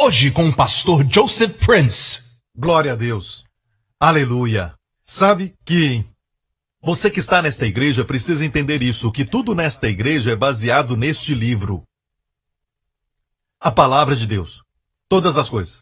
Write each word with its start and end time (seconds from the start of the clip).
Hoje 0.00 0.30
com 0.30 0.48
o 0.48 0.56
pastor 0.56 1.06
Joseph 1.08 1.64
Prince. 1.64 2.22
Glória 2.56 2.94
a 2.94 2.96
Deus. 2.96 3.44
Aleluia. 4.00 4.74
Sabe 5.02 5.54
que 5.64 6.04
você 6.80 7.10
que 7.10 7.20
está 7.20 7.42
nesta 7.42 7.66
igreja 7.66 8.04
precisa 8.04 8.44
entender 8.44 8.82
isso, 8.82 9.12
que 9.12 9.24
tudo 9.24 9.54
nesta 9.54 9.88
igreja 9.88 10.32
é 10.32 10.36
baseado 10.36 10.96
neste 10.96 11.34
livro. 11.34 11.84
A 13.60 13.70
palavra 13.70 14.16
de 14.16 14.26
Deus. 14.26 14.62
Todas 15.08 15.36
as 15.36 15.48
coisas. 15.48 15.78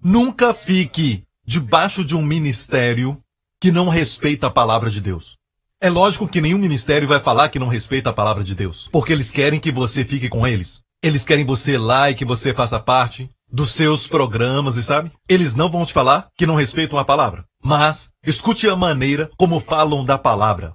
Nunca 0.00 0.54
fique 0.54 1.24
debaixo 1.44 2.04
de 2.04 2.14
um 2.14 2.22
ministério 2.22 3.20
que 3.60 3.72
não 3.72 3.88
respeita 3.88 4.46
a 4.46 4.50
palavra 4.50 4.88
de 4.88 5.00
Deus. 5.00 5.36
É 5.80 5.90
lógico 5.90 6.28
que 6.28 6.40
nenhum 6.40 6.58
ministério 6.58 7.08
vai 7.08 7.20
falar 7.20 7.48
que 7.50 7.58
não 7.58 7.68
respeita 7.68 8.10
a 8.10 8.14
palavra 8.14 8.44
de 8.44 8.54
Deus, 8.54 8.88
porque 8.90 9.12
eles 9.12 9.30
querem 9.30 9.60
que 9.60 9.72
você 9.72 10.04
fique 10.04 10.28
com 10.28 10.46
eles. 10.46 10.85
Eles 11.06 11.24
querem 11.24 11.44
você 11.44 11.78
lá 11.78 12.10
e 12.10 12.16
que 12.16 12.24
você 12.24 12.52
faça 12.52 12.80
parte 12.80 13.30
dos 13.48 13.70
seus 13.70 14.08
programas, 14.08 14.76
e 14.76 14.82
sabe? 14.82 15.12
Eles 15.28 15.54
não 15.54 15.70
vão 15.70 15.86
te 15.86 15.92
falar 15.92 16.28
que 16.36 16.44
não 16.44 16.56
respeitam 16.56 16.98
a 16.98 17.04
palavra. 17.04 17.44
Mas 17.62 18.10
escute 18.26 18.68
a 18.68 18.74
maneira 18.74 19.30
como 19.36 19.60
falam 19.60 20.04
da 20.04 20.18
palavra. 20.18 20.74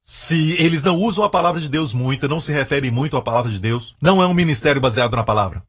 Se 0.00 0.52
eles 0.52 0.84
não 0.84 0.94
usam 1.00 1.24
a 1.24 1.28
palavra 1.28 1.60
de 1.60 1.68
Deus 1.68 1.92
muito, 1.92 2.28
não 2.28 2.38
se 2.38 2.52
referem 2.52 2.92
muito 2.92 3.16
à 3.16 3.22
palavra 3.22 3.50
de 3.50 3.58
Deus, 3.58 3.96
não 4.00 4.22
é 4.22 4.26
um 4.26 4.32
ministério 4.32 4.80
baseado 4.80 5.16
na 5.16 5.24
palavra. 5.24 5.64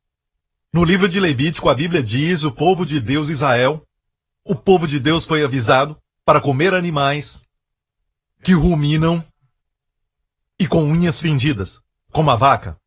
No 0.72 0.84
livro 0.84 1.10
de 1.10 1.20
Levítico, 1.20 1.68
a 1.68 1.74
Bíblia 1.74 2.04
diz: 2.04 2.44
o 2.44 2.52
povo 2.52 2.86
de 2.86 3.00
Deus, 3.00 3.30
Israel, 3.30 3.82
o 4.46 4.54
povo 4.54 4.86
de 4.86 5.00
Deus 5.00 5.26
foi 5.26 5.44
avisado 5.44 5.98
para 6.24 6.40
comer 6.40 6.76
animais 6.76 7.42
que 8.44 8.54
ruminam 8.54 9.26
e 10.60 10.68
com 10.68 10.84
unhas 10.84 11.20
fendidas, 11.20 11.80
como 12.12 12.30
a 12.30 12.36
vaca. 12.36 12.78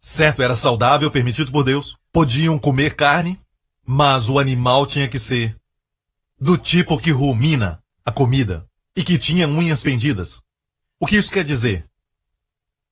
Certo, 0.00 0.42
era 0.42 0.56
saudável, 0.56 1.10
permitido 1.10 1.52
por 1.52 1.62
Deus. 1.62 1.94
Podiam 2.10 2.58
comer 2.58 2.96
carne, 2.96 3.38
mas 3.84 4.30
o 4.30 4.38
animal 4.38 4.86
tinha 4.86 5.06
que 5.06 5.18
ser 5.18 5.54
do 6.40 6.56
tipo 6.56 6.98
que 6.98 7.10
rumina 7.10 7.82
a 8.02 8.10
comida 8.10 8.66
e 8.96 9.04
que 9.04 9.18
tinha 9.18 9.46
unhas 9.46 9.82
fendidas. 9.82 10.40
O 10.98 11.06
que 11.06 11.16
isso 11.16 11.30
quer 11.30 11.44
dizer? 11.44 11.86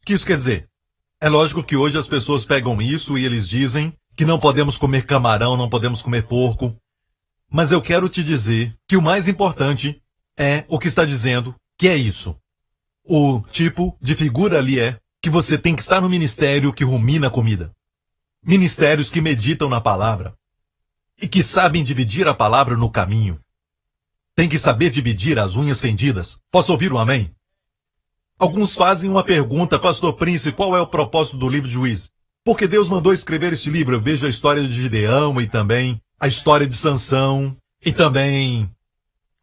O 0.02 0.04
que 0.04 0.12
isso 0.12 0.26
quer 0.26 0.36
dizer? 0.36 0.68
É 1.18 1.30
lógico 1.30 1.64
que 1.64 1.76
hoje 1.76 1.96
as 1.96 2.06
pessoas 2.06 2.44
pegam 2.44 2.80
isso 2.80 3.16
e 3.16 3.24
eles 3.24 3.48
dizem 3.48 3.96
que 4.14 4.26
não 4.26 4.38
podemos 4.38 4.76
comer 4.76 5.06
camarão, 5.06 5.56
não 5.56 5.68
podemos 5.68 6.02
comer 6.02 6.26
porco. 6.26 6.76
Mas 7.50 7.72
eu 7.72 7.80
quero 7.80 8.08
te 8.08 8.22
dizer 8.22 8.76
que 8.86 8.98
o 8.98 9.02
mais 9.02 9.28
importante 9.28 10.02
é 10.36 10.64
o 10.68 10.78
que 10.78 10.88
está 10.88 11.06
dizendo, 11.06 11.54
que 11.78 11.88
é 11.88 11.96
isso. 11.96 12.36
O 13.02 13.40
tipo 13.50 13.96
de 14.00 14.14
figura 14.14 14.58
ali 14.58 14.78
é 14.78 15.00
que 15.28 15.32
você 15.32 15.58
tem 15.58 15.76
que 15.76 15.82
estar 15.82 16.00
no 16.00 16.08
ministério 16.08 16.72
que 16.72 16.82
rumina 16.82 17.26
a 17.26 17.30
comida. 17.30 17.70
Ministérios 18.42 19.10
que 19.10 19.20
meditam 19.20 19.68
na 19.68 19.78
palavra 19.78 20.34
e 21.20 21.28
que 21.28 21.42
sabem 21.42 21.84
dividir 21.84 22.26
a 22.26 22.32
palavra 22.32 22.78
no 22.78 22.90
caminho. 22.90 23.38
Tem 24.34 24.48
que 24.48 24.58
saber 24.58 24.88
dividir 24.88 25.38
as 25.38 25.54
unhas 25.54 25.82
fendidas. 25.82 26.38
Posso 26.50 26.72
ouvir 26.72 26.94
um 26.94 26.98
amém? 26.98 27.30
Alguns 28.38 28.74
fazem 28.74 29.10
uma 29.10 29.22
pergunta, 29.22 29.78
Pastor 29.78 30.14
Prince, 30.14 30.50
qual 30.52 30.74
é 30.74 30.80
o 30.80 30.86
propósito 30.86 31.36
do 31.36 31.48
livro 31.48 31.68
de 31.68 31.74
Juízes? 31.74 32.10
Porque 32.42 32.66
Deus 32.66 32.88
mandou 32.88 33.12
escrever 33.12 33.52
este 33.52 33.68
livro. 33.68 33.96
Eu 33.96 34.00
vejo 34.00 34.24
a 34.24 34.30
história 34.30 34.62
de 34.62 34.72
Gideão 34.72 35.38
e 35.42 35.46
também 35.46 36.00
a 36.18 36.26
história 36.26 36.66
de 36.66 36.76
Sansão 36.76 37.54
e 37.84 37.92
também 37.92 38.70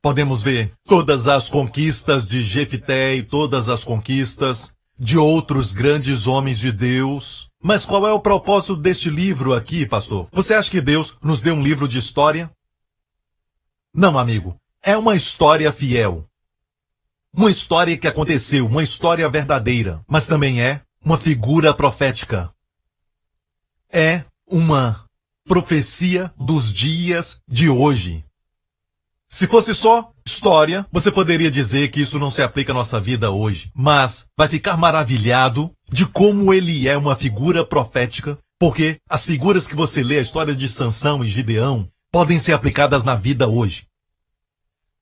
podemos 0.01 0.41
ver 0.41 0.73
todas 0.83 1.27
as 1.27 1.47
conquistas 1.47 2.25
de 2.25 2.41
Jefité 2.41 3.15
e 3.15 3.21
todas 3.21 3.69
as 3.69 3.83
conquistas 3.83 4.74
de 4.97 5.17
outros 5.17 5.73
grandes 5.73 6.27
homens 6.27 6.59
de 6.59 6.71
Deus. 6.71 7.49
Mas 7.61 7.85
qual 7.85 8.07
é 8.07 8.13
o 8.13 8.19
propósito 8.19 8.75
deste 8.75 9.09
livro 9.09 9.53
aqui, 9.53 9.85
pastor? 9.85 10.27
Você 10.31 10.53
acha 10.53 10.71
que 10.71 10.81
Deus 10.81 11.15
nos 11.23 11.41
deu 11.41 11.53
um 11.55 11.63
livro 11.63 11.87
de 11.87 11.97
história? 11.97 12.51
Não, 13.93 14.17
amigo. 14.17 14.59
É 14.81 14.97
uma 14.97 15.15
história 15.15 15.71
fiel. 15.71 16.27
Uma 17.33 17.49
história 17.51 17.97
que 17.97 18.07
aconteceu, 18.07 18.65
uma 18.65 18.83
história 18.83 19.27
verdadeira, 19.29 20.01
mas 20.07 20.25
também 20.25 20.61
é 20.61 20.81
uma 21.03 21.17
figura 21.17 21.73
profética. 21.73 22.49
É 23.91 24.23
uma 24.47 25.05
profecia 25.45 26.33
dos 26.37 26.73
dias 26.73 27.39
de 27.47 27.69
hoje. 27.69 28.24
Se 29.35 29.47
fosse 29.47 29.75
só 29.75 30.13
história, 30.25 30.87
você 30.89 31.11
poderia 31.11 31.51
dizer 31.51 31.89
que 31.89 31.99
isso 31.99 32.17
não 32.17 32.29
se 32.29 32.41
aplica 32.41 32.71
à 32.71 32.73
nossa 32.73 33.01
vida 33.01 33.31
hoje, 33.31 33.69
mas 33.75 34.27
vai 34.37 34.47
ficar 34.47 34.77
maravilhado 34.77 35.69
de 35.91 36.05
como 36.05 36.53
ele 36.53 36.87
é 36.87 36.97
uma 36.97 37.17
figura 37.17 37.65
profética, 37.65 38.37
porque 38.57 38.95
as 39.09 39.25
figuras 39.25 39.67
que 39.67 39.75
você 39.75 40.01
lê, 40.01 40.19
a 40.19 40.21
história 40.21 40.55
de 40.55 40.69
Sansão 40.69 41.21
e 41.21 41.27
Gideão, 41.27 41.85
podem 42.13 42.39
ser 42.39 42.53
aplicadas 42.53 43.03
na 43.03 43.13
vida 43.13 43.45
hoje. 43.45 43.85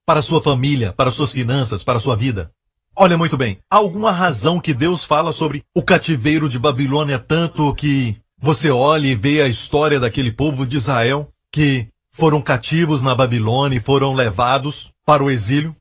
Para 0.03 0.19
sua 0.19 0.41
família, 0.41 0.91
para 0.93 1.11
suas 1.11 1.31
finanças, 1.31 1.83
para 1.83 1.99
sua 1.99 2.15
vida. 2.15 2.49
Olha 2.95 3.15
muito 3.15 3.37
bem, 3.37 3.59
há 3.69 3.75
alguma 3.75 4.11
razão 4.11 4.59
que 4.59 4.73
Deus 4.73 5.03
fala 5.05 5.31
sobre 5.31 5.61
o 5.75 5.83
cativeiro 5.83 6.49
de 6.49 6.57
Babilônia 6.57 7.19
tanto 7.19 7.71
que 7.75 8.17
você 8.39 8.71
olha 8.71 9.05
e 9.05 9.13
vê 9.13 9.43
a 9.43 9.47
história 9.47 9.99
daquele 9.99 10.31
povo 10.31 10.65
de 10.65 10.75
Israel 10.75 11.29
que 11.51 11.92
foram 12.13 12.39
cativos 12.41 13.01
na 13.01 13.15
Babilônia 13.15 13.77
e 13.77 13.81
foram 13.81 14.13
levados 14.13 14.93
para 15.03 15.23
o 15.23 15.31
exílio? 15.31 15.75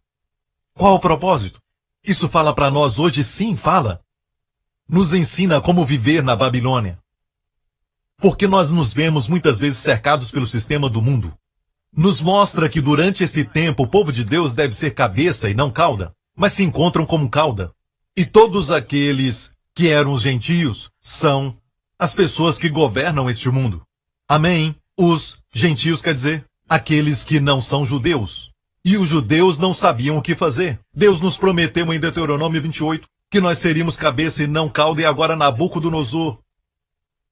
Qual 0.75 0.95
o 0.95 0.99
propósito? 0.99 1.61
Isso 2.03 2.29
fala 2.29 2.55
para 2.55 2.71
nós 2.71 2.99
hoje? 2.99 3.23
Sim, 3.23 3.55
fala. 3.55 4.01
Nos 4.89 5.13
ensina 5.13 5.61
como 5.61 5.85
viver 5.85 6.23
na 6.23 6.35
Babilônia. 6.35 6.99
Porque 8.17 8.49
nós 8.49 8.71
nos 8.71 8.95
vemos 8.95 9.29
muitas 9.29 9.59
vezes 9.59 9.79
cercados 9.79 10.31
pelo 10.31 10.47
sistema 10.47 10.89
do 10.89 11.03
mundo. 11.03 11.37
Nos 11.95 12.23
mostra 12.23 12.69
que 12.69 12.81
durante 12.81 13.23
esse 13.23 13.45
tempo 13.45 13.83
o 13.83 13.89
povo 13.89 14.11
de 14.11 14.25
Deus 14.25 14.55
deve 14.55 14.75
ser 14.75 14.95
cabeça 14.95 15.51
e 15.51 15.55
não 15.55 15.71
cauda, 15.71 16.15
mas 16.35 16.55
se 16.55 16.65
encontram 16.65 17.05
como 17.05 17.29
cauda. 17.29 17.71
E 18.17 18.25
todos 18.25 18.71
aqueles 18.71 19.55
que 19.75 19.89
eram 19.89 20.13
os 20.13 20.23
gentios 20.23 20.91
são 20.99 21.57
as 21.99 22.15
pessoas 22.15 22.59
que 22.59 22.71
governam 22.71 23.29
este 23.29 23.51
mundo. 23.51 23.83
Amém? 24.27 24.75
Os 24.99 25.39
gentios 25.53 26.03
quer 26.03 26.15
dizer 26.15 26.45
aqueles 26.69 27.25
que 27.25 27.41
não 27.41 27.61
são 27.61 27.85
judeus. 27.85 28.51
E 28.85 28.97
os 28.97 29.09
judeus 29.09 29.59
não 29.59 29.73
sabiam 29.73 30.19
o 30.19 30.23
que 30.23 30.35
fazer. 30.35 30.79
Deus 30.95 31.21
nos 31.21 31.37
prometeu 31.37 31.93
em 31.93 32.01
Deuteronômio 32.01 32.61
28 32.61 33.07
que 33.33 33.41
nós 33.41 33.59
seríamos 33.59 33.97
cabeça 33.97 34.43
e 34.43 34.47
não 34.47 34.69
cauda 34.69 35.01
e 35.01 35.07
agora 35.07 35.35
Nabucodonosor. 35.35 36.39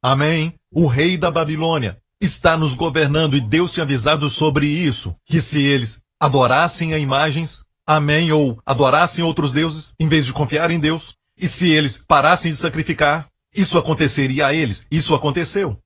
Amém? 0.03 0.55
O 0.73 0.87
rei 0.87 1.19
da 1.19 1.31
Babilônia 1.31 1.99
está 2.19 2.57
nos 2.57 2.75
governando 2.75 3.37
e 3.37 3.41
Deus 3.41 3.71
tinha 3.71 3.85
avisado 3.85 4.31
sobre 4.31 4.67
isso, 4.67 5.15
que 5.27 5.43
se 5.43 5.61
eles 5.61 5.99
adorassem 6.19 6.95
a 6.95 6.99
imagens, 6.99 7.63
amém, 7.87 8.33
ou 8.33 8.59
adorassem 8.65 9.23
outros 9.23 9.53
deuses, 9.53 9.93
em 10.01 10.09
vez 10.09 10.25
de 10.25 10.33
confiar 10.33 10.71
em 10.71 10.81
Deus, 10.81 11.13
e 11.37 11.47
se 11.47 11.69
eles 11.69 11.99
parassem 11.99 12.51
de 12.51 12.57
sacrificar, 12.57 13.27
isso 13.55 13.77
aconteceria 13.77 14.47
a 14.47 14.55
eles. 14.55 14.87
Isso 14.91 15.15
aconteceu. 15.15 15.79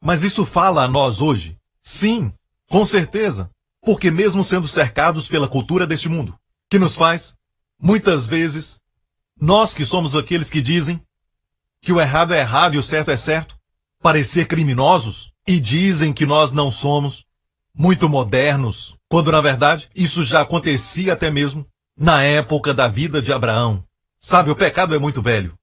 Mas 0.00 0.22
isso 0.22 0.44
fala 0.44 0.84
a 0.84 0.88
nós 0.88 1.20
hoje? 1.20 1.56
Sim, 1.82 2.32
com 2.68 2.84
certeza. 2.84 3.50
Porque 3.80 4.10
mesmo 4.10 4.42
sendo 4.42 4.66
cercados 4.66 5.28
pela 5.28 5.48
cultura 5.48 5.86
deste 5.86 6.08
mundo, 6.08 6.38
que 6.68 6.78
nos 6.78 6.94
faz, 6.96 7.34
muitas 7.80 8.26
vezes, 8.26 8.80
nós 9.40 9.74
que 9.74 9.84
somos 9.84 10.16
aqueles 10.16 10.50
que 10.50 10.60
dizem 10.60 11.00
que 11.80 11.92
o 11.92 12.00
errado 12.00 12.34
é 12.34 12.40
errado 12.40 12.74
e 12.74 12.78
o 12.78 12.82
certo 12.82 13.10
é 13.10 13.16
certo, 13.16 13.56
parecer 14.02 14.46
criminosos 14.46 15.32
e 15.46 15.60
dizem 15.60 16.12
que 16.12 16.26
nós 16.26 16.52
não 16.52 16.70
somos 16.70 17.24
muito 17.74 18.08
modernos, 18.08 18.96
quando 19.08 19.30
na 19.30 19.40
verdade 19.40 19.88
isso 19.94 20.24
já 20.24 20.40
acontecia 20.40 21.12
até 21.12 21.30
mesmo 21.30 21.66
na 21.96 22.22
época 22.22 22.74
da 22.74 22.88
vida 22.88 23.22
de 23.22 23.32
Abraão. 23.32 23.84
Sabe, 24.18 24.50
o 24.50 24.56
pecado 24.56 24.94
é 24.94 24.98
muito 24.98 25.22
velho. 25.22 25.56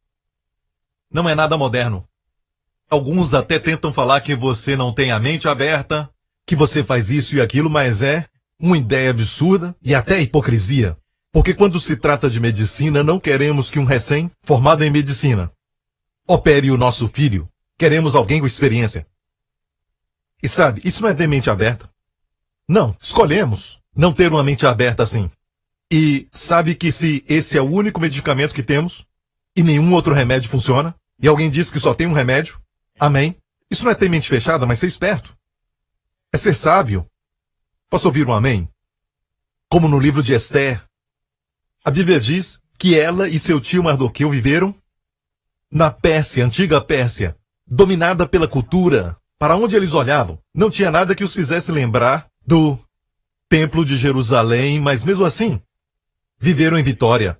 Não 1.11 1.27
é 1.27 1.35
nada 1.35 1.57
moderno. 1.57 2.07
Alguns 2.89 3.33
até 3.33 3.57
tentam 3.57 3.91
falar 3.91 4.21
que 4.21 4.35
você 4.35 4.75
não 4.75 4.93
tem 4.93 5.11
a 5.11 5.19
mente 5.19 5.47
aberta, 5.47 6.09
que 6.45 6.55
você 6.55 6.83
faz 6.83 7.09
isso 7.09 7.35
e 7.35 7.41
aquilo, 7.41 7.69
mas 7.69 8.03
é 8.03 8.27
uma 8.59 8.77
ideia 8.77 9.09
absurda 9.09 9.75
e 9.81 9.95
até 9.95 10.21
hipocrisia. 10.21 10.97
Porque 11.31 11.53
quando 11.53 11.79
se 11.79 11.97
trata 11.97 12.29
de 12.29 12.39
medicina, 12.39 13.03
não 13.03 13.19
queremos 13.19 13.71
que 13.71 13.79
um 13.79 13.85
recém-formado 13.85 14.83
em 14.83 14.91
medicina 14.91 15.51
opere 16.27 16.69
o 16.69 16.77
nosso 16.77 17.07
filho. 17.07 17.49
Queremos 17.77 18.15
alguém 18.15 18.39
com 18.39 18.45
experiência. 18.45 19.07
E 20.41 20.47
sabe, 20.47 20.81
isso 20.85 21.01
não 21.01 21.09
é 21.09 21.13
ter 21.13 21.27
mente 21.27 21.49
aberta. 21.49 21.89
Não, 22.69 22.95
escolhemos 23.01 23.79
não 23.95 24.13
ter 24.13 24.31
uma 24.31 24.43
mente 24.43 24.65
aberta 24.65 25.03
assim. 25.03 25.29
E 25.91 26.27
sabe 26.31 26.75
que 26.75 26.91
se 26.91 27.23
esse 27.27 27.57
é 27.57 27.61
o 27.61 27.69
único 27.69 27.99
medicamento 27.99 28.55
que 28.55 28.63
temos 28.63 29.05
e 29.55 29.61
nenhum 29.61 29.93
outro 29.93 30.13
remédio 30.13 30.49
funciona, 30.49 30.95
e 31.21 31.27
alguém 31.27 31.49
diz 31.49 31.71
que 31.71 31.79
só 31.79 31.93
tem 31.93 32.07
um 32.07 32.13
remédio, 32.13 32.59
Amém? 32.99 33.35
Isso 33.69 33.83
não 33.83 33.91
é 33.91 33.95
ter 33.95 34.09
mente 34.09 34.29
fechada, 34.29 34.65
mas 34.65 34.79
ser 34.79 34.87
esperto. 34.87 35.35
É 36.31 36.37
ser 36.37 36.53
sábio. 36.53 37.05
Posso 37.89 38.07
ouvir 38.07 38.27
um 38.27 38.33
amém? 38.33 38.69
Como 39.69 39.87
no 39.87 39.99
livro 39.99 40.21
de 40.21 40.33
Esther, 40.33 40.83
a 41.83 41.91
Bíblia 41.91 42.19
diz 42.19 42.59
que 42.77 42.97
ela 42.97 43.27
e 43.27 43.39
seu 43.39 43.59
tio 43.59 43.83
Mardoqueu 43.83 44.29
viveram 44.29 44.75
na 45.71 45.89
Pérsia, 45.89 46.45
antiga 46.45 46.79
Pérsia, 46.79 47.35
dominada 47.65 48.27
pela 48.27 48.47
cultura 48.47 49.17
Para 49.39 49.57
onde 49.57 49.75
eles 49.75 49.93
olhavam, 49.93 50.39
não 50.53 50.69
tinha 50.69 50.89
nada 50.89 51.13
que 51.13 51.23
os 51.23 51.33
fizesse 51.33 51.71
lembrar 51.71 52.29
do 52.45 52.79
Templo 53.49 53.83
de 53.83 53.97
Jerusalém, 53.97 54.79
mas 54.79 55.03
mesmo 55.03 55.25
assim, 55.25 55.61
viveram 56.39 56.77
em 56.79 56.83
vitória. 56.83 57.37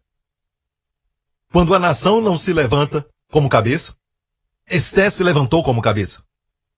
Quando 1.51 1.73
a 1.73 1.79
nação 1.79 2.19
não 2.19 2.37
se 2.37 2.51
levanta 2.51 3.07
como 3.31 3.47
cabeça, 3.47 3.95
Esté 4.69 5.09
se 5.09 5.23
levantou 5.23 5.63
como 5.63 5.81
cabeça. 5.81 6.21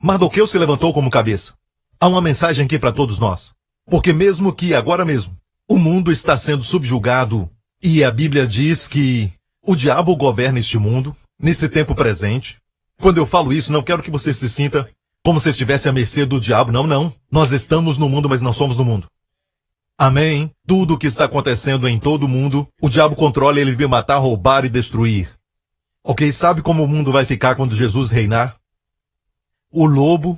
Mardoqueu 0.01 0.47
se 0.47 0.57
levantou 0.57 0.93
como 0.93 1.09
cabeça. 1.09 1.53
Há 1.99 2.07
uma 2.07 2.21
mensagem 2.21 2.65
aqui 2.65 2.79
para 2.79 2.91
todos 2.91 3.19
nós. 3.19 3.51
Porque 3.85 4.11
mesmo 4.11 4.53
que 4.53 4.73
agora 4.73 5.05
mesmo 5.05 5.37
o 5.69 5.77
mundo 5.77 6.11
está 6.11 6.35
sendo 6.35 6.63
subjugado 6.63 7.49
e 7.81 8.03
a 8.03 8.11
Bíblia 8.11 8.47
diz 8.47 8.87
que 8.87 9.31
o 9.63 9.75
diabo 9.75 10.15
governa 10.15 10.59
este 10.59 10.77
mundo, 10.77 11.15
nesse 11.39 11.69
tempo 11.69 11.93
presente. 11.95 12.57
Quando 12.99 13.17
eu 13.17 13.25
falo 13.25 13.53
isso, 13.53 13.71
não 13.71 13.83
quero 13.83 14.01
que 14.01 14.11
você 14.11 14.33
se 14.33 14.49
sinta 14.49 14.89
como 15.23 15.39
se 15.39 15.49
estivesse 15.49 15.87
à 15.87 15.91
mercê 15.91 16.25
do 16.25 16.39
diabo. 16.39 16.71
Não, 16.71 16.87
não. 16.87 17.13
Nós 17.31 17.51
estamos 17.51 17.97
no 17.97 18.09
mundo, 18.09 18.29
mas 18.29 18.41
não 18.41 18.53
somos 18.53 18.77
no 18.77 18.85
mundo. 18.85 19.07
Amém? 19.97 20.51
Tudo 20.67 20.95
o 20.95 20.97
que 20.97 21.07
está 21.07 21.25
acontecendo 21.25 21.87
em 21.87 21.99
todo 21.99 22.23
o 22.23 22.29
mundo, 22.29 22.67
o 22.81 22.89
diabo 22.89 23.15
controla, 23.15 23.59
ele 23.59 23.75
veio 23.75 23.89
matar, 23.89 24.17
roubar 24.17 24.65
e 24.65 24.69
destruir. 24.69 25.29
Ok, 26.07 26.31
sabe 26.31 26.61
como 26.61 26.83
o 26.83 26.87
mundo 26.87 27.11
vai 27.11 27.25
ficar 27.25 27.55
quando 27.55 27.73
Jesus 27.73 28.11
reinar? 28.11 28.55
O 29.71 29.87
lobo 29.87 30.37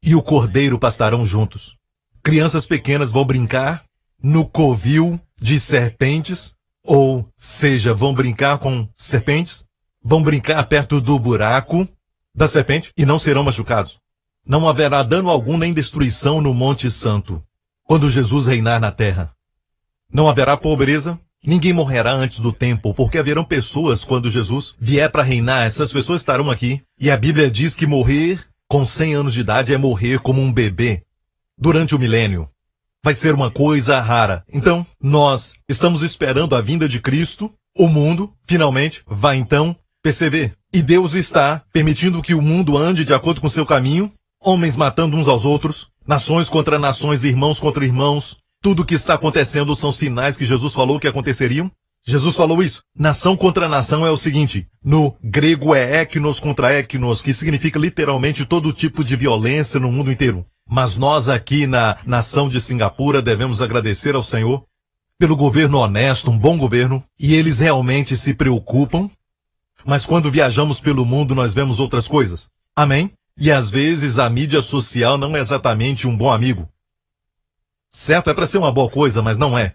e 0.00 0.14
o 0.14 0.22
cordeiro 0.22 0.78
pastarão 0.78 1.26
juntos. 1.26 1.76
Crianças 2.22 2.64
pequenas 2.64 3.10
vão 3.10 3.24
brincar 3.24 3.82
no 4.22 4.48
covil 4.48 5.20
de 5.36 5.58
serpentes, 5.58 6.54
ou 6.84 7.28
seja, 7.36 7.92
vão 7.92 8.14
brincar 8.14 8.60
com 8.60 8.88
serpentes, 8.94 9.66
vão 10.00 10.22
brincar 10.22 10.62
perto 10.68 11.00
do 11.00 11.18
buraco 11.18 11.86
da 12.32 12.46
serpente 12.46 12.92
e 12.96 13.04
não 13.04 13.18
serão 13.18 13.42
machucados. 13.42 13.98
Não 14.46 14.68
haverá 14.68 15.02
dano 15.02 15.28
algum 15.28 15.58
nem 15.58 15.74
destruição 15.74 16.40
no 16.40 16.54
Monte 16.54 16.88
Santo, 16.88 17.42
quando 17.82 18.08
Jesus 18.08 18.46
reinar 18.46 18.80
na 18.80 18.92
terra. 18.92 19.34
Não 20.08 20.28
haverá 20.28 20.56
pobreza, 20.56 21.18
Ninguém 21.44 21.72
morrerá 21.72 22.12
antes 22.12 22.40
do 22.40 22.52
tempo, 22.52 22.92
porque 22.94 23.18
haverão 23.18 23.44
pessoas 23.44 24.04
quando 24.04 24.30
Jesus 24.30 24.74
vier 24.78 25.10
para 25.10 25.22
reinar, 25.22 25.66
essas 25.66 25.92
pessoas 25.92 26.20
estarão 26.20 26.50
aqui. 26.50 26.82
E 26.98 27.10
a 27.10 27.16
Bíblia 27.16 27.50
diz 27.50 27.76
que 27.76 27.86
morrer 27.86 28.44
com 28.68 28.84
100 28.84 29.14
anos 29.14 29.34
de 29.34 29.40
idade 29.40 29.72
é 29.72 29.78
morrer 29.78 30.18
como 30.18 30.40
um 30.40 30.52
bebê 30.52 31.02
durante 31.56 31.94
o 31.94 31.98
milênio. 31.98 32.48
Vai 33.02 33.14
ser 33.14 33.34
uma 33.34 33.50
coisa 33.50 34.00
rara. 34.00 34.44
Então, 34.52 34.86
nós 35.00 35.54
estamos 35.68 36.02
esperando 36.02 36.54
a 36.54 36.60
vinda 36.60 36.88
de 36.88 37.00
Cristo. 37.00 37.52
O 37.76 37.88
mundo, 37.88 38.32
finalmente, 38.44 39.02
vai 39.06 39.36
então 39.36 39.74
perceber. 40.02 40.52
E 40.72 40.82
Deus 40.82 41.14
está 41.14 41.62
permitindo 41.72 42.20
que 42.20 42.34
o 42.34 42.42
mundo 42.42 42.76
ande 42.76 43.04
de 43.04 43.14
acordo 43.14 43.40
com 43.40 43.48
seu 43.48 43.64
caminho, 43.64 44.12
homens 44.40 44.76
matando 44.76 45.16
uns 45.16 45.28
aos 45.28 45.44
outros, 45.44 45.88
nações 46.06 46.48
contra 46.48 46.78
nações, 46.78 47.24
irmãos 47.24 47.60
contra 47.60 47.84
irmãos, 47.84 48.36
tudo 48.62 48.82
o 48.82 48.84
que 48.84 48.94
está 48.94 49.14
acontecendo 49.14 49.74
são 49.76 49.92
sinais 49.92 50.36
que 50.36 50.44
Jesus 50.44 50.72
falou 50.72 50.98
que 50.98 51.06
aconteceriam? 51.06 51.70
Jesus 52.06 52.34
falou 52.34 52.62
isso. 52.62 52.82
Nação 52.96 53.36
contra 53.36 53.68
nação 53.68 54.06
é 54.06 54.10
o 54.10 54.16
seguinte. 54.16 54.66
No 54.82 55.14
grego 55.22 55.74
é 55.74 56.00
eknos 56.00 56.40
contra 56.40 56.72
eknos, 56.72 57.20
que 57.20 57.34
significa 57.34 57.78
literalmente 57.78 58.46
todo 58.46 58.72
tipo 58.72 59.04
de 59.04 59.14
violência 59.14 59.78
no 59.78 59.92
mundo 59.92 60.10
inteiro. 60.10 60.44
Mas 60.66 60.96
nós 60.96 61.28
aqui 61.28 61.66
na 61.66 61.98
nação 62.06 62.48
de 62.48 62.60
Singapura 62.60 63.22
devemos 63.22 63.60
agradecer 63.62 64.14
ao 64.14 64.22
Senhor 64.22 64.64
pelo 65.18 65.36
governo 65.36 65.78
honesto, 65.78 66.30
um 66.30 66.38
bom 66.38 66.56
governo, 66.56 67.02
e 67.18 67.34
eles 67.34 67.58
realmente 67.58 68.16
se 68.16 68.34
preocupam. 68.34 69.10
Mas 69.84 70.06
quando 70.06 70.30
viajamos 70.30 70.80
pelo 70.80 71.04
mundo 71.04 71.34
nós 71.34 71.52
vemos 71.52 71.80
outras 71.80 72.06
coisas. 72.06 72.46
Amém? 72.74 73.10
E 73.36 73.50
às 73.50 73.70
vezes 73.70 74.18
a 74.18 74.30
mídia 74.30 74.62
social 74.62 75.18
não 75.18 75.36
é 75.36 75.40
exatamente 75.40 76.06
um 76.06 76.16
bom 76.16 76.30
amigo. 76.30 76.68
Certo, 77.88 78.30
é 78.30 78.34
para 78.34 78.46
ser 78.46 78.58
uma 78.58 78.72
boa 78.72 78.90
coisa, 78.90 79.22
mas 79.22 79.38
não 79.38 79.58
é. 79.58 79.74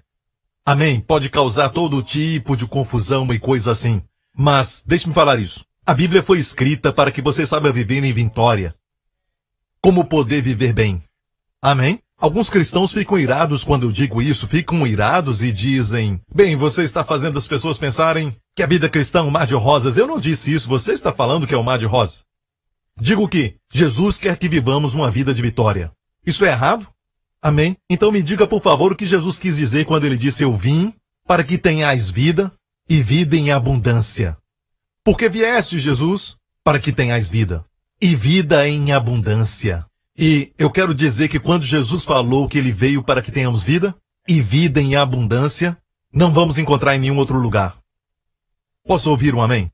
Amém. 0.65 0.99
Pode 0.99 1.29
causar 1.29 1.69
todo 1.69 2.01
tipo 2.03 2.55
de 2.55 2.65
confusão 2.65 3.31
e 3.33 3.39
coisa 3.39 3.71
assim. 3.71 4.01
Mas, 4.35 4.83
deixe-me 4.85 5.13
falar 5.13 5.39
isso. 5.39 5.65
A 5.85 5.93
Bíblia 5.93 6.23
foi 6.23 6.39
escrita 6.39 6.93
para 6.93 7.11
que 7.11 7.21
você 7.21 7.45
saiba 7.45 7.71
viver 7.71 8.03
em 8.03 8.13
vitória. 8.13 8.73
Como 9.81 10.05
poder 10.05 10.41
viver 10.41 10.73
bem. 10.73 11.01
Amém? 11.61 11.99
Alguns 12.17 12.49
cristãos 12.49 12.93
ficam 12.93 13.19
irados 13.19 13.65
quando 13.65 13.83
eu 13.83 13.91
digo 13.91 14.21
isso, 14.21 14.47
ficam 14.47 14.87
irados 14.87 15.43
e 15.43 15.51
dizem, 15.51 16.21
bem, 16.33 16.55
você 16.55 16.83
está 16.83 17.03
fazendo 17.03 17.37
as 17.37 17.47
pessoas 17.47 17.77
pensarem 17.77 18.33
que 18.55 18.63
a 18.63 18.67
vida 18.67 18.87
cristã 18.87 19.19
é 19.19 19.23
um 19.23 19.29
mar 19.29 19.45
de 19.45 19.55
rosas. 19.55 19.97
Eu 19.97 20.07
não 20.07 20.19
disse 20.19 20.53
isso, 20.53 20.69
você 20.69 20.93
está 20.93 21.11
falando 21.11 21.45
que 21.45 21.53
é 21.53 21.57
um 21.57 21.63
mar 21.63 21.77
de 21.77 21.85
rosas. 21.85 22.19
Digo 22.97 23.27
que 23.27 23.57
Jesus 23.73 24.19
quer 24.19 24.37
que 24.37 24.47
vivamos 24.47 24.93
uma 24.93 25.11
vida 25.11 25.33
de 25.33 25.41
vitória. 25.41 25.91
Isso 26.25 26.45
é 26.45 26.49
errado? 26.49 26.87
Amém? 27.43 27.75
Então 27.89 28.09
me 28.09 28.23
diga, 28.23 28.47
por 28.47 28.61
favor, 28.61 28.93
o 28.93 28.95
que 28.95 29.05
Jesus 29.05 29.37
quis 29.37 29.57
dizer 29.57 29.85
quando 29.85 30.05
ele 30.05 30.15
disse: 30.15 30.43
Eu 30.43 30.55
vim 30.55 30.93
para 31.27 31.43
que 31.43 31.57
tenhais 31.57 32.09
vida 32.09 32.49
e 32.89 33.03
vida 33.03 33.35
em 33.35 33.51
abundância. 33.51 34.37
Porque 35.03 35.27
vieste, 35.27 35.77
Jesus, 35.77 36.37
para 36.63 36.79
que 36.79 36.93
tenhais 36.93 37.29
vida 37.29 37.65
e 38.01 38.15
vida 38.15 38.65
em 38.65 38.93
abundância. 38.93 39.85
E 40.17 40.53
eu 40.57 40.71
quero 40.71 40.95
dizer 40.95 41.27
que 41.27 41.37
quando 41.37 41.63
Jesus 41.63 42.05
falou 42.05 42.47
que 42.47 42.57
ele 42.57 42.71
veio 42.71 43.03
para 43.03 43.21
que 43.21 43.31
tenhamos 43.31 43.61
vida 43.61 43.93
e 44.25 44.41
vida 44.41 44.79
em 44.79 44.95
abundância, 44.95 45.77
não 46.13 46.31
vamos 46.31 46.57
encontrar 46.57 46.95
em 46.95 46.99
nenhum 46.99 47.17
outro 47.17 47.37
lugar. 47.37 47.75
Posso 48.87 49.09
ouvir 49.09 49.35
um 49.35 49.41
amém? 49.41 49.69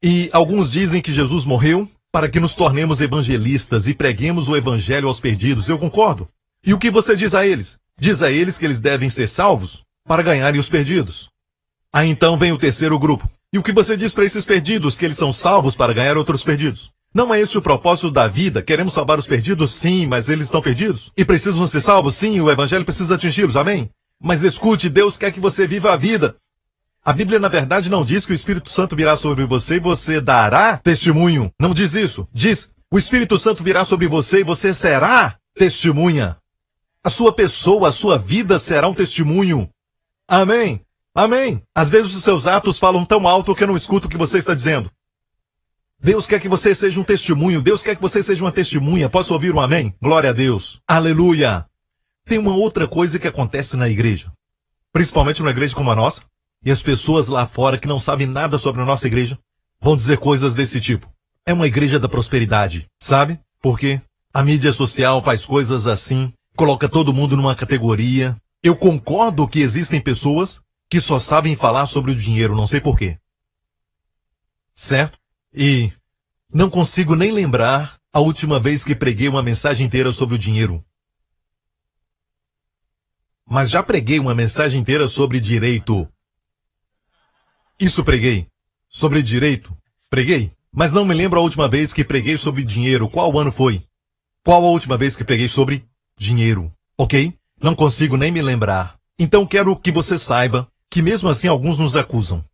E 0.00 0.30
alguns 0.32 0.70
dizem 0.70 1.02
que 1.02 1.12
Jesus 1.12 1.44
morreu 1.44 1.90
para 2.12 2.28
que 2.28 2.38
nos 2.38 2.54
tornemos 2.54 3.00
evangelistas 3.00 3.88
e 3.88 3.94
preguemos 3.94 4.48
o 4.48 4.56
evangelho 4.56 5.08
aos 5.08 5.18
perdidos. 5.18 5.68
Eu 5.68 5.78
concordo. 5.80 6.28
E 6.64 6.74
o 6.74 6.78
que 6.78 6.90
você 6.90 7.14
diz 7.14 7.34
a 7.34 7.46
eles? 7.46 7.78
Diz 7.98 8.22
a 8.22 8.30
eles 8.30 8.58
que 8.58 8.64
eles 8.64 8.80
devem 8.80 9.08
ser 9.08 9.28
salvos 9.28 9.82
para 10.06 10.22
ganharem 10.22 10.60
os 10.60 10.68
perdidos. 10.68 11.28
Aí 11.92 12.08
então 12.08 12.36
vem 12.36 12.52
o 12.52 12.58
terceiro 12.58 12.98
grupo. 12.98 13.28
E 13.52 13.58
o 13.58 13.62
que 13.62 13.72
você 13.72 13.96
diz 13.96 14.14
para 14.14 14.24
esses 14.24 14.44
perdidos? 14.44 14.98
Que 14.98 15.04
eles 15.04 15.16
são 15.16 15.32
salvos 15.32 15.74
para 15.74 15.94
ganhar 15.94 16.16
outros 16.16 16.44
perdidos. 16.44 16.90
Não 17.14 17.32
é 17.32 17.40
esse 17.40 17.56
o 17.56 17.62
propósito 17.62 18.10
da 18.10 18.28
vida? 18.28 18.62
Queremos 18.62 18.92
salvar 18.92 19.18
os 19.18 19.26
perdidos? 19.26 19.74
Sim, 19.74 20.06
mas 20.06 20.28
eles 20.28 20.46
estão 20.46 20.60
perdidos. 20.60 21.10
E 21.16 21.24
precisam 21.24 21.66
ser 21.66 21.80
salvos? 21.80 22.14
Sim, 22.14 22.40
o 22.40 22.50
evangelho 22.50 22.84
precisa 22.84 23.14
atingi-los. 23.14 23.56
Amém? 23.56 23.88
Mas 24.22 24.44
escute, 24.44 24.88
Deus 24.88 25.16
quer 25.16 25.32
que 25.32 25.40
você 25.40 25.66
viva 25.66 25.92
a 25.92 25.96
vida. 25.96 26.36
A 27.04 27.12
Bíblia, 27.12 27.38
na 27.38 27.48
verdade, 27.48 27.88
não 27.88 28.04
diz 28.04 28.26
que 28.26 28.32
o 28.32 28.34
Espírito 28.34 28.70
Santo 28.70 28.94
virá 28.94 29.16
sobre 29.16 29.46
você 29.46 29.76
e 29.76 29.80
você 29.80 30.20
dará 30.20 30.76
testemunho. 30.76 31.50
Não 31.58 31.72
diz 31.72 31.94
isso. 31.94 32.28
Diz, 32.32 32.70
o 32.92 32.98
Espírito 32.98 33.38
Santo 33.38 33.64
virá 33.64 33.84
sobre 33.84 34.06
você 34.06 34.40
e 34.40 34.44
você 34.44 34.74
será 34.74 35.36
testemunha. 35.54 36.36
A 37.04 37.10
sua 37.10 37.32
pessoa, 37.32 37.88
a 37.88 37.92
sua 37.92 38.18
vida 38.18 38.58
será 38.58 38.88
um 38.88 38.94
testemunho. 38.94 39.68
Amém. 40.26 40.80
Amém. 41.14 41.62
Às 41.74 41.88
vezes 41.88 42.14
os 42.14 42.22
seus 42.22 42.46
atos 42.46 42.78
falam 42.78 43.04
tão 43.04 43.26
alto 43.26 43.54
que 43.54 43.62
eu 43.62 43.68
não 43.68 43.76
escuto 43.76 44.06
o 44.06 44.10
que 44.10 44.16
você 44.16 44.38
está 44.38 44.54
dizendo. 44.54 44.90
Deus 46.00 46.26
quer 46.26 46.40
que 46.40 46.48
você 46.48 46.74
seja 46.74 47.00
um 47.00 47.04
testemunho. 47.04 47.60
Deus 47.60 47.82
quer 47.82 47.96
que 47.96 48.02
você 48.02 48.22
seja 48.22 48.44
uma 48.44 48.52
testemunha. 48.52 49.08
Posso 49.08 49.34
ouvir 49.34 49.52
um 49.52 49.60
amém? 49.60 49.94
Glória 50.00 50.30
a 50.30 50.32
Deus. 50.32 50.80
Aleluia. 50.86 51.66
Tem 52.24 52.38
uma 52.38 52.54
outra 52.54 52.86
coisa 52.86 53.18
que 53.18 53.26
acontece 53.26 53.76
na 53.76 53.88
igreja. 53.88 54.30
Principalmente 54.92 55.40
numa 55.40 55.50
igreja 55.50 55.74
como 55.74 55.90
a 55.90 55.96
nossa. 55.96 56.22
E 56.64 56.70
as 56.70 56.82
pessoas 56.82 57.28
lá 57.28 57.46
fora 57.46 57.78
que 57.78 57.88
não 57.88 57.98
sabem 57.98 58.26
nada 58.26 58.58
sobre 58.58 58.82
a 58.82 58.84
nossa 58.84 59.06
igreja 59.06 59.38
vão 59.80 59.96
dizer 59.96 60.18
coisas 60.18 60.54
desse 60.54 60.80
tipo. 60.80 61.10
É 61.44 61.52
uma 61.52 61.66
igreja 61.66 61.98
da 61.98 62.08
prosperidade. 62.08 62.86
Sabe? 63.00 63.40
Porque 63.60 64.00
a 64.32 64.42
mídia 64.42 64.72
social 64.72 65.20
faz 65.22 65.44
coisas 65.44 65.86
assim 65.86 66.32
coloca 66.58 66.88
todo 66.88 67.14
mundo 67.14 67.36
numa 67.36 67.54
categoria. 67.54 68.36
Eu 68.60 68.74
concordo 68.74 69.46
que 69.46 69.60
existem 69.60 70.00
pessoas 70.00 70.60
que 70.90 71.00
só 71.00 71.16
sabem 71.16 71.54
falar 71.54 71.86
sobre 71.86 72.10
o 72.10 72.16
dinheiro, 72.16 72.56
não 72.56 72.66
sei 72.66 72.80
porquê. 72.80 73.16
Certo? 74.74 75.16
E 75.54 75.92
não 76.52 76.68
consigo 76.68 77.14
nem 77.14 77.30
lembrar 77.30 77.96
a 78.12 78.18
última 78.18 78.58
vez 78.58 78.84
que 78.84 78.96
preguei 78.96 79.28
uma 79.28 79.42
mensagem 79.42 79.86
inteira 79.86 80.10
sobre 80.10 80.34
o 80.34 80.38
dinheiro. 80.38 80.84
Mas 83.46 83.70
já 83.70 83.80
preguei 83.80 84.18
uma 84.18 84.34
mensagem 84.34 84.80
inteira 84.80 85.06
sobre 85.06 85.38
direito. 85.38 86.08
Isso 87.78 88.02
preguei. 88.02 88.48
Sobre 88.88 89.22
direito. 89.22 89.76
Preguei. 90.10 90.52
Mas 90.72 90.90
não 90.90 91.04
me 91.04 91.14
lembro 91.14 91.38
a 91.38 91.42
última 91.42 91.68
vez 91.68 91.94
que 91.94 92.04
preguei 92.04 92.36
sobre 92.36 92.64
dinheiro. 92.64 93.08
Qual 93.08 93.38
ano 93.38 93.52
foi? 93.52 93.86
Qual 94.42 94.64
a 94.64 94.68
última 94.68 94.96
vez 94.96 95.16
que 95.16 95.24
preguei 95.24 95.48
sobre 95.48 95.86
dinheiro, 96.18 96.72
ok? 96.96 97.32
Não 97.62 97.74
consigo 97.74 98.16
nem 98.16 98.32
me 98.32 98.42
lembrar. 98.42 98.96
Então 99.18 99.46
quero 99.46 99.76
que 99.76 99.90
você 99.90 100.18
saiba 100.18 100.68
que 100.90 101.02
mesmo 101.02 101.28
assim 101.28 101.48
alguns 101.48 101.78
nos 101.78 101.96
acusam. 101.96 102.44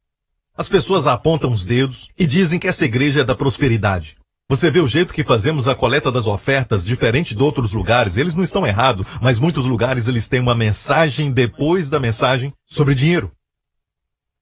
As 0.56 0.68
pessoas 0.68 1.06
apontam 1.06 1.50
os 1.50 1.66
dedos 1.66 2.10
e 2.18 2.26
dizem 2.26 2.58
que 2.58 2.68
essa 2.68 2.84
igreja 2.84 3.20
é 3.20 3.24
da 3.24 3.34
prosperidade. 3.34 4.16
Você 4.48 4.70
vê 4.70 4.78
o 4.78 4.86
jeito 4.86 5.14
que 5.14 5.24
fazemos 5.24 5.66
a 5.66 5.74
coleta 5.74 6.12
das 6.12 6.26
ofertas, 6.26 6.84
diferente 6.84 7.34
de 7.34 7.42
outros 7.42 7.72
lugares, 7.72 8.16
eles 8.16 8.34
não 8.34 8.42
estão 8.42 8.66
errados, 8.66 9.08
mas 9.20 9.40
muitos 9.40 9.66
lugares 9.66 10.06
eles 10.06 10.28
têm 10.28 10.40
uma 10.40 10.54
mensagem 10.54 11.32
depois 11.32 11.88
da 11.88 11.98
mensagem 11.98 12.52
sobre 12.64 12.94
dinheiro. 12.94 13.32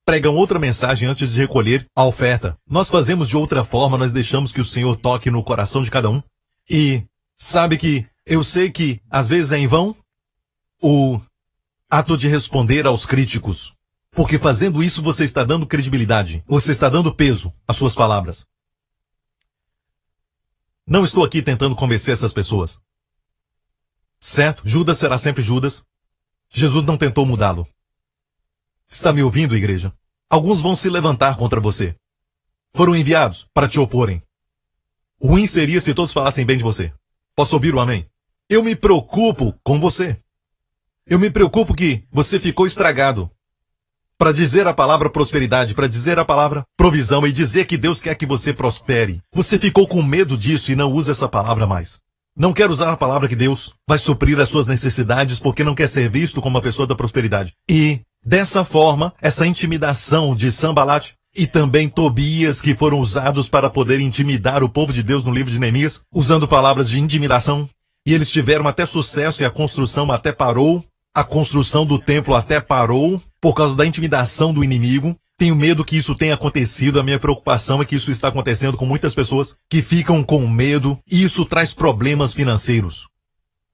Pregam 0.05 0.35
outra 0.35 0.59
mensagem 0.59 1.09
antes 1.09 1.33
de 1.33 1.41
recolher 1.41 1.87
a 1.95 2.05
oferta. 2.05 2.59
Nós 2.69 2.91
fazemos 2.91 3.29
de 3.29 3.37
outra 3.37 3.62
forma, 3.62 3.97
nós 3.97 4.12
deixamos 4.12 4.52
que 4.52 4.61
o 4.61 4.64
Senhor 4.64 4.97
toque 4.97 5.31
no 5.31 5.45
coração 5.45 5.85
de 5.85 5.91
cada 5.91 6.11
um. 6.11 6.21
E 6.69 7.05
sabe 7.37 7.76
que 7.76 8.05
eu 8.25 8.45
sei 8.45 8.71
que 8.71 9.00
às 9.11 9.29
vezes 9.29 9.52
é 9.52 9.59
em 9.59 9.67
vão 9.67 9.97
o 10.81 11.21
ato 11.91 12.17
de 12.17 12.29
responder 12.29 12.87
aos 12.87 13.07
críticos. 13.07 13.75
Porque 14.11 14.38
fazendo 14.38 14.83
isso 14.83 15.02
você 15.02 15.25
está 15.25 15.43
dando 15.43 15.67
credibilidade, 15.67 16.45
você 16.47 16.73
está 16.73 16.88
dando 16.88 17.14
peso 17.14 17.52
às 17.67 17.76
suas 17.76 17.95
palavras. 17.95 18.47
Não 20.87 21.05
estou 21.05 21.25
aqui 21.25 21.43
tentando 21.43 21.76
convencer 21.76 22.12
essas 22.12 22.33
pessoas. 22.33 22.79
Certo? 24.21 24.62
Judas 24.64 24.99
será 24.99 25.17
sempre 25.17 25.43
Judas. 25.43 25.85
Jesus 26.50 26.85
não 26.85 26.99
tentou 26.99 27.25
mudá-lo. 27.25 27.67
Está 28.87 29.12
me 29.12 29.23
ouvindo, 29.23 29.57
igreja? 29.57 29.93
Alguns 30.29 30.61
vão 30.61 30.75
se 30.75 30.91
levantar 30.91 31.37
contra 31.37 31.61
você. 31.61 31.97
Foram 32.75 32.95
enviados 32.95 33.47
para 33.55 33.69
te 33.69 33.79
oporem. 33.79 34.23
Ruim 35.21 35.47
seria 35.47 35.81
se 35.81 35.95
todos 35.95 36.12
falassem 36.12 36.45
bem 36.45 36.59
de 36.59 36.62
você. 36.62 36.93
Posso 37.35 37.55
ouvir 37.55 37.75
o 37.75 37.81
amém? 37.81 38.07
Eu 38.52 38.62
me 38.62 38.76
preocupo 38.76 39.54
com 39.64 39.80
você. 39.80 40.14
Eu 41.06 41.18
me 41.18 41.30
preocupo 41.30 41.73
que 41.73 42.04
você 42.12 42.38
ficou 42.38 42.66
estragado. 42.66 43.30
Para 44.18 44.30
dizer 44.30 44.66
a 44.66 44.75
palavra 44.75 45.09
prosperidade, 45.09 45.75
para 45.75 45.87
dizer 45.87 46.18
a 46.18 46.25
palavra 46.26 46.62
provisão 46.76 47.26
e 47.26 47.32
dizer 47.32 47.64
que 47.64 47.78
Deus 47.78 47.99
quer 47.99 48.14
que 48.14 48.26
você 48.26 48.52
prospere. 48.52 49.23
Você 49.32 49.59
ficou 49.59 49.88
com 49.88 50.02
medo 50.02 50.37
disso 50.37 50.71
e 50.71 50.76
não 50.76 50.92
usa 50.92 51.12
essa 51.12 51.26
palavra 51.26 51.66
mais. 51.66 51.99
Não 52.37 52.52
quer 52.52 52.68
usar 52.68 52.92
a 52.92 52.97
palavra 52.99 53.26
que 53.26 53.35
Deus 53.35 53.73
vai 53.88 53.97
suprir 53.97 54.38
as 54.38 54.50
suas 54.50 54.66
necessidades 54.66 55.40
porque 55.40 55.64
não 55.64 55.75
quer 55.75 55.88
ser 55.88 56.11
visto 56.11 56.42
como 56.42 56.56
uma 56.56 56.62
pessoa 56.62 56.87
da 56.87 56.94
prosperidade. 56.94 57.54
E, 57.66 58.02
dessa 58.23 58.66
forma, 58.66 59.14
essa 59.23 59.47
intimidação 59.47 60.37
de 60.37 60.52
Sambalat 60.52 61.12
e 61.35 61.47
também 61.47 61.88
Tobias, 61.88 62.61
que 62.61 62.75
foram 62.75 63.00
usados 63.00 63.49
para 63.49 63.71
poder 63.71 63.99
intimidar 63.99 64.62
o 64.62 64.68
povo 64.68 64.92
de 64.92 65.02
Deus 65.02 65.25
no 65.25 65.32
livro 65.32 65.50
de 65.50 65.59
Neemias, 65.59 66.02
usando 66.12 66.47
palavras 66.47 66.90
de 66.90 67.00
intimidação, 67.00 67.66
e 68.06 68.14
eles 68.14 68.30
tiveram 68.30 68.66
até 68.66 68.85
sucesso 68.85 69.42
e 69.42 69.44
a 69.44 69.50
construção 69.50 70.11
até 70.11 70.32
parou, 70.32 70.85
a 71.14 71.23
construção 71.23 71.85
do 71.85 71.99
templo 71.99 72.35
até 72.35 72.61
parou 72.61 73.23
por 73.40 73.54
causa 73.54 73.76
da 73.76 73.87
intimidação 73.87 74.52
do 74.52 74.64
inimigo. 74.64 75.16
Tenho 75.37 75.56
medo 75.56 75.85
que 75.85 75.97
isso 75.97 76.14
tenha 76.14 76.35
acontecido. 76.35 77.00
A 77.00 77.02
minha 77.02 77.18
preocupação 77.18 77.82
é 77.82 77.85
que 77.85 77.97
isso 77.97 78.11
está 78.11 78.28
acontecendo 78.28 78.76
com 78.76 78.87
muitas 78.87 79.14
pessoas 79.14 79.56
que 79.68 79.82
ficam 79.82 80.23
com 80.23 80.47
medo 80.47 80.99
e 81.11 81.23
isso 81.23 81.44
traz 81.44 81.75
problemas 81.75 82.32
financeiros. 82.32 83.06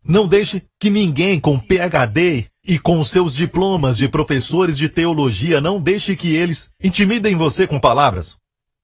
Não 0.04 0.26
deixe 0.26 0.62
que 0.80 0.88
ninguém 0.90 1.38
com 1.38 1.58
PhD 1.58 2.46
e 2.64 2.78
com 2.78 3.02
seus 3.04 3.34
diplomas 3.34 3.96
de 3.96 4.08
professores 4.08 4.76
de 4.76 4.88
teologia, 4.88 5.60
não 5.60 5.80
deixe 5.80 6.14
que 6.14 6.34
eles 6.34 6.70
intimidem 6.82 7.34
você 7.34 7.66
com 7.66 7.80
palavras. 7.80 8.36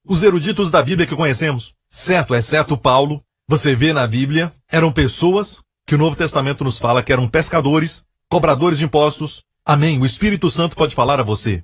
Os 0.07 0.23
eruditos 0.23 0.71
da 0.71 0.81
Bíblia 0.81 1.07
que 1.07 1.15
conhecemos, 1.15 1.73
certo, 1.89 2.35
exceto 2.35 2.77
Paulo, 2.77 3.23
você 3.47 3.75
vê 3.75 3.93
na 3.93 4.07
Bíblia, 4.07 4.51
eram 4.71 4.91
pessoas 4.91 5.59
que 5.85 5.93
o 5.93 5.97
Novo 5.97 6.15
Testamento 6.15 6.63
nos 6.63 6.79
fala 6.79 7.03
que 7.03 7.13
eram 7.13 7.27
pescadores, 7.27 8.03
cobradores 8.27 8.79
de 8.79 8.85
impostos. 8.85 9.43
Amém. 9.63 9.99
O 9.99 10.05
Espírito 10.05 10.49
Santo 10.49 10.75
pode 10.75 10.95
falar 10.95 11.19
a 11.19 11.23
você. 11.23 11.63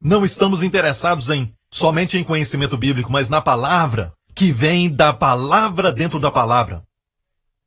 Não 0.00 0.24
estamos 0.24 0.64
interessados 0.64 1.30
em 1.30 1.52
somente 1.70 2.18
em 2.18 2.24
conhecimento 2.24 2.76
bíblico, 2.76 3.10
mas 3.10 3.30
na 3.30 3.40
palavra 3.40 4.12
que 4.34 4.50
vem 4.52 4.90
da 4.90 5.12
palavra 5.12 5.92
dentro 5.92 6.18
da 6.18 6.30
palavra. 6.30 6.82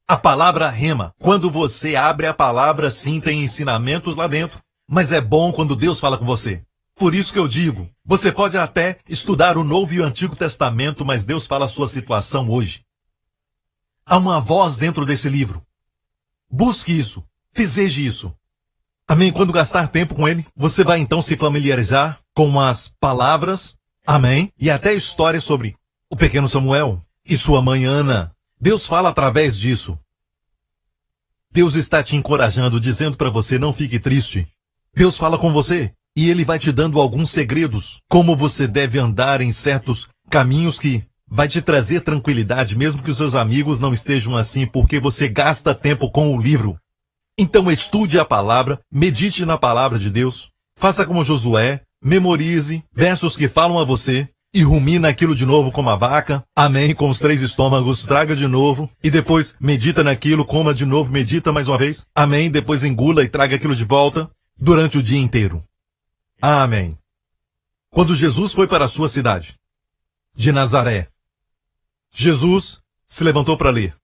A 0.05 0.17
palavra 0.17 0.69
rema. 0.69 1.13
Quando 1.19 1.49
você 1.49 1.95
abre 1.95 2.27
a 2.27 2.33
palavra, 2.33 2.91
sim, 2.91 3.21
tem 3.21 3.43
ensinamentos 3.43 4.15
lá 4.15 4.27
dentro. 4.27 4.59
Mas 4.87 5.11
é 5.11 5.21
bom 5.21 5.51
quando 5.53 5.75
Deus 5.75 5.99
fala 5.99 6.17
com 6.17 6.25
você. 6.25 6.61
Por 6.95 7.15
isso 7.15 7.31
que 7.31 7.39
eu 7.39 7.47
digo, 7.47 7.89
você 8.03 8.31
pode 8.31 8.57
até 8.57 8.99
estudar 9.07 9.57
o 9.57 9.63
Novo 9.63 9.93
e 9.93 10.01
o 10.01 10.03
Antigo 10.03 10.35
Testamento, 10.35 11.05
mas 11.05 11.23
Deus 11.23 11.47
fala 11.47 11.63
a 11.63 11.69
sua 11.69 11.87
situação 11.87 12.49
hoje. 12.49 12.81
Há 14.09 14.17
uma 14.17 14.39
voz 14.39 14.75
dentro 14.75 15.05
desse 15.05 15.29
livro. 15.29 15.63
Busque 16.49 16.97
isso. 16.97 17.23
Deseje 17.53 18.03
isso. 18.03 18.33
Amém. 19.07 19.31
Quando 19.31 19.53
gastar 19.53 19.87
tempo 19.89 20.15
com 20.15 20.27
ele, 20.27 20.43
você 20.55 20.83
vai 20.83 20.97
então 20.97 21.21
se 21.21 21.37
familiarizar 21.37 22.19
com 22.33 22.59
as 22.59 22.91
palavras. 22.99 23.77
Amém. 24.07 24.51
E 24.59 24.71
até 24.71 24.95
histórias 24.95 25.43
sobre 25.43 25.75
o 26.09 26.15
pequeno 26.15 26.47
Samuel 26.47 27.05
e 27.23 27.37
sua 27.37 27.61
mãe 27.61 27.85
Ana. 27.85 28.35
Deus 28.59 28.87
fala 28.87 29.09
através 29.09 29.55
disso. 29.55 29.95
Deus 31.51 31.75
está 31.75 32.01
te 32.01 32.15
encorajando, 32.15 32.79
dizendo 32.79 33.15
para 33.15 33.29
você 33.29 33.59
não 33.59 33.71
fique 33.71 33.99
triste. 33.99 34.47
Deus 34.91 35.19
fala 35.19 35.37
com 35.37 35.53
você 35.53 35.93
e 36.15 36.31
ele 36.31 36.43
vai 36.43 36.57
te 36.57 36.71
dando 36.71 36.99
alguns 36.99 37.29
segredos, 37.29 38.01
como 38.09 38.35
você 38.35 38.67
deve 38.67 38.97
andar 38.97 39.39
em 39.39 39.51
certos 39.51 40.09
caminhos 40.31 40.79
que 40.79 41.05
vai 41.29 41.47
te 41.47 41.61
trazer 41.61 42.01
tranquilidade, 42.01 42.77
mesmo 42.77 43.03
que 43.03 43.11
os 43.11 43.17
seus 43.17 43.35
amigos 43.35 43.79
não 43.79 43.93
estejam 43.93 44.35
assim, 44.35 44.65
porque 44.65 44.99
você 44.99 45.27
gasta 45.27 45.75
tempo 45.75 46.09
com 46.09 46.35
o 46.35 46.41
livro. 46.41 46.79
Então 47.37 47.71
estude 47.71 48.19
a 48.19 48.25
palavra, 48.25 48.79
medite 48.91 49.45
na 49.45 49.57
palavra 49.57 49.99
de 49.99 50.09
Deus, 50.09 50.49
faça 50.75 51.05
como 51.05 51.23
Josué, 51.23 51.81
memorize 52.01 52.83
versos 52.93 53.37
que 53.37 53.47
falam 53.47 53.79
a 53.79 53.83
você 53.83 54.27
e 54.53 54.63
rumina 54.63 55.07
aquilo 55.07 55.35
de 55.35 55.45
novo 55.45 55.71
como 55.71 55.89
a 55.89 55.95
vaca. 55.95 56.43
Amém, 56.55 56.93
com 56.95 57.09
os 57.09 57.19
três 57.19 57.41
estômagos, 57.41 58.03
traga 58.03 58.35
de 58.35 58.47
novo 58.47 58.89
e 59.03 59.11
depois 59.11 59.55
medita 59.59 60.03
naquilo, 60.03 60.43
coma 60.45 60.73
de 60.73 60.85
novo, 60.85 61.11
medita 61.11 61.51
mais 61.51 61.67
uma 61.67 61.77
vez. 61.77 62.05
Amém, 62.13 62.49
depois 62.49 62.83
engula 62.83 63.23
e 63.23 63.29
traga 63.29 63.55
aquilo 63.55 63.75
de 63.75 63.83
volta 63.83 64.29
durante 64.57 64.97
o 64.97 65.03
dia 65.03 65.19
inteiro. 65.19 65.63
Amém. 66.41 66.97
Quando 67.91 68.15
Jesus 68.15 68.53
foi 68.53 68.67
para 68.67 68.85
a 68.85 68.89
sua 68.89 69.07
cidade, 69.07 69.55
de 70.35 70.51
Nazaré, 70.51 71.07
Jesus 72.11 72.81
se 73.05 73.23
levantou 73.23 73.57
para 73.57 73.69
ler 73.69 73.99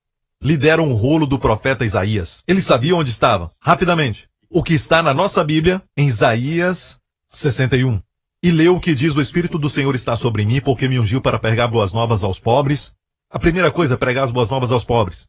lhe 0.46 0.56
deram 0.56 0.90
o 0.90 0.94
rolo 0.94 1.26
do 1.26 1.40
profeta 1.40 1.86
Isaías. 1.86 2.44
Ele 2.48 2.62
sabia 2.62 2.96
onde 2.96 3.10
estava. 3.10 3.52
Rapidamente. 3.60 4.30
O 4.48 4.62
que 4.62 4.74
está 4.76 5.02
na 5.02 5.14
nossa 5.14 5.44
Bíblia, 5.44 5.82
em 5.98 6.08
Isaías 6.08 7.00
61. 7.28 8.00
E 8.44 8.52
leu 8.52 8.76
o 8.76 8.80
que 8.80 8.94
diz: 8.94 9.16
O 9.16 9.22
Espírito 9.22 9.58
do 9.58 9.68
Senhor 9.68 9.96
está 9.96 10.16
sobre 10.16 10.46
mim, 10.46 10.62
porque 10.62 10.88
me 10.88 11.00
ungiu 11.00 11.20
para 11.20 11.40
pregar 11.40 11.68
boas 11.68 11.92
novas 11.92 12.24
aos 12.24 12.40
pobres. 12.40 12.96
A 13.30 13.40
primeira 13.40 13.72
coisa 13.72 13.96
é 13.96 13.98
pregar 13.98 14.24
as 14.24 14.32
boas 14.32 14.48
novas 14.48 14.72
aos 14.72 14.84
pobres. 14.84 15.28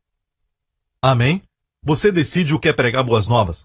Amém? 1.01 1.43
Você 1.83 2.13
decide 2.13 2.55
o 2.55 2.59
que 2.59 2.69
é 2.69 2.73
pregar 2.73 3.03
boas 3.03 3.27
novas. 3.27 3.65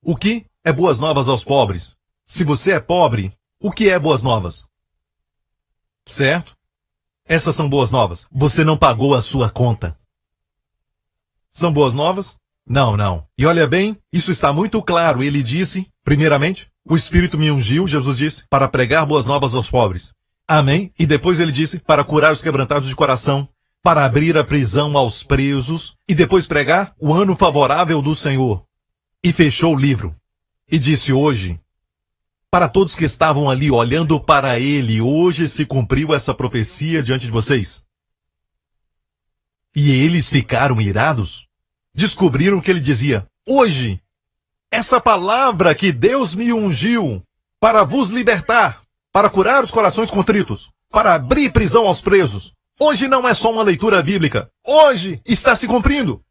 O 0.00 0.14
que 0.16 0.46
é 0.64 0.72
boas 0.72 1.00
novas 1.00 1.28
aos 1.28 1.42
pobres? 1.42 1.90
Se 2.24 2.44
você 2.44 2.72
é 2.72 2.80
pobre, 2.80 3.32
o 3.60 3.72
que 3.72 3.88
é 3.88 3.98
boas 3.98 4.22
novas? 4.22 4.64
Certo? 6.06 6.56
Essas 7.26 7.54
são 7.54 7.68
boas 7.68 7.90
novas. 7.90 8.26
Você 8.30 8.64
não 8.64 8.76
pagou 8.76 9.14
a 9.14 9.22
sua 9.22 9.48
conta. 9.48 9.96
São 11.48 11.72
boas 11.72 11.94
novas? 11.94 12.36
Não, 12.66 12.96
não. 12.96 13.26
E 13.36 13.44
olha 13.44 13.66
bem, 13.66 13.96
isso 14.12 14.30
está 14.30 14.52
muito 14.52 14.82
claro. 14.82 15.22
Ele 15.22 15.42
disse, 15.42 15.86
primeiramente, 16.04 16.68
o 16.84 16.96
Espírito 16.96 17.38
me 17.38 17.50
ungiu, 17.50 17.86
Jesus 17.86 18.18
disse, 18.18 18.44
para 18.48 18.68
pregar 18.68 19.06
boas 19.06 19.26
novas 19.26 19.54
aos 19.54 19.70
pobres. 19.70 20.10
Amém? 20.46 20.92
E 20.98 21.06
depois 21.06 21.40
ele 21.40 21.52
disse, 21.52 21.78
para 21.78 22.04
curar 22.04 22.32
os 22.32 22.42
quebrantados 22.42 22.88
de 22.88 22.96
coração, 22.96 23.48
para 23.82 24.04
abrir 24.04 24.36
a 24.36 24.44
prisão 24.44 24.96
aos 24.96 25.22
presos, 25.22 25.94
e 26.08 26.14
depois 26.14 26.46
pregar 26.46 26.94
o 26.98 27.12
ano 27.12 27.36
favorável 27.36 28.00
do 28.00 28.14
Senhor. 28.14 28.64
E 29.22 29.32
fechou 29.32 29.74
o 29.74 29.78
livro. 29.78 30.14
E 30.70 30.78
disse 30.78 31.12
hoje, 31.12 31.60
para 32.52 32.68
todos 32.68 32.94
que 32.94 33.06
estavam 33.06 33.48
ali 33.48 33.70
olhando 33.70 34.20
para 34.20 34.58
ele, 34.58 35.00
hoje 35.00 35.48
se 35.48 35.64
cumpriu 35.64 36.14
essa 36.14 36.34
profecia 36.34 37.02
diante 37.02 37.24
de 37.24 37.32
vocês. 37.32 37.86
E 39.74 39.90
eles 39.90 40.28
ficaram 40.28 40.78
irados. 40.78 41.48
Descobriram 41.94 42.60
que 42.60 42.70
ele 42.70 42.78
dizia: 42.78 43.26
Hoje, 43.48 43.98
essa 44.70 45.00
palavra 45.00 45.74
que 45.74 45.90
Deus 45.90 46.34
me 46.34 46.52
ungiu 46.52 47.22
para 47.58 47.84
vos 47.84 48.10
libertar, 48.10 48.82
para 49.10 49.30
curar 49.30 49.64
os 49.64 49.70
corações 49.70 50.10
contritos, 50.10 50.68
para 50.90 51.14
abrir 51.14 51.50
prisão 51.52 51.86
aos 51.86 52.02
presos. 52.02 52.52
Hoje 52.78 53.08
não 53.08 53.26
é 53.26 53.32
só 53.32 53.50
uma 53.50 53.62
leitura 53.62 54.02
bíblica. 54.02 54.50
Hoje 54.62 55.22
está 55.24 55.56
se 55.56 55.66
cumprindo. 55.66 56.22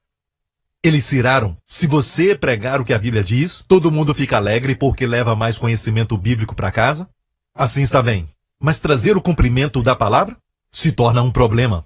Eles 0.84 1.12
iraram. 1.12 1.56
Se 1.64 1.86
você 1.86 2.36
pregar 2.36 2.82
o 2.82 2.86
que 2.86 2.94
a 2.94 3.00
Bíblia 3.00 3.24
diz, 3.24 3.64
todo 3.68 3.92
mundo 3.92 4.16
fica 4.16 4.38
alegre 4.38 4.76
porque 4.76 5.06
leva 5.06 5.36
mais 5.36 5.60
conhecimento 5.60 6.18
bíblico 6.18 6.56
para 6.56 6.72
casa. 6.72 7.08
Assim 7.54 7.84
está 7.84 8.02
bem. 8.02 8.28
Mas 8.60 8.80
trazer 8.80 9.16
o 9.16 9.22
cumprimento 9.22 9.82
da 9.84 9.96
palavra 9.96 10.36
se 10.72 10.92
torna 10.92 11.22
um 11.22 11.32
problema. 11.32 11.86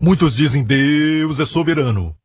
Muitos 0.00 0.36
dizem 0.36 0.62
Deus 0.62 1.40
é 1.40 1.44
soberano. 1.44 2.16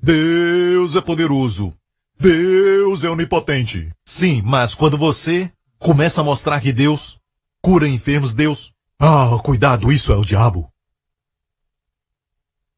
Deus 0.00 0.94
é 0.94 1.00
poderoso. 1.00 1.74
Deus 2.18 3.02
é 3.02 3.10
onipotente. 3.10 3.90
Sim, 4.04 4.40
mas 4.44 4.74
quando 4.74 4.96
você 4.96 5.50
começa 5.78 6.20
a 6.20 6.24
mostrar 6.24 6.60
que 6.60 6.72
Deus 6.72 7.18
cura 7.60 7.88
enfermos, 7.88 8.32
Deus. 8.32 8.72
Ah, 9.00 9.36
cuidado, 9.42 9.90
isso 9.90 10.12
é 10.12 10.16
o 10.16 10.24
diabo. 10.24 10.70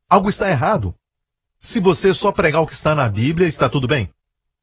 Algo 0.09 0.31
está 0.31 0.49
errado. 0.49 0.95
Se 1.59 1.81
você 1.81 2.15
só 2.15 2.31
pregar 2.31 2.63
o 2.63 2.67
que 2.67 2.73
está 2.73 2.95
na 2.95 3.09
Bíblia, 3.09 3.49
está 3.49 3.69
tudo 3.69 3.89
bem. 3.89 4.09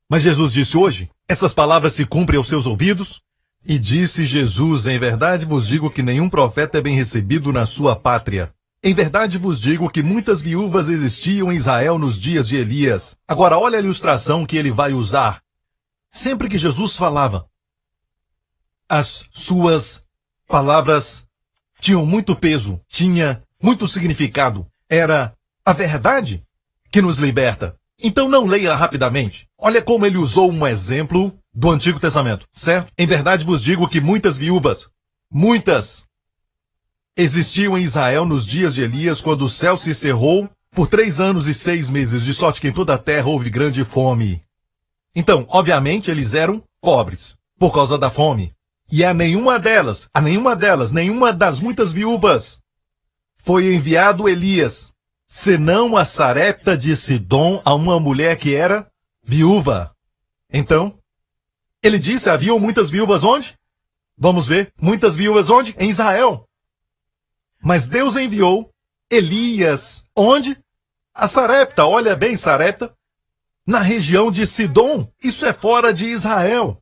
Mas 0.09 0.23
Jesus 0.23 0.53
disse 0.53 0.77
hoje: 0.77 1.09
essas 1.27 1.53
palavras 1.53 1.93
se 1.93 2.05
cumprem 2.05 2.37
aos 2.37 2.47
seus 2.47 2.65
ouvidos? 2.65 3.21
E 3.65 3.77
disse 3.77 4.25
Jesus: 4.25 4.87
Em 4.87 4.97
verdade 4.97 5.45
vos 5.45 5.67
digo 5.67 5.89
que 5.89 6.03
nenhum 6.03 6.29
profeta 6.29 6.77
é 6.77 6.81
bem 6.81 6.95
recebido 6.95 7.51
na 7.51 7.65
sua 7.65 7.95
pátria. 7.95 8.53
Em 8.83 8.93
verdade 8.93 9.37
vos 9.37 9.59
digo 9.59 9.89
que 9.89 10.03
muitas 10.03 10.41
viúvas 10.41 10.87
existiam 10.87 11.51
em 11.51 11.55
Israel 11.55 11.97
nos 11.97 12.21
dias 12.21 12.47
de 12.47 12.55
Elias. 12.55 13.17
Agora 13.27 13.57
olha 13.57 13.77
a 13.77 13.81
ilustração 13.81 14.45
que 14.45 14.55
ele 14.55 14.71
vai 14.71 14.93
usar. 14.93 15.41
Sempre 16.07 16.47
que 16.47 16.57
Jesus 16.57 16.95
falava, 16.95 17.47
as 18.87 19.25
suas 19.31 20.03
palavras 20.47 21.25
tinham 21.81 22.05
muito 22.05 22.35
peso, 22.35 22.79
tinha 22.87 23.41
muito 23.61 23.87
significado. 23.87 24.65
Era 24.87 25.33
a 25.65 25.73
verdade 25.73 26.44
que 26.95 27.01
nos 27.01 27.17
liberta. 27.17 27.75
Então 28.01 28.29
não 28.29 28.45
leia 28.45 28.73
rapidamente. 28.73 29.49
Olha 29.59 29.81
como 29.81 30.05
ele 30.05 30.17
usou 30.17 30.49
um 30.49 30.65
exemplo 30.65 31.37
do 31.53 31.69
Antigo 31.69 31.99
Testamento, 31.99 32.47
certo? 32.53 32.89
Em 32.97 33.05
verdade 33.05 33.43
vos 33.43 33.61
digo 33.61 33.85
que 33.85 33.99
muitas 33.99 34.37
viúvas, 34.37 34.87
muitas, 35.29 36.05
existiam 37.17 37.77
em 37.77 37.83
Israel 37.83 38.23
nos 38.23 38.45
dias 38.45 38.73
de 38.73 38.81
Elias, 38.81 39.19
quando 39.19 39.41
o 39.41 39.49
céu 39.49 39.77
se 39.77 39.93
cerrou 39.93 40.49
por 40.71 40.87
três 40.87 41.19
anos 41.19 41.49
e 41.49 41.53
seis 41.53 41.89
meses, 41.89 42.23
de 42.23 42.33
sorte 42.33 42.61
que 42.61 42.69
em 42.69 42.71
toda 42.71 42.93
a 42.93 42.97
terra 42.97 43.27
houve 43.27 43.49
grande 43.49 43.83
fome. 43.83 44.41
Então, 45.13 45.45
obviamente, 45.49 46.09
eles 46.09 46.33
eram 46.33 46.63
pobres, 46.79 47.35
por 47.59 47.73
causa 47.73 47.97
da 47.97 48.09
fome. 48.09 48.53
E 48.89 49.03
a 49.03 49.13
nenhuma 49.13 49.59
delas, 49.59 50.07
a 50.13 50.21
nenhuma 50.21 50.55
delas, 50.55 50.93
nenhuma 50.93 51.33
das 51.33 51.59
muitas 51.59 51.91
viúvas, 51.91 52.59
foi 53.35 53.75
enviado 53.75 54.29
Elias, 54.29 54.94
senão 55.25 55.97
a 55.97 56.05
Sarepta 56.05 56.77
de 56.77 56.95
Sidom 56.95 57.61
a 57.65 57.73
uma 57.73 57.99
mulher 57.99 58.37
que 58.37 58.55
era 58.55 58.87
viúva. 59.23 59.95
Então, 60.51 60.97
ele 61.81 61.99
disse, 61.99 62.29
haviam 62.29 62.59
muitas 62.59 62.89
viúvas 62.89 63.23
onde? 63.23 63.57
Vamos 64.17 64.47
ver, 64.47 64.71
muitas 64.79 65.15
viúvas 65.15 65.49
onde? 65.49 65.75
Em 65.77 65.89
Israel. 65.89 66.47
Mas 67.61 67.87
Deus 67.87 68.15
enviou 68.15 68.69
Elias, 69.09 70.03
onde? 70.15 70.57
A 71.13 71.27
Sarepta, 71.27 71.85
olha 71.85 72.15
bem, 72.15 72.35
Sarepta, 72.35 72.93
na 73.65 73.79
região 73.79 74.31
de 74.31 74.45
Sidom. 74.45 75.07
Isso 75.23 75.45
é 75.45 75.53
fora 75.53 75.93
de 75.93 76.07
Israel. 76.07 76.81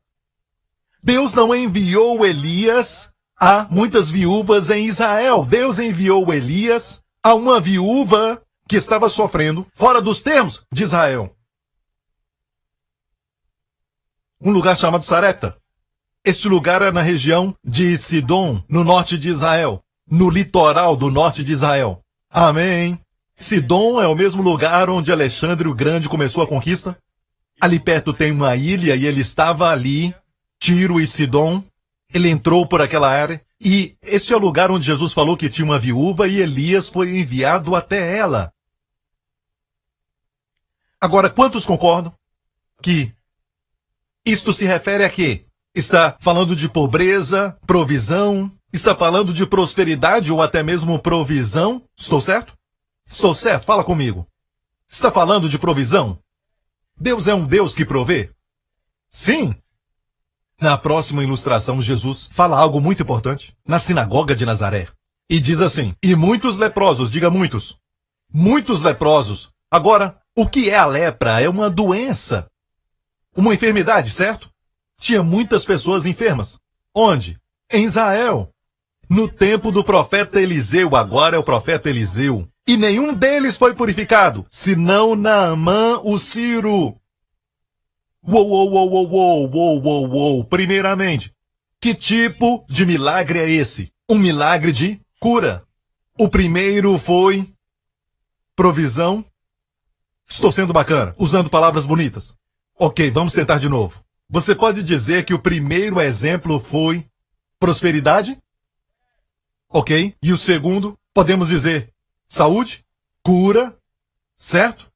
Deus 1.02 1.34
não 1.34 1.54
enviou 1.54 2.24
Elias 2.24 3.12
a 3.36 3.66
muitas 3.70 4.10
viúvas 4.10 4.70
em 4.70 4.86
Israel. 4.86 5.44
Deus 5.44 5.78
enviou 5.78 6.32
Elias 6.32 7.03
a 7.24 7.32
uma 7.32 7.58
viúva 7.58 8.42
que 8.68 8.76
estava 8.76 9.08
sofrendo 9.08 9.66
fora 9.72 10.02
dos 10.02 10.20
termos 10.20 10.62
de 10.70 10.84
Israel. 10.84 11.34
Um 14.38 14.52
lugar 14.52 14.76
chamado 14.76 15.04
Sarepta. 15.04 15.56
Este 16.22 16.48
lugar 16.48 16.82
é 16.82 16.92
na 16.92 17.00
região 17.00 17.56
de 17.64 17.96
Sidom, 17.96 18.62
no 18.68 18.84
norte 18.84 19.16
de 19.16 19.30
Israel, 19.30 19.82
no 20.06 20.28
litoral 20.28 20.94
do 20.96 21.10
norte 21.10 21.42
de 21.42 21.52
Israel. 21.52 22.02
Amém. 22.30 23.00
Sidom 23.34 24.02
é 24.02 24.06
o 24.06 24.14
mesmo 24.14 24.42
lugar 24.42 24.90
onde 24.90 25.10
Alexandre 25.10 25.66
o 25.66 25.74
Grande 25.74 26.10
começou 26.10 26.44
a 26.44 26.46
conquista. 26.46 26.96
Ali 27.58 27.80
perto 27.80 28.12
tem 28.12 28.32
uma 28.32 28.54
ilha 28.54 28.94
e 28.96 29.06
ele 29.06 29.22
estava 29.22 29.70
ali, 29.70 30.14
Tiro 30.58 31.00
e 31.00 31.06
Sidom. 31.06 31.62
Ele 32.12 32.28
entrou 32.28 32.66
por 32.66 32.82
aquela 32.82 33.10
área 33.10 33.43
e 33.60 33.96
este 34.02 34.32
é 34.32 34.36
o 34.36 34.40
lugar 34.40 34.70
onde 34.70 34.84
Jesus 34.84 35.12
falou 35.12 35.36
que 35.36 35.48
tinha 35.48 35.64
uma 35.64 35.78
viúva 35.78 36.28
e 36.28 36.40
Elias 36.40 36.88
foi 36.88 37.18
enviado 37.18 37.74
até 37.74 38.16
ela. 38.16 38.52
Agora, 41.00 41.30
quantos 41.30 41.66
concordam 41.66 42.14
que 42.82 43.14
isto 44.24 44.52
se 44.52 44.64
refere 44.64 45.04
a 45.04 45.10
quê? 45.10 45.46
Está 45.74 46.16
falando 46.20 46.54
de 46.56 46.68
pobreza, 46.68 47.58
provisão, 47.66 48.50
está 48.72 48.94
falando 48.94 49.32
de 49.32 49.44
prosperidade 49.44 50.32
ou 50.32 50.40
até 50.40 50.62
mesmo 50.62 50.98
provisão? 50.98 51.82
Estou 51.96 52.20
certo? 52.20 52.56
Estou 53.06 53.34
certo, 53.34 53.64
fala 53.64 53.84
comigo. 53.84 54.26
Está 54.88 55.10
falando 55.10 55.48
de 55.48 55.58
provisão? 55.58 56.18
Deus 56.96 57.28
é 57.28 57.34
um 57.34 57.46
Deus 57.46 57.74
que 57.74 57.84
provê? 57.84 58.30
Sim. 59.08 59.54
Na 60.64 60.78
próxima 60.78 61.22
ilustração, 61.22 61.78
Jesus 61.82 62.26
fala 62.32 62.58
algo 62.58 62.80
muito 62.80 63.02
importante 63.02 63.54
na 63.68 63.78
sinagoga 63.78 64.34
de 64.34 64.46
Nazaré. 64.46 64.88
E 65.28 65.38
diz 65.38 65.60
assim: 65.60 65.94
E 66.02 66.16
muitos 66.16 66.56
leprosos, 66.56 67.10
diga 67.10 67.28
muitos. 67.28 67.76
Muitos 68.32 68.80
leprosos. 68.80 69.50
Agora, 69.70 70.16
o 70.34 70.48
que 70.48 70.70
é 70.70 70.76
a 70.76 70.86
lepra? 70.86 71.38
É 71.38 71.50
uma 71.50 71.68
doença. 71.68 72.46
Uma 73.36 73.52
enfermidade, 73.52 74.10
certo? 74.10 74.48
Tinha 74.98 75.22
muitas 75.22 75.66
pessoas 75.66 76.06
enfermas. 76.06 76.56
Onde? 76.94 77.38
Em 77.70 77.84
Israel. 77.84 78.48
No 79.10 79.28
tempo 79.28 79.70
do 79.70 79.84
profeta 79.84 80.40
Eliseu, 80.40 80.96
agora 80.96 81.36
é 81.36 81.38
o 81.38 81.44
profeta 81.44 81.90
Eliseu. 81.90 82.48
E 82.66 82.78
nenhum 82.78 83.12
deles 83.12 83.54
foi 83.54 83.74
purificado, 83.74 84.46
senão 84.48 85.14
Naamã 85.14 86.00
o 86.02 86.18
Ciro. 86.18 86.96
Uou, 88.26 88.48
uou, 88.48 88.70
uou, 88.72 89.10
uou, 89.10 89.50
uou, 89.50 89.82
uou, 89.82 90.08
uou. 90.08 90.44
Primeiramente, 90.44 91.32
que 91.80 91.94
tipo 91.94 92.64
de 92.68 92.86
milagre 92.86 93.38
é 93.38 93.50
esse? 93.50 93.92
Um 94.08 94.18
milagre 94.18 94.72
de 94.72 95.00
cura. 95.20 95.62
O 96.18 96.28
primeiro 96.28 96.98
foi 96.98 97.48
provisão 98.56 99.24
Estou 100.28 100.50
sendo 100.50 100.72
bacana, 100.72 101.14
usando 101.18 101.50
palavras 101.50 101.86
bonitas. 101.86 102.34
Ok, 102.78 103.10
vamos 103.10 103.34
tentar 103.34 103.58
de 103.58 103.68
novo. 103.68 104.02
Você 104.28 104.54
pode 104.54 104.82
dizer 104.82 105.24
que 105.24 105.34
o 105.34 105.38
primeiro 105.38 106.00
exemplo 106.00 106.58
foi 106.58 107.06
prosperidade? 107.58 108.36
Ok. 109.68 110.14
E 110.22 110.32
o 110.32 110.36
segundo, 110.36 110.98
podemos 111.12 111.48
dizer 111.48 111.92
saúde, 112.28 112.84
cura, 113.22 113.76
certo? 114.34 114.90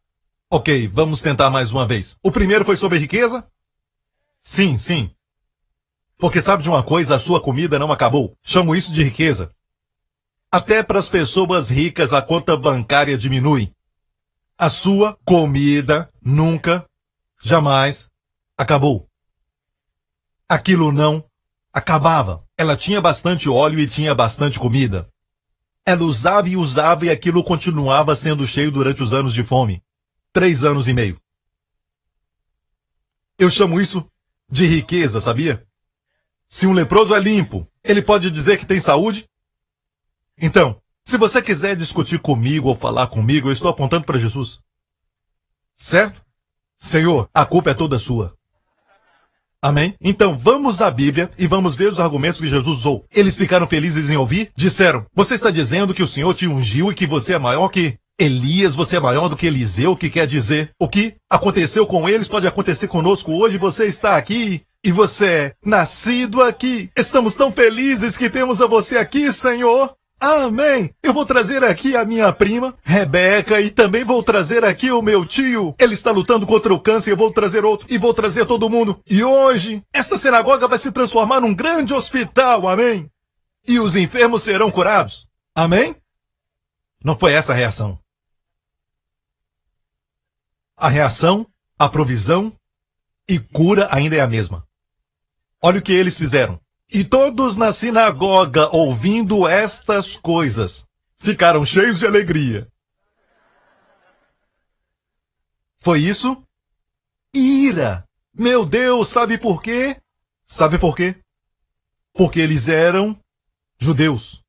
Ok, 0.50 0.88
vamos 0.88 1.20
tentar 1.20 1.50
mais 1.50 1.72
uma 1.72 1.86
vez. 1.86 2.16
O 2.22 2.32
primeiro 2.32 2.64
foi 2.64 2.76
sobre 2.76 2.98
riqueza? 2.98 3.46
Sim, 4.40 4.78
sim. 4.78 5.10
Porque 6.16 6.40
sabe 6.40 6.62
de 6.62 6.70
uma 6.70 6.82
coisa, 6.82 7.16
a 7.16 7.18
sua 7.18 7.40
comida 7.40 7.78
não 7.78 7.92
acabou. 7.92 8.34
Chamo 8.42 8.74
isso 8.74 8.92
de 8.92 9.02
riqueza. 9.02 9.52
Até 10.50 10.82
para 10.82 10.98
as 10.98 11.08
pessoas 11.08 11.68
ricas 11.68 12.12
a 12.12 12.22
conta 12.22 12.56
bancária 12.56 13.18
diminui 13.18 13.72
a 14.60 14.68
sua 14.68 15.16
comida 15.24 16.10
nunca, 16.20 16.84
jamais 17.40 18.10
acabou. 18.56 19.06
Aquilo 20.48 20.90
não 20.90 21.24
acabava. 21.72 22.42
Ela 22.56 22.76
tinha 22.76 23.00
bastante 23.00 23.48
óleo 23.48 23.78
e 23.78 23.86
tinha 23.86 24.16
bastante 24.16 24.58
comida. 24.58 25.08
Ela 25.86 26.02
usava 26.02 26.48
e 26.48 26.56
usava 26.56 27.06
e 27.06 27.10
aquilo 27.10 27.44
continuava 27.44 28.16
sendo 28.16 28.44
cheio 28.48 28.72
durante 28.72 29.00
os 29.00 29.12
anos 29.12 29.32
de 29.32 29.44
fome. 29.44 29.80
Três 30.38 30.62
anos 30.62 30.86
e 30.86 30.92
meio. 30.92 31.20
Eu 33.36 33.50
chamo 33.50 33.80
isso 33.80 34.08
de 34.48 34.66
riqueza, 34.66 35.20
sabia? 35.20 35.66
Se 36.46 36.64
um 36.64 36.72
leproso 36.72 37.12
é 37.12 37.18
limpo, 37.18 37.66
ele 37.82 38.00
pode 38.00 38.30
dizer 38.30 38.56
que 38.56 38.64
tem 38.64 38.78
saúde? 38.78 39.28
Então, 40.40 40.80
se 41.04 41.16
você 41.16 41.42
quiser 41.42 41.74
discutir 41.74 42.20
comigo 42.20 42.68
ou 42.68 42.76
falar 42.76 43.08
comigo, 43.08 43.48
eu 43.48 43.52
estou 43.52 43.68
apontando 43.68 44.04
para 44.04 44.16
Jesus. 44.16 44.60
Certo? 45.74 46.22
Senhor, 46.76 47.28
a 47.34 47.44
culpa 47.44 47.70
é 47.70 47.74
toda 47.74 47.98
sua. 47.98 48.32
Amém? 49.60 49.96
Então 50.00 50.38
vamos 50.38 50.80
à 50.80 50.88
Bíblia 50.88 51.32
e 51.36 51.48
vamos 51.48 51.74
ver 51.74 51.88
os 51.88 51.98
argumentos 51.98 52.38
que 52.38 52.48
Jesus 52.48 52.78
usou. 52.78 53.04
Eles 53.10 53.36
ficaram 53.36 53.66
felizes 53.66 54.08
em 54.08 54.16
ouvir? 54.16 54.52
Disseram: 54.54 55.04
Você 55.12 55.34
está 55.34 55.50
dizendo 55.50 55.92
que 55.92 56.02
o 56.04 56.06
Senhor 56.06 56.32
te 56.32 56.46
ungiu 56.46 56.92
e 56.92 56.94
que 56.94 57.08
você 57.08 57.34
é 57.34 57.38
maior 57.40 57.68
que 57.70 57.98
Elias, 58.20 58.74
você 58.74 58.96
é 58.96 59.00
maior 59.00 59.28
do 59.28 59.36
que 59.36 59.46
Eliseu, 59.46 59.96
que 59.96 60.10
quer 60.10 60.26
dizer 60.26 60.72
o 60.76 60.88
que 60.88 61.14
aconteceu 61.30 61.86
com 61.86 62.08
eles 62.08 62.26
pode 62.26 62.48
acontecer 62.48 62.88
conosco 62.88 63.32
hoje. 63.32 63.58
Você 63.58 63.86
está 63.86 64.16
aqui 64.16 64.62
e 64.84 64.90
você 64.90 65.26
é 65.26 65.54
nascido 65.64 66.42
aqui. 66.42 66.90
Estamos 66.96 67.36
tão 67.36 67.52
felizes 67.52 68.16
que 68.16 68.28
temos 68.28 68.60
a 68.60 68.66
você 68.66 68.98
aqui, 68.98 69.30
Senhor. 69.30 69.94
Amém! 70.20 70.90
Eu 71.00 71.14
vou 71.14 71.24
trazer 71.24 71.62
aqui 71.62 71.96
a 71.96 72.04
minha 72.04 72.32
prima, 72.32 72.74
Rebeca, 72.82 73.60
e 73.60 73.70
também 73.70 74.02
vou 74.02 74.20
trazer 74.20 74.64
aqui 74.64 74.90
o 74.90 75.00
meu 75.00 75.24
tio. 75.24 75.76
Ele 75.78 75.94
está 75.94 76.10
lutando 76.10 76.44
contra 76.44 76.74
o 76.74 76.80
câncer, 76.80 77.12
eu 77.12 77.16
vou 77.16 77.30
trazer 77.30 77.64
outro, 77.64 77.86
e 77.88 77.98
vou 77.98 78.12
trazer 78.12 78.44
todo 78.46 78.68
mundo. 78.68 78.98
E 79.08 79.22
hoje, 79.22 79.80
esta 79.92 80.18
sinagoga 80.18 80.66
vai 80.66 80.78
se 80.78 80.90
transformar 80.90 81.40
num 81.40 81.54
grande 81.54 81.94
hospital, 81.94 82.68
amém? 82.68 83.08
E 83.66 83.78
os 83.78 83.94
enfermos 83.94 84.42
serão 84.42 84.72
curados. 84.72 85.28
Amém? 85.54 85.94
Não 87.04 87.16
foi 87.16 87.32
essa 87.32 87.52
a 87.52 87.56
reação. 87.56 87.96
A 90.78 90.88
reação, 90.88 91.44
a 91.76 91.88
provisão 91.88 92.56
e 93.28 93.40
cura 93.40 93.88
ainda 93.90 94.14
é 94.14 94.20
a 94.20 94.28
mesma. 94.28 94.64
Olha 95.60 95.80
o 95.80 95.82
que 95.82 95.92
eles 95.92 96.16
fizeram. 96.16 96.60
E 96.88 97.04
todos 97.04 97.56
na 97.56 97.72
sinagoga, 97.72 98.68
ouvindo 98.74 99.46
estas 99.46 100.16
coisas, 100.16 100.86
ficaram 101.18 101.66
cheios 101.66 101.98
de 101.98 102.06
alegria. 102.06 102.68
Foi 105.80 106.00
isso? 106.00 106.40
Ira! 107.34 108.06
Meu 108.32 108.64
Deus, 108.64 109.08
sabe 109.08 109.36
por 109.36 109.60
quê? 109.60 110.00
Sabe 110.44 110.78
por 110.78 110.94
quê? 110.94 111.16
Porque 112.12 112.38
eles 112.38 112.68
eram 112.68 113.18
judeus. 113.80 114.44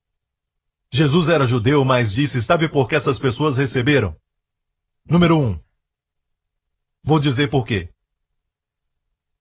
Jesus 0.91 1.27
era 1.27 1.47
judeu, 1.47 1.83
mas 1.83 2.13
disse: 2.13 2.41
Sabe 2.41 2.69
por 2.69 2.87
que 2.87 2.95
essas 2.95 3.19
pessoas 3.19 3.57
receberam? 3.57 4.15
Número 5.05 5.39
um. 5.39 5.59
Vou 7.03 7.19
dizer 7.19 7.49
por 7.49 7.65
quê. 7.65 7.89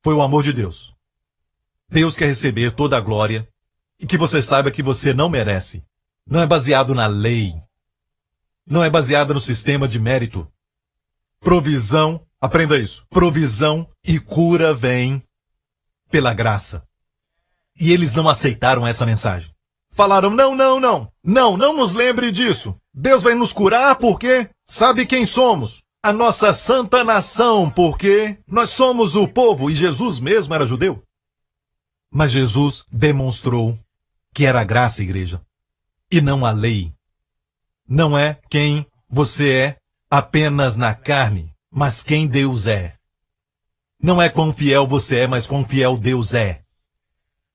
Foi 0.03 0.15
o 0.15 0.23
amor 0.23 0.43
de 0.43 0.53
Deus. 0.53 0.95
Deus 1.89 2.17
quer 2.17 2.27
receber 2.27 2.73
toda 2.73 2.97
a 2.97 3.01
glória 3.01 3.49
e 3.99 4.07
que 4.07 4.17
você 4.17 4.41
saiba 4.41 4.71
que 4.71 4.83
você 4.83 5.13
não 5.13 5.29
merece. 5.29 5.85
Não 6.27 6.41
é 6.41 6.47
baseado 6.47 6.95
na 6.95 7.07
lei. 7.07 7.55
Não 8.67 8.85
é 8.85 8.91
baseado 8.91 9.33
no 9.33 9.41
sistema 9.41 9.89
de 9.89 9.99
mérito. 9.99 10.51
Provisão, 11.41 12.25
aprenda 12.41 12.79
isso. 12.79 13.07
Provisão 13.09 13.89
e 14.05 14.21
cura 14.21 14.75
vem 14.75 15.23
pela 16.11 16.35
graça. 16.35 16.87
E 17.81 17.93
eles 17.93 18.13
não 18.13 18.29
aceitaram 18.29 18.87
essa 18.87 19.07
mensagem. 19.07 19.51
Falaram: 19.91 20.31
não, 20.31 20.55
não, 20.55 20.79
não. 20.79 21.13
Não, 21.25 21.57
não 21.57 21.77
nos 21.77 21.95
lembre 21.95 22.31
disso. 22.31 22.79
Deus 22.93 23.23
vai 23.23 23.35
nos 23.35 23.53
curar 23.53 23.97
porque 23.97 24.51
sabe 24.65 25.07
quem 25.07 25.27
somos. 25.27 25.83
A 26.03 26.13
nossa 26.13 26.53
santa 26.53 27.03
nação, 27.03 27.69
porque 27.69 28.39
nós 28.47 28.71
somos 28.71 29.17
o 29.17 29.27
povo 29.27 29.69
e 29.69 29.75
Jesus 29.75 30.21
mesmo 30.21 30.55
era 30.55 30.67
judeu. 30.67 31.03
Mas 32.11 32.31
Jesus 32.31 32.85
demonstrou 32.91 33.77
que 34.33 34.47
era 34.47 34.61
a 34.61 34.65
graça, 34.65 35.03
igreja, 35.03 35.43
e 36.11 36.21
não 36.21 36.47
a 36.47 36.53
lei. 36.53 36.93
Não 37.87 38.17
é 38.17 38.39
quem 38.49 38.87
você 39.11 39.53
é 39.53 39.77
apenas 40.09 40.77
na 40.77 40.95
carne, 40.95 41.53
mas 41.71 42.03
quem 42.03 42.29
Deus 42.29 42.67
é. 42.67 42.95
Não 44.01 44.23
é 44.23 44.29
quão 44.29 44.55
fiel 44.55 44.87
você 44.87 45.21
é, 45.21 45.27
mas 45.27 45.47
quão 45.47 45.67
fiel 45.67 45.97
Deus 45.97 46.33
é. 46.33 46.63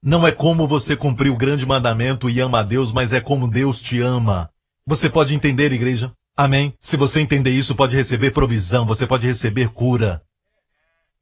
Não 0.01 0.27
é 0.27 0.33
como 0.33 0.67
você 0.67 0.97
cumpriu 0.97 1.33
o 1.33 1.37
grande 1.37 1.65
mandamento 1.65 2.29
e 2.29 2.41
ama 2.41 2.59
a 2.59 2.63
Deus, 2.63 2.91
mas 2.91 3.13
é 3.13 3.21
como 3.21 3.49
Deus 3.49 3.81
te 3.81 4.01
ama. 4.01 4.49
Você 4.85 5.09
pode 5.09 5.33
entender, 5.33 5.71
igreja? 5.71 6.13
Amém? 6.35 6.73
Se 6.79 6.97
você 6.97 7.21
entender 7.21 7.51
isso, 7.51 7.75
pode 7.75 7.95
receber 7.95 8.31
provisão, 8.31 8.85
você 8.85 9.05
pode 9.05 9.27
receber 9.27 9.69
cura. 9.69 10.21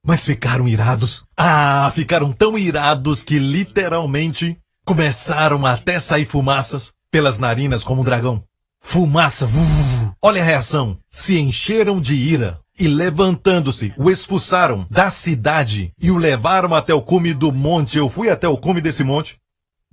Mas 0.04 0.26
ficaram 0.26 0.68
irados. 0.68 1.26
Ah, 1.38 1.92
ficaram 1.94 2.32
tão 2.32 2.58
irados 2.58 3.24
que 3.24 3.38
literalmente 3.38 4.58
começaram 4.86 5.66
a 5.66 5.74
até 5.74 6.00
sair 6.00 6.26
fumaças 6.26 6.92
pelas 7.12 7.38
narinas 7.38 7.84
como 7.84 8.02
um 8.02 8.06
dragão. 8.06 8.44
Fumaça. 8.80 9.48
Olha 10.22 10.42
a 10.42 10.46
reação. 10.46 10.98
Se 11.10 11.38
encheram 11.38 12.02
de 12.02 12.16
ira 12.16 12.60
e 12.80 12.88
levantando-se, 12.88 13.94
o 13.98 14.10
expulsaram 14.10 14.88
da 14.90 15.10
cidade 15.10 15.94
e 16.02 16.10
o 16.10 16.18
levaram 16.18 16.74
até 16.74 16.94
o 16.94 17.02
cume 17.02 17.34
do 17.34 17.52
monte. 17.52 17.98
Eu 17.98 18.10
fui 18.10 18.30
até 18.30 18.48
o 18.48 18.58
cume 18.58 18.82
desse 18.82 19.04
monte. 19.04 19.41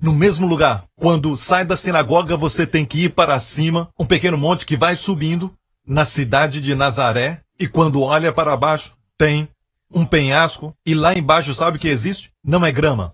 No 0.01 0.13
mesmo 0.13 0.47
lugar, 0.47 0.85
quando 0.95 1.37
sai 1.37 1.65
da 1.65 1.77
sinagoga, 1.77 2.37
você 2.37 2.65
tem 2.65 2.87
que 2.87 3.05
ir 3.05 3.15
para 3.15 3.37
cima, 3.41 3.93
um 3.99 4.07
pequeno 4.07 4.39
monte 4.39 4.65
que 4.65 4.77
vai 4.77 4.95
subindo, 4.95 5.53
na 5.85 6.05
cidade 6.05 6.61
de 6.61 6.75
Nazaré, 6.77 7.43
e 7.59 7.67
quando 7.67 8.03
olha 8.03 8.33
para 8.33 8.57
baixo, 8.57 8.97
tem 9.17 9.49
um 9.91 10.07
penhasco, 10.07 10.73
e 10.87 10.95
lá 10.95 11.15
embaixo 11.15 11.53
sabe 11.53 11.79
o 11.79 11.81
que 11.81 11.89
existe? 11.89 12.33
Não 12.45 12.65
é 12.65 12.71
grama. 12.71 13.13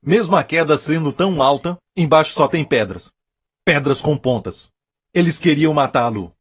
Mesmo 0.00 0.36
a 0.36 0.44
queda 0.44 0.76
sendo 0.76 1.12
tão 1.12 1.42
alta, 1.42 1.76
embaixo 1.96 2.34
só 2.34 2.46
tem 2.46 2.64
pedras. 2.64 3.12
Pedras 3.64 4.00
com 4.00 4.16
pontas. 4.16 4.68
Eles 5.12 5.40
queriam 5.40 5.74
matá-lo. 5.74 6.32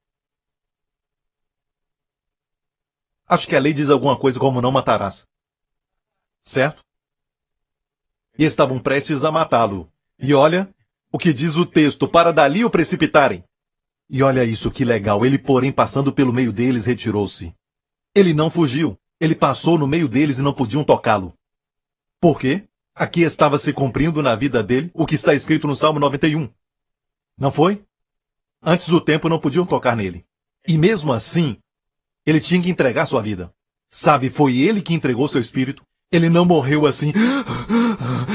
Acho 3.25 3.47
que 3.47 3.55
a 3.55 3.59
lei 3.59 3.73
diz 3.73 3.89
alguma 3.89 4.15
coisa 4.15 4.37
como 4.39 4.61
não 4.61 4.71
matarás. 4.71 5.25
Certo? 6.43 6.83
E 8.37 8.43
estavam 8.43 8.79
prestes 8.79 9.23
a 9.23 9.31
matá-lo. 9.31 9.91
E 10.19 10.33
olha 10.33 10.73
o 11.11 11.17
que 11.17 11.31
diz 11.31 11.55
o 11.55 11.65
texto, 11.65 12.07
para 12.07 12.33
dali 12.33 12.65
o 12.65 12.69
precipitarem. 12.69 13.43
E 14.09 14.23
olha 14.23 14.43
isso, 14.43 14.71
que 14.71 14.83
legal. 14.83 15.25
Ele, 15.25 15.37
porém, 15.37 15.71
passando 15.71 16.11
pelo 16.11 16.33
meio 16.33 16.51
deles, 16.51 16.85
retirou-se. 16.85 17.55
Ele 18.15 18.33
não 18.33 18.49
fugiu. 18.49 18.97
Ele 19.19 19.35
passou 19.35 19.77
no 19.77 19.87
meio 19.87 20.07
deles 20.07 20.39
e 20.39 20.41
não 20.41 20.53
podiam 20.53 20.83
tocá-lo. 20.83 21.33
Por 22.19 22.39
quê? 22.39 22.67
Aqui 22.95 23.21
estava 23.21 23.57
se 23.57 23.73
cumprindo 23.73 24.21
na 24.21 24.35
vida 24.35 24.61
dele 24.61 24.91
o 24.93 25.05
que 25.05 25.15
está 25.15 25.33
escrito 25.33 25.67
no 25.67 25.75
Salmo 25.75 25.99
91. 25.99 26.49
Não 27.37 27.51
foi? 27.51 27.83
Antes 28.61 28.87
do 28.87 29.01
tempo 29.01 29.29
não 29.29 29.39
podiam 29.39 29.65
tocar 29.65 29.95
nele. 29.95 30.25
E 30.67 30.77
mesmo 30.77 31.11
assim, 31.11 31.57
ele 32.25 32.39
tinha 32.39 32.61
que 32.61 32.69
entregar 32.69 33.05
sua 33.05 33.21
vida. 33.21 33.53
Sabe, 33.89 34.29
foi 34.29 34.57
ele 34.57 34.81
que 34.81 34.93
entregou 34.93 35.27
seu 35.27 35.41
espírito. 35.41 35.83
Ele 36.13 36.29
não 36.29 36.45
morreu 36.45 36.85
assim. 36.85 37.11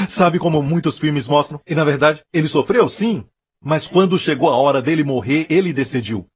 Sabe 0.09 0.41
como 0.41 0.61
muitos 0.61 0.99
filmes 0.99 1.29
mostram? 1.29 1.61
E 1.64 1.77
na 1.77 1.85
verdade, 1.85 2.23
ele 2.33 2.49
sofreu 2.49 2.88
sim. 2.88 3.25
Mas 3.64 3.87
quando 3.87 4.19
chegou 4.19 4.51
a 4.51 4.57
hora 4.57 4.83
dele 4.83 5.05
morrer, 5.05 5.47
ele 5.49 5.73
decidiu. 5.73 6.27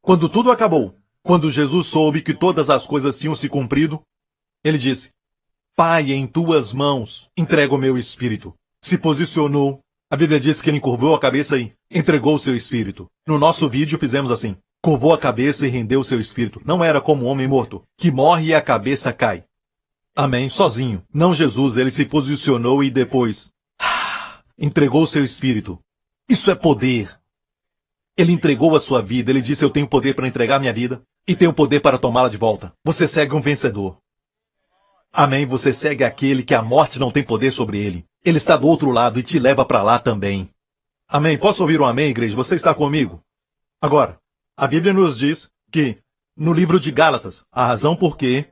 Quando 0.00 0.28
tudo 0.28 0.50
acabou, 0.50 0.96
quando 1.22 1.48
Jesus 1.48 1.86
soube 1.86 2.22
que 2.22 2.34
todas 2.34 2.68
as 2.68 2.88
coisas 2.88 3.16
tinham 3.16 3.36
se 3.36 3.48
cumprido, 3.48 4.02
ele 4.64 4.78
disse: 4.78 5.10
Pai, 5.76 6.10
em 6.10 6.26
tuas 6.26 6.72
mãos 6.72 7.28
entrego 7.36 7.76
o 7.76 7.78
meu 7.78 7.96
espírito. 7.96 8.52
Se 8.80 8.98
posicionou. 8.98 9.78
A 10.10 10.16
Bíblia 10.16 10.40
diz 10.40 10.60
que 10.60 10.68
ele 10.68 10.78
encurvou 10.78 11.14
a 11.14 11.20
cabeça 11.20 11.56
e 11.56 11.72
entregou 11.88 12.34
o 12.34 12.38
seu 12.38 12.54
espírito. 12.54 13.06
No 13.26 13.38
nosso 13.38 13.68
vídeo 13.68 13.98
fizemos 13.98 14.32
assim. 14.32 14.56
Curvou 14.82 15.14
a 15.14 15.18
cabeça 15.18 15.66
e 15.66 15.70
rendeu 15.70 16.00
o 16.00 16.04
seu 16.04 16.18
espírito. 16.18 16.60
Não 16.64 16.82
era 16.82 17.00
como 17.00 17.24
um 17.24 17.28
homem 17.28 17.46
morto, 17.46 17.82
que 17.96 18.10
morre 18.10 18.46
e 18.46 18.54
a 18.54 18.60
cabeça 18.60 19.12
cai. 19.12 19.44
Amém. 20.14 20.48
Sozinho. 20.48 21.02
Não 21.12 21.34
Jesus, 21.34 21.76
ele 21.76 21.90
se 21.90 22.04
posicionou 22.04 22.84
e 22.84 22.90
depois 22.90 23.50
entregou 24.58 25.06
seu 25.06 25.24
espírito. 25.24 25.78
Isso 26.28 26.50
é 26.50 26.54
poder. 26.54 27.18
Ele 28.16 28.32
entregou 28.32 28.76
a 28.76 28.80
sua 28.80 29.00
vida. 29.00 29.30
Ele 29.30 29.40
disse: 29.40 29.64
Eu 29.64 29.70
tenho 29.70 29.88
poder 29.88 30.14
para 30.14 30.28
entregar 30.28 30.60
minha 30.60 30.72
vida 30.72 31.02
e 31.26 31.34
tenho 31.34 31.52
poder 31.52 31.80
para 31.80 31.98
tomá-la 31.98 32.28
de 32.28 32.36
volta. 32.36 32.72
Você 32.84 33.08
segue 33.08 33.34
um 33.34 33.40
vencedor. 33.40 33.96
Amém. 35.12 35.46
Você 35.46 35.72
segue 35.72 36.04
aquele 36.04 36.42
que 36.42 36.54
a 36.54 36.62
morte 36.62 36.98
não 36.98 37.10
tem 37.10 37.22
poder 37.22 37.52
sobre 37.52 37.78
ele. 37.78 38.04
Ele 38.24 38.38
está 38.38 38.56
do 38.56 38.66
outro 38.66 38.90
lado 38.90 39.18
e 39.18 39.22
te 39.22 39.38
leva 39.38 39.64
para 39.64 39.82
lá 39.82 39.98
também. 39.98 40.48
Amém. 41.08 41.36
Posso 41.36 41.62
ouvir 41.62 41.80
um 41.80 41.86
amém, 41.86 42.10
igreja? 42.10 42.36
Você 42.36 42.54
está 42.54 42.74
comigo? 42.74 43.22
Agora, 43.80 44.18
a 44.56 44.66
Bíblia 44.66 44.92
nos 44.92 45.18
diz 45.18 45.50
que, 45.70 45.98
no 46.36 46.52
livro 46.52 46.78
de 46.78 46.90
Gálatas, 46.90 47.42
a 47.50 47.66
razão 47.66 47.96
por 47.96 48.16
que 48.16 48.46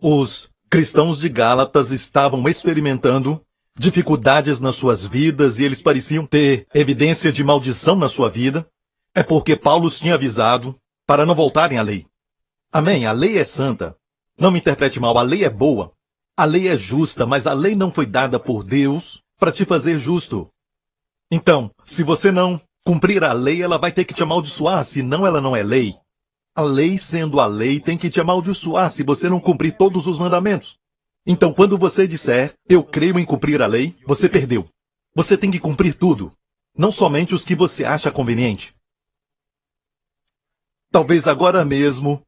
os 0.00 0.48
cristãos 0.74 1.20
de 1.20 1.28
Gálatas 1.28 1.92
estavam 1.92 2.48
experimentando 2.48 3.40
dificuldades 3.78 4.60
nas 4.60 4.74
suas 4.74 5.06
vidas 5.06 5.60
e 5.60 5.64
eles 5.64 5.80
pareciam 5.80 6.26
ter 6.26 6.66
evidência 6.74 7.30
de 7.30 7.44
maldição 7.44 7.94
na 7.94 8.08
sua 8.08 8.28
vida, 8.28 8.66
é 9.14 9.22
porque 9.22 9.54
Paulo 9.54 9.86
os 9.86 10.00
tinha 10.00 10.14
avisado 10.14 10.74
para 11.06 11.24
não 11.24 11.32
voltarem 11.32 11.78
à 11.78 11.82
lei. 11.82 12.04
Amém? 12.72 13.06
A 13.06 13.12
lei 13.12 13.38
é 13.38 13.44
santa. 13.44 13.96
Não 14.36 14.50
me 14.50 14.58
interprete 14.58 14.98
mal, 14.98 15.16
a 15.16 15.22
lei 15.22 15.44
é 15.44 15.48
boa. 15.48 15.92
A 16.36 16.44
lei 16.44 16.66
é 16.66 16.76
justa, 16.76 17.24
mas 17.24 17.46
a 17.46 17.52
lei 17.52 17.76
não 17.76 17.92
foi 17.92 18.04
dada 18.04 18.40
por 18.40 18.64
Deus 18.64 19.22
para 19.38 19.52
te 19.52 19.64
fazer 19.64 20.00
justo. 20.00 20.50
Então, 21.30 21.70
se 21.84 22.02
você 22.02 22.32
não 22.32 22.60
cumprir 22.84 23.22
a 23.22 23.32
lei, 23.32 23.62
ela 23.62 23.78
vai 23.78 23.92
ter 23.92 24.04
que 24.04 24.12
te 24.12 24.24
amaldiçoar, 24.24 24.82
senão 24.82 25.24
ela 25.24 25.40
não 25.40 25.54
é 25.54 25.62
lei. 25.62 25.94
A 26.54 26.62
lei, 26.62 26.96
sendo 26.98 27.40
a 27.40 27.46
lei, 27.46 27.80
tem 27.80 27.98
que 27.98 28.08
te 28.08 28.20
amaldiçoar 28.20 28.88
se 28.90 29.02
você 29.02 29.28
não 29.28 29.40
cumprir 29.40 29.76
todos 29.76 30.06
os 30.06 30.18
mandamentos. 30.18 30.78
Então, 31.26 31.52
quando 31.52 31.76
você 31.78 32.06
disser, 32.06 32.54
eu 32.68 32.84
creio 32.84 33.18
em 33.18 33.24
cumprir 33.24 33.60
a 33.60 33.66
lei, 33.66 33.96
você 34.06 34.28
perdeu. 34.28 34.68
Você 35.16 35.36
tem 35.36 35.50
que 35.50 35.58
cumprir 35.58 35.94
tudo, 35.94 36.32
não 36.76 36.90
somente 36.90 37.34
os 37.34 37.44
que 37.44 37.54
você 37.54 37.84
acha 37.84 38.10
conveniente. 38.10 38.74
Talvez 40.90 41.26
agora 41.26 41.64
mesmo 41.64 42.24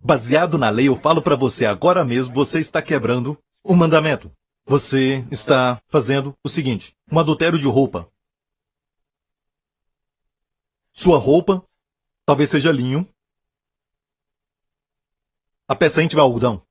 Baseado 0.00 0.56
na 0.58 0.70
lei, 0.70 0.88
eu 0.88 0.96
falo 0.96 1.20
para 1.22 1.34
você 1.34 1.66
agora 1.66 2.04
mesmo, 2.04 2.32
você 2.32 2.60
está 2.60 2.80
quebrando 2.80 3.36
o 3.64 3.74
mandamento. 3.74 4.30
Você 4.64 5.26
está 5.30 5.80
fazendo 5.88 6.32
o 6.44 6.48
seguinte: 6.48 6.94
um 7.10 7.18
adultério 7.18 7.58
de 7.58 7.66
roupa. 7.66 8.08
Sua 10.92 11.18
roupa 11.18 11.64
talvez 12.24 12.50
seja 12.50 12.70
linho. 12.70 13.08
A 15.68 15.74
peça 15.74 16.02
íntima 16.02 16.22
é 16.22 16.24
algodão. 16.24 16.62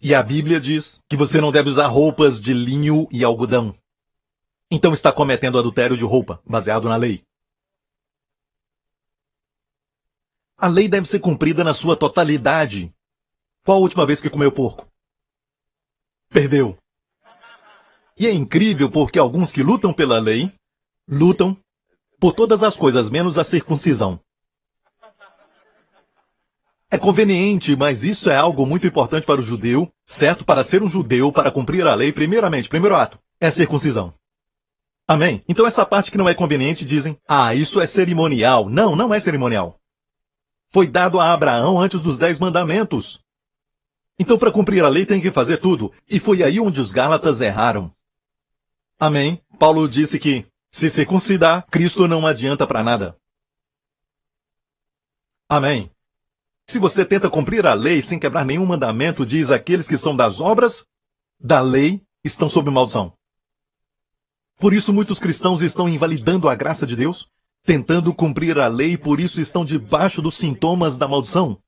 E 0.00 0.12
a 0.14 0.22
Bíblia 0.22 0.60
diz 0.60 1.00
que 1.08 1.16
você 1.16 1.40
não 1.40 1.52
deve 1.52 1.68
usar 1.68 1.86
roupas 1.86 2.40
de 2.40 2.52
linho 2.52 3.06
e 3.12 3.22
algodão. 3.24 3.74
Então 4.70 4.92
está 4.92 5.12
cometendo 5.12 5.58
adultério 5.58 5.96
de 5.96 6.04
roupa, 6.04 6.42
baseado 6.44 6.88
na 6.88 6.96
lei. 6.96 7.22
A 10.56 10.66
lei 10.66 10.88
deve 10.88 11.06
ser 11.06 11.20
cumprida 11.20 11.62
na 11.62 11.72
sua 11.72 11.96
totalidade. 11.96 12.92
Qual 13.64 13.78
a 13.78 13.80
última 13.80 14.04
vez 14.04 14.20
que 14.20 14.30
comeu 14.30 14.50
porco? 14.50 14.88
Perdeu. 16.28 16.76
E 18.16 18.26
é 18.26 18.32
incrível 18.32 18.90
porque 18.90 19.18
alguns 19.18 19.52
que 19.52 19.62
lutam 19.62 19.92
pela 19.92 20.18
lei, 20.18 20.52
lutam 21.08 21.56
por 22.18 22.32
todas 22.32 22.62
as 22.62 22.76
coisas 22.76 23.10
menos 23.10 23.38
a 23.38 23.44
circuncisão. 23.44 24.20
É 26.94 26.98
conveniente, 26.98 27.74
mas 27.74 28.04
isso 28.04 28.30
é 28.30 28.36
algo 28.36 28.64
muito 28.64 28.86
importante 28.86 29.26
para 29.26 29.40
o 29.40 29.42
judeu, 29.42 29.92
certo? 30.04 30.44
Para 30.44 30.62
ser 30.62 30.80
um 30.80 30.88
judeu, 30.88 31.32
para 31.32 31.50
cumprir 31.50 31.84
a 31.84 31.92
lei, 31.92 32.12
primeiramente, 32.12 32.68
primeiro 32.68 32.94
ato, 32.94 33.18
é 33.40 33.50
circuncisão. 33.50 34.14
Amém? 35.08 35.42
Então 35.48 35.66
essa 35.66 35.84
parte 35.84 36.12
que 36.12 36.16
não 36.16 36.28
é 36.28 36.34
conveniente 36.34 36.84
dizem, 36.84 37.18
ah, 37.28 37.52
isso 37.52 37.80
é 37.80 37.86
cerimonial. 37.86 38.70
Não, 38.70 38.94
não 38.94 39.12
é 39.12 39.18
cerimonial. 39.18 39.80
Foi 40.70 40.86
dado 40.86 41.18
a 41.18 41.32
Abraão 41.32 41.80
antes 41.80 41.98
dos 41.98 42.16
dez 42.16 42.38
mandamentos. 42.38 43.20
Então 44.16 44.38
para 44.38 44.52
cumprir 44.52 44.84
a 44.84 44.88
lei 44.88 45.04
tem 45.04 45.20
que 45.20 45.32
fazer 45.32 45.56
tudo. 45.56 45.92
E 46.08 46.20
foi 46.20 46.44
aí 46.44 46.60
onde 46.60 46.80
os 46.80 46.92
Gálatas 46.92 47.40
erraram. 47.40 47.90
Amém? 49.00 49.42
Paulo 49.58 49.88
disse 49.88 50.16
que, 50.20 50.46
se 50.70 50.88
circuncidar, 50.88 51.66
Cristo 51.72 52.06
não 52.06 52.24
adianta 52.24 52.64
para 52.68 52.84
nada. 52.84 53.16
Amém? 55.48 55.90
Se 56.66 56.78
você 56.78 57.04
tenta 57.04 57.28
cumprir 57.30 57.66
a 57.66 57.74
lei 57.74 58.00
sem 58.00 58.18
quebrar 58.18 58.44
nenhum 58.44 58.64
mandamento, 58.64 59.24
diz 59.24 59.50
aqueles 59.50 59.86
que 59.86 59.96
são 59.96 60.16
das 60.16 60.40
obras 60.40 60.84
da 61.38 61.60
lei 61.60 62.02
estão 62.24 62.48
sob 62.48 62.70
maldição. 62.70 63.12
Por 64.56 64.72
isso 64.72 64.92
muitos 64.92 65.18
cristãos 65.18 65.62
estão 65.62 65.88
invalidando 65.88 66.48
a 66.48 66.54
graça 66.54 66.86
de 66.86 66.96
Deus, 66.96 67.28
tentando 67.64 68.14
cumprir 68.14 68.58
a 68.58 68.66
lei 68.66 68.92
e 68.92 68.98
por 68.98 69.20
isso 69.20 69.40
estão 69.40 69.64
debaixo 69.64 70.22
dos 70.22 70.34
sintomas 70.34 70.96
da 70.96 71.06
maldição. 71.06 71.58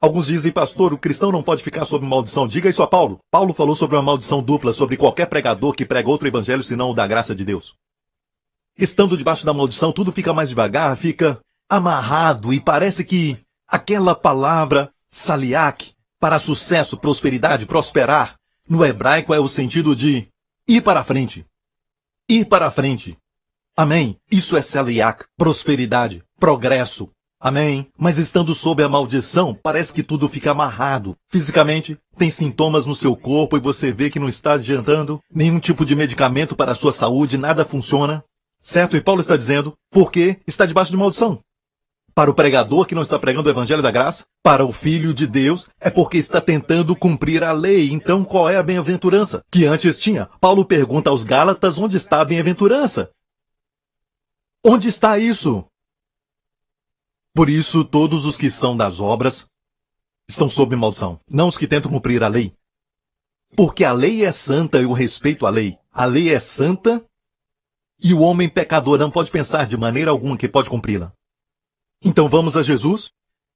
Alguns 0.00 0.28
dizem, 0.28 0.52
pastor, 0.52 0.92
o 0.92 0.98
cristão 0.98 1.32
não 1.32 1.42
pode 1.42 1.64
ficar 1.64 1.84
sob 1.84 2.06
maldição. 2.06 2.46
Diga 2.46 2.68
isso 2.68 2.84
a 2.84 2.86
Paulo. 2.86 3.18
Paulo 3.32 3.52
falou 3.52 3.74
sobre 3.74 3.96
uma 3.96 4.02
maldição 4.02 4.40
dupla 4.40 4.72
sobre 4.72 4.96
qualquer 4.96 5.26
pregador 5.26 5.74
que 5.74 5.84
prega 5.84 6.08
outro 6.08 6.28
evangelho 6.28 6.62
senão 6.62 6.90
o 6.90 6.94
da 6.94 7.04
graça 7.04 7.34
de 7.34 7.44
Deus. 7.44 7.74
Estando 8.76 9.16
debaixo 9.16 9.44
da 9.44 9.52
maldição, 9.52 9.90
tudo 9.90 10.12
fica 10.12 10.32
mais 10.32 10.48
devagar, 10.48 10.96
fica 10.96 11.40
amarrado 11.68 12.52
e 12.52 12.60
parece 12.60 13.04
que 13.04 13.38
aquela 13.66 14.14
palavra 14.14 14.90
saliak 15.06 15.92
para 16.18 16.38
sucesso, 16.38 16.96
prosperidade, 16.96 17.66
prosperar, 17.66 18.36
no 18.68 18.84
hebraico 18.84 19.32
é 19.32 19.40
o 19.40 19.48
sentido 19.48 19.94
de 19.94 20.28
ir 20.66 20.82
para 20.82 21.04
frente. 21.04 21.44
Ir 22.28 22.44
para 22.46 22.70
frente. 22.70 23.16
Amém. 23.76 24.16
Isso 24.30 24.56
é 24.56 24.60
saliak, 24.60 25.24
prosperidade, 25.36 26.22
progresso. 26.38 27.10
Amém. 27.40 27.86
Mas 27.96 28.18
estando 28.18 28.54
sob 28.54 28.82
a 28.82 28.88
maldição, 28.88 29.54
parece 29.54 29.92
que 29.92 30.02
tudo 30.02 30.28
fica 30.28 30.50
amarrado. 30.50 31.16
Fisicamente, 31.28 31.96
tem 32.16 32.30
sintomas 32.30 32.84
no 32.84 32.96
seu 32.96 33.16
corpo 33.16 33.56
e 33.56 33.60
você 33.60 33.92
vê 33.92 34.10
que 34.10 34.18
não 34.18 34.28
está 34.28 34.54
adiantando 34.54 35.20
nenhum 35.32 35.60
tipo 35.60 35.84
de 35.84 35.94
medicamento 35.94 36.56
para 36.56 36.72
a 36.72 36.74
sua 36.74 36.92
saúde, 36.92 37.38
nada 37.38 37.64
funciona. 37.64 38.24
Certo? 38.60 38.96
E 38.96 39.00
Paulo 39.00 39.20
está 39.20 39.36
dizendo, 39.36 39.72
porque 39.90 40.38
está 40.46 40.66
debaixo 40.66 40.90
de 40.90 40.96
maldição. 40.96 41.38
Para 42.18 42.32
o 42.32 42.34
pregador 42.34 42.84
que 42.84 42.96
não 42.96 43.02
está 43.02 43.16
pregando 43.16 43.48
o 43.48 43.52
evangelho 43.52 43.80
da 43.80 43.92
graça, 43.92 44.26
para 44.42 44.66
o 44.66 44.72
filho 44.72 45.14
de 45.14 45.24
Deus, 45.24 45.68
é 45.78 45.88
porque 45.88 46.18
está 46.18 46.40
tentando 46.40 46.96
cumprir 46.96 47.44
a 47.44 47.52
lei. 47.52 47.92
Então 47.92 48.24
qual 48.24 48.50
é 48.50 48.56
a 48.56 48.62
bem-aventurança? 48.64 49.44
Que 49.52 49.66
antes 49.66 49.96
tinha. 49.96 50.26
Paulo 50.40 50.64
pergunta 50.64 51.10
aos 51.10 51.22
Gálatas 51.22 51.78
onde 51.78 51.96
está 51.96 52.20
a 52.20 52.24
bem-aventurança. 52.24 53.12
Onde 54.66 54.88
está 54.88 55.16
isso? 55.16 55.64
Por 57.32 57.48
isso, 57.48 57.84
todos 57.84 58.26
os 58.26 58.36
que 58.36 58.50
são 58.50 58.76
das 58.76 58.98
obras 58.98 59.46
estão 60.28 60.48
sob 60.48 60.74
maldição, 60.74 61.20
não 61.30 61.46
os 61.46 61.56
que 61.56 61.68
tentam 61.68 61.88
cumprir 61.88 62.24
a 62.24 62.26
lei. 62.26 62.52
Porque 63.54 63.84
a 63.84 63.92
lei 63.92 64.24
é 64.24 64.32
santa 64.32 64.80
e 64.80 64.86
o 64.86 64.92
respeito 64.92 65.46
à 65.46 65.50
lei. 65.50 65.78
A 65.92 66.04
lei 66.04 66.34
é 66.34 66.40
santa 66.40 67.00
e 68.02 68.12
o 68.12 68.18
homem 68.22 68.48
pecador 68.48 68.98
não 68.98 69.08
pode 69.08 69.30
pensar 69.30 69.68
de 69.68 69.76
maneira 69.76 70.10
alguma 70.10 70.36
que 70.36 70.48
pode 70.48 70.68
cumpri-la. 70.68 71.12
Então 72.02 72.28
vamos 72.28 72.56
a 72.56 72.62
Jesus 72.62 73.10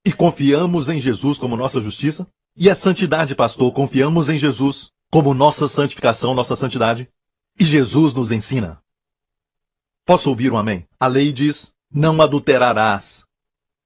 e 0.05 0.11
confiamos 0.11 0.89
em 0.89 0.99
Jesus 0.99 1.39
como 1.39 1.55
nossa 1.55 1.81
justiça. 1.81 2.27
E 2.55 2.69
a 2.69 2.75
santidade, 2.75 3.35
pastor, 3.35 3.71
confiamos 3.71 4.29
em 4.29 4.37
Jesus 4.37 4.89
como 5.11 5.33
nossa 5.33 5.67
santificação, 5.67 6.33
nossa 6.33 6.55
santidade. 6.55 7.07
E 7.59 7.63
Jesus 7.63 8.13
nos 8.13 8.31
ensina. 8.31 8.79
Posso 10.05 10.29
ouvir 10.29 10.51
um 10.51 10.57
amém? 10.57 10.85
A 10.99 11.07
lei 11.07 11.31
diz: 11.31 11.71
não 11.91 12.21
adulterarás. 12.21 13.23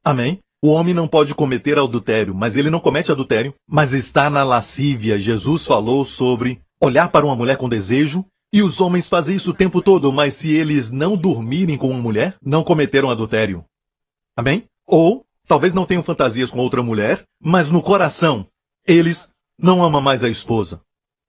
Amém? 0.04 0.40
O 0.64 0.70
homem 0.70 0.94
não 0.94 1.08
pode 1.08 1.36
cometer 1.36 1.78
adultério, 1.78 2.34
mas 2.34 2.56
ele 2.56 2.72
não 2.72 2.80
comete 2.80 3.12
adultério, 3.12 3.54
mas 3.68 3.94
está 3.94 4.30
na 4.30 4.44
lascívia. 4.44 5.20
Jesus 5.20 5.66
falou 5.66 6.04
sobre 6.04 6.60
olhar 6.82 7.10
para 7.10 7.26
uma 7.26 7.36
mulher 7.36 7.58
com 7.58 7.70
desejo, 7.70 8.26
e 8.52 8.64
os 8.64 8.82
homens 8.82 9.08
fazem 9.08 9.36
isso 9.36 9.52
o 9.52 9.54
tempo 9.54 9.82
todo, 9.82 10.12
mas 10.12 10.34
se 10.34 10.50
eles 10.50 10.90
não 10.90 11.16
dormirem 11.16 11.78
com 11.78 11.90
uma 11.90 12.02
mulher, 12.02 12.36
não 12.42 12.64
cometeram 12.64 13.12
adultério. 13.12 13.64
Amém? 14.38 14.70
Ou 14.86 15.26
talvez 15.48 15.74
não 15.74 15.84
tenham 15.84 16.04
fantasias 16.04 16.52
com 16.52 16.60
outra 16.60 16.84
mulher, 16.84 17.26
mas 17.42 17.72
no 17.72 17.82
coração 17.82 18.48
eles 18.86 19.30
não 19.58 19.84
amam 19.84 20.00
mais 20.00 20.24
a 20.24 20.30
esposa. 20.30 20.80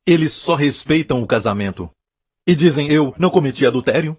Eles 0.07 0.33
só 0.33 0.55
respeitam 0.55 1.23
o 1.23 1.27
casamento. 1.27 1.91
E 2.47 2.55
dizem, 2.55 2.89
eu 2.89 3.15
não 3.19 3.31
cometi 3.31 3.67
adultério. 3.67 4.17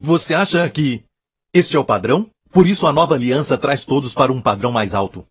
Você 0.00 0.34
acha 0.34 0.68
que 0.68 1.04
este 1.52 1.76
é 1.76 1.78
o 1.78 1.84
padrão? 1.84 2.28
Por 2.50 2.66
isso 2.66 2.86
a 2.86 2.92
nova 2.92 3.14
aliança 3.14 3.56
traz 3.56 3.86
todos 3.86 4.12
para 4.12 4.32
um 4.32 4.40
padrão 4.40 4.72
mais 4.72 4.92
alto. 4.92 5.24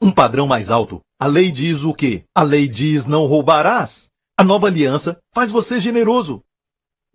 Um 0.00 0.10
padrão 0.10 0.46
mais 0.46 0.70
alto. 0.70 1.00
A 1.20 1.26
lei 1.26 1.50
diz 1.52 1.84
o 1.84 1.94
quê? 1.94 2.24
A 2.34 2.42
lei 2.42 2.68
diz 2.68 3.06
não 3.06 3.26
roubarás. 3.26 4.08
A 4.36 4.44
nova 4.44 4.66
aliança 4.66 5.18
faz 5.32 5.50
você 5.50 5.78
generoso. 5.78 6.42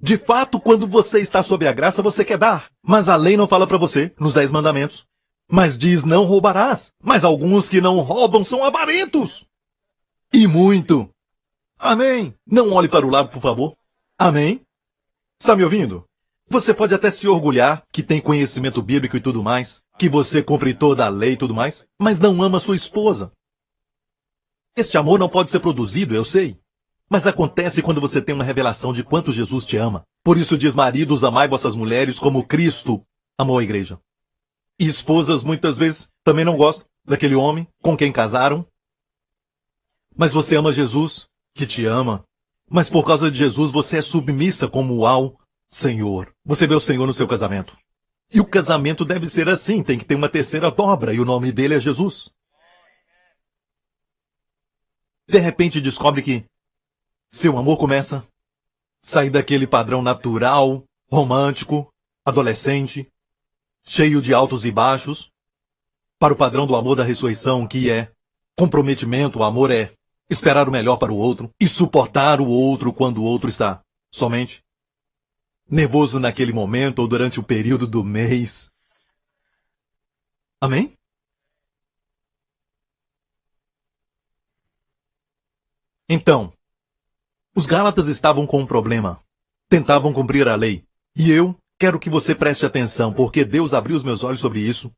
De 0.03 0.17
fato, 0.17 0.59
quando 0.59 0.85
você 0.85 1.21
está 1.21 1.41
sob 1.41 1.65
a 1.65 1.71
graça, 1.71 2.01
você 2.01 2.25
quer 2.25 2.37
dar. 2.37 2.69
Mas 2.85 3.07
a 3.07 3.15
lei 3.15 3.37
não 3.37 3.47
fala 3.47 3.65
para 3.65 3.77
você, 3.77 4.13
nos 4.19 4.33
Dez 4.33 4.51
Mandamentos. 4.51 5.05
Mas 5.49 5.77
diz 5.77 6.03
não 6.03 6.25
roubarás. 6.25 6.91
Mas 7.01 7.23
alguns 7.23 7.69
que 7.69 7.79
não 7.79 8.01
roubam 8.01 8.43
são 8.43 8.65
avarentos. 8.65 9.45
E 10.33 10.45
muito. 10.45 11.09
Amém. 11.79 12.35
Não 12.45 12.73
olhe 12.73 12.89
para 12.89 13.07
o 13.07 13.09
lado, 13.09 13.29
por 13.29 13.41
favor. 13.41 13.77
Amém. 14.19 14.59
Está 15.39 15.55
me 15.55 15.63
ouvindo? 15.63 16.03
Você 16.49 16.73
pode 16.73 16.93
até 16.93 17.09
se 17.09 17.25
orgulhar 17.25 17.81
que 17.89 18.03
tem 18.03 18.19
conhecimento 18.19 18.81
bíblico 18.81 19.15
e 19.15 19.21
tudo 19.21 19.41
mais, 19.41 19.81
que 19.97 20.09
você 20.09 20.43
cumpre 20.43 20.73
toda 20.73 21.05
a 21.05 21.09
lei 21.09 21.31
e 21.31 21.37
tudo 21.37 21.53
mais, 21.53 21.85
mas 21.97 22.19
não 22.19 22.43
ama 22.43 22.59
sua 22.59 22.75
esposa. 22.75 23.31
Este 24.75 24.97
amor 24.97 25.17
não 25.17 25.29
pode 25.29 25.49
ser 25.49 25.61
produzido, 25.61 26.13
eu 26.13 26.25
sei. 26.25 26.59
Mas 27.13 27.27
acontece 27.27 27.83
quando 27.83 28.01
você 28.01 28.19
tem 28.19 28.33
uma 28.33 28.43
revelação 28.43 28.91
de 28.91 29.03
quanto 29.03 29.31
Jesus 29.31 29.67
te 29.67 29.77
ama. 29.77 30.03
Por 30.23 30.35
isso 30.35 30.57
diz 30.57 30.73
maridos, 30.73 31.23
amai 31.23 31.47
vossas 31.47 31.75
mulheres 31.75 32.17
como 32.17 32.43
Cristo 32.43 33.05
amou 33.37 33.59
a 33.59 33.63
igreja. 33.63 33.99
E 34.79 34.87
esposas 34.87 35.43
muitas 35.43 35.77
vezes 35.77 36.09
também 36.23 36.43
não 36.43 36.57
gostam 36.57 36.87
daquele 37.05 37.35
homem 37.35 37.67
com 37.83 37.95
quem 37.95 38.11
casaram. 38.11 38.65
Mas 40.17 40.33
você 40.33 40.55
ama 40.55 40.73
Jesus, 40.73 41.27
que 41.53 41.67
te 41.67 41.85
ama. 41.85 42.25
Mas 42.67 42.89
por 42.89 43.05
causa 43.05 43.29
de 43.29 43.37
Jesus 43.37 43.69
você 43.69 43.97
é 43.97 44.01
submissa 44.01 44.67
como 44.67 45.05
ao 45.05 45.39
Senhor. 45.67 46.33
Você 46.43 46.65
vê 46.65 46.73
o 46.73 46.79
Senhor 46.79 47.05
no 47.05 47.13
seu 47.13 47.27
casamento. 47.27 47.77
E 48.33 48.39
o 48.39 48.45
casamento 48.45 49.05
deve 49.05 49.29
ser 49.29 49.47
assim, 49.47 49.83
tem 49.83 49.99
que 49.99 50.05
ter 50.05 50.15
uma 50.15 50.29
terceira 50.29 50.71
dobra, 50.71 51.13
e 51.13 51.19
o 51.19 51.25
nome 51.25 51.51
dele 51.51 51.75
é 51.75 51.79
Jesus. 51.79 52.31
De 55.27 55.37
repente 55.37 55.79
descobre 55.79 56.23
que 56.23 56.43
seu 57.33 57.57
amor 57.57 57.79
começa 57.79 58.19
a 58.19 58.23
sair 59.01 59.31
daquele 59.31 59.65
padrão 59.65 60.03
natural, 60.03 60.83
romântico, 61.11 61.91
adolescente, 62.23 63.11
cheio 63.81 64.21
de 64.21 64.35
altos 64.35 64.65
e 64.65 64.71
baixos, 64.71 65.31
para 66.19 66.31
o 66.31 66.37
padrão 66.37 66.67
do 66.67 66.75
amor 66.75 66.95
da 66.95 67.03
ressurreição, 67.03 67.67
que 67.67 67.89
é 67.89 68.11
comprometimento, 68.55 69.39
o 69.39 69.43
amor 69.43 69.71
é 69.71 69.91
esperar 70.29 70.69
o 70.69 70.71
melhor 70.71 70.97
para 70.97 71.11
o 71.11 71.17
outro 71.17 71.51
e 71.59 71.67
suportar 71.67 72.39
o 72.39 72.47
outro 72.47 72.93
quando 72.93 73.17
o 73.17 73.23
outro 73.23 73.49
está 73.49 73.81
somente 74.11 74.63
nervoso 75.67 76.19
naquele 76.19 76.53
momento 76.53 76.99
ou 76.99 77.07
durante 77.07 77.39
o 77.39 77.43
período 77.43 77.87
do 77.87 78.03
mês. 78.03 78.71
Amém? 80.61 80.95
Então, 86.07 86.53
os 87.55 87.65
Gálatas 87.65 88.07
estavam 88.07 88.45
com 88.47 88.61
um 88.61 88.65
problema. 88.65 89.19
Tentavam 89.69 90.13
cumprir 90.13 90.47
a 90.47 90.55
lei. 90.55 90.83
E 91.15 91.31
eu 91.31 91.55
quero 91.77 91.99
que 91.99 92.09
você 92.09 92.33
preste 92.33 92.65
atenção, 92.65 93.13
porque 93.13 93.45
Deus 93.45 93.73
abriu 93.73 93.95
os 93.95 94.03
meus 94.03 94.23
olhos 94.23 94.39
sobre 94.39 94.59
isso. 94.59 94.91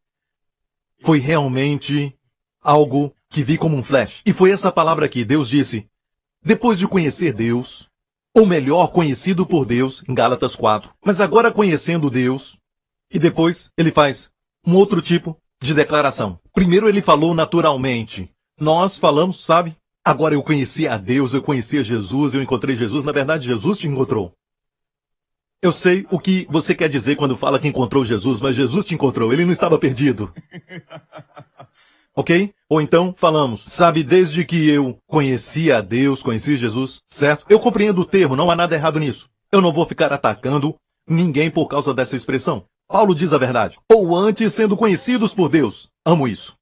Foi 1.01 1.19
realmente 1.19 2.15
algo 2.61 3.13
que 3.29 3.43
vi 3.43 3.57
como 3.57 3.75
um 3.75 3.83
flash. 3.83 4.21
E 4.25 4.33
foi 4.33 4.51
essa 4.51 4.71
palavra 4.71 5.05
aqui. 5.05 5.25
Deus 5.25 5.49
disse: 5.49 5.87
depois 6.43 6.79
de 6.79 6.87
conhecer 6.87 7.33
Deus, 7.33 7.89
ou 8.35 8.45
melhor, 8.45 8.91
conhecido 8.91 9.45
por 9.45 9.65
Deus, 9.65 10.03
em 10.07 10.13
Gálatas 10.13 10.55
4, 10.55 10.93
mas 11.03 11.19
agora 11.19 11.51
conhecendo 11.51 12.09
Deus, 12.09 12.57
e 13.11 13.17
depois 13.17 13.69
ele 13.77 13.91
faz 13.91 14.29
um 14.65 14.75
outro 14.75 15.01
tipo 15.01 15.37
de 15.61 15.73
declaração. 15.73 16.39
Primeiro 16.53 16.87
ele 16.87 17.01
falou 17.01 17.33
naturalmente. 17.33 18.29
Nós 18.59 18.97
falamos, 18.97 19.43
sabe? 19.43 19.75
Agora 20.05 20.35
eu 20.35 20.43
conheci 20.43 20.87
a 20.87 20.97
Deus, 20.97 21.33
eu 21.33 21.41
conheci 21.41 21.79
a 21.79 21.83
Jesus, 21.83 22.35
eu 22.35 22.43
encontrei 22.43 22.75
Jesus. 22.75 23.03
Na 23.03 23.11
verdade, 23.11 23.47
Jesus 23.47 23.79
te 23.79 23.87
encontrou. 23.87 24.31
Eu 25.63 25.71
sei 25.71 26.05
o 26.11 26.19
que 26.19 26.45
você 26.47 26.75
quer 26.75 26.87
dizer 26.87 27.15
quando 27.15 27.35
fala 27.35 27.57
que 27.57 27.67
encontrou 27.67 28.05
Jesus, 28.05 28.39
mas 28.39 28.55
Jesus 28.55 28.85
te 28.85 28.93
encontrou. 28.93 29.33
Ele 29.33 29.45
não 29.45 29.51
estava 29.51 29.79
perdido. 29.79 30.31
Ok? 32.17 32.53
Ou 32.69 32.79
então 32.79 33.13
falamos, 33.17 33.65
sabe, 33.67 34.01
desde 34.01 34.45
que 34.45 34.69
eu 34.69 34.97
conheci 35.05 35.69
a 35.69 35.81
Deus, 35.81 36.23
conheci 36.23 36.55
Jesus, 36.55 37.01
certo? 37.07 37.45
Eu 37.49 37.59
compreendo 37.59 37.99
o 37.99 38.05
termo, 38.05 38.37
não 38.37 38.49
há 38.49 38.55
nada 38.55 38.73
errado 38.73 39.01
nisso. 39.01 39.29
Eu 39.51 39.59
não 39.59 39.73
vou 39.73 39.85
ficar 39.85 40.13
atacando 40.13 40.75
ninguém 41.05 41.51
por 41.51 41.67
causa 41.67 41.93
dessa 41.93 42.15
expressão. 42.15 42.63
Paulo 42.87 43.13
diz 43.13 43.33
a 43.33 43.37
verdade. 43.37 43.77
Ou 43.91 44.15
antes 44.15 44.53
sendo 44.53 44.77
conhecidos 44.77 45.33
por 45.33 45.49
Deus. 45.49 45.89
Amo 46.05 46.25
isso. 46.25 46.55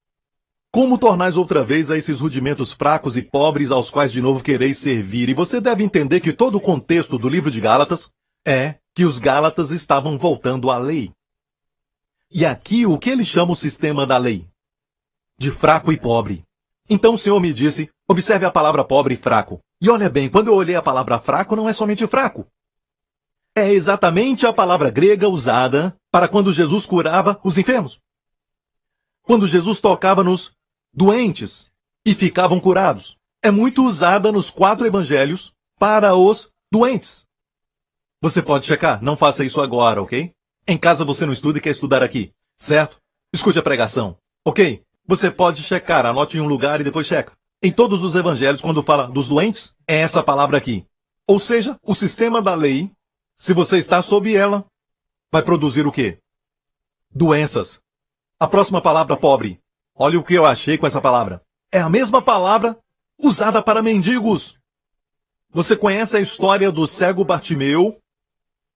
Como 0.74 0.98
tornais 0.98 1.38
outra 1.38 1.64
vez 1.64 1.92
a 1.92 1.98
esses 2.00 2.20
rudimentos 2.20 2.74
fracos 2.74 3.16
e 3.16 3.22
pobres 3.22 3.70
aos 3.70 3.92
quais 3.92 4.12
de 4.12 4.20
novo 4.20 4.44
quereis 4.44 4.80
servir? 4.80 5.30
E 5.30 5.34
você 5.36 5.62
deve 5.62 5.84
entender 5.84 6.20
que 6.20 6.34
todo 6.34 6.56
o 6.56 6.60
contexto 6.60 7.20
do 7.20 7.30
livro 7.30 7.52
de 7.52 7.62
Gálatas 7.62 8.10
é 8.44 8.80
que 8.96 9.06
os 9.06 9.20
Gálatas 9.20 9.70
estavam 9.70 10.18
voltando 10.18 10.72
à 10.72 10.80
lei. 10.80 11.12
E 12.32 12.44
aqui 12.44 12.88
o 12.88 12.98
que 12.98 13.12
ele 13.12 13.24
chama 13.24 13.52
o 13.52 13.56
sistema 13.56 14.08
da 14.08 14.18
lei? 14.18 14.48
De 15.38 15.52
fraco 15.52 15.92
e 15.92 15.98
pobre. 15.98 16.44
Então 16.90 17.14
o 17.14 17.20
Senhor 17.20 17.40
me 17.40 17.54
disse, 17.54 17.88
observe 18.10 18.44
a 18.44 18.52
palavra 18.52 18.84
pobre 18.84 19.14
e 19.14 19.18
fraco. 19.18 19.60
E 19.80 19.92
olha 19.92 20.10
bem, 20.10 20.28
quando 20.28 20.48
eu 20.48 20.56
olhei 20.56 20.74
a 20.74 20.82
palavra 20.82 21.20
fraco, 21.20 21.56
não 21.56 21.70
é 21.70 21.74
somente 21.74 22.08
fraco. 22.08 22.48
É 23.56 23.72
exatamente 23.72 24.48
a 24.48 24.52
palavra 24.52 24.90
grega 24.90 25.30
usada 25.30 25.96
para 26.12 26.28
quando 26.28 26.52
Jesus 26.52 26.88
curava 26.88 27.40
os 27.44 27.60
enfermos. 27.60 28.00
Quando 29.22 29.46
Jesus 29.46 29.80
tocava 29.80 30.24
nos 30.24 30.52
doentes 30.93 31.71
e 32.06 32.13
ficavam 32.13 32.60
curados. 32.60 33.17
É 33.41 33.49
muito 33.49 33.84
usada 33.84 34.32
nos 34.32 34.49
quatro 34.49 34.86
evangelhos 34.86 35.53
para 35.79 36.15
os 36.15 36.49
doentes. 36.71 37.25
Você 38.21 38.41
pode 38.41 38.65
checar, 38.65 39.03
não 39.03 39.17
faça 39.17 39.43
isso 39.43 39.60
agora, 39.60 40.01
ok? 40.01 40.32
Em 40.65 40.77
casa 40.77 41.03
você 41.03 41.25
não 41.25 41.34
estuda 41.34 41.58
e 41.58 41.62
quer 41.62 41.71
estudar 41.71 42.01
aqui, 42.01 42.32
certo? 42.56 42.97
Escute 43.34 43.60
a 43.60 43.63
pregação, 43.63 44.17
ok? 44.45 44.82
Você 45.06 45.29
pode 45.29 45.62
checar, 45.62 46.06
anote 46.06 46.38
em 46.38 46.41
um 46.41 46.47
lugar 46.47 46.79
e 46.79 46.84
depois 46.84 47.06
checa. 47.06 47.34
Em 47.62 47.71
todos 47.71 48.03
os 48.03 48.15
evangelhos, 48.15 48.62
quando 48.62 48.84
fala 48.84 49.08
dos 49.08 49.27
doentes, 49.27 49.75
é 49.88 49.97
essa 49.97 50.23
palavra 50.23 50.58
aqui. 50.58 50.86
Ou 51.27 51.39
seja, 51.39 51.77
o 51.82 51.95
sistema 51.95 52.41
da 52.41 52.53
lei, 52.53 52.91
se 53.36 53.53
você 53.53 53.77
está 53.77 54.01
sob 54.01 54.34
ela, 54.34 54.65
vai 55.32 55.41
produzir 55.41 55.86
o 55.88 55.91
quê? 55.91 56.17
Doenças. 57.13 57.82
A 58.39 58.47
próxima 58.47 58.82
palavra, 58.82 59.17
pobre. 59.17 59.60
Olha 59.95 60.19
o 60.19 60.23
que 60.23 60.34
eu 60.34 60.45
achei 60.45 60.77
com 60.77 60.88
essa 60.88 61.01
palavra. 61.01 61.41
É 61.71 61.79
a 61.79 61.89
mesma 61.89 62.21
palavra 62.21 62.77
usada 63.17 63.62
para 63.62 63.82
mendigos. 63.82 64.58
Você 65.51 65.75
conhece 65.75 66.17
a 66.17 66.19
história 66.19 66.71
do 66.71 66.88
cego 66.88 67.23
Bartimeu, 67.23 67.97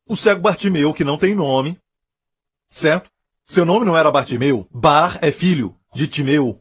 o 0.08 0.16
cego 0.16 0.42
Bartimeu, 0.42 0.94
que 0.94 1.04
não 1.04 1.18
tem 1.18 1.34
nome, 1.34 1.78
certo? 2.68 3.10
Seu 3.44 3.66
nome 3.66 3.86
não 3.86 3.98
era 3.98 4.12
Bartimeu. 4.12 4.68
Bar 4.72 5.18
é 5.22 5.32
filho 5.32 5.76
de 5.94 6.08
Timeu, 6.08 6.60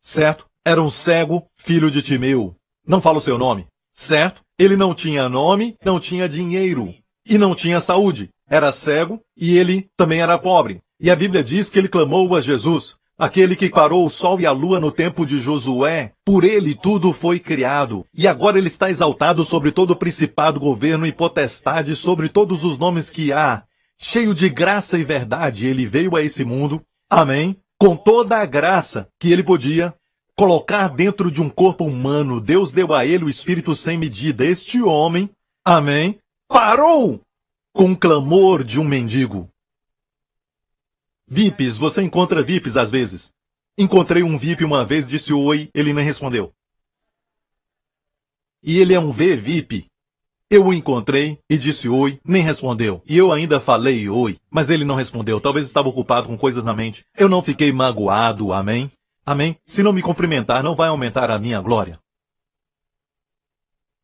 certo? 0.00 0.46
Era 0.64 0.80
um 0.80 0.90
cego, 0.90 1.46
filho 1.56 1.90
de 1.90 2.00
Timeu. 2.00 2.54
Não 2.86 3.02
fala 3.02 3.18
o 3.18 3.22
seu 3.22 3.36
nome, 3.36 3.66
certo? 3.92 4.42
Ele 4.58 4.76
não 4.76 4.94
tinha 4.94 5.28
nome, 5.28 5.76
não 5.84 5.98
tinha 5.98 6.28
dinheiro 6.28 6.94
e 7.24 7.36
não 7.36 7.54
tinha 7.54 7.80
saúde. 7.80 8.30
Era 8.48 8.70
cego 8.70 9.20
e 9.36 9.58
ele 9.58 9.90
também 9.96 10.20
era 10.20 10.38
pobre. 10.38 10.80
E 11.00 11.10
a 11.10 11.16
Bíblia 11.16 11.42
diz 11.42 11.68
que 11.68 11.78
ele 11.78 11.88
clamou 11.88 12.34
a 12.36 12.40
Jesus. 12.40 12.96
Aquele 13.18 13.56
que 13.56 13.70
parou 13.70 14.04
o 14.04 14.10
sol 14.10 14.38
e 14.40 14.44
a 14.44 14.52
lua 14.52 14.78
no 14.78 14.92
tempo 14.92 15.24
de 15.24 15.38
Josué, 15.38 16.12
por 16.22 16.44
ele 16.44 16.74
tudo 16.74 17.14
foi 17.14 17.40
criado. 17.40 18.04
E 18.12 18.28
agora 18.28 18.58
ele 18.58 18.68
está 18.68 18.90
exaltado 18.90 19.42
sobre 19.42 19.72
todo 19.72 19.92
o 19.92 19.96
principado, 19.96 20.60
governo 20.60 21.06
e 21.06 21.12
potestade, 21.12 21.96
sobre 21.96 22.28
todos 22.28 22.62
os 22.62 22.78
nomes 22.78 23.08
que 23.08 23.32
há. 23.32 23.64
Cheio 23.98 24.34
de 24.34 24.50
graça 24.50 24.98
e 24.98 25.04
verdade, 25.04 25.66
ele 25.66 25.86
veio 25.86 26.14
a 26.14 26.22
esse 26.22 26.44
mundo. 26.44 26.82
Amém. 27.08 27.56
Com 27.80 27.96
toda 27.96 28.36
a 28.36 28.44
graça 28.44 29.08
que 29.18 29.32
ele 29.32 29.42
podia 29.42 29.94
colocar 30.36 30.88
dentro 30.88 31.30
de 31.30 31.40
um 31.40 31.48
corpo 31.48 31.84
humano. 31.86 32.38
Deus 32.38 32.70
deu 32.70 32.92
a 32.92 33.06
ele 33.06 33.24
o 33.24 33.30
Espírito 33.30 33.74
sem 33.74 33.96
medida. 33.96 34.44
Este 34.44 34.82
homem, 34.82 35.30
amém, 35.64 36.18
parou 36.46 37.22
com 37.72 37.92
o 37.92 37.96
clamor 37.96 38.62
de 38.62 38.78
um 38.78 38.84
mendigo. 38.84 39.48
VIPs, 41.28 41.76
você 41.76 42.02
encontra 42.02 42.42
VIPs 42.42 42.76
às 42.76 42.90
vezes. 42.90 43.30
Encontrei 43.76 44.22
um 44.22 44.38
VIP 44.38 44.64
uma 44.64 44.84
vez, 44.84 45.06
disse 45.06 45.32
oi, 45.32 45.68
ele 45.74 45.92
nem 45.92 46.04
respondeu. 46.04 46.52
E 48.62 48.78
ele 48.78 48.94
é 48.94 49.00
um 49.00 49.12
V 49.12 49.36
VIP. 49.36 49.86
Eu 50.48 50.66
o 50.66 50.72
encontrei 50.72 51.40
e 51.50 51.58
disse 51.58 51.88
oi, 51.88 52.20
nem 52.24 52.42
respondeu. 52.42 53.02
E 53.04 53.18
eu 53.18 53.32
ainda 53.32 53.58
falei 53.58 54.08
oi, 54.08 54.38
mas 54.48 54.70
ele 54.70 54.84
não 54.84 54.94
respondeu. 54.94 55.40
Talvez 55.40 55.66
estava 55.66 55.88
ocupado 55.88 56.28
com 56.28 56.38
coisas 56.38 56.64
na 56.64 56.72
mente. 56.72 57.04
Eu 57.18 57.28
não 57.28 57.42
fiquei 57.42 57.72
magoado, 57.72 58.52
amém? 58.52 58.90
Amém? 59.24 59.58
Se 59.64 59.82
não 59.82 59.92
me 59.92 60.02
cumprimentar, 60.02 60.62
não 60.62 60.76
vai 60.76 60.88
aumentar 60.88 61.30
a 61.32 61.38
minha 61.38 61.60
glória. 61.60 61.98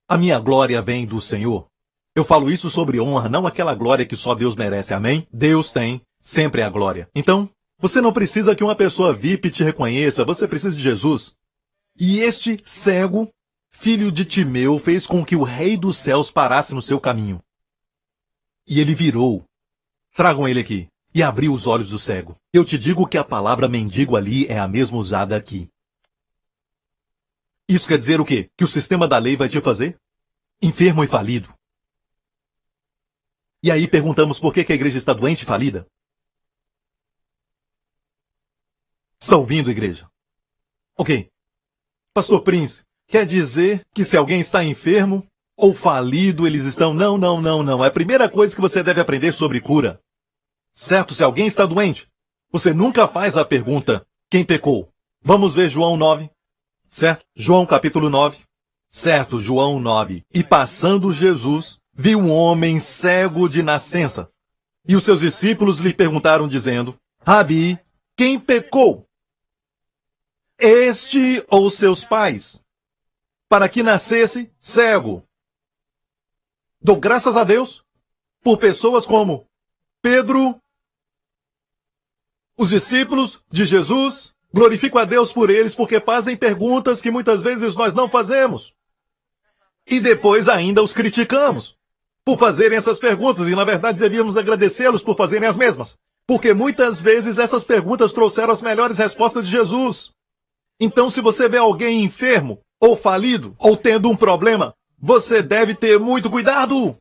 A 0.08 0.18
minha 0.18 0.38
glória 0.40 0.82
vem 0.82 1.06
do 1.06 1.20
Senhor. 1.20 1.66
Eu 2.14 2.24
falo 2.24 2.50
isso 2.50 2.68
sobre 2.68 3.00
honra, 3.00 3.28
não 3.28 3.46
aquela 3.46 3.74
glória 3.74 4.04
que 4.04 4.16
só 4.16 4.34
Deus 4.34 4.56
merece, 4.56 4.92
amém? 4.92 5.26
Deus 5.32 5.70
tem 5.70 6.02
sempre 6.22 6.62
é 6.62 6.64
a 6.64 6.70
glória. 6.70 7.10
Então, 7.14 7.50
você 7.78 8.00
não 8.00 8.12
precisa 8.12 8.54
que 8.54 8.62
uma 8.62 8.76
pessoa 8.76 9.12
VIP 9.12 9.50
te 9.50 9.64
reconheça, 9.64 10.24
você 10.24 10.46
precisa 10.46 10.74
de 10.74 10.82
Jesus. 10.82 11.36
E 11.98 12.20
este 12.20 12.60
cego, 12.64 13.28
filho 13.68 14.10
de 14.12 14.24
Timeu, 14.24 14.78
fez 14.78 15.04
com 15.04 15.24
que 15.24 15.34
o 15.34 15.42
rei 15.42 15.76
dos 15.76 15.96
céus 15.96 16.30
parasse 16.30 16.72
no 16.72 16.80
seu 16.80 17.00
caminho. 17.00 17.42
E 18.66 18.80
ele 18.80 18.94
virou. 18.94 19.44
Tragam 20.14 20.46
ele 20.46 20.60
aqui. 20.60 20.88
E 21.14 21.22
abriu 21.22 21.52
os 21.52 21.66
olhos 21.66 21.90
do 21.90 21.98
cego. 21.98 22.36
Eu 22.52 22.64
te 22.64 22.78
digo 22.78 23.06
que 23.06 23.18
a 23.18 23.24
palavra 23.24 23.68
mendigo 23.68 24.16
ali 24.16 24.46
é 24.46 24.58
a 24.58 24.68
mesma 24.68 24.96
usada 24.96 25.36
aqui. 25.36 25.68
Isso 27.68 27.88
quer 27.88 27.98
dizer 27.98 28.20
o 28.20 28.24
quê? 28.24 28.48
Que 28.56 28.64
o 28.64 28.68
sistema 28.68 29.08
da 29.08 29.18
lei 29.18 29.36
vai 29.36 29.48
te 29.48 29.60
fazer? 29.60 29.98
Enfermo 30.60 31.02
e 31.02 31.06
falido. 31.06 31.52
E 33.62 33.70
aí 33.70 33.86
perguntamos 33.86 34.38
por 34.38 34.52
que 34.52 34.60
a 34.60 34.74
igreja 34.74 34.98
está 34.98 35.12
doente 35.12 35.42
e 35.42 35.46
falida? 35.46 35.86
Está 39.22 39.36
ouvindo, 39.36 39.70
igreja? 39.70 40.08
Ok. 40.98 41.28
Pastor 42.12 42.42
Prince, 42.42 42.82
quer 43.06 43.24
dizer 43.24 43.86
que 43.94 44.02
se 44.02 44.16
alguém 44.16 44.40
está 44.40 44.64
enfermo 44.64 45.24
ou 45.56 45.76
falido, 45.76 46.44
eles 46.44 46.64
estão. 46.64 46.92
Não, 46.92 47.16
não, 47.16 47.40
não, 47.40 47.62
não. 47.62 47.84
É 47.84 47.86
a 47.86 47.92
primeira 47.92 48.28
coisa 48.28 48.52
que 48.52 48.60
você 48.60 48.82
deve 48.82 49.00
aprender 49.00 49.30
sobre 49.30 49.60
cura. 49.60 50.00
Certo? 50.72 51.14
Se 51.14 51.22
alguém 51.22 51.46
está 51.46 51.64
doente, 51.64 52.08
você 52.50 52.74
nunca 52.74 53.06
faz 53.06 53.36
a 53.36 53.44
pergunta: 53.44 54.04
quem 54.28 54.44
pecou? 54.44 54.88
Vamos 55.22 55.54
ver 55.54 55.68
João 55.68 55.96
9. 55.96 56.28
Certo? 56.88 57.24
João 57.36 57.64
capítulo 57.64 58.10
9. 58.10 58.38
Certo, 58.88 59.40
João 59.40 59.78
9. 59.78 60.24
E 60.34 60.42
passando 60.42 61.12
Jesus, 61.12 61.78
viu 61.94 62.18
um 62.18 62.32
homem 62.32 62.80
cego 62.80 63.48
de 63.48 63.62
nascença. 63.62 64.28
E 64.84 64.96
os 64.96 65.04
seus 65.04 65.20
discípulos 65.20 65.78
lhe 65.78 65.94
perguntaram, 65.94 66.48
dizendo: 66.48 66.98
Rabi, 67.24 67.78
quem 68.16 68.36
pecou? 68.36 69.06
Este 70.62 71.44
ou 71.50 71.68
seus 71.72 72.04
pais, 72.04 72.64
para 73.48 73.68
que 73.68 73.82
nascesse 73.82 74.48
cego. 74.58 75.26
Dou 76.80 76.96
graças 76.96 77.36
a 77.36 77.42
Deus 77.42 77.84
por 78.42 78.58
pessoas 78.58 79.04
como 79.04 79.44
Pedro, 80.00 80.60
os 82.56 82.70
discípulos 82.70 83.40
de 83.50 83.64
Jesus. 83.64 84.32
Glorifico 84.54 84.98
a 84.98 85.04
Deus 85.04 85.32
por 85.32 85.50
eles 85.50 85.74
porque 85.74 85.98
fazem 85.98 86.36
perguntas 86.36 87.00
que 87.00 87.10
muitas 87.10 87.42
vezes 87.42 87.74
nós 87.74 87.94
não 87.94 88.08
fazemos. 88.08 88.74
E 89.86 89.98
depois 89.98 90.48
ainda 90.48 90.82
os 90.82 90.92
criticamos 90.92 91.76
por 92.24 92.38
fazerem 92.38 92.78
essas 92.78 92.98
perguntas 93.00 93.48
e 93.48 93.56
na 93.56 93.64
verdade 93.64 93.98
devíamos 93.98 94.36
agradecê-los 94.36 95.02
por 95.02 95.16
fazerem 95.16 95.48
as 95.48 95.56
mesmas. 95.56 95.98
Porque 96.26 96.52
muitas 96.52 97.00
vezes 97.00 97.38
essas 97.38 97.64
perguntas 97.64 98.12
trouxeram 98.12 98.52
as 98.52 98.62
melhores 98.62 98.98
respostas 98.98 99.44
de 99.44 99.50
Jesus. 99.50 100.12
Então, 100.84 101.08
se 101.08 101.20
você 101.20 101.48
vê 101.48 101.58
alguém 101.58 102.02
enfermo, 102.02 102.60
ou 102.80 102.96
falido, 102.96 103.54
ou 103.56 103.76
tendo 103.76 104.10
um 104.10 104.16
problema, 104.16 104.74
você 104.98 105.40
deve 105.40 105.76
ter 105.76 105.96
muito 105.96 106.28
cuidado. 106.28 106.96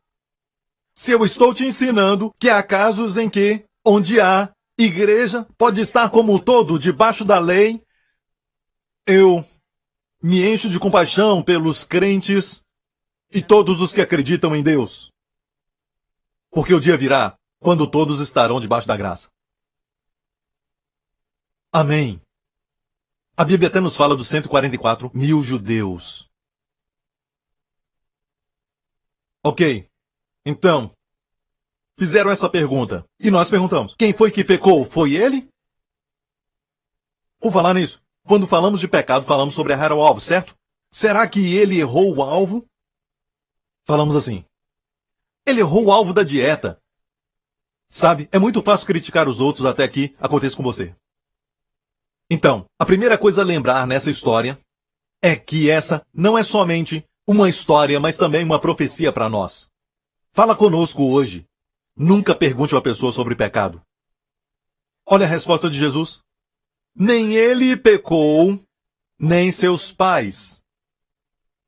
Se 0.95 1.13
eu 1.13 1.25
estou 1.25 1.51
te 1.51 1.65
ensinando 1.65 2.31
que 2.39 2.47
há 2.47 2.61
casos 2.61 3.17
em 3.17 3.27
que, 3.27 3.65
onde 3.83 4.21
há 4.21 4.51
igreja, 4.77 5.47
pode 5.57 5.81
estar 5.81 6.11
como 6.11 6.31
um 6.31 6.37
todo 6.37 6.77
debaixo 6.77 7.25
da 7.25 7.39
lei, 7.39 7.83
eu 9.07 9.43
me 10.21 10.47
encho 10.47 10.69
de 10.69 10.77
compaixão 10.77 11.41
pelos 11.41 11.83
crentes 11.83 12.61
e 13.31 13.41
todos 13.41 13.81
os 13.81 13.91
que 13.91 14.01
acreditam 14.01 14.55
em 14.55 14.61
Deus. 14.61 15.09
Porque 16.51 16.75
o 16.75 16.79
dia 16.79 16.95
virá 16.95 17.35
quando 17.59 17.89
todos 17.89 18.19
estarão 18.19 18.61
debaixo 18.61 18.87
da 18.87 18.95
graça. 18.95 19.27
Amém. 21.73 22.21
A 23.41 23.43
Bíblia 23.43 23.69
até 23.69 23.79
nos 23.79 23.97
fala 23.97 24.15
dos 24.15 24.27
144 24.27 25.09
mil 25.15 25.41
judeus. 25.41 26.29
Ok. 29.43 29.89
Então, 30.45 30.95
fizeram 31.97 32.29
essa 32.29 32.47
pergunta. 32.47 33.03
E 33.19 33.31
nós 33.31 33.49
perguntamos: 33.49 33.95
quem 33.95 34.13
foi 34.13 34.29
que 34.29 34.43
pecou? 34.43 34.85
Foi 34.85 35.15
ele? 35.15 35.49
Por 37.39 37.51
falar 37.51 37.73
nisso, 37.73 37.99
Quando 38.27 38.45
falamos 38.45 38.79
de 38.79 38.87
pecado, 38.87 39.25
falamos 39.25 39.55
sobre 39.55 39.73
errar 39.73 39.91
o 39.91 40.03
alvo, 40.03 40.21
certo? 40.21 40.55
Será 40.91 41.27
que 41.27 41.55
ele 41.55 41.79
errou 41.79 42.15
o 42.15 42.21
alvo? 42.21 42.63
Falamos 43.87 44.15
assim. 44.15 44.45
Ele 45.47 45.61
errou 45.61 45.85
o 45.85 45.91
alvo 45.91 46.13
da 46.13 46.21
dieta. 46.21 46.79
Sabe, 47.87 48.29
é 48.31 48.37
muito 48.37 48.61
fácil 48.61 48.85
criticar 48.85 49.27
os 49.27 49.39
outros 49.39 49.65
até 49.65 49.87
que 49.87 50.15
aconteça 50.19 50.55
com 50.55 50.61
você. 50.61 50.95
Então, 52.33 52.65
a 52.79 52.85
primeira 52.85 53.17
coisa 53.17 53.41
a 53.41 53.43
lembrar 53.43 53.85
nessa 53.85 54.09
história 54.09 54.57
é 55.21 55.35
que 55.35 55.69
essa 55.69 56.01
não 56.13 56.37
é 56.37 56.43
somente 56.43 57.05
uma 57.27 57.49
história, 57.49 57.99
mas 57.99 58.17
também 58.17 58.41
uma 58.41 58.57
profecia 58.57 59.11
para 59.11 59.27
nós. 59.27 59.67
Fala 60.31 60.55
conosco 60.55 61.03
hoje. 61.11 61.45
Nunca 61.93 62.33
pergunte 62.33 62.73
uma 62.73 62.81
pessoa 62.81 63.11
sobre 63.11 63.35
pecado. 63.35 63.81
Olha 65.05 65.25
a 65.25 65.29
resposta 65.29 65.69
de 65.69 65.77
Jesus. 65.77 66.21
Nem 66.95 67.35
ele 67.35 67.75
pecou, 67.75 68.57
nem 69.19 69.51
seus 69.51 69.91
pais. 69.91 70.63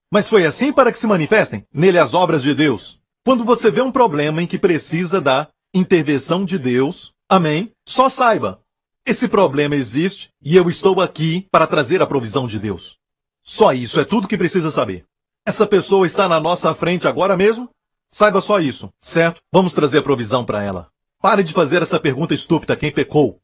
Mas 0.10 0.30
foi 0.30 0.46
assim 0.46 0.72
para 0.72 0.94
que 0.94 0.98
se 0.98 1.08
manifestem 1.08 1.68
nele 1.74 2.00
as 2.00 2.14
obras 2.14 2.42
de 2.42 2.56
Deus. 2.56 3.02
Quando 3.26 3.44
você 3.44 3.70
vê 3.70 3.82
um 3.82 3.92
problema 3.92 4.42
em 4.42 4.48
que 4.48 4.58
precisa 4.58 5.20
da 5.20 5.50
intervenção 5.74 6.46
de 6.46 6.58
Deus, 6.58 7.12
amém, 7.28 7.70
só 7.86 8.08
saiba, 8.08 8.63
esse 9.06 9.28
problema 9.28 9.76
existe 9.76 10.32
e 10.42 10.56
eu 10.56 10.70
estou 10.70 11.02
aqui 11.02 11.48
para 11.52 11.68
trazer 11.68 12.02
a 12.02 12.08
provisão 12.08 12.48
de 12.48 12.58
Deus. 12.58 12.98
Só 13.42 13.74
isso 13.74 14.00
é 14.00 14.06
tudo 14.06 14.28
que 14.28 14.38
precisa 14.38 14.72
saber. 14.72 15.06
Essa 15.46 15.68
pessoa 15.68 16.08
está 16.08 16.30
na 16.30 16.40
nossa 16.40 16.74
frente 16.74 17.08
agora 17.08 17.36
mesmo? 17.36 17.70
Saiba 18.08 18.40
só 18.40 18.60
isso, 18.60 18.94
certo? 18.98 19.42
Vamos 19.52 19.74
trazer 19.74 19.98
a 19.98 20.04
provisão 20.04 20.46
para 20.46 20.64
ela. 20.64 20.90
Pare 21.20 21.44
de 21.44 21.54
fazer 21.54 21.82
essa 21.82 22.00
pergunta 22.00 22.34
estúpida: 22.34 22.78
quem 22.78 22.92
pecou? 22.92 23.42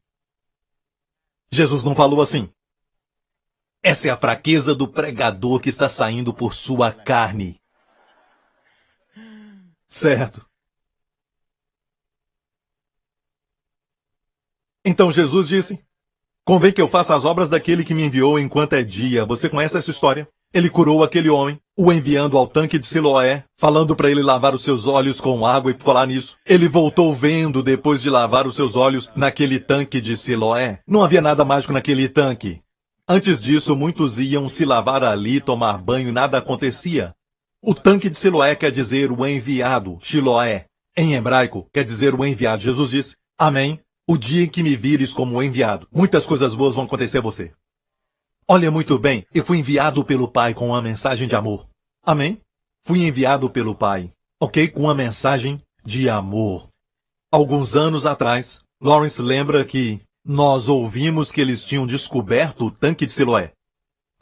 Jesus 1.52 1.84
não 1.84 1.96
falou 1.96 2.22
assim. 2.22 2.50
Essa 3.82 4.10
é 4.10 4.12
a 4.12 4.18
fraqueza 4.18 4.76
do 4.76 4.88
pregador 4.88 5.60
que 5.60 5.70
está 5.70 5.90
saindo 5.90 6.34
por 6.34 6.54
sua 6.54 6.92
carne. 6.92 7.60
Certo. 9.88 10.49
Então 14.90 15.12
Jesus 15.12 15.48
disse: 15.48 15.80
Convém 16.44 16.72
que 16.72 16.82
eu 16.82 16.88
faça 16.88 17.14
as 17.14 17.24
obras 17.24 17.48
daquele 17.48 17.84
que 17.86 17.94
me 17.94 18.04
enviou 18.04 18.40
enquanto 18.40 18.74
é 18.74 18.82
dia. 18.82 19.24
Você 19.24 19.48
conhece 19.48 19.78
essa 19.78 19.92
história? 19.92 20.28
Ele 20.52 20.68
curou 20.68 21.04
aquele 21.04 21.30
homem, 21.30 21.60
o 21.78 21.94
enviando 21.94 22.36
ao 22.36 22.48
tanque 22.48 22.80
de 22.80 22.88
Siloé, 22.88 23.44
falando 23.56 23.96
para 23.96 24.10
ele 24.10 24.24
lavar 24.24 24.56
os 24.56 24.64
seus 24.64 24.88
olhos 24.88 25.22
com 25.22 25.46
água 25.46 25.70
e 25.70 25.76
por 25.76 25.84
falar 25.84 26.08
nisso, 26.08 26.38
ele 26.44 26.68
voltou 26.68 27.14
vendo 27.14 27.62
depois 27.62 28.02
de 28.02 28.10
lavar 28.10 28.48
os 28.48 28.56
seus 28.56 28.76
olhos 28.76 29.12
naquele 29.16 29.60
tanque 29.60 30.02
de 30.02 30.18
Siloé. 30.18 30.80
Não 30.88 31.04
havia 31.04 31.22
nada 31.22 31.46
mágico 31.46 31.72
naquele 31.72 32.10
tanque. 32.10 32.60
Antes 33.08 33.40
disso, 33.40 33.76
muitos 33.76 34.18
iam 34.18 34.50
se 34.50 34.66
lavar 34.66 35.04
ali, 35.04 35.40
tomar 35.40 35.78
banho 35.78 36.12
nada 36.12 36.40
acontecia. 36.40 37.14
O 37.62 37.76
tanque 37.76 38.10
de 38.10 38.18
Siloé 38.18 38.56
quer 38.56 38.72
dizer 38.72 39.12
o 39.12 39.24
enviado, 39.24 40.00
Shiloé. 40.02 40.66
Em 40.98 41.14
hebraico, 41.14 41.70
quer 41.72 41.84
dizer 41.84 42.16
o 42.16 42.26
enviado. 42.26 42.64
Jesus 42.64 42.90
disse, 42.90 43.16
Amém. 43.38 43.80
O 44.12 44.18
dia 44.18 44.44
em 44.44 44.48
que 44.48 44.64
me 44.64 44.76
vires 44.76 45.14
como 45.14 45.44
enviado, 45.44 45.88
muitas 45.94 46.26
coisas 46.26 46.56
boas 46.56 46.74
vão 46.74 46.86
acontecer 46.86 47.20
a 47.20 47.22
você. 47.22 47.52
Olha 48.48 48.72
muito 48.72 48.98
bem, 48.98 49.24
eu 49.32 49.46
fui 49.46 49.60
enviado 49.60 50.04
pelo 50.04 50.28
Pai 50.28 50.56
com 50.56 50.70
uma 50.70 50.82
mensagem 50.82 51.28
de 51.28 51.36
amor. 51.36 51.68
Amém? 52.04 52.42
Fui 52.82 53.06
enviado 53.06 53.52
pelo 53.52 53.76
Pai, 53.76 54.12
ok? 54.42 54.68
Com 54.70 54.86
uma 54.86 54.96
mensagem 54.96 55.62
de 55.86 56.10
amor. 56.10 56.68
Alguns 57.32 57.76
anos 57.76 58.08
atrás, 58.08 58.64
Lawrence 58.82 59.22
lembra 59.22 59.64
que 59.64 60.02
nós 60.26 60.68
ouvimos 60.68 61.32
que 61.32 61.40
eles 61.40 61.64
tinham 61.64 61.86
descoberto 61.86 62.66
o 62.66 62.72
tanque 62.72 63.06
de 63.06 63.12
Siloé. 63.12 63.52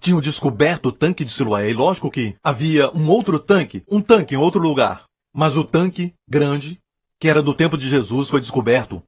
Tinham 0.02 0.20
descoberto 0.20 0.88
o 0.88 0.92
tanque 0.92 1.24
de 1.24 1.32
Siloé, 1.32 1.70
e 1.70 1.74
lógico 1.74 2.12
que 2.12 2.36
havia 2.44 2.92
um 2.92 3.08
outro 3.08 3.40
tanque, 3.40 3.84
um 3.90 4.02
tanque 4.02 4.36
em 4.36 4.38
outro 4.38 4.60
lugar. 4.60 5.06
Mas 5.34 5.56
o 5.56 5.64
tanque 5.64 6.14
grande, 6.28 6.78
que 7.18 7.30
era 7.30 7.42
do 7.42 7.54
tempo 7.54 7.78
de 7.78 7.88
Jesus, 7.88 8.28
foi 8.28 8.42
descoberto 8.42 9.02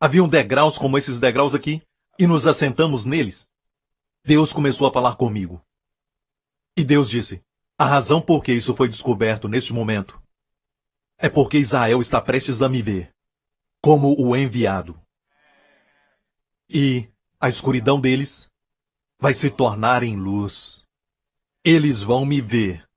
Haviam 0.00 0.26
degraus 0.26 0.78
como 0.78 0.96
esses 0.96 1.20
degraus 1.20 1.54
aqui, 1.54 1.82
e 2.18 2.26
nos 2.26 2.46
assentamos 2.46 3.04
neles. 3.04 3.46
Deus 4.24 4.52
começou 4.52 4.88
a 4.88 4.92
falar 4.92 5.16
comigo. 5.16 5.62
E 6.76 6.82
Deus 6.82 7.10
disse: 7.10 7.44
A 7.78 7.84
razão 7.84 8.20
por 8.20 8.42
que 8.42 8.52
isso 8.52 8.74
foi 8.74 8.88
descoberto 8.88 9.46
neste 9.46 9.72
momento 9.72 10.20
é 11.18 11.28
porque 11.28 11.58
Israel 11.58 12.00
está 12.00 12.18
prestes 12.18 12.62
a 12.62 12.68
me 12.68 12.80
ver 12.80 13.14
como 13.82 14.18
o 14.18 14.34
enviado. 14.34 14.98
E 16.68 17.08
a 17.38 17.48
escuridão 17.48 18.00
deles 18.00 18.50
vai 19.18 19.34
se 19.34 19.50
tornar 19.50 20.02
em 20.02 20.16
luz. 20.16 20.86
Eles 21.62 22.02
vão 22.02 22.24
me 22.24 22.40
ver. 22.40 22.88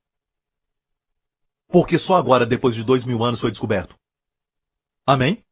Porque 1.67 1.97
só 1.97 2.15
agora, 2.15 2.45
depois 2.45 2.75
de 2.75 2.83
dois 2.83 3.03
mil 3.03 3.23
anos, 3.23 3.41
foi 3.41 3.51
descoberto. 3.51 3.97
Amém? 5.05 5.43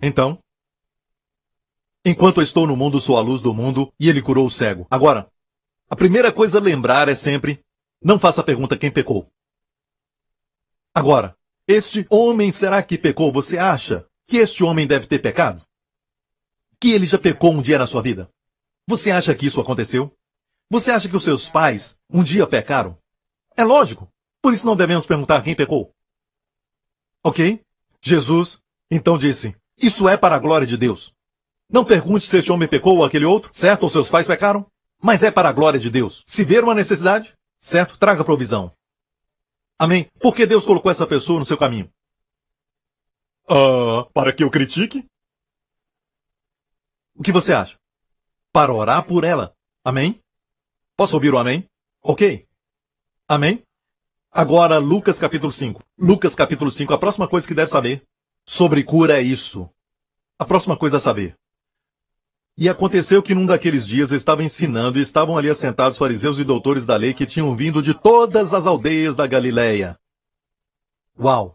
Então, 0.00 0.38
Enquanto 2.08 2.40
estou 2.40 2.66
no 2.66 2.74
mundo, 2.74 3.02
sou 3.02 3.18
a 3.18 3.20
luz 3.20 3.42
do 3.42 3.52
mundo, 3.52 3.92
e 4.00 4.08
ele 4.08 4.22
curou 4.22 4.46
o 4.46 4.50
cego. 4.50 4.86
Agora, 4.90 5.30
a 5.90 5.94
primeira 5.94 6.32
coisa 6.32 6.56
a 6.56 6.60
lembrar 6.60 7.06
é 7.06 7.14
sempre, 7.14 7.62
não 8.02 8.18
faça 8.18 8.40
a 8.40 8.44
pergunta 8.44 8.78
quem 8.78 8.90
pecou. 8.90 9.30
Agora, 10.94 11.36
este 11.66 12.06
homem 12.10 12.50
será 12.50 12.82
que 12.82 12.96
pecou? 12.96 13.30
Você 13.30 13.58
acha 13.58 14.06
que 14.26 14.38
este 14.38 14.64
homem 14.64 14.86
deve 14.86 15.06
ter 15.06 15.18
pecado? 15.18 15.62
Que 16.80 16.92
ele 16.92 17.04
já 17.04 17.18
pecou 17.18 17.52
um 17.52 17.60
dia 17.60 17.78
na 17.78 17.86
sua 17.86 18.00
vida? 18.00 18.30
Você 18.86 19.10
acha 19.10 19.34
que 19.34 19.44
isso 19.44 19.60
aconteceu? 19.60 20.10
Você 20.70 20.90
acha 20.90 21.10
que 21.10 21.16
os 21.16 21.24
seus 21.24 21.46
pais 21.46 21.98
um 22.08 22.22
dia 22.22 22.46
pecaram? 22.46 22.96
É 23.54 23.64
lógico. 23.64 24.10
Por 24.40 24.54
isso 24.54 24.64
não 24.64 24.74
devemos 24.74 25.04
perguntar 25.04 25.42
quem 25.42 25.54
pecou. 25.54 25.94
Ok? 27.22 27.60
Jesus 28.00 28.62
então 28.90 29.18
disse: 29.18 29.54
Isso 29.76 30.08
é 30.08 30.16
para 30.16 30.36
a 30.36 30.38
glória 30.38 30.66
de 30.66 30.78
Deus. 30.78 31.17
Não 31.70 31.84
pergunte 31.84 32.26
se 32.26 32.38
este 32.38 32.50
homem 32.50 32.68
pecou 32.68 32.96
ou 32.96 33.04
aquele 33.04 33.24
outro, 33.24 33.50
certo? 33.52 33.82
Ou 33.82 33.88
seus 33.88 34.08
pais 34.08 34.26
pecaram. 34.26 34.66
Mas 35.00 35.22
é 35.22 35.30
para 35.30 35.48
a 35.48 35.52
glória 35.52 35.78
de 35.78 35.90
Deus. 35.90 36.22
Se 36.24 36.44
ver 36.44 36.64
uma 36.64 36.74
necessidade, 36.74 37.34
certo? 37.60 37.98
Traga 37.98 38.24
provisão. 38.24 38.72
Amém? 39.78 40.10
Por 40.18 40.34
que 40.34 40.46
Deus 40.46 40.64
colocou 40.64 40.90
essa 40.90 41.06
pessoa 41.06 41.38
no 41.38 41.46
seu 41.46 41.56
caminho? 41.56 41.90
Ah, 43.48 44.00
uh, 44.00 44.10
para 44.12 44.32
que 44.32 44.42
eu 44.42 44.50
critique? 44.50 45.06
O 47.14 47.22
que 47.22 47.32
você 47.32 47.52
acha? 47.52 47.78
Para 48.52 48.72
orar 48.72 49.04
por 49.04 49.24
ela. 49.24 49.54
Amém? 49.84 50.20
Posso 50.96 51.14
ouvir 51.14 51.32
o 51.32 51.38
amém? 51.38 51.64
Ok. 52.02 52.46
Amém? 53.28 53.62
Agora, 54.30 54.78
Lucas 54.78 55.18
capítulo 55.18 55.52
5. 55.52 55.82
Lucas 55.98 56.34
capítulo 56.34 56.70
5, 56.70 56.92
a 56.92 56.98
próxima 56.98 57.28
coisa 57.28 57.46
que 57.46 57.54
deve 57.54 57.70
saber 57.70 58.02
sobre 58.44 58.82
cura 58.82 59.18
é 59.18 59.22
isso. 59.22 59.68
A 60.38 60.44
próxima 60.44 60.76
coisa 60.76 60.96
a 60.96 61.00
saber. 61.00 61.36
E 62.60 62.68
aconteceu 62.68 63.22
que 63.22 63.36
num 63.36 63.46
daqueles 63.46 63.86
dias 63.86 64.10
estava 64.10 64.42
ensinando 64.42 64.98
e 64.98 65.02
estavam 65.02 65.38
ali 65.38 65.48
assentados 65.48 65.96
fariseus 65.96 66.40
e 66.40 66.44
doutores 66.44 66.84
da 66.84 66.96
lei 66.96 67.14
que 67.14 67.24
tinham 67.24 67.54
vindo 67.54 67.80
de 67.80 67.94
todas 67.94 68.52
as 68.52 68.66
aldeias 68.66 69.14
da 69.14 69.28
Galileia. 69.28 69.96
Uau! 71.16 71.54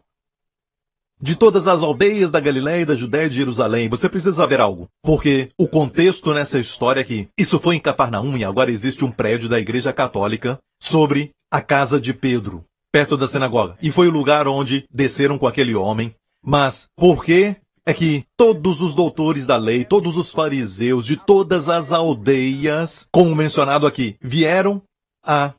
De 1.22 1.36
todas 1.36 1.68
as 1.68 1.84
aldeias 1.84 2.32
da 2.32 2.40
Galileia, 2.40 2.86
da 2.86 2.96
Judéia 2.96 3.26
e 3.26 3.30
de 3.30 3.36
Jerusalém, 3.36 3.90
você 3.90 4.08
precisa 4.08 4.32
saber 4.32 4.62
algo. 4.62 4.88
Porque 5.02 5.50
o 5.58 5.68
contexto 5.68 6.34
nessa 6.34 6.58
história 6.58 7.02
aqui, 7.02 7.28
isso 7.38 7.60
foi 7.60 7.76
em 7.76 7.82
Cafarnaum 7.82 8.38
e 8.38 8.46
agora 8.46 8.72
existe 8.72 9.04
um 9.04 9.12
prédio 9.12 9.50
da 9.50 9.60
Igreja 9.60 9.92
Católica 9.92 10.58
sobre 10.82 11.32
a 11.52 11.62
casa 11.62 12.00
de 12.00 12.14
Pedro, 12.14 12.64
perto 12.94 13.18
da 13.18 13.28
sinagoga. 13.28 13.78
E 13.82 13.92
foi 13.92 14.08
o 14.08 14.12
lugar 14.12 14.48
onde 14.48 14.86
desceram 14.90 15.38
com 15.38 15.48
aquele 15.48 15.76
homem. 15.76 16.16
Mas 16.42 16.88
por 16.96 17.26
que 17.26 17.58
é 17.86 17.94
que 17.94 18.26
todos 18.38 18.82
os 18.82 18.96
doutores 18.96 19.46
da 19.46 19.58
lei, 19.58 19.84
todos 19.84 20.16
os 20.16 20.32
fariseus 20.32 21.06
de 21.06 21.18
todas 21.18 21.68
as 21.68 21.92
aldeias, 21.92 23.08
como 23.12 23.36
mencionado 23.36 23.86
aqui, 23.86 24.18
vieram 24.22 24.82
a 25.22 25.54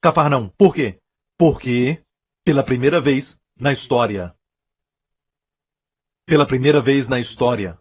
Cafarnaum. 0.00 0.48
Por 0.56 0.74
quê? 0.74 0.98
Porque, 1.36 2.00
pela 2.44 2.62
primeira 2.62 3.00
vez 3.00 3.40
na 3.58 3.72
história, 3.72 4.34
pela 6.26 6.46
primeira 6.46 6.80
vez 6.80 7.08
na 7.08 7.18
história, 7.18 7.78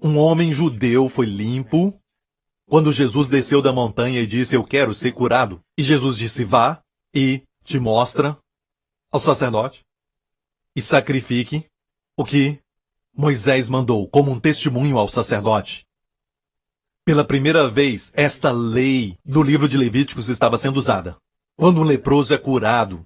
um 0.00 0.18
homem 0.18 0.52
judeu 0.52 1.08
foi 1.08 1.26
limpo 1.26 1.98
quando 2.66 2.92
Jesus 2.92 3.28
desceu 3.28 3.62
da 3.62 3.72
montanha 3.72 4.20
e 4.20 4.26
disse: 4.26 4.54
Eu 4.54 4.62
quero 4.62 4.94
ser 4.94 5.12
curado. 5.12 5.60
E 5.76 5.82
Jesus 5.82 6.18
disse: 6.18 6.44
Vá 6.44 6.80
e 7.14 7.42
te 7.64 7.80
mostra 7.80 8.38
ao 9.10 9.18
sacerdote 9.18 9.84
e 10.76 10.82
sacrifique 10.82 11.64
o 12.16 12.24
que 12.24 12.60
Moisés 13.20 13.68
mandou 13.68 14.08
como 14.08 14.30
um 14.30 14.38
testemunho 14.38 14.96
ao 14.96 15.08
sacerdote. 15.08 15.84
Pela 17.04 17.24
primeira 17.24 17.68
vez, 17.68 18.12
esta 18.14 18.52
lei 18.52 19.18
do 19.24 19.42
livro 19.42 19.68
de 19.68 19.76
Levíticos 19.76 20.28
estava 20.28 20.56
sendo 20.56 20.76
usada. 20.76 21.16
Quando 21.56 21.80
um 21.80 21.82
leproso 21.82 22.32
é 22.32 22.38
curado, 22.38 23.04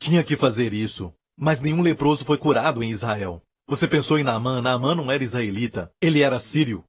tinha 0.00 0.24
que 0.24 0.36
fazer 0.36 0.72
isso, 0.72 1.14
mas 1.38 1.60
nenhum 1.60 1.80
leproso 1.80 2.24
foi 2.24 2.36
curado 2.38 2.82
em 2.82 2.90
Israel. 2.90 3.40
Você 3.68 3.86
pensou 3.86 4.18
em 4.18 4.24
Naamã? 4.24 4.60
Naamã 4.60 4.96
não 4.96 5.12
era 5.12 5.22
israelita, 5.22 5.88
ele 6.00 6.22
era 6.22 6.40
sírio. 6.40 6.82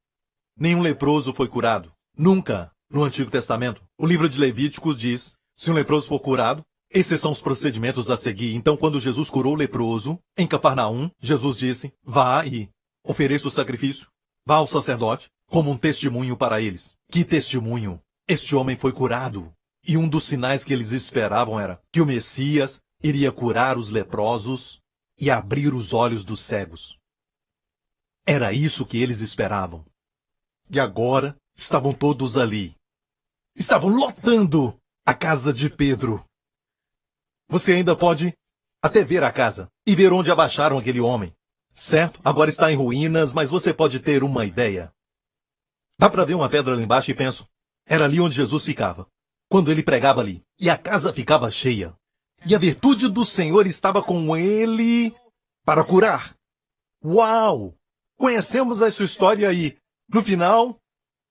Nenhum 0.57 0.81
leproso 0.81 1.31
foi 1.31 1.47
curado. 1.47 1.93
Nunca, 2.17 2.71
no 2.89 3.03
Antigo 3.03 3.29
Testamento, 3.29 3.83
o 3.99 4.07
livro 4.07 4.27
de 4.27 4.39
Levíticos 4.39 4.97
diz, 4.97 5.37
se 5.53 5.69
um 5.69 5.75
leproso 5.75 6.07
for 6.07 6.19
curado, 6.19 6.63
esses 6.89 7.19
são 7.19 7.31
os 7.31 7.41
procedimentos 7.41 8.09
a 8.09 8.17
seguir. 8.17 8.55
Então, 8.55 8.77
quando 8.77 8.99
Jesus 8.99 9.29
curou 9.29 9.53
o 9.53 9.57
leproso, 9.57 10.19
em 10.37 10.47
Cafarnaum, 10.47 11.09
Jesus 11.19 11.57
disse, 11.57 11.93
vá 12.03 12.45
e 12.45 12.69
ofereça 13.03 13.47
o 13.47 13.51
sacrifício, 13.51 14.07
vá 14.45 14.55
ao 14.55 14.67
sacerdote, 14.67 15.29
como 15.47 15.71
um 15.71 15.77
testemunho 15.77 16.37
para 16.37 16.61
eles. 16.61 16.97
Que 17.09 17.23
testemunho? 17.23 18.01
Este 18.27 18.55
homem 18.55 18.77
foi 18.77 18.91
curado. 18.91 19.53
E 19.85 19.95
um 19.95 20.07
dos 20.07 20.25
sinais 20.25 20.65
que 20.65 20.73
eles 20.73 20.91
esperavam 20.91 21.59
era 21.59 21.81
que 21.91 22.01
o 22.01 22.05
Messias 22.05 22.81
iria 23.01 23.31
curar 23.31 23.77
os 23.77 23.89
leprosos 23.89 24.81
e 25.17 25.31
abrir 25.31 25.73
os 25.73 25.93
olhos 25.93 26.23
dos 26.23 26.41
cegos. 26.41 26.97
Era 28.25 28.51
isso 28.51 28.85
que 28.85 29.01
eles 29.01 29.21
esperavam. 29.21 29.85
E 30.69 30.79
agora 30.79 31.37
estavam 31.55 31.93
todos 31.93 32.37
ali. 32.37 32.75
Estavam 33.55 33.89
lotando 33.89 34.77
a 35.05 35.13
casa 35.13 35.53
de 35.53 35.69
Pedro. 35.69 36.26
Você 37.49 37.73
ainda 37.73 37.95
pode 37.95 38.33
até 38.81 39.03
ver 39.03 39.23
a 39.23 39.31
casa 39.31 39.69
e 39.85 39.95
ver 39.95 40.11
onde 40.11 40.31
abaixaram 40.31 40.77
aquele 40.77 40.99
homem. 40.99 41.33
Certo? 41.73 42.19
Agora 42.23 42.49
está 42.49 42.71
em 42.71 42.75
ruínas, 42.75 43.31
mas 43.31 43.49
você 43.49 43.73
pode 43.73 43.99
ter 43.99 44.23
uma 44.23 44.45
ideia. 44.45 44.91
Dá 45.99 46.09
para 46.09 46.25
ver 46.25 46.33
uma 46.33 46.49
pedra 46.49 46.75
lá 46.75 46.81
embaixo 46.81 47.11
e 47.11 47.13
penso, 47.13 47.47
era 47.85 48.05
ali 48.05 48.19
onde 48.19 48.35
Jesus 48.35 48.63
ficava, 48.63 49.07
quando 49.49 49.71
ele 49.71 49.81
pregava 49.81 50.21
ali, 50.21 50.43
e 50.59 50.69
a 50.69 50.77
casa 50.77 51.13
ficava 51.13 51.49
cheia. 51.49 51.95
E 52.45 52.53
a 52.53 52.57
virtude 52.57 53.09
do 53.09 53.23
Senhor 53.23 53.65
estava 53.65 54.01
com 54.03 54.35
ele 54.35 55.15
para 55.65 55.83
curar. 55.83 56.35
Uau! 57.03 57.75
Conhecemos 58.17 58.81
essa 58.81 59.03
história 59.03 59.47
aí. 59.47 59.77
No 60.09 60.23
final, 60.23 60.79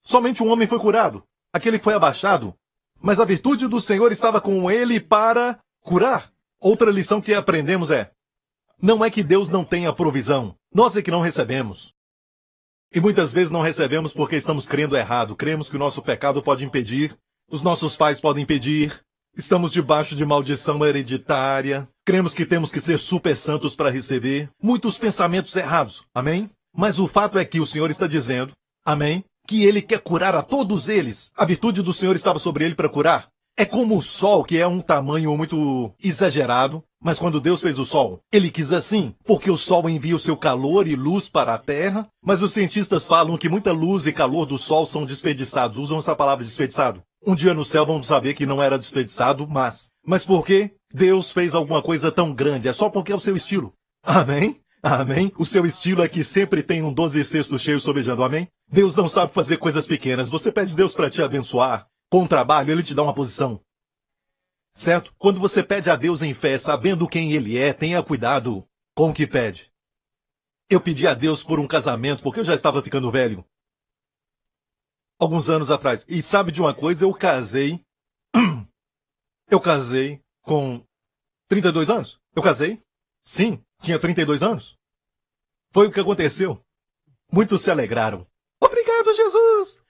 somente 0.01 0.43
um 0.43 0.49
homem 0.49 0.67
foi 0.67 0.79
curado, 0.79 1.25
aquele 1.53 1.79
que 1.79 1.85
foi 1.85 1.95
abaixado. 1.95 2.55
Mas 3.01 3.21
a 3.21 3.25
virtude 3.25 3.69
do 3.69 3.81
Senhor 3.81 4.11
estava 4.11 4.41
com 4.41 4.71
ele 4.71 5.01
para 5.01 5.59
curar. 5.87 6.33
Outra 6.61 6.91
lição 6.91 7.21
que 7.21 7.33
aprendemos 7.33 7.91
é: 7.91 8.11
não 8.83 9.05
é 9.05 9.11
que 9.11 9.23
Deus 9.23 9.49
não 9.49 9.65
tenha 9.65 9.93
provisão, 9.93 10.55
nós 10.75 10.97
é 10.97 11.03
que 11.03 11.11
não 11.11 11.21
recebemos. 11.21 11.95
E 12.93 13.01
muitas 13.01 13.33
vezes 13.33 13.51
não 13.51 13.63
recebemos 13.63 14.13
porque 14.13 14.37
estamos 14.37 14.67
crendo 14.67 14.97
errado. 14.97 15.37
Cremos 15.37 15.69
que 15.69 15.77
o 15.77 15.79
nosso 15.79 16.03
pecado 16.03 16.43
pode 16.43 16.65
impedir, 16.65 17.17
os 17.51 17.63
nossos 17.63 17.97
pais 17.97 18.21
podem 18.21 18.43
impedir, 18.43 19.01
estamos 19.37 19.73
debaixo 19.73 20.17
de 20.17 20.25
maldição 20.25 20.85
hereditária, 20.85 21.89
cremos 22.05 22.35
que 22.35 22.47
temos 22.47 22.73
que 22.73 22.81
ser 22.81 22.99
super 22.99 23.37
santos 23.37 23.75
para 23.77 23.91
receber. 23.91 24.49
Muitos 24.63 24.99
pensamentos 24.99 25.55
errados. 25.57 26.05
Amém? 26.15 26.51
Mas 26.75 26.99
o 26.99 27.07
fato 27.07 27.39
é 27.39 27.45
que 27.45 27.61
o 27.61 27.67
Senhor 27.67 27.91
está 27.91 28.07
dizendo, 28.07 28.53
amém, 28.85 29.25
que 29.47 29.65
ele 29.65 29.81
quer 29.81 30.01
curar 30.01 30.35
a 30.35 30.43
todos 30.43 30.89
eles. 30.89 31.33
A 31.37 31.45
virtude 31.45 31.83
do 31.83 31.93
Senhor 31.93 32.15
estava 32.17 32.39
sobre 32.39 32.65
ele 32.65 32.75
para 32.75 32.89
curar. 32.89 33.29
É 33.59 33.65
como 33.65 33.97
o 33.97 34.03
sol, 34.03 34.45
que 34.45 34.59
é 34.59 34.67
um 34.67 34.83
tamanho 34.83 35.35
muito 35.35 35.91
exagerado, 35.99 36.85
mas 37.03 37.19
quando 37.19 37.41
Deus 37.41 37.63
fez 37.63 37.79
o 37.79 37.87
sol, 37.87 38.21
ele 38.31 38.51
quis 38.51 38.71
assim, 38.71 39.15
porque 39.25 39.51
o 39.51 39.57
sol 39.57 39.89
envia 39.89 40.15
o 40.15 40.19
seu 40.19 40.37
calor 40.37 40.87
e 40.87 40.95
luz 40.95 41.31
para 41.31 41.55
a 41.55 41.59
terra, 41.59 42.07
mas 42.23 42.43
os 42.43 42.53
cientistas 42.53 43.07
falam 43.07 43.39
que 43.39 43.49
muita 43.49 43.73
luz 43.73 44.07
e 44.07 44.13
calor 44.13 44.45
do 44.45 44.59
sol 44.59 44.85
são 44.85 45.07
desperdiçados, 45.07 45.79
usam 45.79 45.97
essa 45.97 46.15
palavra 46.15 46.45
desperdiçado. 46.45 47.03
Um 47.27 47.35
dia 47.35 47.55
no 47.55 47.65
céu 47.65 47.87
vamos 47.87 48.07
saber 48.07 48.35
que 48.35 48.45
não 48.45 48.63
era 48.63 48.79
desperdiçado, 48.79 49.49
mas. 49.49 49.89
Mas 50.07 50.23
por 50.23 50.45
que 50.45 50.73
Deus 50.93 51.31
fez 51.31 51.55
alguma 51.55 51.81
coisa 51.81 52.13
tão 52.13 52.35
grande? 52.35 52.69
É 52.69 52.75
só 52.75 52.91
porque 52.91 53.11
é 53.11 53.17
o 53.17 53.21
seu 53.21 53.35
estilo. 53.35 53.73
Amém? 54.05 54.61
Amém? 54.83 55.33
O 55.39 55.47
seu 55.47 55.65
estilo 55.65 56.03
é 56.03 56.09
que 56.09 56.23
sempre 56.23 56.63
tem 56.63 56.83
um 56.83 56.93
doze 56.93 57.25
cestos 57.25 57.63
cheios 57.63 57.83
sobejando, 57.83 58.23
amém? 58.23 58.49
Deus 58.71 58.95
não 58.95 59.09
sabe 59.09 59.33
fazer 59.33 59.57
coisas 59.57 59.87
pequenas. 59.87 60.29
Você 60.29 60.53
pede 60.53 60.77
Deus 60.77 60.95
para 60.95 61.09
te 61.09 61.23
abençoar. 61.23 61.87
Com 62.17 62.27
trabalho, 62.27 62.73
ele 62.73 62.83
te 62.83 62.95
dá 62.95 63.03
uma 63.03 63.13
posição. 63.13 63.63
Certo? 64.73 65.15
Quando 65.19 65.39
você 65.39 65.63
pede 65.63 65.91
a 65.91 65.97
Deus 65.97 66.23
em 66.23 66.33
fé, 66.33 66.57
sabendo 66.57 67.07
quem 67.07 67.35
ele 67.35 67.59
é, 67.59 67.75
tenha 67.75 68.03
cuidado 68.03 68.67
com 68.95 69.11
o 69.11 69.13
que 69.13 69.27
pede. 69.27 69.71
Eu 70.71 70.81
pedi 70.81 71.07
a 71.07 71.13
Deus 71.13 71.45
por 71.45 71.61
um 71.61 71.67
casamento 71.67 72.23
porque 72.23 72.41
eu 72.41 72.45
já 72.47 72.55
estava 72.55 72.81
ficando 72.81 73.11
velho. 73.11 73.45
Alguns 75.19 75.51
anos 75.51 75.71
atrás. 75.71 76.07
E 76.09 76.23
sabe 76.23 76.51
de 76.51 76.63
uma 76.63 76.73
coisa? 76.73 77.05
Eu 77.05 77.13
casei. 77.13 77.85
Eu 79.51 79.61
casei 79.61 80.25
com 80.41 80.83
32 81.49 81.91
anos. 81.91 82.19
Eu 82.35 82.43
casei? 82.43 82.83
Sim, 83.21 83.63
tinha 83.83 83.99
32 83.99 84.43
anos. 84.43 84.75
Foi 85.71 85.87
o 85.87 85.93
que 85.93 86.01
aconteceu. 86.01 86.65
Muitos 87.31 87.61
se 87.61 87.71
alegraram. 87.71 88.27
Obrigado, 88.59 89.13
Jesus! 89.13 89.86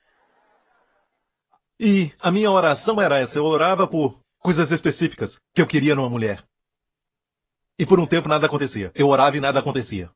E 1.79 2.13
a 2.21 2.31
minha 2.31 2.51
oração 2.51 3.01
era 3.01 3.19
essa. 3.19 3.39
Eu 3.39 3.45
orava 3.45 3.87
por 3.87 4.19
coisas 4.39 4.71
específicas 4.71 5.39
que 5.55 5.61
eu 5.61 5.67
queria 5.67 5.95
numa 5.95 6.09
mulher. 6.09 6.43
E 7.79 7.85
por 7.85 8.01
um 8.01 8.07
tempo 8.07 8.29
nada 8.29 8.47
acontecia. 8.47 8.91
Eu 8.95 9.09
orava 9.09 9.37
e 9.37 9.41
nada 9.41 9.61
acontecia. 9.61 10.11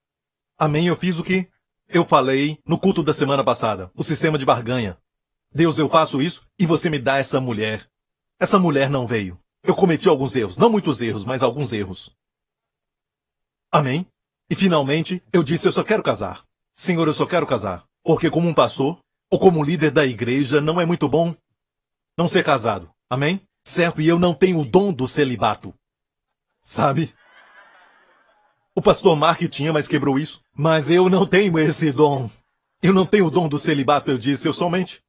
Amém, 0.58 0.86
eu 0.86 0.96
fiz 0.96 1.18
o 1.18 1.24
que 1.24 1.48
eu 1.88 2.04
falei 2.04 2.58
no 2.64 2.78
culto 2.78 3.02
da 3.02 3.12
semana 3.12 3.44
passada. 3.44 3.90
O 3.94 4.02
sistema 4.02 4.38
de 4.38 4.46
barganha. 4.46 4.96
Deus, 5.52 5.78
eu 5.78 5.88
faço 5.88 6.22
isso 6.22 6.46
e 6.58 6.64
você 6.64 6.88
me 6.88 6.98
dá 6.98 7.18
essa 7.18 7.40
mulher. 7.40 7.86
Essa 8.38 8.58
mulher 8.58 8.88
não 8.88 9.06
veio. 9.06 9.38
Eu 9.62 9.74
cometi 9.74 10.08
alguns 10.08 10.34
erros. 10.34 10.56
Não 10.56 10.70
muitos 10.70 11.02
erros, 11.02 11.24
mas 11.24 11.42
alguns 11.42 11.72
erros. 11.72 12.14
Amém? 13.70 14.06
E 14.48 14.54
finalmente 14.54 15.22
eu 15.32 15.42
disse: 15.42 15.68
Eu 15.68 15.72
só 15.72 15.84
quero 15.84 16.02
casar. 16.02 16.44
Senhor, 16.72 17.06
eu 17.06 17.12
só 17.12 17.26
quero 17.26 17.46
casar. 17.46 17.84
Porque, 18.02 18.30
como 18.30 18.48
um 18.48 18.54
pastor, 18.54 18.98
ou 19.30 19.38
como 19.38 19.62
líder 19.62 19.90
da 19.90 20.06
igreja, 20.06 20.61
não 20.61 20.80
é 20.80 20.86
muito 20.86 21.08
bom 21.08 21.34
não 22.16 22.28
ser 22.28 22.44
casado. 22.44 22.90
Amém? 23.08 23.40
Certo? 23.64 24.00
E 24.00 24.08
eu 24.08 24.18
não 24.18 24.34
tenho 24.34 24.58
o 24.58 24.64
dom 24.64 24.92
do 24.92 25.06
celibato. 25.06 25.74
Sabe? 26.62 27.12
O 28.74 28.82
pastor 28.82 29.16
Mark 29.16 29.40
tinha, 29.48 29.72
mas 29.72 29.88
quebrou 29.88 30.18
isso. 30.18 30.40
Mas 30.54 30.90
eu 30.90 31.08
não 31.08 31.26
tenho 31.26 31.58
esse 31.58 31.92
dom. 31.92 32.30
Eu 32.82 32.92
não 32.92 33.04
tenho 33.04 33.26
o 33.26 33.30
dom 33.30 33.48
do 33.48 33.58
celibato, 33.58 34.11
eu 34.11 34.18
disse. 34.18 34.46
Eu 34.46 34.52
somente 34.52 35.02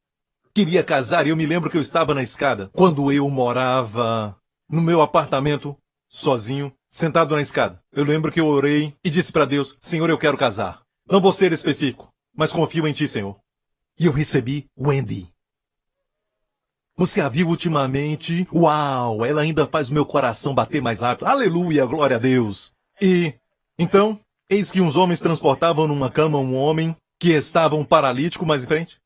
queria 0.53 0.83
casar 0.83 1.25
e 1.25 1.29
eu 1.29 1.37
me 1.37 1.45
lembro 1.45 1.69
que 1.69 1.77
eu 1.77 1.81
estava 1.81 2.13
na 2.13 2.23
escada. 2.23 2.69
Quando 2.73 3.11
eu 3.11 3.29
morava 3.29 4.35
no 4.69 4.81
meu 4.81 5.01
apartamento, 5.01 5.77
sozinho, 6.09 6.73
sentado 6.89 7.35
na 7.35 7.41
escada. 7.41 7.81
Eu 7.91 8.03
lembro 8.03 8.31
que 8.31 8.39
eu 8.39 8.47
orei 8.47 8.93
e 9.03 9.09
disse 9.09 9.31
para 9.31 9.45
Deus: 9.45 9.75
Senhor, 9.79 10.09
eu 10.09 10.17
quero 10.17 10.37
casar. 10.37 10.81
Não 11.09 11.21
vou 11.21 11.31
ser 11.31 11.51
específico, 11.51 12.11
mas 12.35 12.51
confio 12.51 12.87
em 12.87 12.93
Ti, 12.93 13.07
Senhor. 13.07 13.39
E 13.97 14.05
eu 14.05 14.11
recebi 14.11 14.69
Wendy. 14.77 15.30
Você 16.97 17.21
a 17.21 17.29
viu 17.29 17.47
ultimamente? 17.47 18.47
Uau, 18.53 19.25
ela 19.25 19.41
ainda 19.41 19.65
faz 19.65 19.89
o 19.89 19.93
meu 19.93 20.05
coração 20.05 20.53
bater 20.53 20.81
mais 20.81 21.01
rápido. 21.01 21.27
Aleluia, 21.27 21.85
glória 21.85 22.17
a 22.17 22.19
Deus. 22.19 22.73
E, 23.01 23.33
então, 23.77 24.19
eis 24.49 24.71
que 24.71 24.81
uns 24.81 24.95
homens 24.95 25.21
transportavam 25.21 25.87
numa 25.87 26.09
cama 26.09 26.37
um 26.37 26.55
homem 26.55 26.95
que 27.19 27.29
estava 27.29 27.75
um 27.75 27.83
paralítico 27.83 28.45
mais 28.45 28.63
em 28.63 28.67
frente. 28.67 29.01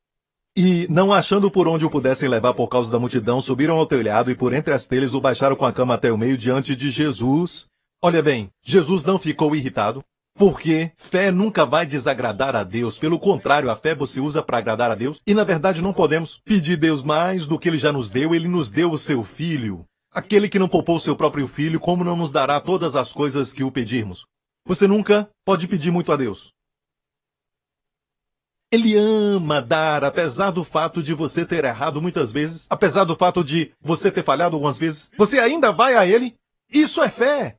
E, 0.58 0.88
não 0.90 1.14
achando 1.14 1.52
por 1.52 1.68
onde 1.68 1.86
o 1.86 1.90
pudessem 1.90 2.30
levar 2.30 2.54
por 2.54 2.68
causa 2.68 2.90
da 2.90 2.98
multidão, 2.98 3.42
subiram 3.42 3.78
ao 3.78 3.86
telhado 3.86 4.32
e 4.32 4.36
por 4.36 4.54
entre 4.54 4.74
as 4.74 4.88
telhas 4.88 5.14
o 5.14 5.22
baixaram 5.22 5.56
com 5.56 5.66
a 5.66 5.74
cama 5.74 5.94
até 5.94 6.12
o 6.12 6.18
meio 6.18 6.38
diante 6.38 6.76
de 6.76 6.90
Jesus. 6.90 7.68
Olha 8.02 8.24
bem, 8.24 8.50
Jesus 8.64 9.04
não 9.04 9.20
ficou 9.20 9.56
irritado. 9.56 10.04
Porque 10.38 10.92
fé 10.98 11.32
nunca 11.32 11.66
vai 11.66 11.86
desagradar 11.86 12.58
a 12.58 12.64
Deus. 12.64 12.98
Pelo 12.98 13.18
contrário, 13.18 13.72
a 13.72 13.76
fé 13.76 13.96
você 13.96 14.20
usa 14.20 14.44
para 14.44 14.58
agradar 14.58 14.92
a 14.92 14.96
Deus. 14.96 15.22
E 15.26 15.34
na 15.34 15.46
verdade 15.46 15.82
não 15.82 15.94
podemos 15.94 16.42
pedir 16.44 16.76
Deus 16.76 17.06
mais 17.06 17.48
do 17.48 17.58
que 17.58 17.70
ele 17.70 17.78
já 17.78 17.94
nos 17.94 18.10
deu. 18.10 18.36
Ele 18.36 18.50
nos 18.50 18.70
deu 18.70 18.92
o 18.92 18.98
seu 18.98 19.24
filho. 19.24 19.86
Aquele 20.12 20.50
que 20.50 20.60
não 20.60 20.68
poupou 20.68 21.00
seu 21.00 21.16
próprio 21.16 21.48
filho, 21.48 21.80
como 21.80 22.04
não 22.04 22.18
nos 22.18 22.34
dará 22.34 22.60
todas 22.60 22.98
as 22.98 23.14
coisas 23.14 23.54
que 23.54 23.64
o 23.64 23.72
pedirmos? 23.72 24.26
Você 24.66 24.88
nunca 24.88 25.30
pode 25.46 25.68
pedir 25.70 25.92
muito 25.92 26.12
a 26.12 26.18
Deus. 26.18 26.50
Ele 28.72 28.96
ama 28.98 29.62
dar, 29.62 30.04
apesar 30.04 30.52
do 30.52 30.66
fato 30.66 31.02
de 31.02 31.14
você 31.14 31.46
ter 31.46 31.64
errado 31.64 32.02
muitas 32.02 32.34
vezes, 32.34 32.66
apesar 32.70 33.06
do 33.06 33.16
fato 33.16 33.42
de 33.42 33.72
você 33.80 34.12
ter 34.12 34.24
falhado 34.24 34.56
algumas 34.56 34.78
vezes. 34.78 35.10
Você 35.18 35.40
ainda 35.40 35.72
vai 35.72 35.96
a 35.96 36.06
Ele. 36.06 36.36
Isso 36.70 37.02
é 37.02 37.08
fé. 37.08 37.58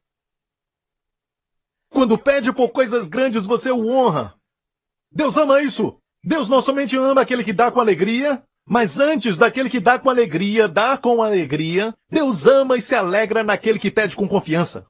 Quando 1.97 2.19
pede 2.19 2.53
por 2.53 2.69
coisas 2.73 3.09
grandes, 3.09 3.47
você 3.47 3.71
o 3.71 3.89
honra. 3.89 4.35
Deus 5.11 5.35
ama 5.39 5.63
isso. 5.63 5.97
Deus 6.23 6.47
não 6.47 6.61
somente 6.61 6.95
ama 6.95 7.23
aquele 7.23 7.43
que 7.43 7.55
dá 7.55 7.73
com 7.73 7.81
alegria, 7.81 8.43
mas 8.69 9.01
antes 9.01 9.39
daquele 9.39 9.71
que 9.71 9.81
dá 9.81 9.99
com 9.99 10.11
alegria, 10.11 10.69
dá 10.69 10.99
com 10.99 11.23
alegria, 11.23 11.95
Deus 12.11 12.47
ama 12.47 12.77
e 12.77 12.83
se 12.83 12.95
alegra 12.95 13.43
naquele 13.43 13.79
que 13.79 13.91
pede 13.91 14.15
com 14.15 14.29
confiança. 14.29 14.85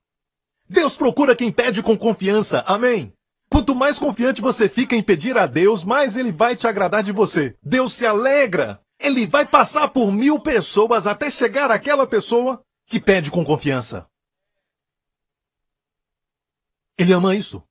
Deus 0.69 0.97
procura 0.97 1.37
quem 1.37 1.53
pede 1.53 1.81
com 1.81 1.97
confiança. 1.97 2.65
Amém. 2.67 3.13
Quanto 3.49 3.73
mais 3.73 4.01
confiante 4.01 4.43
você 4.43 4.69
fica 4.69 4.97
em 4.97 5.03
pedir 5.03 5.39
a 5.39 5.47
Deus, 5.47 5.85
mais 5.85 6.17
ele 6.17 6.33
vai 6.33 6.57
te 6.57 6.67
agradar 6.67 7.05
de 7.05 7.13
você. 7.13 7.55
Deus 7.63 7.93
se 7.93 8.05
alegra. 8.05 8.81
Ele 8.99 9.29
vai 9.29 9.47
passar 9.47 9.87
por 9.91 10.11
mil 10.11 10.41
pessoas 10.41 11.07
até 11.07 11.31
chegar 11.31 11.71
àquela 11.71 12.05
pessoa 12.05 12.61
que 12.85 12.99
pede 12.99 13.31
com 13.31 13.45
confiança. 13.45 14.09
Ele 16.99 17.13
ama 17.13 17.35
isso. 17.35 17.63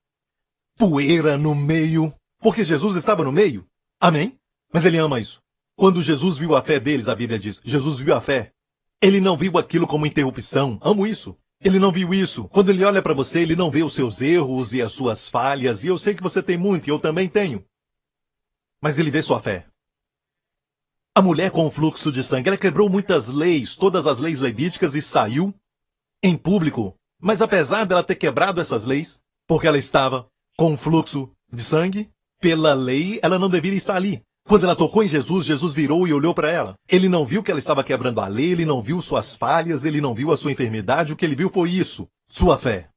Poeira 0.77 1.37
no 1.37 1.55
meio. 1.55 2.13
Porque 2.39 2.63
Jesus 2.63 2.95
estava 2.95 3.23
no 3.23 3.31
meio. 3.31 3.67
Amém? 3.99 4.39
Mas 4.71 4.85
ele 4.85 4.97
ama 4.97 5.19
isso. 5.19 5.41
Quando 5.75 6.01
Jesus 6.01 6.37
viu 6.37 6.55
a 6.55 6.61
fé 6.61 6.79
deles, 6.79 7.09
a 7.09 7.15
Bíblia 7.15 7.39
diz, 7.39 7.61
Jesus 7.63 7.97
viu 7.97 8.15
a 8.15 8.21
fé. 8.21 8.53
Ele 9.01 9.19
não 9.19 9.37
viu 9.37 9.57
aquilo 9.57 9.87
como 9.87 10.05
interrupção. 10.05 10.79
Amo 10.81 11.05
isso. 11.05 11.37
Ele 11.61 11.79
não 11.79 11.91
viu 11.91 12.13
isso. 12.13 12.47
Quando 12.49 12.69
ele 12.69 12.83
olha 12.83 13.01
para 13.01 13.13
você, 13.13 13.41
ele 13.41 13.55
não 13.55 13.71
vê 13.71 13.83
os 13.83 13.93
seus 13.93 14.21
erros 14.21 14.73
e 14.73 14.81
as 14.81 14.91
suas 14.91 15.27
falhas, 15.27 15.83
e 15.83 15.87
eu 15.87 15.97
sei 15.97 16.13
que 16.13 16.21
você 16.21 16.43
tem 16.43 16.57
muito, 16.57 16.87
e 16.87 16.91
eu 16.91 16.99
também 16.99 17.27
tenho. 17.27 17.65
Mas 18.81 18.99
ele 18.99 19.09
vê 19.09 19.21
sua 19.21 19.41
fé. 19.41 19.65
A 21.15 21.21
mulher 21.21 21.49
com 21.49 21.65
o 21.65 21.71
fluxo 21.71 22.11
de 22.11 22.21
sangue, 22.21 22.49
ela 22.49 22.57
quebrou 22.57 22.89
muitas 22.89 23.29
leis, 23.29 23.75
todas 23.75 24.05
as 24.05 24.19
leis 24.19 24.39
levíticas, 24.39 24.95
e 24.95 25.01
saiu 25.01 25.53
em 26.21 26.37
público. 26.37 26.95
Mas 27.19 27.41
apesar 27.41 27.85
dela 27.85 28.03
ter 28.03 28.15
quebrado 28.15 28.61
essas 28.61 28.85
leis, 28.85 29.21
porque 29.47 29.67
ela 29.67 29.77
estava 29.77 30.27
com 30.57 30.73
o 30.73 30.77
fluxo 30.77 31.31
de 31.51 31.63
sangue, 31.63 32.11
pela 32.39 32.73
lei, 32.73 33.19
ela 33.23 33.39
não 33.39 33.49
deveria 33.49 33.77
estar 33.77 33.95
ali. 33.95 34.23
Quando 34.47 34.65
ela 34.65 34.75
tocou 34.75 35.03
em 35.03 35.07
Jesus, 35.07 35.45
Jesus 35.45 35.73
virou 35.73 36.07
e 36.07 36.13
olhou 36.13 36.33
para 36.33 36.51
ela. 36.51 36.75
Ele 36.87 37.09
não 37.09 37.25
viu 37.25 37.41
que 37.41 37.49
ela 37.49 37.59
estava 37.59 37.83
quebrando 37.83 38.21
a 38.21 38.27
lei, 38.27 38.51
ele 38.51 38.65
não 38.65 38.81
viu 38.81 39.01
suas 39.01 39.35
falhas, 39.35 39.83
ele 39.83 39.99
não 39.99 40.13
viu 40.13 40.31
a 40.31 40.37
sua 40.37 40.51
enfermidade, 40.51 41.13
o 41.13 41.15
que 41.15 41.25
ele 41.25 41.35
viu 41.35 41.49
foi 41.49 41.71
isso, 41.71 42.07
sua 42.27 42.57
fé. 42.57 42.89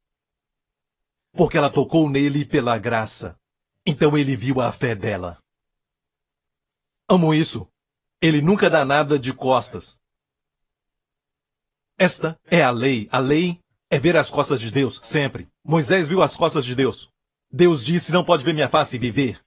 Porque 1.33 1.57
ela 1.57 1.71
tocou 1.71 2.11
nele 2.11 2.45
pela 2.45 2.77
graça. 2.77 3.39
Então 3.87 4.17
ele 4.19 4.37
viu 4.37 4.61
a 4.61 4.71
fé 4.71 4.95
dela. 4.95 5.39
Amo 7.09 7.33
isso. 7.33 7.67
Ele 8.21 8.43
nunca 8.43 8.69
dá 8.69 8.85
nada 8.85 9.19
de 9.19 9.33
costas. 9.33 9.99
Esta 11.97 12.39
é 12.51 12.63
a 12.63 12.71
lei. 12.71 13.09
A 13.11 13.19
lei 13.19 13.59
é 13.91 13.99
ver 13.99 14.17
as 14.17 14.31
costas 14.31 14.61
de 14.61 14.71
Deus, 14.71 15.01
sempre. 15.03 15.49
Moisés 15.65 16.09
viu 16.09 16.23
as 16.23 16.37
costas 16.37 16.65
de 16.65 16.75
Deus. 16.75 17.11
Deus 17.51 17.85
disse, 17.85 18.13
não 18.13 18.25
pode 18.25 18.45
ver 18.45 18.53
minha 18.53 18.69
face 18.69 18.97
e 18.97 18.99
viver. 18.99 19.41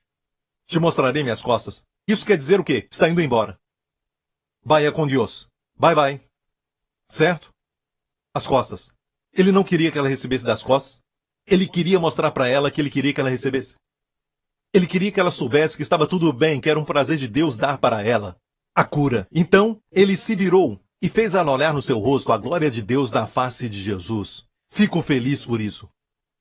Te 0.66 0.80
mostrarei 0.80 1.24
minhas 1.24 1.42
costas. 1.42 1.84
Isso 2.08 2.26
quer 2.26 2.38
dizer 2.38 2.60
o 2.60 2.64
quê? 2.64 2.88
Está 2.89 3.08
indo 3.08 3.22
embora. 3.22 3.60
Vaya 4.64 4.92
com 4.92 5.08
Deus. 5.08 5.48
Bye 5.78 5.96
bye. 5.96 6.22
Certo? 7.08 7.50
As 8.34 8.48
costas. 8.48 8.92
Ele 9.34 9.52
não 9.52 9.64
queria 9.64 9.92
que 9.92 9.98
ela 9.98 10.10
recebesse 10.10 10.46
das 10.46 10.64
costas. 10.64 11.02
Ele 11.46 11.68
queria 11.68 12.00
mostrar 12.00 12.32
para 12.32 12.48
ela 12.48 12.72
que 12.72 12.82
ele 12.82 12.89
queria 12.89 13.14
que 13.14 13.20
ela 13.20 13.30
recebesse. 13.30 13.76
Ele 14.74 14.88
queria 14.88 15.12
que 15.12 15.20
ela 15.20 15.32
soubesse 15.32 15.76
que 15.76 15.84
estava 15.84 16.08
tudo 16.08 16.32
bem, 16.32 16.62
que 16.62 16.70
era 16.70 16.80
um 16.80 16.86
prazer 16.86 17.18
de 17.18 17.28
Deus 17.28 17.58
dar 17.58 17.78
para 17.78 18.02
ela 18.02 18.38
a 18.74 18.86
cura. 18.86 19.28
Então, 19.32 19.82
ele 19.92 20.16
se 20.16 20.36
virou 20.36 20.80
e 21.02 21.10
fez 21.10 21.34
ela 21.34 21.52
olhar 21.52 21.74
no 21.74 21.82
seu 21.82 21.97
rosto 21.97 22.32
a 22.32 22.38
glória 22.38 22.70
de 22.70 22.84
Deus 22.84 23.12
na 23.12 23.26
face 23.26 23.68
de 23.68 23.82
Jesus. 23.82 24.45
Fico 24.72 25.02
feliz 25.02 25.45
por 25.45 25.60
isso. 25.60 25.89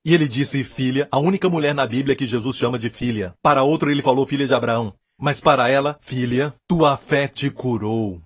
E 0.05 0.15
ele 0.15 0.29
disse 0.29 0.63
filha, 0.65 1.09
a 1.11 1.19
única 1.19 1.49
mulher 1.49 1.75
na 1.75 1.87
Bíblia 1.87 2.15
que 2.15 2.27
Jesus 2.27 2.57
chama 2.57 2.79
de 2.79 2.91
filha. 2.91 3.35
Para 3.43 3.63
outro 3.63 3.91
ele 3.91 4.03
falou 4.03 4.27
filha 4.27 4.47
de 4.47 4.55
Abraão. 4.55 4.95
Mas 5.19 5.41
para 5.41 5.69
ela, 5.69 5.99
filha, 6.01 6.55
tua 6.69 6.97
fé 6.97 7.29
te 7.29 7.51
curou. 7.51 8.23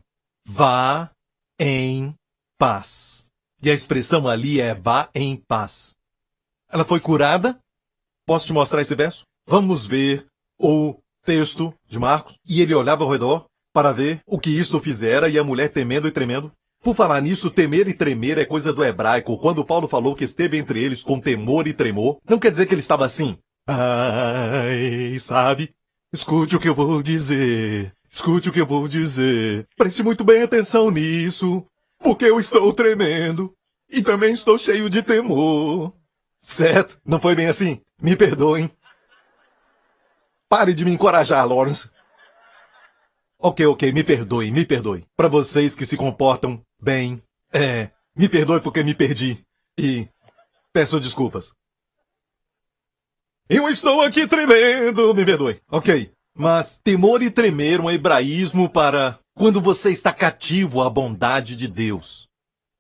Vá 0.46 1.10
em 1.58 2.14
paz. 2.58 3.26
E 3.62 3.70
a 3.70 3.74
expressão 3.74 4.28
ali 4.28 4.60
é 4.60 4.74
vá 4.74 5.08
em 5.14 5.36
paz. 5.36 5.94
Ela 6.68 6.84
foi 6.84 7.00
curada? 7.00 7.58
Posso 8.26 8.46
te 8.46 8.52
mostrar 8.52 8.80
esse 8.80 8.94
verso? 8.94 9.24
Vamos 9.46 9.86
ver 9.86 10.26
o 10.58 10.96
texto 11.24 11.74
de 11.88 11.98
Marcos. 11.98 12.38
E 12.46 12.60
ele 12.60 12.74
olhava 12.74 13.04
ao 13.04 13.10
redor 13.10 13.46
para 13.74 13.90
ver 13.90 14.22
o 14.24 14.38
que 14.38 14.56
isto 14.56 14.78
fizera 14.78 15.28
e 15.28 15.36
a 15.36 15.42
mulher 15.42 15.68
temendo 15.68 16.06
e 16.06 16.12
tremendo. 16.12 16.52
Por 16.80 16.94
falar 16.94 17.20
nisso, 17.20 17.50
temer 17.50 17.88
e 17.88 17.94
tremer 17.94 18.38
é 18.38 18.44
coisa 18.44 18.72
do 18.72 18.84
hebraico. 18.84 19.36
Quando 19.38 19.64
Paulo 19.64 19.88
falou 19.88 20.14
que 20.14 20.22
esteve 20.22 20.56
entre 20.56 20.80
eles 20.80 21.02
com 21.02 21.18
temor 21.18 21.66
e 21.66 21.72
tremor, 21.72 22.18
não 22.28 22.38
quer 22.38 22.50
dizer 22.50 22.66
que 22.66 22.74
ele 22.74 22.80
estava 22.80 23.04
assim. 23.04 23.36
Ai, 23.66 25.16
sabe? 25.18 25.74
Escute 26.12 26.54
o 26.54 26.60
que 26.60 26.68
eu 26.68 26.74
vou 26.74 27.02
dizer. 27.02 27.92
Escute 28.08 28.48
o 28.48 28.52
que 28.52 28.60
eu 28.60 28.66
vou 28.66 28.86
dizer. 28.86 29.66
Preste 29.76 30.04
muito 30.04 30.22
bem 30.22 30.42
atenção 30.42 30.88
nisso. 30.90 31.66
Porque 31.98 32.26
eu 32.26 32.38
estou 32.38 32.72
tremendo. 32.72 33.52
E 33.90 34.02
também 34.02 34.32
estou 34.32 34.56
cheio 34.56 34.88
de 34.88 35.02
temor. 35.02 35.92
Certo? 36.38 37.00
Não 37.04 37.18
foi 37.18 37.34
bem 37.34 37.46
assim? 37.46 37.80
Me 38.00 38.14
perdoem. 38.14 38.70
Pare 40.48 40.74
de 40.74 40.84
me 40.84 40.92
encorajar, 40.92 41.48
Lawrence. 41.48 41.90
Ok, 43.46 43.66
ok, 43.66 43.92
me 43.92 44.02
perdoe, 44.02 44.50
me 44.50 44.64
perdoe. 44.64 45.04
Para 45.14 45.28
vocês 45.28 45.74
que 45.76 45.84
se 45.84 45.98
comportam 45.98 46.62
bem, 46.80 47.22
é, 47.52 47.90
me 48.16 48.26
perdoe 48.26 48.58
porque 48.58 48.82
me 48.82 48.94
perdi. 48.94 49.38
E 49.78 50.08
peço 50.72 50.98
desculpas. 50.98 51.52
Eu 53.46 53.68
estou 53.68 54.00
aqui 54.00 54.26
tremendo, 54.26 55.14
me 55.14 55.26
perdoe. 55.26 55.60
Ok. 55.70 56.10
Mas 56.34 56.80
temor 56.82 57.22
e 57.22 57.30
tremer 57.30 57.82
um 57.82 57.90
hebraísmo 57.90 58.66
para 58.66 59.18
quando 59.34 59.60
você 59.60 59.90
está 59.90 60.10
cativo 60.10 60.80
à 60.80 60.88
bondade 60.88 61.54
de 61.54 61.68
Deus. 61.68 62.30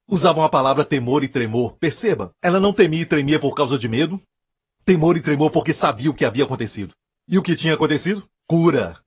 Usavam 0.08 0.44
a 0.44 0.48
palavra 0.48 0.82
temor 0.82 1.22
e 1.22 1.28
tremor. 1.28 1.76
Perceba, 1.78 2.30
ela 2.42 2.58
não 2.58 2.72
temia 2.72 3.02
e 3.02 3.06
tremia 3.06 3.38
por 3.38 3.54
causa 3.54 3.78
de 3.78 3.86
medo. 3.86 4.18
Temor 4.82 5.18
e 5.18 5.20
tremor 5.20 5.50
porque 5.50 5.74
sabia 5.74 6.10
o 6.10 6.14
que 6.14 6.24
havia 6.24 6.44
acontecido. 6.44 6.94
E 7.28 7.36
o 7.36 7.42
que 7.42 7.54
tinha 7.54 7.74
acontecido? 7.74 8.26
Cura. 8.48 9.03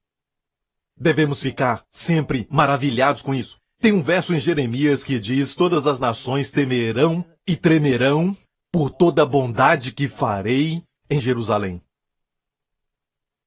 Devemos 1.00 1.42
ficar 1.42 1.84
sempre 1.92 2.48
maravilhados 2.50 3.22
com 3.22 3.34
isso. 3.34 3.58
Tem 3.80 3.94
um 3.94 4.02
verso 4.02 4.34
em 4.34 4.40
Jeremias 4.40 5.04
que 5.04 5.20
diz: 5.20 5.56
Todas 5.56 5.86
as 5.86 6.00
nações 6.00 6.52
temerão 6.52 7.24
e 7.48 7.56
tremerão 7.56 8.36
por 8.72 8.90
toda 8.90 9.22
a 9.22 9.26
bondade 9.26 9.92
que 9.92 10.08
farei 10.08 10.84
em 11.10 11.20
Jerusalém. 11.20 11.82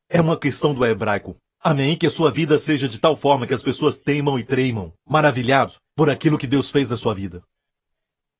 É 0.08 0.20
uma 0.20 0.38
questão 0.38 0.72
do 0.72 0.84
hebraico. 0.84 1.36
Amém? 1.62 1.96
Que 1.96 2.06
a 2.06 2.10
sua 2.10 2.30
vida 2.30 2.56
seja 2.58 2.88
de 2.88 2.98
tal 2.98 3.16
forma 3.16 3.46
que 3.46 3.52
as 3.52 3.62
pessoas 3.62 3.98
temam 3.98 4.38
e 4.38 4.44
tremam, 4.44 4.92
maravilhados 5.06 5.78
por 5.94 6.08
aquilo 6.08 6.38
que 6.38 6.46
Deus 6.46 6.70
fez 6.70 6.88
na 6.88 6.96
sua 6.96 7.14
vida. 7.14 7.42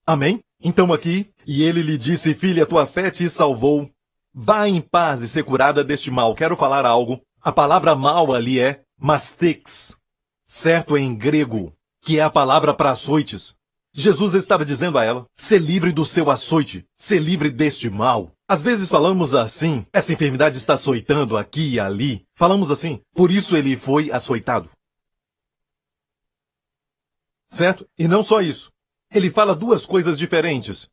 Amém? 0.06 0.40
Então 0.62 0.92
aqui, 0.92 1.30
e 1.46 1.62
ele 1.62 1.82
lhe 1.82 1.98
disse, 1.98 2.34
filha, 2.34 2.66
tua 2.66 2.86
fé 2.86 3.10
te 3.10 3.28
salvou. 3.28 3.90
Vá 4.32 4.68
em 4.68 4.80
paz 4.80 5.22
e 5.22 5.28
ser 5.28 5.42
curada 5.42 5.84
deste 5.84 6.10
mal. 6.10 6.34
Quero 6.34 6.56
falar 6.56 6.86
algo. 6.86 7.20
A 7.42 7.52
palavra 7.52 7.94
mal 7.94 8.32
ali 8.32 8.58
é 8.58 8.82
mastix, 9.00 9.96
certo 10.44 10.96
em 10.96 11.16
grego, 11.16 11.74
que 12.02 12.18
é 12.18 12.22
a 12.22 12.28
palavra 12.30 12.74
para 12.74 12.90
açoites. 12.90 13.56
Jesus 13.92 14.34
estava 14.34 14.64
dizendo 14.64 14.98
a 14.98 15.04
ela, 15.04 15.26
ser 15.34 15.58
livre 15.58 15.90
do 15.90 16.04
seu 16.04 16.30
açoite, 16.30 16.86
ser 16.94 17.18
livre 17.18 17.50
deste 17.50 17.88
mal. 17.88 18.30
Às 18.46 18.62
vezes 18.62 18.88
falamos 18.88 19.34
assim, 19.34 19.86
essa 19.92 20.12
enfermidade 20.12 20.58
está 20.58 20.74
açoitando 20.74 21.36
aqui 21.36 21.74
e 21.74 21.80
ali. 21.80 22.26
Falamos 22.34 22.70
assim, 22.70 23.00
por 23.14 23.30
isso 23.30 23.56
ele 23.56 23.76
foi 23.76 24.12
açoitado. 24.12 24.70
Certo? 27.46 27.88
E 27.98 28.06
não 28.06 28.22
só 28.22 28.40
isso. 28.42 28.70
Ele 29.12 29.30
fala 29.30 29.56
duas 29.56 29.86
coisas 29.86 30.18
diferentes. 30.18 30.88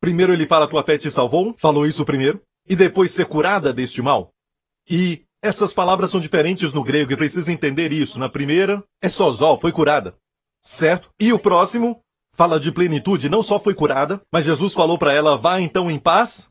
Primeiro 0.00 0.32
ele 0.32 0.46
fala 0.46 0.68
tua 0.68 0.82
fé 0.82 0.98
te 0.98 1.10
salvou, 1.10 1.54
falou 1.56 1.86
isso 1.86 2.04
primeiro, 2.04 2.42
e 2.68 2.76
depois 2.76 3.12
ser 3.12 3.26
curada 3.26 3.72
deste 3.72 4.02
mal. 4.02 4.30
E 4.88 5.25
essas 5.42 5.72
palavras 5.72 6.10
são 6.10 6.20
diferentes 6.20 6.72
no 6.72 6.82
grego 6.82 7.12
e 7.12 7.16
precisa 7.16 7.52
entender 7.52 7.92
isso. 7.92 8.18
Na 8.18 8.28
primeira, 8.28 8.82
é 9.00 9.08
sozol, 9.08 9.60
foi 9.60 9.72
curada. 9.72 10.16
Certo? 10.60 11.10
E 11.20 11.32
o 11.32 11.38
próximo, 11.38 12.00
fala 12.32 12.58
de 12.58 12.72
plenitude, 12.72 13.28
não 13.28 13.42
só 13.42 13.58
foi 13.58 13.74
curada, 13.74 14.20
mas 14.32 14.44
Jesus 14.44 14.74
falou 14.74 14.98
para 14.98 15.12
ela, 15.12 15.36
vá 15.36 15.60
então 15.60 15.90
em 15.90 15.98
paz. 15.98 16.48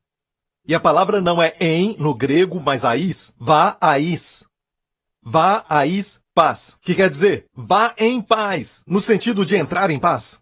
E 0.67 0.73
a 0.73 0.79
palavra 0.79 1.21
não 1.21 1.41
é 1.41 1.55
em 1.59 1.95
no 1.97 2.15
grego, 2.15 2.59
mas 2.59 2.85
ais. 2.85 3.35
Vá 3.37 3.77
ais. 3.79 4.47
Vá 5.21 5.65
ais 5.67 6.21
paz. 6.33 6.75
Que 6.81 6.93
quer 6.93 7.09
dizer, 7.09 7.45
vá 7.53 7.95
em 7.97 8.21
paz, 8.21 8.83
no 8.85 8.99
sentido 8.99 9.45
de 9.45 9.55
entrar 9.55 9.89
em 9.89 9.99
paz. 9.99 10.39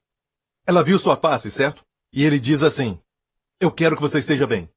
Ela 0.65 0.83
viu 0.83 0.97
sua 0.97 1.15
face, 1.15 1.51
certo? 1.51 1.83
E 2.11 2.23
ele 2.23 2.39
diz 2.39 2.63
assim: 2.63 2.99
Eu 3.59 3.71
quero 3.71 3.95
que 3.95 4.01
você 4.01 4.19
esteja 4.19 4.47
bem. 4.47 4.69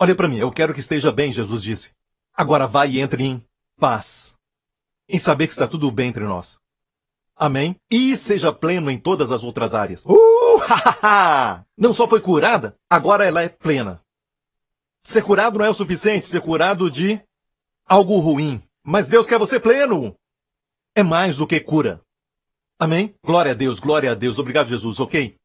Olha 0.00 0.14
para 0.14 0.28
mim, 0.28 0.38
eu 0.38 0.50
quero 0.50 0.74
que 0.74 0.80
esteja 0.80 1.10
bem, 1.10 1.32
Jesus 1.32 1.62
disse. 1.62 1.92
Agora 2.36 2.66
vá 2.66 2.86
e 2.86 3.00
entre 3.00 3.24
em 3.24 3.44
paz. 3.78 4.34
Em 5.08 5.18
saber 5.18 5.46
que 5.46 5.52
está 5.52 5.68
tudo 5.68 5.90
bem 5.90 6.08
entre 6.08 6.24
nós. 6.24 6.58
Amém? 7.36 7.76
E 7.90 8.16
seja 8.16 8.52
pleno 8.52 8.90
em 8.90 8.98
todas 8.98 9.30
as 9.30 9.42
outras 9.42 9.74
áreas. 9.74 10.04
Uh. 10.06 10.14
Não 11.76 11.92
só 11.92 12.08
foi 12.08 12.20
curada, 12.20 12.76
agora 12.88 13.24
ela 13.24 13.42
é 13.42 13.48
plena. 13.48 14.00
Ser 15.02 15.22
curado 15.22 15.58
não 15.58 15.64
é 15.64 15.68
o 15.68 15.74
suficiente, 15.74 16.26
ser 16.26 16.40
curado 16.40 16.90
de 16.90 17.20
algo 17.86 18.18
ruim. 18.18 18.62
Mas 18.82 19.08
Deus 19.08 19.26
quer 19.26 19.38
você 19.38 19.60
pleno. 19.60 20.16
É 20.94 21.02
mais 21.02 21.36
do 21.36 21.46
que 21.46 21.60
cura. 21.60 22.00
Amém? 22.78 23.14
Glória 23.24 23.52
a 23.52 23.54
Deus, 23.54 23.78
glória 23.78 24.12
a 24.12 24.14
Deus. 24.14 24.38
Obrigado, 24.38 24.68
Jesus, 24.68 25.00
ok? 25.00 25.36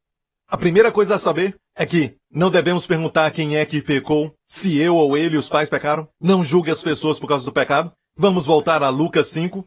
A 0.48 0.56
primeira 0.56 0.90
coisa 0.90 1.14
a 1.14 1.18
saber 1.18 1.58
é 1.80 1.86
que 1.86 2.14
não 2.30 2.50
devemos 2.50 2.84
perguntar 2.84 3.30
quem 3.30 3.56
é 3.56 3.64
que 3.64 3.80
pecou, 3.80 4.34
se 4.44 4.76
eu 4.76 4.94
ou 4.96 5.16
ele 5.16 5.38
os 5.38 5.48
pais 5.48 5.70
pecaram. 5.70 6.06
Não 6.20 6.44
julgue 6.44 6.70
as 6.70 6.82
pessoas 6.82 7.18
por 7.18 7.26
causa 7.26 7.46
do 7.46 7.52
pecado. 7.52 7.90
Vamos 8.14 8.44
voltar 8.44 8.82
a 8.82 8.90
Lucas 8.90 9.28
5, 9.28 9.66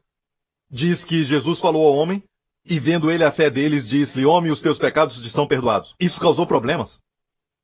diz 0.70 1.04
que 1.04 1.24
Jesus 1.24 1.58
falou 1.58 1.88
ao 1.88 1.96
homem, 1.96 2.24
e 2.64 2.80
vendo 2.80 3.10
ele 3.10 3.24
a 3.24 3.32
fé 3.32 3.50
deles, 3.50 3.88
disse-lhe, 3.88 4.28
homem, 4.28 4.52
os 4.52 4.62
teus 4.62 4.78
pecados 4.78 5.24
te 5.24 5.28
são 5.28 5.48
perdoados. 5.48 5.96
Isso 6.00 6.22
causou 6.22 6.46
problemas. 6.46 7.00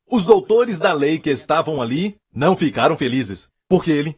Os 0.10 0.26
doutores 0.26 0.80
da 0.80 0.93
lei 0.93 1.20
que 1.20 1.30
estavam 1.30 1.80
ali 1.80 2.18
não 2.34 2.58
ficaram 2.58 2.97
felizes, 2.97 3.47
porque 3.68 3.91
ele 3.91 4.18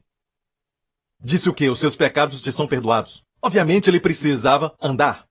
disse 1.22 1.50
o 1.50 1.54
que? 1.54 1.68
Os 1.68 1.78
seus 1.78 1.98
pecados 1.98 2.42
te 2.42 2.54
são 2.54 2.68
perdoados. 2.68 3.22
Obviamente 3.42 3.90
ele 3.90 4.00
precisava 4.00 4.74
andar. 4.82 5.26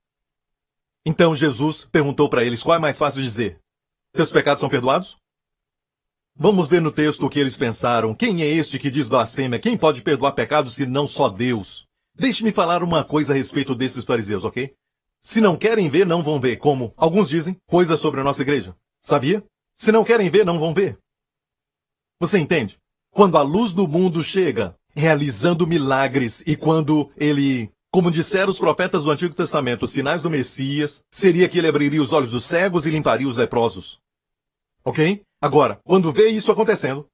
Então 1.07 1.34
Jesus 1.34 1.88
perguntou 1.90 2.28
para 2.28 2.44
eles 2.44 2.62
qual 2.62 2.76
é 2.76 2.78
mais 2.78 2.98
fácil 2.98 3.22
dizer: 3.22 3.59
Teus 4.12 4.30
pecados 4.30 4.61
são 4.61 4.68
perdoados? 4.68 5.16
Vamos 6.36 6.66
ver 6.66 6.80
no 6.80 6.90
texto 6.90 7.26
o 7.26 7.28
que 7.28 7.38
eles 7.38 7.56
pensaram. 7.56 8.14
Quem 8.14 8.42
é 8.42 8.46
este 8.46 8.78
que 8.78 8.90
diz 8.90 9.08
blasfêmia? 9.08 9.58
Quem 9.58 9.76
pode 9.76 10.02
perdoar 10.02 10.32
pecados 10.32 10.74
se 10.74 10.86
não 10.86 11.06
só 11.06 11.28
Deus? 11.28 11.86
Deixe-me 12.14 12.52
falar 12.52 12.82
uma 12.82 13.04
coisa 13.04 13.32
a 13.32 13.36
respeito 13.36 13.74
desses 13.74 14.04
fariseus, 14.04 14.44
ok? 14.44 14.74
Se 15.20 15.40
não 15.40 15.56
querem 15.56 15.88
ver, 15.88 16.06
não 16.06 16.22
vão 16.22 16.40
ver. 16.40 16.56
Como 16.56 16.92
alguns 16.96 17.28
dizem, 17.28 17.56
coisas 17.66 18.00
sobre 18.00 18.20
a 18.20 18.24
nossa 18.24 18.42
igreja. 18.42 18.74
Sabia? 19.00 19.44
Se 19.74 19.92
não 19.92 20.04
querem 20.04 20.28
ver, 20.28 20.44
não 20.44 20.58
vão 20.58 20.74
ver. 20.74 20.98
Você 22.18 22.38
entende? 22.38 22.78
Quando 23.11 23.38
a 23.38 23.42
luz 23.42 23.72
do 23.72 23.86
mundo 23.86 24.22
chega, 24.22 24.74
realizando 24.94 25.66
milagres, 25.66 26.42
e 26.46 26.56
quando 26.56 27.11
ele, 27.16 27.70
como 27.91 28.11
disseram 28.11 28.51
os 28.51 28.59
profetas 28.59 29.05
do 29.05 29.11
Antigo 29.11 29.34
Testamento, 29.34 29.84
os 29.84 29.91
sinais 29.91 30.22
do 30.22 30.30
Messias, 30.30 31.05
seria 31.11 31.49
que 31.49 31.59
ele 31.59 31.68
abriria 31.68 32.01
os 32.01 32.12
olhos 32.12 32.30
dos 32.30 32.45
cegos 32.45 32.86
e 32.86 32.91
limparia 32.91 33.26
os 33.26 33.36
leprosos. 33.36 34.01
Ok? 34.84 35.22
Agora, 35.41 35.80
quando 35.84 36.12
vê 36.12 36.28
isso 36.28 36.53
acontecendo, 36.53 37.09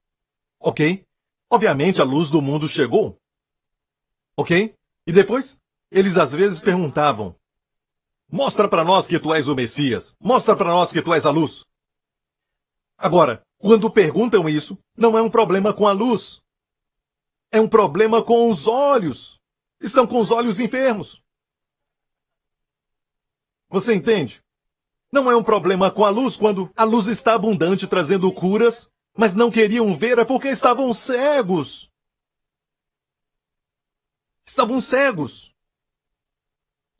ok? 0.60 1.04
Obviamente 1.50 2.00
a 2.00 2.04
luz 2.04 2.30
do 2.30 2.42
mundo 2.42 2.68
chegou. 2.68 3.18
Ok? 4.36 4.74
E 5.06 5.12
depois, 5.12 5.58
eles 5.90 6.16
às 6.18 6.32
vezes 6.32 6.60
perguntavam: 6.60 7.34
Mostra 8.30 8.68
para 8.68 8.84
nós 8.84 9.06
que 9.06 9.18
tu 9.18 9.32
és 9.32 9.48
o 9.48 9.54
Messias. 9.54 10.16
Mostra 10.20 10.56
para 10.56 10.70
nós 10.70 10.92
que 10.92 11.00
tu 11.00 11.14
és 11.14 11.24
a 11.24 11.30
luz. 11.30 11.64
Agora, 12.98 13.42
quando 13.58 13.90
perguntam 13.90 14.48
isso, 14.48 14.78
não 14.96 15.16
é 15.16 15.22
um 15.22 15.30
problema 15.30 15.72
com 15.72 15.86
a 15.86 15.92
luz. 15.92 16.42
É 17.50 17.60
um 17.60 17.68
problema 17.68 18.22
com 18.22 18.50
os 18.50 18.66
olhos. 18.66 19.35
Estão 19.80 20.06
com 20.06 20.20
os 20.20 20.30
olhos 20.30 20.60
enfermos. 20.60 21.22
Você 23.68 23.94
entende? 23.94 24.42
Não 25.12 25.30
é 25.30 25.36
um 25.36 25.42
problema 25.42 25.90
com 25.90 26.04
a 26.04 26.10
luz 26.10 26.36
quando 26.36 26.70
a 26.76 26.84
luz 26.84 27.08
está 27.08 27.34
abundante 27.34 27.86
trazendo 27.86 28.32
curas, 28.32 28.90
mas 29.16 29.34
não 29.34 29.50
queriam 29.50 29.94
ver 29.96 30.18
é 30.18 30.24
porque 30.24 30.48
estavam 30.48 30.92
cegos. 30.92 31.90
Estavam 34.44 34.80
cegos. 34.80 35.52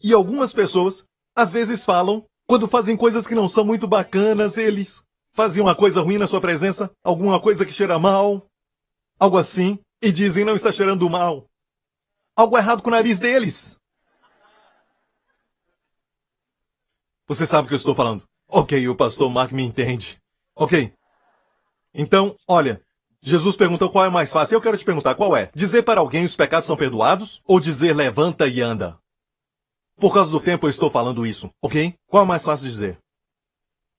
E 0.02 0.12
algumas 0.12 0.52
pessoas 0.52 1.04
às 1.34 1.52
vezes 1.52 1.84
falam, 1.84 2.24
quando 2.46 2.66
fazem 2.66 2.96
coisas 2.96 3.26
que 3.26 3.34
não 3.34 3.48
são 3.48 3.64
muito 3.64 3.86
bacanas, 3.86 4.56
eles 4.56 5.04
fazem 5.32 5.62
uma 5.62 5.74
coisa 5.74 6.00
ruim 6.00 6.16
na 6.16 6.26
sua 6.26 6.40
presença, 6.40 6.90
alguma 7.04 7.38
coisa 7.38 7.66
que 7.66 7.72
cheira 7.72 7.98
mal, 7.98 8.46
algo 9.18 9.36
assim, 9.36 9.78
e 10.02 10.10
dizem 10.10 10.44
não 10.46 10.54
está 10.54 10.72
cheirando 10.72 11.08
mal. 11.10 11.46
Algo 12.36 12.58
errado 12.58 12.82
com 12.82 12.88
o 12.88 12.92
nariz 12.92 13.18
deles. 13.18 13.78
Você 17.26 17.46
sabe 17.46 17.64
o 17.64 17.68
que 17.68 17.74
eu 17.74 17.78
estou 17.78 17.94
falando. 17.94 18.22
Ok, 18.48 18.86
o 18.88 18.94
pastor 18.94 19.28
Mark 19.30 19.50
me 19.52 19.64
entende. 19.64 20.18
Ok. 20.54 20.92
Então, 21.92 22.36
olha, 22.46 22.80
Jesus 23.22 23.56
perguntou 23.56 23.90
qual 23.90 24.04
é 24.04 24.10
mais 24.10 24.32
fácil. 24.32 24.54
Eu 24.54 24.60
quero 24.60 24.76
te 24.76 24.84
perguntar 24.84 25.14
qual 25.14 25.36
é. 25.36 25.50
Dizer 25.54 25.82
para 25.82 26.00
alguém 26.00 26.24
os 26.24 26.36
pecados 26.36 26.66
são 26.66 26.76
perdoados 26.76 27.40
ou 27.46 27.58
dizer 27.58 27.96
levanta 27.96 28.46
e 28.46 28.60
anda? 28.60 28.98
Por 29.96 30.12
causa 30.12 30.30
do 30.30 30.38
tempo 30.38 30.66
eu 30.66 30.70
estou 30.70 30.90
falando 30.90 31.26
isso, 31.26 31.50
ok? 31.62 31.94
Qual 32.06 32.22
é 32.22 32.26
mais 32.26 32.44
fácil 32.44 32.68
dizer? 32.68 32.98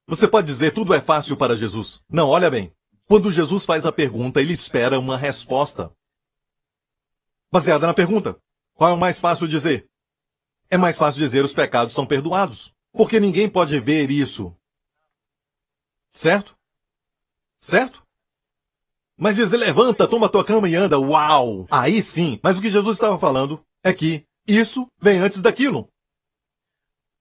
Você 0.07 0.27
pode 0.27 0.45
dizer 0.45 0.71
tudo 0.71 0.93
é 0.93 1.01
fácil 1.01 1.35
para 1.35 1.55
Jesus. 1.55 2.01
Não, 2.07 2.29
olha 2.29 2.51
bem. 2.51 2.71
Quando 3.07 3.31
Jesus 3.31 3.65
faz 3.65 3.85
a 3.85 3.91
pergunta, 3.91 4.39
ele 4.39 4.53
espera 4.53 4.99
uma 4.99 5.17
resposta. 5.17 5.91
Baseada 7.51 7.87
na 7.87 7.93
pergunta. 7.93 8.37
Qual 8.73 8.91
é 8.91 8.93
o 8.93 8.97
mais 8.97 9.19
fácil 9.19 9.47
dizer? 9.47 9.87
É 10.69 10.77
mais 10.77 10.97
fácil 10.97 11.19
dizer 11.19 11.43
os 11.43 11.53
pecados 11.53 11.95
são 11.95 12.05
perdoados. 12.05 12.73
Porque 12.91 13.19
ninguém 13.19 13.49
pode 13.49 13.79
ver 13.79 14.09
isso. 14.09 14.55
Certo? 16.09 16.55
Certo? 17.57 18.03
Mas 19.17 19.35
dizer 19.35 19.57
levanta, 19.57 20.07
toma 20.07 20.29
tua 20.29 20.45
cama 20.45 20.69
e 20.69 20.75
anda, 20.75 20.99
uau! 20.99 21.65
Aí 21.71 22.01
sim. 22.01 22.39
Mas 22.43 22.57
o 22.57 22.61
que 22.61 22.69
Jesus 22.69 22.97
estava 22.97 23.17
falando 23.17 23.63
é 23.83 23.93
que 23.93 24.25
isso 24.47 24.87
vem 25.01 25.19
antes 25.19 25.41
daquilo. 25.41 25.89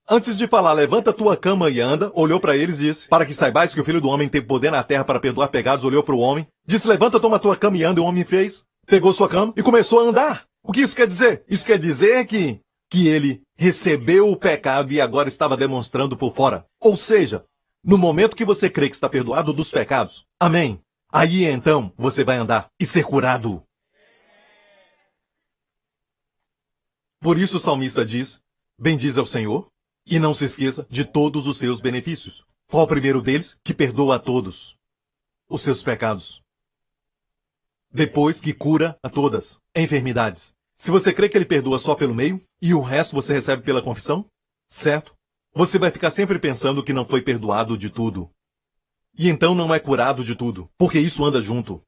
Antes 0.09 0.37
de 0.37 0.47
falar, 0.47 0.73
levanta 0.73 1.11
tua 1.11 1.35
cama 1.35 1.69
e 1.69 1.81
anda, 1.81 2.11
olhou 2.15 2.39
para 2.39 2.55
eles 2.55 2.79
e 2.79 2.83
disse, 2.83 3.07
para 3.09 3.25
que 3.25 3.33
saibais 3.33 3.73
que 3.73 3.81
o 3.81 3.83
Filho 3.83 3.99
do 3.99 4.07
Homem 4.07 4.29
tem 4.29 4.41
poder 4.41 4.71
na 4.71 4.83
terra 4.83 5.03
para 5.03 5.19
perdoar 5.19 5.49
pecados, 5.49 5.83
olhou 5.83 6.01
para 6.01 6.15
o 6.15 6.19
homem, 6.19 6.47
disse, 6.65 6.87
levanta, 6.87 7.19
toma 7.19 7.39
tua 7.39 7.57
cama 7.57 7.75
e 7.75 7.83
anda, 7.83 7.99
e 7.99 8.03
o 8.03 8.05
homem 8.05 8.23
fez, 8.23 8.65
pegou 8.87 9.13
sua 9.13 9.29
cama 9.29 9.53
e 9.55 9.61
começou 9.61 9.99
a 9.99 10.03
andar. 10.03 10.47
O 10.63 10.71
que 10.71 10.81
isso 10.81 10.95
quer 10.95 11.05
dizer? 11.05 11.43
Isso 11.47 11.65
quer 11.65 11.77
dizer 11.77 12.25
que, 12.25 12.59
que 12.89 13.07
ele 13.07 13.43
recebeu 13.55 14.31
o 14.31 14.37
pecado 14.37 14.91
e 14.91 14.99
agora 14.99 15.27
estava 15.27 15.55
demonstrando 15.55 16.17
por 16.17 16.33
fora. 16.33 16.65
Ou 16.79 16.97
seja, 16.97 17.45
no 17.83 17.97
momento 17.97 18.35
que 18.35 18.45
você 18.45 18.69
crê 18.69 18.89
que 18.89 18.95
está 18.95 19.07
perdoado 19.07 19.53
dos 19.53 19.69
pecados, 19.69 20.25
amém, 20.39 20.81
aí 21.11 21.45
então 21.45 21.93
você 21.97 22.23
vai 22.23 22.37
andar 22.37 22.69
e 22.79 22.85
ser 22.85 23.03
curado. 23.03 23.61
Por 27.19 27.37
isso 27.37 27.57
o 27.57 27.59
salmista 27.59 28.05
diz: 28.05 28.41
Bendize 28.79 29.19
ao 29.19 29.25
Senhor 29.25 29.67
e 30.05 30.19
não 30.19 30.33
se 30.33 30.45
esqueça 30.45 30.87
de 30.89 31.03
todos 31.03 31.47
os 31.47 31.57
seus 31.57 31.79
benefícios. 31.79 32.45
Qual 32.69 32.83
o 32.83 32.87
primeiro 32.87 33.21
deles? 33.21 33.57
Que 33.63 33.73
perdoa 33.73 34.15
a 34.15 34.19
todos 34.19 34.77
os 35.49 35.61
seus 35.61 35.81
pecados. 35.81 36.43
Depois 37.89 38.41
que 38.41 38.53
cura 38.53 38.97
a 39.01 39.09
todas 39.09 39.59
enfermidades. 39.75 40.53
Se 40.75 40.91
você 40.91 41.13
crê 41.13 41.29
que 41.29 41.37
ele 41.37 41.45
perdoa 41.45 41.79
só 41.79 41.95
pelo 41.95 42.13
meio 42.13 42.41
e 42.61 42.73
o 42.73 42.81
resto 42.81 43.15
você 43.15 43.33
recebe 43.33 43.63
pela 43.63 43.81
confissão, 43.81 44.29
certo? 44.67 45.15
Você 45.53 45.79
vai 45.79 45.89
ficar 45.89 46.11
sempre 46.11 46.37
pensando 46.37 46.83
que 46.83 46.93
não 46.93 47.05
foi 47.05 47.21
perdoado 47.21 47.77
de 47.77 47.89
tudo. 47.89 48.29
E 49.17 49.27
então 49.29 49.55
não 49.55 49.73
é 49.73 49.79
curado 49.79 50.23
de 50.23 50.35
tudo, 50.35 50.69
porque 50.77 50.99
isso 50.99 51.25
anda 51.25 51.41
junto. 51.41 51.81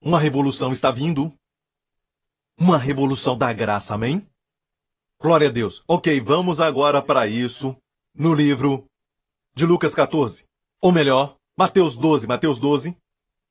Uma 0.00 0.18
revolução 0.18 0.72
está 0.72 0.90
vindo. 0.90 1.32
Uma 2.58 2.76
revolução 2.76 3.38
da 3.38 3.52
graça, 3.52 3.94
amém? 3.94 4.26
Glória 5.20 5.48
a 5.48 5.52
Deus. 5.52 5.84
Ok, 5.86 6.20
vamos 6.20 6.58
agora 6.58 7.00
para 7.00 7.28
isso 7.28 7.76
no 8.12 8.34
livro 8.34 8.84
de 9.54 9.64
Lucas 9.64 9.94
14. 9.94 10.51
Ou 10.82 10.90
melhor, 10.90 11.36
Mateus 11.56 11.96
12. 11.96 12.26
Mateus 12.26 12.58
12. 12.58 12.96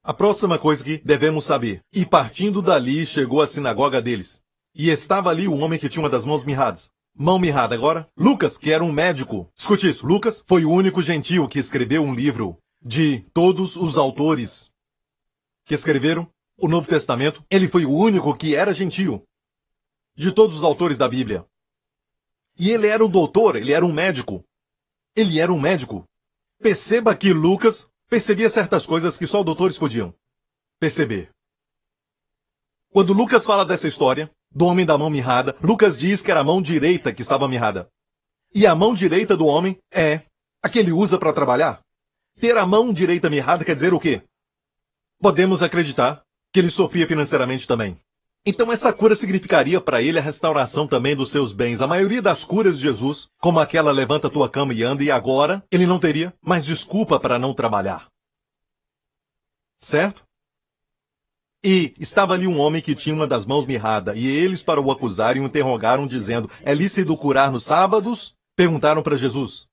A 0.03 0.13
próxima 0.13 0.59
coisa 0.59 0.84
que 0.84 0.97
devemos 0.97 1.45
saber. 1.45 1.82
E 1.93 2.05
partindo 2.05 2.61
dali 2.61 3.05
chegou 3.05 3.41
à 3.41 3.47
sinagoga 3.47 4.01
deles. 4.01 4.41
E 4.75 4.89
estava 4.89 5.29
ali 5.29 5.47
o 5.47 5.57
homem 5.57 5.79
que 5.79 5.88
tinha 5.88 6.03
uma 6.03 6.09
das 6.09 6.25
mãos 6.25 6.43
mirradas. 6.43 6.91
Mão 7.15 7.39
mirrada 7.39 7.73
agora. 7.73 8.07
Lucas, 8.17 8.57
que 8.57 8.71
era 8.71 8.84
um 8.84 8.91
médico. 8.91 9.49
Escute 9.57 9.88
isso. 9.88 10.05
Lucas 10.05 10.43
foi 10.45 10.65
o 10.65 10.71
único 10.71 11.01
gentil 11.01 11.47
que 11.47 11.57
escreveu 11.57 12.03
um 12.03 12.13
livro 12.13 12.57
de 12.82 13.21
todos 13.34 13.77
os 13.77 13.97
autores 13.97 14.69
que 15.65 15.73
escreveram 15.73 16.27
o 16.57 16.67
Novo 16.67 16.88
Testamento, 16.88 17.43
ele 17.49 17.67
foi 17.67 17.86
o 17.86 17.91
único 17.91 18.36
que 18.36 18.55
era 18.55 18.73
gentio. 18.73 19.23
De 20.15 20.32
todos 20.32 20.57
os 20.57 20.63
autores 20.63 20.97
da 20.97 21.07
Bíblia. 21.07 21.45
E 22.57 22.69
ele 22.69 22.88
era 22.88 23.03
um 23.03 23.09
doutor, 23.09 23.55
ele 23.55 23.71
era 23.71 23.86
um 23.86 23.91
médico. 23.93 24.43
Ele 25.15 25.39
era 25.39 25.51
um 25.51 25.59
médico. 25.59 26.03
Perceba 26.62 27.16
que 27.16 27.34
Lucas 27.34 27.89
percebia 28.07 28.47
certas 28.47 28.86
coisas 28.86 29.18
que 29.18 29.26
só 29.26 29.41
doutores 29.41 29.80
podiam 29.80 30.14
perceber. 30.80 31.32
Quando 32.91 33.14
Lucas 33.14 33.45
fala 33.45 33.66
dessa 33.66 33.88
história, 33.88 34.30
do 34.51 34.66
homem 34.66 34.86
da 34.86 34.97
mão 34.97 35.09
mirrada, 35.09 35.55
Lucas 35.64 35.97
diz 35.97 36.22
que 36.22 36.30
era 36.30 36.41
a 36.41 36.43
mão 36.43 36.62
direita 36.62 37.12
que 37.12 37.22
estava 37.22 37.47
mirrada. 37.47 37.89
E 38.53 38.68
a 38.68 38.76
mão 38.76 38.93
direita 38.93 39.36
do 39.36 39.47
homem 39.47 39.80
é 39.91 40.22
a 40.62 40.70
que 40.70 40.78
ele 40.78 40.91
usa 40.91 41.18
para 41.18 41.34
trabalhar. 41.34 41.82
Ter 42.39 42.55
a 42.57 42.66
mão 42.66 42.93
direita 42.93 43.30
mirrada 43.30 43.66
quer 43.66 43.74
dizer 43.74 43.93
o 43.93 43.99
quê? 43.99 44.22
Podemos 45.20 45.64
acreditar 45.64 46.22
que 46.53 46.59
ele 46.59 46.70
sofria 46.70 47.07
financeiramente 47.07 47.68
também. 47.68 47.97
Então 48.44 48.72
essa 48.72 48.92
cura 48.92 49.14
significaria 49.14 49.80
para 49.80 50.02
ele 50.02 50.18
a 50.18 50.22
restauração 50.22 50.88
também 50.88 51.16
dos 51.16 51.30
seus 51.30 51.54
bens. 51.54 51.80
A 51.80 51.88
maioria 51.88 52.22
das 52.22 52.44
curas 52.44 52.78
de 52.78 52.84
Jesus, 52.84 53.30
como 53.39 53.60
aquela 53.60 53.92
levanta 53.92 54.32
tua 54.32 54.50
cama 54.50 54.74
e 54.74 54.82
anda, 54.82 55.04
e 55.04 55.12
agora 55.12 55.64
ele 55.72 55.86
não 55.86 56.00
teria 56.00 56.34
mais 56.42 56.66
desculpa 56.66 57.20
para 57.20 57.38
não 57.38 57.54
trabalhar. 57.54 58.10
Certo? 59.78 60.24
E 61.64 61.94
estava 62.00 62.34
ali 62.34 62.48
um 62.48 62.60
homem 62.60 62.82
que 62.82 62.96
tinha 62.96 63.14
uma 63.14 63.28
das 63.28 63.46
mãos 63.46 63.68
mirrada, 63.68 64.16
e 64.16 64.26
eles, 64.26 64.64
para 64.64 64.82
o 64.82 64.92
acusarem, 64.92 65.44
o 65.44 65.46
interrogaram, 65.46 66.08
dizendo: 66.08 66.50
É 66.64 66.74
lícito 66.74 67.16
curar 67.16 67.52
nos 67.52 67.64
sábados? 67.64 68.36
Perguntaram 68.56 69.04
para 69.04 69.16
Jesus. 69.16 69.68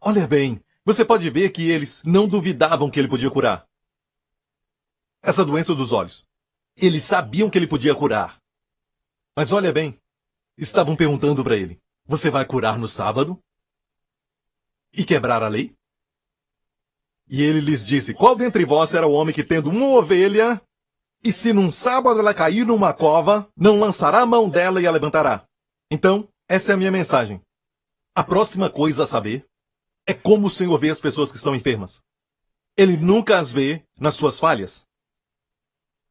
Olha 0.00 0.26
bem, 0.26 0.62
você 0.86 1.04
pode 1.04 1.28
ver 1.28 1.50
que 1.50 1.68
eles 1.68 2.02
não 2.02 2.26
duvidavam 2.26 2.88
que 2.88 2.98
ele 2.98 3.08
podia 3.08 3.30
curar 3.30 3.67
essa 5.28 5.44
doença 5.44 5.74
dos 5.74 5.92
olhos. 5.92 6.24
Eles 6.74 7.02
sabiam 7.02 7.50
que 7.50 7.58
ele 7.58 7.66
podia 7.66 7.94
curar. 7.94 8.40
Mas 9.36 9.52
olha 9.52 9.70
bem, 9.70 10.00
estavam 10.56 10.96
perguntando 10.96 11.44
para 11.44 11.56
ele: 11.56 11.78
Você 12.06 12.30
vai 12.30 12.46
curar 12.46 12.78
no 12.78 12.88
sábado? 12.88 13.38
E 14.90 15.04
quebrar 15.04 15.42
a 15.42 15.48
lei? 15.48 15.74
E 17.28 17.42
ele 17.42 17.60
lhes 17.60 17.84
disse: 17.84 18.14
Qual 18.14 18.34
dentre 18.34 18.64
vós 18.64 18.94
era 18.94 19.06
o 19.06 19.12
homem 19.12 19.34
que, 19.34 19.44
tendo 19.44 19.68
uma 19.68 19.98
ovelha, 19.98 20.62
e 21.22 21.30
se 21.30 21.52
num 21.52 21.70
sábado 21.70 22.20
ela 22.20 22.32
cair 22.32 22.64
numa 22.64 22.94
cova, 22.94 23.46
não 23.54 23.78
lançará 23.78 24.20
a 24.20 24.26
mão 24.26 24.48
dela 24.48 24.80
e 24.80 24.86
a 24.86 24.90
levantará? 24.90 25.46
Então, 25.90 26.26
essa 26.48 26.72
é 26.72 26.74
a 26.74 26.78
minha 26.78 26.90
mensagem. 26.90 27.42
A 28.14 28.24
próxima 28.24 28.70
coisa 28.70 29.04
a 29.04 29.06
saber 29.06 29.46
é 30.06 30.14
como 30.14 30.46
o 30.46 30.50
Senhor 30.50 30.78
vê 30.78 30.88
as 30.88 31.00
pessoas 31.00 31.30
que 31.30 31.36
estão 31.36 31.54
enfermas. 31.54 32.02
Ele 32.74 32.96
nunca 32.96 33.38
as 33.38 33.52
vê 33.52 33.84
nas 34.00 34.14
suas 34.14 34.38
falhas, 34.38 34.87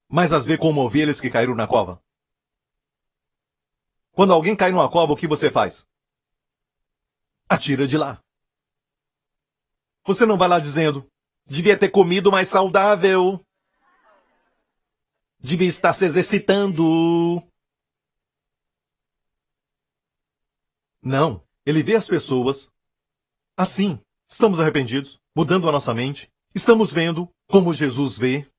mas 0.10 0.34
as 0.34 0.46
vê 0.46 0.58
como 0.58 0.82
ovelhas 0.82 1.20
que 1.20 1.30
caíram 1.30 1.56
na 1.56 1.68
cova. 1.68 2.02
Quando 4.12 4.34
alguém 4.34 4.56
cai 4.56 4.72
numa 4.72 4.90
cova, 4.90 5.14
o 5.14 5.16
que 5.16 5.28
você 5.28 5.52
faz? 5.52 5.86
Atira 7.48 7.88
de 7.88 7.98
lá. 7.98 8.24
Você 10.06 10.26
não 10.26 10.38
vai 10.38 10.48
lá 10.48 10.60
dizendo, 10.60 11.08
devia 11.46 11.78
ter 11.78 11.90
comido 11.90 12.32
mais 12.32 12.48
saudável. 12.48 13.46
Devia 15.40 15.68
estar 15.68 15.94
se 15.94 16.06
exercitando. 16.06 16.84
Não. 21.02 21.46
Ele 21.66 21.84
vê 21.84 21.96
as 21.96 22.08
pessoas 22.08 22.70
assim. 23.56 24.02
Estamos 24.28 24.60
arrependidos, 24.60 25.22
mudando 25.36 25.70
a 25.70 25.72
nossa 25.72 25.94
mente. 25.94 26.30
Estamos 26.56 26.92
vendo 26.92 27.30
como 27.48 27.74
Jesus 27.74 28.18
vê. 28.18 28.50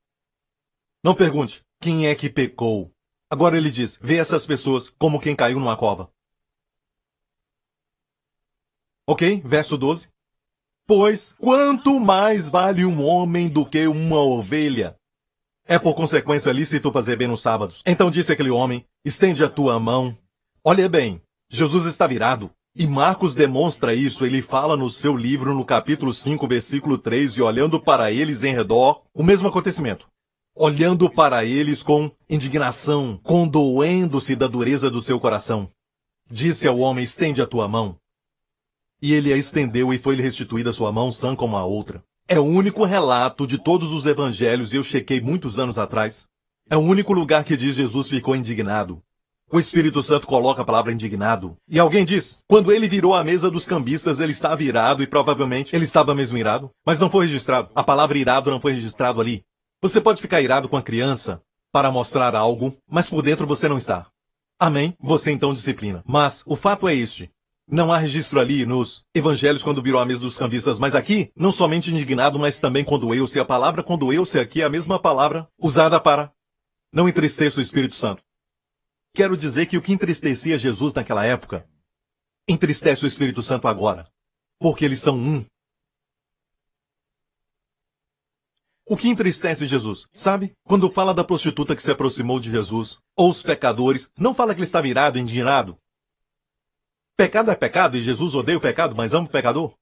Não 1.03 1.15
pergunte 1.15 1.63
quem 1.79 2.07
é 2.07 2.15
que 2.15 2.29
pecou. 2.29 2.91
Agora 3.29 3.57
ele 3.57 3.71
diz: 3.71 3.97
vê 4.01 4.17
essas 4.17 4.45
pessoas 4.45 4.89
como 4.89 5.19
quem 5.19 5.35
caiu 5.35 5.59
numa 5.59 5.77
cova. 5.77 6.11
Ok? 9.07 9.41
Verso 9.45 9.77
12. 9.77 10.09
Pois 10.85 11.35
quanto 11.39 11.99
mais 11.99 12.49
vale 12.49 12.85
um 12.85 13.03
homem 13.03 13.47
do 13.47 13.65
que 13.65 13.87
uma 13.87 14.21
ovelha? 14.21 14.95
É 15.65 15.77
por 15.77 15.93
consequência 15.93 16.51
lícito 16.51 16.91
fazer 16.91 17.15
bem 17.15 17.27
nos 17.27 17.41
sábados. 17.41 17.81
Então 17.85 18.11
disse 18.11 18.31
aquele 18.31 18.49
homem: 18.49 18.85
estende 19.05 19.43
a 19.43 19.49
tua 19.49 19.79
mão. 19.79 20.17
Olha 20.63 20.89
bem, 20.89 21.21
Jesus 21.49 21.85
está 21.85 22.07
virado. 22.07 22.51
E 22.75 22.85
Marcos 22.85 23.35
demonstra 23.35 23.93
isso, 23.93 24.25
ele 24.25 24.41
fala 24.41 24.77
no 24.77 24.89
seu 24.89 25.15
livro, 25.15 25.53
no 25.53 25.65
capítulo 25.65 26.13
5, 26.13 26.47
versículo 26.47 26.97
3, 26.97 27.33
e 27.33 27.41
olhando 27.41 27.79
para 27.79 28.11
eles 28.11 28.43
em 28.43 28.53
redor, 28.53 29.03
o 29.13 29.23
mesmo 29.23 29.47
acontecimento. 29.47 30.07
Olhando 30.61 31.09
para 31.09 31.45
eles 31.45 31.81
com 31.81 32.11
indignação, 32.29 33.17
condoendo-se 33.23 34.35
da 34.35 34.45
dureza 34.45 34.91
do 34.91 34.99
seu 34.99 35.17
coração. 35.17 35.69
Disse 36.29 36.67
ao 36.67 36.79
homem, 36.79 37.01
estende 37.01 37.41
a 37.41 37.47
tua 37.47 37.65
mão. 37.65 37.95
E 39.01 39.13
ele 39.13 39.31
a 39.31 39.37
estendeu 39.37 39.93
e 39.93 39.97
foi-lhe 39.97 40.21
restituída 40.21 40.73
sua 40.73 40.91
mão 40.91 41.13
sã 41.13 41.33
como 41.33 41.55
a 41.55 41.63
outra. 41.63 42.03
É 42.27 42.37
o 42.37 42.43
único 42.43 42.83
relato 42.83 43.47
de 43.47 43.57
todos 43.57 43.93
os 43.93 44.05
evangelhos, 44.05 44.73
e 44.73 44.75
eu 44.75 44.83
chequei 44.83 45.21
muitos 45.21 45.59
anos 45.59 45.79
atrás. 45.79 46.25
É 46.69 46.75
o 46.75 46.81
único 46.81 47.13
lugar 47.13 47.45
que 47.45 47.55
diz 47.55 47.77
Jesus 47.77 48.09
ficou 48.09 48.35
indignado. 48.35 49.01
O 49.49 49.59
Espírito 49.59 50.03
Santo 50.03 50.27
coloca 50.27 50.61
a 50.61 50.65
palavra 50.65 50.91
indignado. 50.91 51.55
E 51.69 51.79
alguém 51.79 52.03
diz, 52.03 52.39
quando 52.49 52.73
ele 52.73 52.89
virou 52.89 53.15
a 53.15 53.23
mesa 53.23 53.49
dos 53.49 53.65
cambistas, 53.65 54.19
ele 54.19 54.33
estava 54.33 54.61
irado 54.61 55.01
e 55.01 55.07
provavelmente 55.07 55.73
ele 55.73 55.85
estava 55.85 56.13
mesmo 56.13 56.37
irado, 56.37 56.69
mas 56.85 56.99
não 56.99 57.09
foi 57.09 57.27
registrado. 57.27 57.69
A 57.73 57.81
palavra 57.81 58.17
irado 58.17 58.51
não 58.51 58.59
foi 58.59 58.73
registrado 58.73 59.21
ali. 59.21 59.41
Você 59.81 60.01
pode 60.01 60.21
ficar 60.21 60.41
irado 60.41 60.67
com 60.67 60.75
a 60.75 60.81
criança 60.81 61.41
para 61.71 61.91
mostrar 61.91 62.35
algo, 62.35 62.75
mas 62.87 63.09
por 63.09 63.21
dentro 63.21 63.47
você 63.47 63.69
não 63.69 63.77
está. 63.77 64.07
Amém? 64.59 64.93
Você 64.99 65.31
então 65.31 65.53
disciplina. 65.53 66.03
Mas 66.05 66.43
o 66.45 66.57
fato 66.57 66.87
é 66.87 66.93
este. 66.93 67.31
Não 67.65 67.93
há 67.93 67.97
registro 67.97 68.39
ali 68.39 68.65
nos 68.65 69.05
evangelhos 69.13 69.63
quando 69.63 69.81
virou 69.81 70.01
a 70.01 70.05
mesa 70.05 70.21
dos 70.21 70.37
cambistas, 70.37 70.79
mas 70.79 70.95
aqui, 70.95 71.31
não 71.35 71.51
somente 71.51 71.91
indignado, 71.91 72.37
mas 72.39 72.59
também 72.59 72.83
condoeu-se. 72.83 73.39
A 73.39 73.45
palavra 73.45 73.81
condoeu-se 73.83 74.39
aqui 74.39 74.61
é 74.61 74.65
a 74.65 74.69
mesma 74.69 74.99
palavra 74.99 75.47
usada 75.57 75.99
para 75.99 76.31
não 76.91 77.07
entristeça 77.07 77.59
o 77.59 77.61
Espírito 77.61 77.95
Santo. 77.95 78.23
Quero 79.13 79.37
dizer 79.37 79.67
que 79.67 79.77
o 79.77 79.81
que 79.81 79.93
entristecia 79.93 80.57
Jesus 80.57 80.93
naquela 80.93 81.25
época 81.25 81.65
entristece 82.47 83.05
o 83.05 83.07
Espírito 83.07 83.41
Santo 83.41 83.67
agora, 83.67 84.07
porque 84.59 84.83
eles 84.83 84.99
são 84.99 85.15
um. 85.15 85.45
O 88.89 88.97
que 88.97 89.07
entristece 89.07 89.67
Jesus? 89.67 90.07
Sabe? 90.11 90.51
Quando 90.63 90.89
fala 90.89 91.13
da 91.13 91.23
prostituta 91.23 91.75
que 91.75 91.83
se 91.83 91.91
aproximou 91.91 92.39
de 92.39 92.49
Jesus, 92.49 92.97
ou 93.15 93.29
os 93.29 93.43
pecadores, 93.43 94.09
não 94.17 94.33
fala 94.33 94.55
que 94.55 94.61
ele 94.61 94.65
está 94.65 94.81
virado, 94.81 95.19
indignado. 95.19 95.77
Pecado 97.15 97.51
é 97.51 97.55
pecado 97.55 97.95
e 97.95 98.01
Jesus 98.01 98.33
odeia 98.33 98.57
o 98.57 98.61
pecado, 98.61 98.95
mas 98.95 99.13
ama 99.13 99.27
o 99.27 99.29
pecador. 99.29 99.77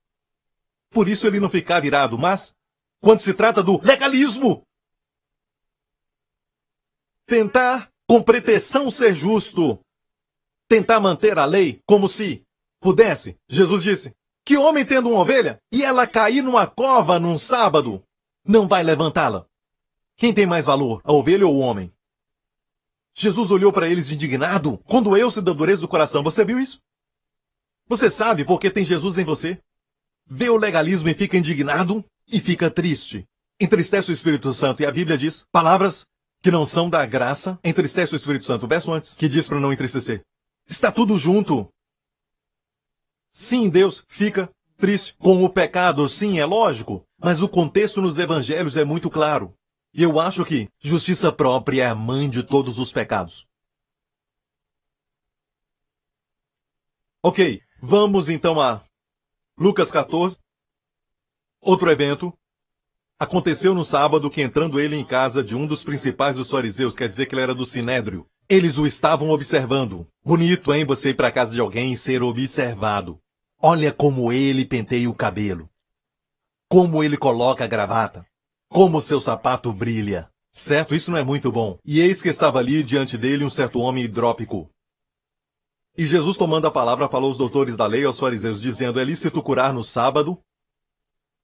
Por 0.89 1.07
isso 1.07 1.25
ele 1.25 1.39
não 1.39 1.49
fica 1.49 1.79
virado, 1.79 2.19
mas 2.19 2.53
quando 2.99 3.19
se 3.19 3.33
trata 3.33 3.63
do 3.63 3.79
legalismo, 3.81 4.67
tentar 7.25 7.89
com 8.09 8.21
pretensão 8.21 8.91
ser 8.91 9.13
justo, 9.13 9.79
tentar 10.67 10.99
manter 10.99 11.39
a 11.39 11.45
lei 11.45 11.79
como 11.85 12.09
se 12.09 12.43
pudesse. 12.81 13.37
Jesus 13.47 13.83
disse: 13.83 14.13
Que 14.43 14.57
homem 14.57 14.85
tendo 14.85 15.07
uma 15.07 15.21
ovelha 15.21 15.61
e 15.71 15.81
ela 15.81 16.05
cair 16.05 16.41
numa 16.41 16.67
cova 16.67 17.17
num 17.17 17.37
sábado, 17.37 18.03
não 18.47 18.67
vai 18.67 18.83
levantá-la? 18.83 19.45
Quem 20.15 20.33
tem 20.33 20.47
mais 20.47 20.65
valor, 20.65 21.01
a 21.03 21.11
ovelha 21.13 21.45
ou 21.45 21.55
o 21.55 21.59
homem? 21.59 21.93
Jesus 23.13 23.51
olhou 23.51 23.73
para 23.73 23.89
eles 23.89 24.11
indignado, 24.11 24.77
quando 24.85 25.17
eu 25.17 25.29
se 25.29 25.41
da 25.41 25.51
dureza 25.51 25.81
do 25.81 25.87
coração. 25.87 26.23
Você 26.23 26.45
viu 26.45 26.59
isso? 26.59 26.79
Você 27.87 28.09
sabe 28.09 28.45
porque 28.45 28.69
tem 28.69 28.83
Jesus 28.83 29.17
em 29.17 29.25
você? 29.25 29.59
Vê 30.25 30.49
o 30.49 30.57
legalismo 30.57 31.09
e 31.09 31.13
fica 31.13 31.37
indignado 31.37 32.05
e 32.27 32.39
fica 32.39 32.69
triste. 32.69 33.25
Entristece 33.59 34.11
o 34.11 34.13
Espírito 34.13 34.53
Santo 34.53 34.83
e 34.83 34.85
a 34.85 34.91
Bíblia 34.91 35.17
diz 35.17 35.45
palavras 35.51 36.05
que 36.41 36.51
não 36.51 36.63
são 36.63 36.89
da 36.89 37.05
graça, 37.05 37.59
entristece 37.63 38.13
o 38.13 38.17
Espírito 38.17 38.45
Santo. 38.45 38.65
O 38.65 38.69
verso 38.69 38.91
antes, 38.91 39.13
que 39.13 39.27
diz 39.27 39.47
para 39.47 39.59
não 39.59 39.73
entristecer. 39.73 40.21
Está 40.67 40.91
tudo 40.91 41.17
junto. 41.17 41.67
Sim, 43.29 43.69
Deus 43.69 44.03
fica 44.07 44.49
triste 44.77 45.15
com 45.17 45.43
o 45.43 45.49
pecado, 45.49 46.07
sim, 46.07 46.39
é 46.39 46.45
lógico, 46.45 47.05
mas 47.17 47.41
o 47.41 47.49
contexto 47.49 48.01
nos 48.01 48.17
evangelhos 48.17 48.77
é 48.77 48.85
muito 48.85 49.09
claro. 49.09 49.53
E 49.93 50.03
eu 50.03 50.19
acho 50.19 50.45
que 50.45 50.69
justiça 50.79 51.31
própria 51.31 51.83
é 51.83 51.87
a 51.87 51.95
mãe 51.95 52.29
de 52.29 52.43
todos 52.43 52.77
os 52.77 52.91
pecados. 52.91 53.47
Ok, 57.23 57.61
vamos 57.81 58.29
então 58.29 58.61
a 58.61 58.81
Lucas 59.57 59.91
14. 59.91 60.39
Outro 61.59 61.89
evento 61.89 62.31
Aconteceu 63.19 63.73
no 63.73 63.83
sábado 63.83 64.29
que, 64.29 64.43
entrando 64.43 64.79
ele 64.79 64.95
em 64.95 65.03
casa 65.03 65.43
de 65.43 65.55
um 65.55 65.65
dos 65.65 65.83
principais 65.83 66.35
dos 66.35 66.51
fariseus, 66.51 66.95
quer 66.95 67.07
dizer 67.07 67.25
que 67.25 67.33
ele 67.33 67.41
era 67.41 67.55
do 67.55 67.65
sinédrio, 67.65 68.27
eles 68.47 68.77
o 68.77 68.85
estavam 68.85 69.31
observando. 69.31 70.07
Bonito, 70.23 70.71
hein, 70.71 70.85
você 70.85 71.09
ir 71.09 71.15
para 71.15 71.31
casa 71.31 71.51
de 71.51 71.59
alguém 71.59 71.91
e 71.91 71.97
ser 71.97 72.21
observado. 72.21 73.19
Olha 73.61 73.91
como 73.91 74.31
ele 74.31 74.65
penteia 74.65 75.09
o 75.09 75.15
cabelo. 75.15 75.69
Como 76.69 77.03
ele 77.03 77.17
coloca 77.17 77.63
a 77.63 77.67
gravata. 77.67 78.25
Como 78.69 79.01
seu 79.01 79.19
sapato 79.19 79.73
brilha. 79.73 80.29
Certo, 80.51 80.93
isso 80.95 81.11
não 81.11 81.17
é 81.17 81.23
muito 81.23 81.51
bom. 81.51 81.77
E 81.85 81.99
eis 81.99 82.21
que 82.21 82.29
estava 82.29 82.59
ali 82.59 82.83
diante 82.83 83.17
dele 83.17 83.45
um 83.45 83.49
certo 83.49 83.79
homem 83.79 84.03
hidrópico. 84.03 84.69
E 85.97 86.05
Jesus, 86.05 86.37
tomando 86.37 86.67
a 86.67 86.71
palavra, 86.71 87.09
falou 87.09 87.29
aos 87.29 87.37
doutores 87.37 87.75
da 87.75 87.87
lei 87.87 88.03
aos 88.05 88.19
fariseus, 88.19 88.61
dizendo: 88.61 88.99
É 88.99 89.03
lícito 89.03 89.41
curar 89.41 89.73
no 89.73 89.83
sábado? 89.83 90.39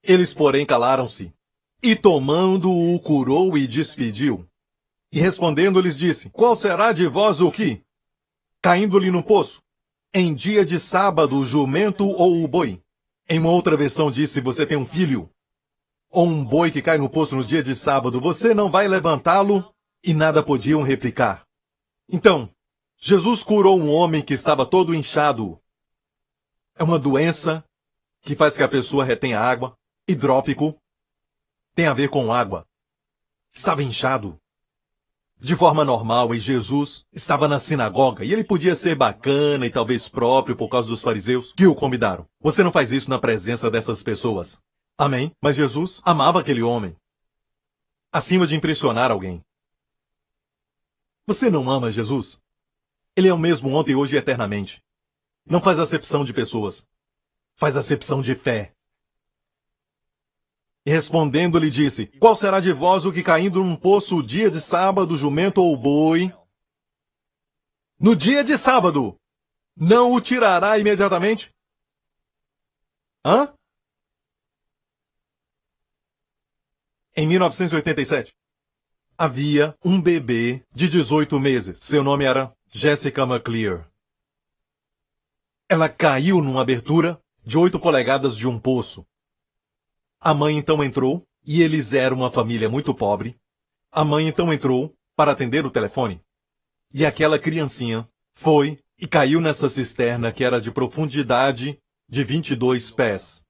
Eles, 0.03 0.33
porém, 0.33 0.65
calaram-se. 0.65 1.33
E 1.81 1.95
tomando-o 1.95 2.99
curou 2.99 3.57
e 3.57 3.67
despediu. 3.67 4.47
E 5.11 5.19
respondendo 5.19 5.79
lhes 5.79 5.95
disse, 5.95 6.29
qual 6.31 6.55
será 6.55 6.91
de 6.91 7.07
vós 7.07 7.39
o 7.39 7.51
que? 7.51 7.83
Caindo-lhe 8.61 9.11
no 9.11 9.21
poço. 9.21 9.61
Em 10.15 10.35
dia 10.35 10.63
de 10.63 10.79
sábado, 10.79 11.35
o 11.39 11.43
jumento 11.43 12.07
ou 12.07 12.43
o 12.43 12.47
boi? 12.47 12.79
Em 13.27 13.39
uma 13.39 13.49
outra 13.49 13.75
versão 13.75 14.11
disse, 14.11 14.41
você 14.41 14.63
tem 14.63 14.77
um 14.77 14.85
filho. 14.85 15.27
Ou 16.11 16.27
um 16.27 16.45
boi 16.45 16.69
que 16.69 16.83
cai 16.83 16.99
no 16.99 17.09
poço 17.09 17.35
no 17.35 17.43
dia 17.43 17.63
de 17.63 17.73
sábado, 17.73 18.21
você 18.21 18.53
não 18.53 18.69
vai 18.69 18.87
levantá-lo? 18.87 19.73
E 20.03 20.13
nada 20.13 20.43
podiam 20.43 20.83
replicar. 20.83 21.47
Então, 22.07 22.47
Jesus 22.95 23.41
curou 23.41 23.79
um 23.79 23.91
homem 23.91 24.21
que 24.21 24.35
estava 24.35 24.67
todo 24.67 24.93
inchado. 24.93 25.59
É 26.75 26.83
uma 26.83 26.99
doença 26.99 27.65
que 28.21 28.35
faz 28.35 28.55
que 28.55 28.61
a 28.61 28.69
pessoa 28.69 29.03
retenha 29.03 29.39
água, 29.39 29.75
hidrópico, 30.07 30.79
tem 31.73 31.87
a 31.87 31.93
ver 31.93 32.09
com 32.09 32.31
água. 32.31 32.67
Estava 33.51 33.81
inchado. 33.81 34.39
De 35.43 35.57
forma 35.57 35.83
normal, 35.83 36.33
e 36.33 36.39
Jesus 36.39 37.05
estava 37.11 37.49
na 37.49 37.59
sinagoga, 37.59 38.23
e 38.23 38.31
ele 38.31 38.45
podia 38.45 38.73
ser 38.73 38.95
bacana 38.95 39.65
e 39.65 39.69
talvez 39.69 40.07
próprio 40.07 40.55
por 40.55 40.69
causa 40.69 40.87
dos 40.87 41.01
fariseus 41.01 41.51
que 41.51 41.67
o 41.67 41.75
convidaram. 41.75 42.25
Você 42.39 42.63
não 42.63 42.71
faz 42.71 42.93
isso 42.93 43.09
na 43.09 43.19
presença 43.19 43.69
dessas 43.69 44.01
pessoas. 44.01 44.61
Amém? 44.97 45.33
Mas 45.41 45.57
Jesus 45.57 45.99
amava 46.05 46.39
aquele 46.39 46.61
homem. 46.63 46.95
Acima 48.09 48.47
de 48.47 48.55
impressionar 48.55 49.11
alguém. 49.11 49.43
Você 51.27 51.49
não 51.49 51.69
ama 51.69 51.91
Jesus? 51.91 52.41
Ele 53.13 53.27
é 53.27 53.33
o 53.33 53.37
mesmo 53.37 53.69
ontem, 53.75 53.95
hoje 53.95 54.15
e 54.15 54.19
eternamente. 54.19 54.81
Não 55.45 55.59
faz 55.59 55.77
acepção 55.77 56.23
de 56.23 56.31
pessoas. 56.31 56.87
Faz 57.53 57.75
acepção 57.75 58.21
de 58.21 58.33
fé. 58.33 58.73
E 60.85 60.91
respondendo 60.91 61.57
lhe 61.57 61.69
disse, 61.69 62.07
Qual 62.19 62.35
será 62.35 62.59
de 62.59 62.73
vós 62.73 63.05
o 63.05 63.13
que 63.13 63.23
caindo 63.23 63.63
num 63.63 63.75
poço 63.75 64.17
o 64.17 64.23
dia 64.23 64.51
de 64.51 64.59
sábado, 64.59 65.15
jumento 65.15 65.61
ou 65.61 65.77
boi? 65.77 66.33
No 67.99 68.15
dia 68.15 68.43
de 68.43 68.57
sábado, 68.57 69.17
não 69.75 70.11
o 70.11 70.19
tirará 70.19 70.77
imediatamente? 70.77 71.53
Hã? 73.25 73.53
Em 77.15 77.27
1987, 77.27 78.33
havia 79.17 79.77
um 79.85 80.01
bebê 80.01 80.65
de 80.73 80.89
18 80.89 81.39
meses. 81.39 81.77
Seu 81.79 82.03
nome 82.03 82.25
era 82.25 82.53
Jessica 82.69 83.21
McClear. 83.23 83.89
Ela 85.69 85.87
caiu 85.87 86.41
numa 86.41 86.61
abertura 86.61 87.21
de 87.45 87.57
8 87.57 87.79
polegadas 87.79 88.35
de 88.35 88.47
um 88.47 88.59
poço. 88.59 89.05
A 90.25 90.33
mãe 90.33 90.57
então 90.57 90.81
entrou, 90.81 91.27
e 91.45 91.61
eles 91.61 91.93
eram 91.93 92.15
uma 92.15 92.31
família 92.31 92.69
muito 92.69 92.95
pobre. 92.95 93.35
A 93.91 94.05
mãe 94.05 94.25
então 94.25 94.53
entrou 94.53 94.95
para 95.17 95.33
atender 95.33 95.65
o 95.65 95.69
telefone. 95.69 96.21
E 96.93 97.05
aquela 97.05 97.37
criancinha 97.37 98.07
foi 98.33 98.79
e 98.97 99.05
caiu 99.05 99.41
nessa 99.41 99.67
cisterna 99.67 100.31
que 100.31 100.45
era 100.45 100.61
de 100.61 100.71
profundidade 100.71 101.77
de 102.07 102.23
22 102.23 102.89
pés. 102.91 103.43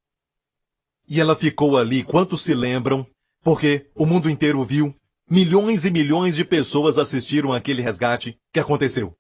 E 1.08 1.22
ela 1.22 1.36
ficou 1.36 1.78
ali, 1.78 2.04
quantos 2.04 2.42
se 2.42 2.56
lembram, 2.56 3.06
porque 3.44 3.88
o 3.94 4.04
mundo 4.04 4.28
inteiro 4.28 4.66
viu, 4.66 4.96
milhões 5.30 5.86
e 5.86 5.92
milhões 5.92 6.36
de 6.36 6.44
pessoas 6.44 6.98
assistiram 6.98 7.54
aquele 7.54 7.84
resgate 7.84 8.36
que 8.52 8.60
aconteceu. 8.60 9.16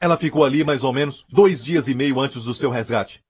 Ela 0.00 0.16
ficou 0.16 0.44
ali 0.44 0.64
mais 0.64 0.82
ou 0.82 0.92
menos 0.92 1.24
dois 1.28 1.62
dias 1.62 1.86
e 1.86 1.94
meio 1.94 2.18
antes 2.18 2.42
do 2.42 2.54
seu 2.54 2.70
resgate. 2.70 3.22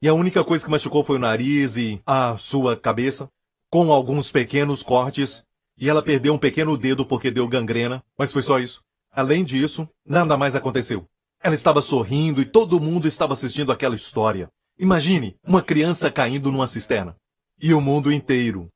E 0.00 0.06
a 0.06 0.14
única 0.14 0.44
coisa 0.44 0.64
que 0.64 0.70
machucou 0.70 1.04
foi 1.04 1.16
o 1.16 1.20
nariz 1.20 1.76
e 1.76 2.00
a 2.06 2.36
sua 2.36 2.76
cabeça, 2.76 3.28
com 3.68 3.92
alguns 3.92 4.30
pequenos 4.30 4.82
cortes, 4.82 5.44
e 5.76 5.88
ela 5.88 6.02
perdeu 6.02 6.34
um 6.34 6.38
pequeno 6.38 6.76
dedo 6.78 7.04
porque 7.04 7.30
deu 7.30 7.48
gangrena, 7.48 8.02
mas 8.16 8.32
foi 8.32 8.42
só 8.42 8.58
isso. 8.58 8.82
Além 9.10 9.44
disso, 9.44 9.88
nada 10.06 10.36
mais 10.36 10.54
aconteceu. 10.54 11.04
Ela 11.42 11.54
estava 11.54 11.80
sorrindo 11.80 12.40
e 12.40 12.44
todo 12.44 12.80
mundo 12.80 13.08
estava 13.08 13.32
assistindo 13.32 13.72
aquela 13.72 13.96
história. 13.96 14.50
Imagine 14.78 15.36
uma 15.44 15.62
criança 15.62 16.10
caindo 16.10 16.52
numa 16.52 16.66
cisterna. 16.66 17.16
E 17.60 17.74
o 17.74 17.80
mundo 17.80 18.12
inteiro 18.12 18.68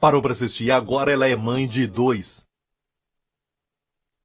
parou 0.00 0.22
para 0.22 0.32
assistir. 0.32 0.70
Agora 0.70 1.12
ela 1.12 1.28
é 1.28 1.36
mãe 1.36 1.66
de 1.66 1.86
dois. 1.86 2.46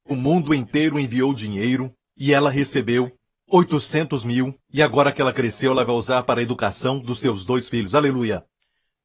O 0.07 0.15
mundo 0.15 0.53
inteiro 0.53 0.97
enviou 0.97 1.33
dinheiro 1.33 1.93
e 2.17 2.33
ela 2.33 2.49
recebeu 2.49 3.11
800 3.49 4.23
mil. 4.23 4.57
E 4.77 4.81
agora 4.83 5.11
que 5.11 5.19
ela 5.19 5.33
cresceu, 5.33 5.71
ela 5.71 5.83
vai 5.83 5.95
usar 5.95 6.21
para 6.21 6.39
a 6.39 6.43
educação 6.43 6.99
dos 6.99 7.19
seus 7.19 7.43
dois 7.43 7.67
filhos. 7.67 7.95
Aleluia. 7.95 8.45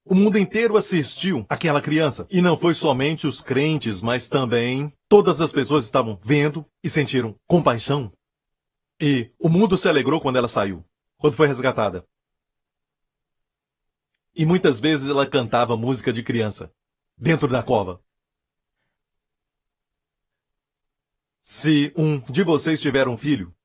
O 0.05 0.15
mundo 0.15 0.37
inteiro 0.37 0.77
assistiu 0.77 1.47
aquela 1.49 1.81
criança. 1.81 2.27
E 2.31 2.43
não 2.43 2.59
foi 2.59 2.75
somente 2.75 3.27
os 3.27 3.41
crentes, 3.41 4.03
mas 4.03 4.29
também 4.29 4.93
todas 5.09 5.41
as 5.41 5.51
pessoas 5.51 5.85
estavam 5.85 6.21
vendo 6.23 6.63
e 6.85 6.91
sentiram 6.91 7.35
compaixão. 7.47 8.13
E 9.01 9.33
o 9.41 9.49
mundo 9.49 9.75
se 9.75 9.89
alegrou 9.89 10.21
quando 10.21 10.37
ela 10.37 10.47
saiu, 10.47 10.85
quando 11.17 11.37
foi 11.37 11.47
resgatada. 11.47 12.07
E 14.35 14.45
muitas 14.45 14.79
vezes 14.79 15.09
ela 15.09 15.27
cantava 15.27 15.75
música 15.75 16.13
de 16.13 16.23
criança, 16.23 16.71
dentro 17.17 17.49
da 17.49 17.63
cova. 17.63 17.99
Se 21.41 21.95
um 21.97 22.19
de 22.19 22.43
vocês 22.43 22.79
tiver 22.79 23.09
um 23.09 23.17
filho, 23.17 23.57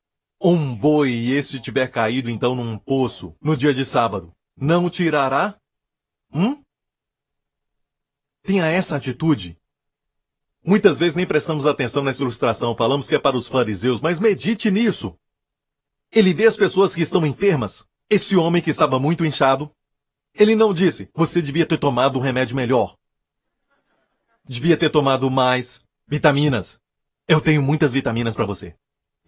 um 0.41 0.75
boi 0.75 1.09
e 1.09 1.33
este 1.33 1.59
tiver 1.59 1.89
caído 1.89 2.29
então 2.29 2.55
num 2.55 2.77
poço 2.77 3.35
no 3.41 3.57
dia 3.57 3.73
de 3.73 3.83
sábado, 3.83 4.33
não 4.55 4.85
o 4.85 4.89
tirará 4.89 5.57
Hum? 6.33 6.61
Tenha 8.43 8.65
essa 8.65 8.95
atitude. 8.95 9.57
Muitas 10.63 10.99
vezes 10.99 11.15
nem 11.15 11.25
prestamos 11.25 11.65
atenção 11.65 12.03
nessa 12.03 12.21
ilustração, 12.21 12.75
falamos 12.75 13.07
que 13.07 13.15
é 13.15 13.19
para 13.19 13.37
os 13.37 13.47
fariseus, 13.47 14.01
mas 14.01 14.19
medite 14.19 14.69
nisso. 14.69 15.17
Ele 16.11 16.33
vê 16.33 16.45
as 16.45 16.57
pessoas 16.57 16.93
que 16.93 17.01
estão 17.01 17.25
enfermas. 17.25 17.85
Esse 18.09 18.35
homem 18.37 18.61
que 18.61 18.69
estava 18.69 18.99
muito 18.99 19.25
inchado, 19.25 19.71
ele 20.33 20.55
não 20.55 20.73
disse, 20.73 21.09
você 21.13 21.41
devia 21.41 21.65
ter 21.65 21.77
tomado 21.77 22.17
um 22.17 22.21
remédio 22.21 22.55
melhor. 22.55 22.95
Devia 24.45 24.77
ter 24.77 24.89
tomado 24.89 25.29
mais 25.29 25.81
vitaminas. 26.07 26.79
Eu 27.27 27.41
tenho 27.41 27.61
muitas 27.61 27.91
vitaminas 27.91 28.35
para 28.35 28.45
você. 28.45 28.75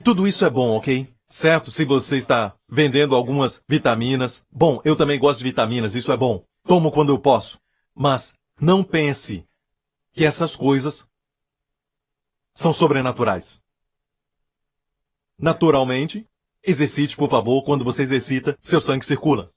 Tudo 0.03 0.27
isso 0.27 0.45
é 0.45 0.49
bom, 0.49 0.77
ok? 0.77 1.07
Certo, 1.25 1.69
se 1.69 1.85
você 1.85 2.17
está 2.17 2.55
vendendo 2.67 3.15
algumas 3.15 3.61
vitaminas. 3.67 4.43
Bom, 4.51 4.81
eu 4.83 4.95
também 4.95 5.19
gosto 5.19 5.39
de 5.39 5.45
vitaminas, 5.45 5.93
isso 5.93 6.11
é 6.11 6.17
bom. 6.17 6.43
Tomo 6.63 6.91
quando 6.91 7.09
eu 7.09 7.19
posso. 7.19 7.59
Mas 7.93 8.33
não 8.59 8.83
pense 8.83 9.45
que 10.11 10.25
essas 10.25 10.55
coisas 10.55 11.05
são 12.53 12.73
sobrenaturais. 12.73 13.61
Naturalmente, 15.37 16.27
exercite, 16.63 17.15
por 17.15 17.29
favor, 17.29 17.63
quando 17.63 17.85
você 17.85 18.03
exercita, 18.03 18.57
seu 18.59 18.81
sangue 18.81 19.05
circula. 19.05 19.51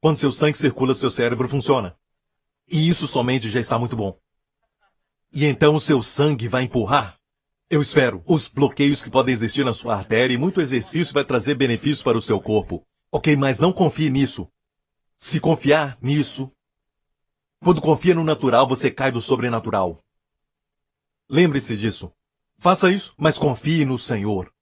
Quando 0.00 0.16
seu 0.16 0.32
sangue 0.32 0.56
circula, 0.56 0.94
seu 0.94 1.10
cérebro 1.10 1.48
funciona. 1.48 1.96
E 2.68 2.88
isso 2.88 3.06
somente 3.06 3.48
já 3.48 3.60
está 3.60 3.78
muito 3.78 3.96
bom. 3.96 4.18
E 5.32 5.44
então 5.44 5.74
o 5.74 5.80
seu 5.80 6.02
sangue 6.02 6.48
vai 6.48 6.64
empurrar, 6.64 7.18
eu 7.72 7.80
espero, 7.80 8.22
os 8.26 8.50
bloqueios 8.50 9.02
que 9.02 9.08
podem 9.08 9.32
existir 9.32 9.64
na 9.64 9.72
sua 9.72 9.96
artéria 9.96 10.34
e 10.34 10.36
muito 10.36 10.60
exercício 10.60 11.14
vai 11.14 11.24
trazer 11.24 11.54
benefícios 11.54 12.02
para 12.02 12.18
o 12.18 12.20
seu 12.20 12.38
corpo. 12.38 12.86
Ok, 13.10 13.34
mas 13.34 13.60
não 13.60 13.72
confie 13.72 14.10
nisso. 14.10 14.46
Se 15.16 15.40
confiar 15.40 15.96
nisso, 16.02 16.52
quando 17.64 17.80
confia 17.80 18.14
no 18.14 18.24
natural, 18.24 18.68
você 18.68 18.90
cai 18.90 19.10
do 19.10 19.22
sobrenatural. 19.22 19.98
Lembre-se 21.30 21.74
disso. 21.74 22.12
Faça 22.58 22.92
isso, 22.92 23.14
mas 23.16 23.38
confie 23.38 23.86
no 23.86 23.98
Senhor. 23.98 24.52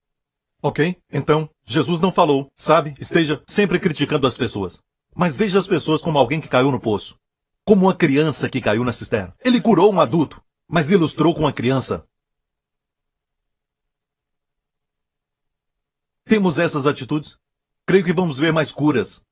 Ok? 0.63 0.97
Então, 1.13 1.51
Jesus 1.65 2.01
não 2.01 2.13
falou, 2.13 2.49
sabe? 2.55 2.95
Esteja 3.01 3.43
sempre 3.45 3.81
criticando 3.81 4.25
as 4.25 4.37
pessoas. 4.37 4.81
Mas 5.17 5.37
veja 5.37 5.59
as 5.59 5.67
pessoas 5.67 6.01
como 6.01 6.17
alguém 6.17 6.41
que 6.41 6.47
caiu 6.47 6.71
no 6.71 6.79
poço. 6.79 7.19
Como 7.65 7.87
uma 7.87 7.95
criança 7.95 8.49
que 8.49 8.61
caiu 8.61 8.85
na 8.85 8.93
cisterna. 8.93 9.35
Ele 9.45 9.61
curou 9.61 9.93
um 9.93 10.01
adulto, 10.01 10.41
mas 10.69 10.93
ilustrou 10.93 11.35
com 11.35 11.41
uma 11.41 11.53
criança. 11.53 12.07
Temos 16.31 16.61
essas 16.61 16.87
atitudes? 16.87 17.37
Creio 17.85 18.05
que 18.05 18.13
vamos 18.13 18.39
ver 18.39 18.53
mais 18.53 18.71
curas, 18.71 19.25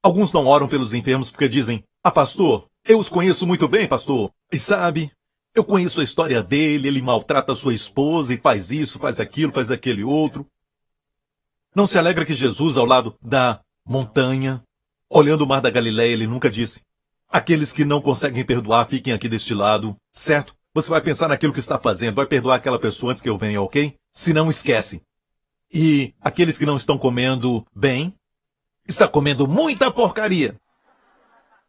Alguns 0.00 0.32
não 0.32 0.46
oram 0.46 0.68
pelos 0.68 0.94
enfermos 0.94 1.28
porque 1.28 1.48
dizem: 1.48 1.82
Ah, 2.04 2.10
pastor, 2.12 2.68
eu 2.84 3.00
os 3.00 3.08
conheço 3.08 3.48
muito 3.48 3.66
bem, 3.66 3.88
pastor. 3.88 4.32
E 4.52 4.58
sabe, 4.60 5.10
eu 5.52 5.64
conheço 5.64 6.00
a 6.00 6.04
história 6.04 6.40
dele, 6.40 6.86
ele 6.86 7.02
maltrata 7.02 7.52
sua 7.56 7.74
esposa 7.74 8.32
e 8.32 8.36
faz 8.36 8.70
isso, 8.70 9.00
faz 9.00 9.18
aquilo, 9.18 9.52
faz 9.52 9.72
aquele 9.72 10.04
outro. 10.04 10.46
Não 11.74 11.88
se 11.88 11.98
alegra 11.98 12.24
que 12.24 12.32
Jesus, 12.32 12.76
ao 12.76 12.86
lado 12.86 13.16
da 13.20 13.60
montanha, 13.84 14.62
olhando 15.10 15.42
o 15.42 15.48
mar 15.48 15.60
da 15.60 15.70
Galileia, 15.70 16.12
ele 16.12 16.28
nunca 16.28 16.48
disse: 16.48 16.82
Aqueles 17.28 17.72
que 17.72 17.84
não 17.84 18.00
conseguem 18.00 18.44
perdoar, 18.44 18.86
fiquem 18.86 19.12
aqui 19.12 19.28
deste 19.28 19.52
lado, 19.52 19.96
certo? 20.12 20.54
Você 20.72 20.90
vai 20.90 21.00
pensar 21.00 21.26
naquilo 21.26 21.52
que 21.52 21.58
está 21.58 21.76
fazendo, 21.76 22.14
vai 22.14 22.26
perdoar 22.26 22.54
aquela 22.54 22.78
pessoa 22.78 23.10
antes 23.10 23.20
que 23.20 23.28
eu 23.28 23.36
venha, 23.36 23.60
ok? 23.60 23.96
Se 24.12 24.32
não, 24.32 24.48
esquece. 24.48 25.02
E 25.72 26.14
aqueles 26.20 26.58
que 26.58 26.66
não 26.66 26.76
estão 26.76 26.98
comendo 26.98 27.66
bem, 27.74 28.14
está 28.86 29.08
comendo 29.08 29.48
muita 29.48 29.90
porcaria. 29.90 30.60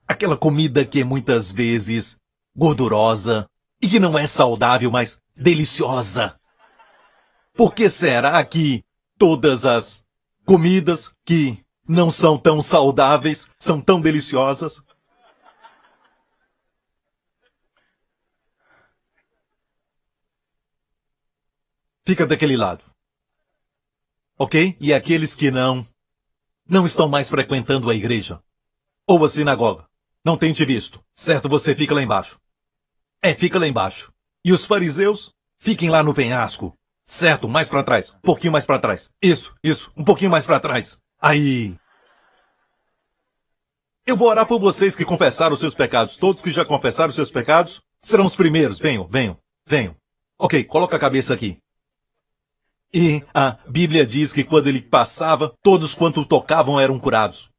Aquela 0.06 0.36
comida 0.36 0.84
que 0.84 1.00
é 1.00 1.04
muitas 1.06 1.52
vezes 1.52 2.18
gordurosa 2.54 3.50
e 3.82 3.88
que 3.88 4.00
não 4.00 4.20
é 4.20 4.28
saudável, 4.28 4.92
mas 4.92 5.18
deliciosa. 5.36 6.36
Por 7.54 7.74
que 7.74 7.88
será 7.88 8.44
que 8.44 8.84
todas 9.18 9.66
as 9.66 10.04
comidas 10.46 11.14
que 11.24 11.64
não 11.88 12.12
são 12.12 12.38
tão 12.38 12.62
saudáveis 12.62 13.50
são 13.58 13.80
tão 13.80 14.02
deliciosas? 14.02 14.84
Fica 22.06 22.28
daquele 22.28 22.58
lado. 22.58 22.93
Ok? 24.38 24.76
E 24.80 24.94
aqueles 24.94 25.36
que 25.36 25.52
não 25.52 25.86
não 26.68 26.86
estão 26.86 27.10
mais 27.10 27.30
frequentando 27.30 27.90
a 27.90 27.96
igreja. 27.96 28.42
Ou 29.08 29.24
a 29.24 29.30
sinagoga. 29.30 29.86
Não 30.24 30.38
tem 30.38 30.54
te 30.54 30.64
visto. 30.64 31.04
Certo, 31.12 31.50
você 31.50 31.76
fica 31.76 31.94
lá 31.94 32.02
embaixo. 32.02 32.40
É, 33.22 33.34
fica 33.34 33.60
lá 33.60 33.68
embaixo. 33.68 34.12
E 34.44 34.52
os 34.52 34.66
fariseus? 34.66 35.34
Fiquem 35.58 35.90
lá 35.90 36.02
no 36.02 36.14
penhasco. 36.14 36.78
Certo, 37.04 37.48
mais 37.48 37.70
para 37.70 37.84
trás. 37.84 38.12
Um 38.12 38.20
pouquinho 38.20 38.54
mais 38.54 38.66
para 38.66 38.80
trás. 38.80 39.10
Isso, 39.22 39.54
isso, 39.64 39.92
um 39.96 40.04
pouquinho 40.04 40.32
mais 40.32 40.46
para 40.46 40.60
trás. 40.60 40.98
Aí. 41.22 41.76
Eu 44.06 44.18
vou 44.18 44.28
orar 44.28 44.46
por 44.46 44.60
vocês 44.60 44.96
que 44.96 45.06
confessaram 45.06 45.54
os 45.54 45.60
seus 45.60 45.76
pecados. 45.76 46.18
Todos 46.18 46.42
que 46.42 46.52
já 46.52 46.66
confessaram 46.66 47.10
os 47.10 47.16
seus 47.16 47.32
pecados 47.32 47.82
serão 48.02 48.26
os 48.26 48.36
primeiros. 48.36 48.80
Venham, 48.80 49.08
venham, 49.08 49.38
venham. 49.66 49.96
Ok, 50.38 50.64
coloca 50.66 50.96
a 50.96 51.00
cabeça 51.00 51.34
aqui. 51.34 51.63
E 52.94 53.24
a 53.34 53.58
Bíblia 53.68 54.06
diz 54.06 54.32
que 54.32 54.44
quando 54.44 54.68
ele 54.68 54.82
passava, 54.82 55.52
todos 55.64 55.96
quanto 55.96 56.24
tocavam 56.26 56.80
eram 56.80 57.00
curados. 57.00 57.50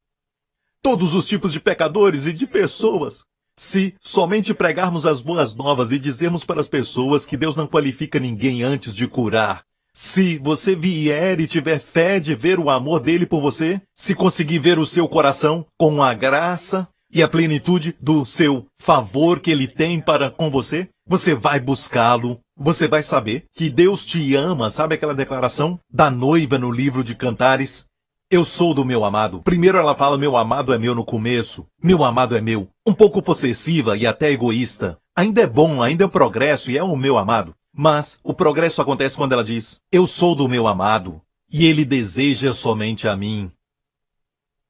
todos 0.81 1.15
os 1.15 1.27
tipos 1.27 1.51
de 1.51 1.61
pecadores 1.61 2.27
e 2.27 2.33
de 2.33 2.47
pessoas. 2.47 3.23
Se 3.57 3.95
somente 4.03 4.53
pregarmos 4.53 5.07
as 5.07 5.23
boas 5.23 5.55
novas 5.55 5.93
e 5.93 5.99
dizermos 5.99 6.45
para 6.45 6.61
as 6.61 6.69
pessoas 6.69 7.25
que 7.25 7.39
Deus 7.39 7.57
não 7.57 7.67
qualifica 7.67 8.21
ninguém 8.21 8.63
antes 8.63 8.95
de 8.95 9.09
curar, 9.09 9.63
se 9.95 10.39
você 10.39 10.77
vier 10.77 11.41
e 11.41 11.47
tiver 11.47 11.79
fé 11.79 12.21
de 12.21 12.35
ver 12.35 12.59
o 12.59 12.69
amor 12.69 13.01
dele 13.01 13.25
por 13.25 13.41
você, 13.41 13.81
se 13.95 14.15
conseguir 14.15 14.59
ver 14.59 14.79
o 14.79 14.85
seu 14.85 15.09
coração 15.09 15.65
com 15.79 16.03
a 16.03 16.13
graça 16.13 16.87
e 17.11 17.23
a 17.23 17.29
plenitude 17.29 17.97
do 17.99 18.27
seu 18.27 18.67
favor 18.79 19.41
que 19.41 19.51
ele 19.51 19.69
tem 19.69 20.03
para 20.03 20.31
com 20.31 20.51
você, 20.51 20.89
você 21.07 21.35
vai 21.35 21.61
buscá-lo. 21.61 22.41
Você 22.57 22.87
vai 22.87 23.03
saber 23.03 23.47
que 23.53 23.69
Deus 23.69 24.07
te 24.07 24.35
ama. 24.37 24.71
Sabe 24.71 24.95
aquela 24.95 25.15
declaração 25.15 25.79
da 25.91 26.09
noiva 26.09 26.57
no 26.57 26.71
livro 26.71 27.03
de 27.03 27.15
Cantares? 27.17 27.87
Eu 28.31 28.45
sou 28.45 28.73
do 28.73 28.85
meu 28.85 29.05
amado. 29.05 29.43
Primeiro 29.43 29.77
ela 29.77 29.95
fala, 29.97 30.17
meu 30.17 30.37
amado 30.37 30.73
é 30.73 30.79
meu 30.79 30.95
no 30.95 31.05
começo. 31.05 31.67
Meu 31.83 32.05
amado 32.05 32.37
é 32.37 32.41
meu. 32.41 32.69
Um 32.87 32.95
pouco 32.95 33.21
possessiva 33.21 33.97
e 33.97 34.07
até 34.07 34.31
egoísta. 34.31 34.99
Ainda 35.17 35.43
é 35.43 35.47
bom, 35.47 35.83
ainda 35.83 36.05
é 36.05 36.07
um 36.07 36.11
progresso 36.11 36.71
e 36.71 36.79
é 36.79 36.83
o 36.83 36.97
meu 36.97 37.19
amado. 37.19 37.55
Mas 37.73 38.21
o 38.23 38.33
progresso 38.33 38.81
acontece 38.81 39.17
quando 39.17 39.33
ela 39.33 39.45
diz, 39.45 39.81
eu 39.91 40.07
sou 40.07 40.37
do 40.37 40.49
meu 40.49 40.69
amado. 40.69 41.21
E 41.51 41.67
ele 41.67 41.85
deseja 41.85 42.53
somente 42.53 43.09
a 43.09 43.17
mim. 43.17 43.51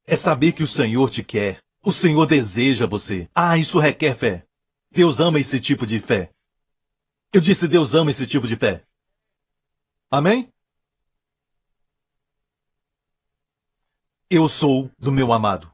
É 0.07 0.17
saber 0.17 0.53
que 0.53 0.63
o 0.63 0.67
Senhor 0.67 1.11
te 1.11 1.23
quer. 1.23 1.59
O 1.85 1.93
Senhor 1.93 2.27
deseja 2.27 2.87
você. 2.87 3.29
Ah, 3.35 3.59
isso 3.59 3.79
requer 3.79 4.17
fé. 4.17 4.45
Deus 4.91 5.21
ama 5.21 5.39
esse 5.39 5.61
tipo 5.61 5.87
de 5.87 6.01
fé. 6.01 6.31
Eu 7.35 7.41
disse, 7.41 7.67
Deus 7.67 7.95
ama 7.95 8.13
esse 8.13 8.29
tipo 8.29 8.47
de 8.47 8.55
fé. 8.55 8.85
Amém? 10.09 10.49
Eu 14.31 14.49
sou 14.49 14.89
do 14.97 15.11
meu 15.11 15.33
amado. 15.33 15.69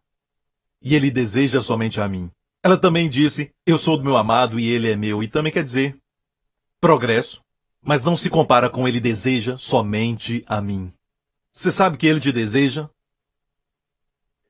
E 0.81 0.95
ele 0.95 1.11
deseja 1.11 1.61
somente 1.61 2.01
a 2.01 2.09
mim. 2.09 2.31
Ela 2.63 2.81
também 2.81 3.11
disse, 3.11 3.55
eu 3.67 3.77
sou 3.77 3.99
do 3.99 4.05
meu 4.05 4.17
amado 4.17 4.59
e 4.59 4.71
ele 4.71 4.91
é 4.91 4.97
meu. 4.97 5.23
E 5.23 5.29
também 5.29 5.53
quer 5.53 5.63
dizer, 5.63 6.01
progresso, 6.81 7.45
mas 7.83 8.05
não 8.05 8.17
se 8.17 8.31
compara 8.31 8.71
com 8.71 8.89
ele 8.89 8.99
deseja 8.99 9.59
somente 9.59 10.43
a 10.47 10.63
mim. 10.63 10.91
Você 11.53 11.71
sabe 11.71 11.99
que 11.99 12.07
ele 12.07 12.21
te 12.21 12.33
deseja? 12.33 12.89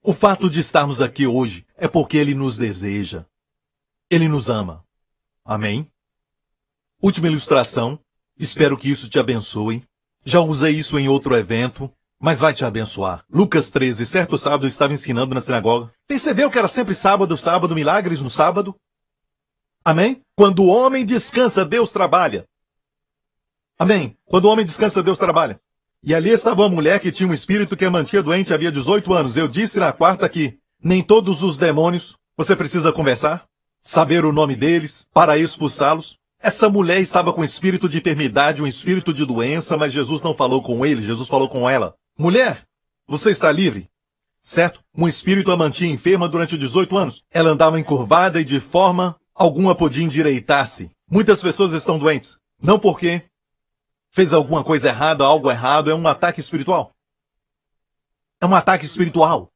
O 0.00 0.14
fato 0.14 0.48
de 0.48 0.61
estarmos 0.61 1.00
aqui 1.00 1.26
hoje 1.26 1.66
é 1.74 1.88
porque 1.88 2.16
ele 2.16 2.36
nos 2.36 2.56
deseja. 2.56 3.26
Ele 4.08 4.28
nos 4.28 4.48
ama. 4.48 4.86
Amém? 5.44 5.90
Última 7.03 7.28
ilustração. 7.28 7.98
Espero 8.38 8.76
que 8.76 8.90
isso 8.90 9.09
te 9.09 9.18
abençoe. 9.18 9.84
Já 10.24 10.40
usei 10.40 10.78
isso 10.78 10.98
em 10.98 11.09
outro 11.09 11.36
evento 11.36 11.90
mas 12.20 12.38
vai 12.38 12.53
te 12.53 12.64
abençoar. 12.66 13.24
Lucas 13.32 13.70
13, 13.70 14.05
certo 14.05 14.36
sábado 14.36 14.66
estava 14.66 14.92
ensinando 14.92 15.34
na 15.34 15.40
sinagoga. 15.40 15.90
Percebeu 16.07 16.51
que 16.51 16.59
era 16.59 16.68
sempre 16.68 16.94
sábado, 16.94 17.34
sábado, 17.36 17.74
milagres 17.74 18.20
no 18.20 18.28
sábado? 18.28 18.76
Amém? 19.82 20.20
Quando 20.36 20.62
o 20.62 20.68
homem 20.68 21.07
descansa, 21.07 21.64
Deus 21.64 21.90
trabalha. 21.90 22.46
Amém? 23.78 24.14
Quando 24.26 24.44
o 24.44 24.48
homem 24.48 24.66
descansa, 24.66 25.03
Deus 25.03 25.18
trabalha. 25.18 25.59
E 26.03 26.14
ali 26.14 26.28
estava 26.28 26.61
uma 26.61 26.68
mulher 26.68 27.01
que 27.01 27.11
tinha 27.11 27.28
um 27.28 27.32
espírito 27.32 27.76
que 27.76 27.86
a 27.86 27.90
mantinha 27.90 28.22
doente 28.22 28.53
havia 28.53 28.70
18 28.70 29.14
anos. 29.14 29.38
Eu 29.38 29.48
disse 29.48 29.80
na 29.80 29.90
quarta 29.90 30.28
que 30.28 30.59
nem 30.82 31.03
todos 31.03 31.42
os 31.42 31.57
demônios 31.57 32.16
você 32.36 32.55
precisa 32.55 32.92
conversar, 32.92 33.46
saber 33.80 34.26
o 34.26 34.32
nome 34.32 34.57
deles, 34.57 35.07
para 35.14 35.38
expulsá-los. 35.38 36.18
Essa 36.43 36.70
mulher 36.70 37.01
estava 37.01 37.34
com 37.34 37.45
espírito 37.45 37.86
de 37.86 37.99
enfermidade, 37.99 38.62
um 38.62 38.66
espírito 38.66 39.12
de 39.12 39.26
doença, 39.26 39.76
mas 39.76 39.93
Jesus 39.93 40.22
não 40.22 40.34
falou 40.34 40.62
com 40.62 40.86
ele, 40.86 41.03
Jesus 41.03 41.28
falou 41.28 41.51
com 41.51 41.68
ela. 41.68 41.95
Mulher, 42.18 42.66
você 43.07 43.30
está 43.30 43.53
livre? 43.53 43.91
Certo? 44.41 44.80
Um 44.97 45.07
espírito 45.07 45.53
a 45.53 45.57
mantinha 45.57 45.93
enferma 45.93 46.26
durante 46.26 46.57
18 46.57 46.97
anos. 46.97 47.22
Ela 47.30 47.51
andava 47.51 47.78
encurvada 47.78 48.41
e 48.41 48.45
de 48.45 48.59
forma 48.59 49.16
alguma 49.34 49.74
podia 49.74 50.03
endireitar-se. 50.03 50.91
Muitas 51.11 51.43
pessoas 51.43 51.72
estão 51.72 51.99
doentes. 51.99 52.38
Não 52.62 52.78
porque 52.78 53.22
fez 54.11 54.32
alguma 54.32 54.64
coisa 54.64 54.88
errada, 54.88 55.24
algo 55.24 55.51
errado, 55.51 55.91
é 55.91 55.95
um 55.95 56.09
ataque 56.09 56.41
espiritual. 56.41 56.93
É 58.41 58.47
um 58.47 58.55
ataque 58.55 58.86
espiritual. 58.86 59.53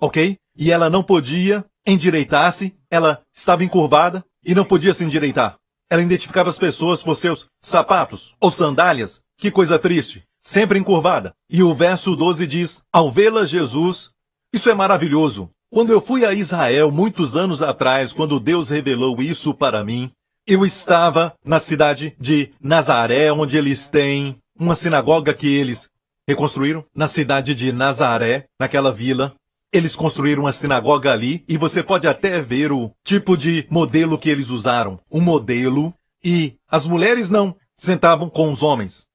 Ok? 0.00 0.38
E 0.56 0.70
ela 0.70 0.88
não 0.88 1.02
podia 1.02 1.64
endireitar-se, 1.84 2.72
ela 2.88 3.20
estava 3.32 3.64
encurvada 3.64 4.24
e 4.44 4.54
não 4.54 4.64
podia 4.64 4.94
se 4.94 5.04
endireitar. 5.04 5.59
Ela 5.90 6.02
identificava 6.02 6.48
as 6.48 6.58
pessoas 6.58 7.02
por 7.02 7.16
seus 7.16 7.48
sapatos 7.58 8.34
ou 8.40 8.50
sandálias. 8.50 9.20
Que 9.36 9.50
coisa 9.50 9.78
triste 9.78 10.24
sempre 10.40 10.78
encurvada. 10.78 11.34
E 11.48 11.62
o 11.62 11.74
verso 11.74 12.16
12 12.16 12.46
diz: 12.46 12.82
Ao 12.92 13.12
vê-la 13.12 13.44
Jesus, 13.44 14.10
isso 14.52 14.70
é 14.70 14.74
maravilhoso. 14.74 15.50
Quando 15.72 15.92
eu 15.92 16.00
fui 16.00 16.24
a 16.24 16.32
Israel 16.32 16.90
muitos 16.90 17.36
anos 17.36 17.62
atrás, 17.62 18.12
quando 18.12 18.40
Deus 18.40 18.70
revelou 18.70 19.20
isso 19.22 19.54
para 19.54 19.84
mim, 19.84 20.10
eu 20.46 20.64
estava 20.64 21.34
na 21.44 21.60
cidade 21.60 22.16
de 22.18 22.50
Nazaré, 22.60 23.32
onde 23.32 23.56
eles 23.56 23.88
têm 23.88 24.36
uma 24.58 24.74
sinagoga 24.74 25.32
que 25.32 25.46
eles 25.46 25.90
reconstruíram, 26.28 26.84
na 26.94 27.06
cidade 27.06 27.54
de 27.54 27.72
Nazaré, 27.72 28.46
naquela 28.58 28.90
vila. 28.90 29.34
Eles 29.72 29.94
construíram 29.94 30.42
uma 30.44 30.52
sinagoga 30.52 31.12
ali 31.12 31.44
e 31.48 31.56
você 31.56 31.82
pode 31.82 32.06
até 32.08 32.40
ver 32.40 32.72
o 32.72 32.90
tipo 33.04 33.36
de 33.36 33.66
modelo 33.70 34.18
que 34.18 34.28
eles 34.28 34.50
usaram. 34.50 34.98
Um 35.10 35.20
modelo 35.20 35.94
e 36.24 36.56
as 36.68 36.86
mulheres 36.86 37.30
não 37.30 37.56
sentavam 37.74 38.28
com 38.28 38.50
os 38.50 38.62
homens. 38.62 39.06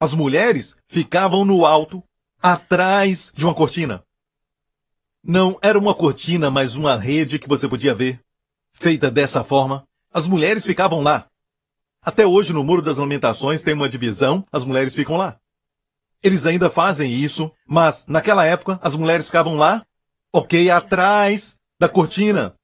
As 0.00 0.14
mulheres 0.14 0.76
ficavam 0.88 1.44
no 1.44 1.64
alto, 1.64 2.02
atrás 2.42 3.30
de 3.32 3.44
uma 3.44 3.54
cortina. 3.54 4.02
Não 5.22 5.56
era 5.62 5.78
uma 5.78 5.94
cortina, 5.94 6.50
mas 6.50 6.74
uma 6.74 6.96
rede 6.96 7.38
que 7.38 7.48
você 7.48 7.68
podia 7.68 7.94
ver. 7.94 8.20
Feita 8.72 9.08
dessa 9.08 9.44
forma, 9.44 9.86
as 10.12 10.26
mulheres 10.26 10.66
ficavam 10.66 11.00
lá. 11.00 11.28
Até 12.04 12.26
hoje, 12.26 12.52
no 12.52 12.64
Muro 12.64 12.82
das 12.82 12.98
Lamentações, 12.98 13.62
tem 13.62 13.74
uma 13.74 13.88
divisão, 13.88 14.44
as 14.50 14.64
mulheres 14.64 14.92
ficam 14.92 15.16
lá. 15.16 15.38
Eles 16.22 16.46
ainda 16.46 16.70
fazem 16.70 17.12
isso, 17.12 17.52
mas 17.66 18.06
naquela 18.06 18.44
época, 18.44 18.78
as 18.82 18.94
mulheres 18.94 19.26
ficavam 19.26 19.56
lá, 19.56 19.84
ok, 20.32 20.70
atrás 20.70 21.58
da 21.78 21.88
cortina. 21.88 22.54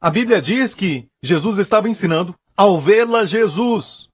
A 0.00 0.10
Bíblia 0.10 0.40
diz 0.40 0.74
que 0.74 1.08
Jesus 1.22 1.58
estava 1.58 1.88
ensinando 1.88 2.34
ao 2.56 2.80
vê-la 2.80 3.24
Jesus. 3.24 4.08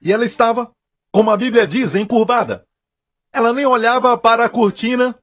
E 0.00 0.10
ela 0.10 0.24
estava 0.24 0.72
como 1.12 1.30
a 1.30 1.36
Bíblia 1.36 1.66
diz, 1.66 1.94
encurvada. 1.94 2.66
Ela 3.32 3.52
nem 3.52 3.66
olhava 3.66 4.16
para 4.16 4.44
a 4.44 4.48
cortina. 4.48 5.18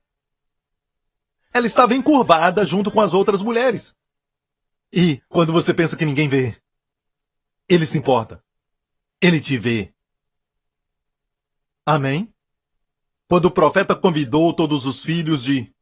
Ela 1.53 1.65
estava 1.65 1.95
encurvada 1.95 2.63
junto 2.63 2.91
com 2.91 3.01
as 3.01 3.13
outras 3.13 3.41
mulheres. 3.41 3.95
E 4.91 5.21
quando 5.27 5.51
você 5.51 5.73
pensa 5.73 5.97
que 5.97 6.05
ninguém 6.05 6.29
vê, 6.29 6.55
ele 7.67 7.85
se 7.85 7.97
importa. 7.97 8.43
Ele 9.21 9.39
te 9.39 9.57
vê. 9.57 9.93
Amém? 11.89 12.33
Quando 13.29 13.45
o 13.45 13.51
profeta 13.51 13.95
convidou 13.95 14.53
todos 14.53 14.85
os 14.85 15.01
filhos 15.05 15.41
de 15.41 15.73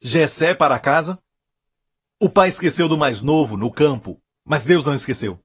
Jessé 0.00 0.54
para 0.54 0.78
casa, 0.78 1.20
o 2.20 2.30
pai 2.30 2.48
esqueceu 2.48 2.88
do 2.88 2.96
mais 2.96 3.20
novo 3.20 3.56
no 3.56 3.72
campo, 3.72 4.22
mas 4.44 4.64
Deus 4.64 4.86
não 4.86 4.94
esqueceu. 4.94 5.42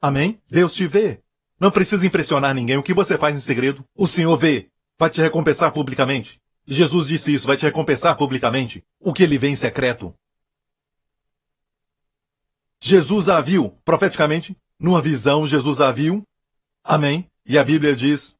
Amém? 0.00 0.40
Deus 0.48 0.72
te 0.72 0.86
vê. 0.86 1.22
Não 1.60 1.70
precisa 1.70 2.06
impressionar 2.06 2.54
ninguém. 2.54 2.78
O 2.78 2.82
que 2.82 2.94
você 2.94 3.18
faz 3.18 3.36
em 3.36 3.40
segredo, 3.40 3.84
o 3.94 4.06
Senhor 4.06 4.38
vê. 4.38 4.70
Vai 4.98 5.10
te 5.10 5.20
recompensar 5.20 5.70
publicamente. 5.70 6.40
Jesus 6.64 7.08
disse 7.08 7.34
isso, 7.34 7.46
vai 7.46 7.58
te 7.58 7.66
recompensar 7.66 8.16
publicamente. 8.16 8.82
O 8.98 9.12
que 9.12 9.22
ele 9.22 9.36
vê 9.36 9.48
em 9.48 9.54
secreto. 9.54 10.14
Jesus 12.80 13.28
a 13.28 13.38
viu, 13.42 13.78
profeticamente, 13.84 14.56
numa 14.78 15.02
visão, 15.02 15.46
Jesus 15.46 15.82
a 15.82 15.92
viu. 15.92 16.26
Amém. 16.82 17.30
E 17.46 17.58
a 17.58 17.64
Bíblia 17.64 17.94
diz, 17.94 18.38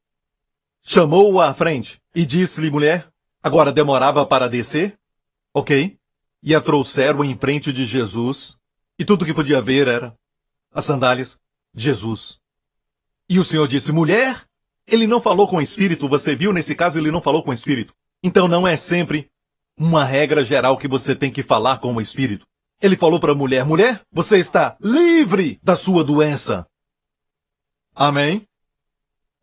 chamou-a 0.81 1.49
à 1.49 1.53
frente 1.53 2.01
e 2.15 2.25
disse-lhe, 2.25 2.69
mulher, 2.69 3.07
agora 3.41 3.71
demorava 3.71 4.25
para 4.25 4.47
descer? 4.47 4.97
Ok. 5.53 5.97
E 6.43 6.55
a 6.55 6.61
trouxeram 6.61 7.23
em 7.23 7.37
frente 7.37 7.71
de 7.71 7.85
Jesus. 7.85 8.57
E 8.97 9.05
tudo 9.05 9.25
que 9.25 9.33
podia 9.33 9.61
ver 9.61 9.87
era 9.87 10.15
as 10.73 10.85
sandálias 10.85 11.39
de 11.73 11.83
Jesus. 11.83 12.39
E 13.29 13.39
o 13.39 13.43
Senhor 13.43 13.67
disse, 13.67 13.91
mulher, 13.91 14.45
ele 14.87 15.07
não 15.07 15.21
falou 15.21 15.47
com 15.47 15.57
o 15.57 15.61
espírito, 15.61 16.07
você 16.09 16.35
viu 16.35 16.51
nesse 16.51 16.75
caso, 16.75 16.97
ele 16.97 17.11
não 17.11 17.21
falou 17.21 17.43
com 17.43 17.51
o 17.51 17.53
espírito. 17.53 17.93
Então 18.23 18.47
não 18.47 18.67
é 18.67 18.75
sempre 18.75 19.29
uma 19.77 20.03
regra 20.03 20.43
geral 20.43 20.77
que 20.77 20.87
você 20.87 21.15
tem 21.15 21.31
que 21.31 21.41
falar 21.41 21.79
com 21.79 21.93
o 21.93 22.01
espírito. 22.01 22.45
Ele 22.81 22.97
falou 22.97 23.19
para 23.19 23.31
a 23.31 23.35
mulher, 23.35 23.63
mulher, 23.65 24.01
você 24.11 24.37
está 24.37 24.75
livre 24.81 25.59
da 25.63 25.75
sua 25.75 26.03
doença. 26.03 26.67
Amém? 27.95 28.47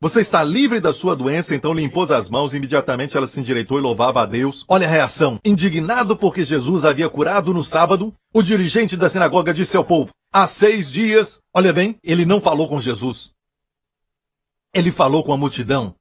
Você 0.01 0.21
está 0.21 0.45
livre 0.45 0.79
da 0.79 0.93
sua 0.93 1.17
doença, 1.17 1.57
então 1.57 1.75
lhe 1.75 1.83
impôs 1.83 2.13
as 2.13 2.31
mãos, 2.31 2.55
imediatamente 2.55 3.17
ela 3.17 3.27
se 3.27 3.41
endireitou 3.41 3.79
e 3.79 3.83
louvava 3.83 4.23
a 4.23 4.27
Deus. 4.27 4.65
Olha 4.69 4.87
a 4.87 4.91
reação. 4.91 5.41
Indignado 5.45 6.17
porque 6.17 6.45
Jesus 6.45 6.85
havia 6.85 7.11
curado 7.11 7.53
no 7.53 7.65
sábado, 7.65 8.15
o 8.33 8.41
dirigente 8.41 8.97
da 8.97 9.09
sinagoga 9.09 9.53
disse 9.53 9.77
ao 9.77 9.85
povo, 9.85 10.13
há 10.33 10.47
seis 10.47 10.93
dias, 10.93 11.41
olha 11.53 11.73
bem, 11.73 11.99
ele 12.05 12.25
não 12.25 12.41
falou 12.41 12.69
com 12.69 12.81
Jesus. 12.81 13.33
Ele 14.73 14.93
falou 14.93 15.25
com 15.25 15.33
a 15.33 15.37
multidão, 15.37 15.97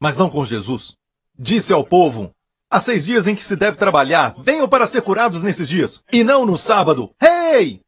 mas 0.00 0.16
não 0.16 0.28
com 0.28 0.44
Jesus. 0.44 0.96
Disse 1.38 1.72
ao 1.72 1.84
povo: 1.84 2.32
Há 2.70 2.80
seis 2.80 3.04
dias 3.04 3.26
em 3.26 3.34
que 3.36 3.42
se 3.42 3.54
deve 3.54 3.76
trabalhar. 3.76 4.34
Venham 4.38 4.68
para 4.68 4.86
ser 4.86 5.02
curados 5.02 5.42
nesses 5.42 5.68
dias. 5.68 6.00
E 6.12 6.24
não 6.24 6.46
no 6.46 6.56
sábado. 6.56 7.12
Ei! 7.20 7.80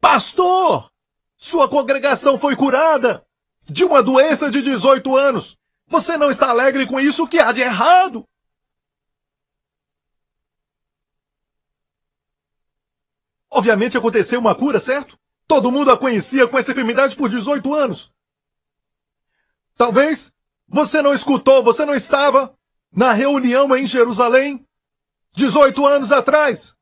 Pastor! 0.00 0.88
Sua 1.36 1.68
congregação 1.68 2.38
foi 2.38 2.56
curada 2.56 3.24
de 3.66 3.84
uma 3.84 4.02
doença 4.02 4.50
de 4.50 4.62
18 4.62 5.16
anos. 5.16 5.56
Você 5.86 6.16
não 6.16 6.30
está 6.30 6.48
alegre 6.48 6.86
com 6.86 6.98
isso? 6.98 7.24
O 7.24 7.28
que 7.28 7.38
há 7.38 7.52
de 7.52 7.60
errado? 7.60 8.26
Obviamente 13.50 13.96
aconteceu 13.96 14.40
uma 14.40 14.54
cura, 14.54 14.80
certo? 14.80 15.18
Todo 15.46 15.70
mundo 15.70 15.90
a 15.90 15.96
conhecia 15.96 16.48
com 16.48 16.58
essa 16.58 16.72
enfermidade 16.72 17.14
por 17.14 17.28
18 17.28 17.72
anos. 17.72 18.12
Talvez 19.76 20.32
você 20.66 21.02
não 21.02 21.12
escutou, 21.12 21.62
você 21.62 21.84
não 21.84 21.94
estava 21.94 22.54
na 22.90 23.12
reunião 23.12 23.74
em 23.76 23.86
Jerusalém 23.86 24.66
18 25.34 25.84
anos 25.86 26.12
atrás, 26.12 26.74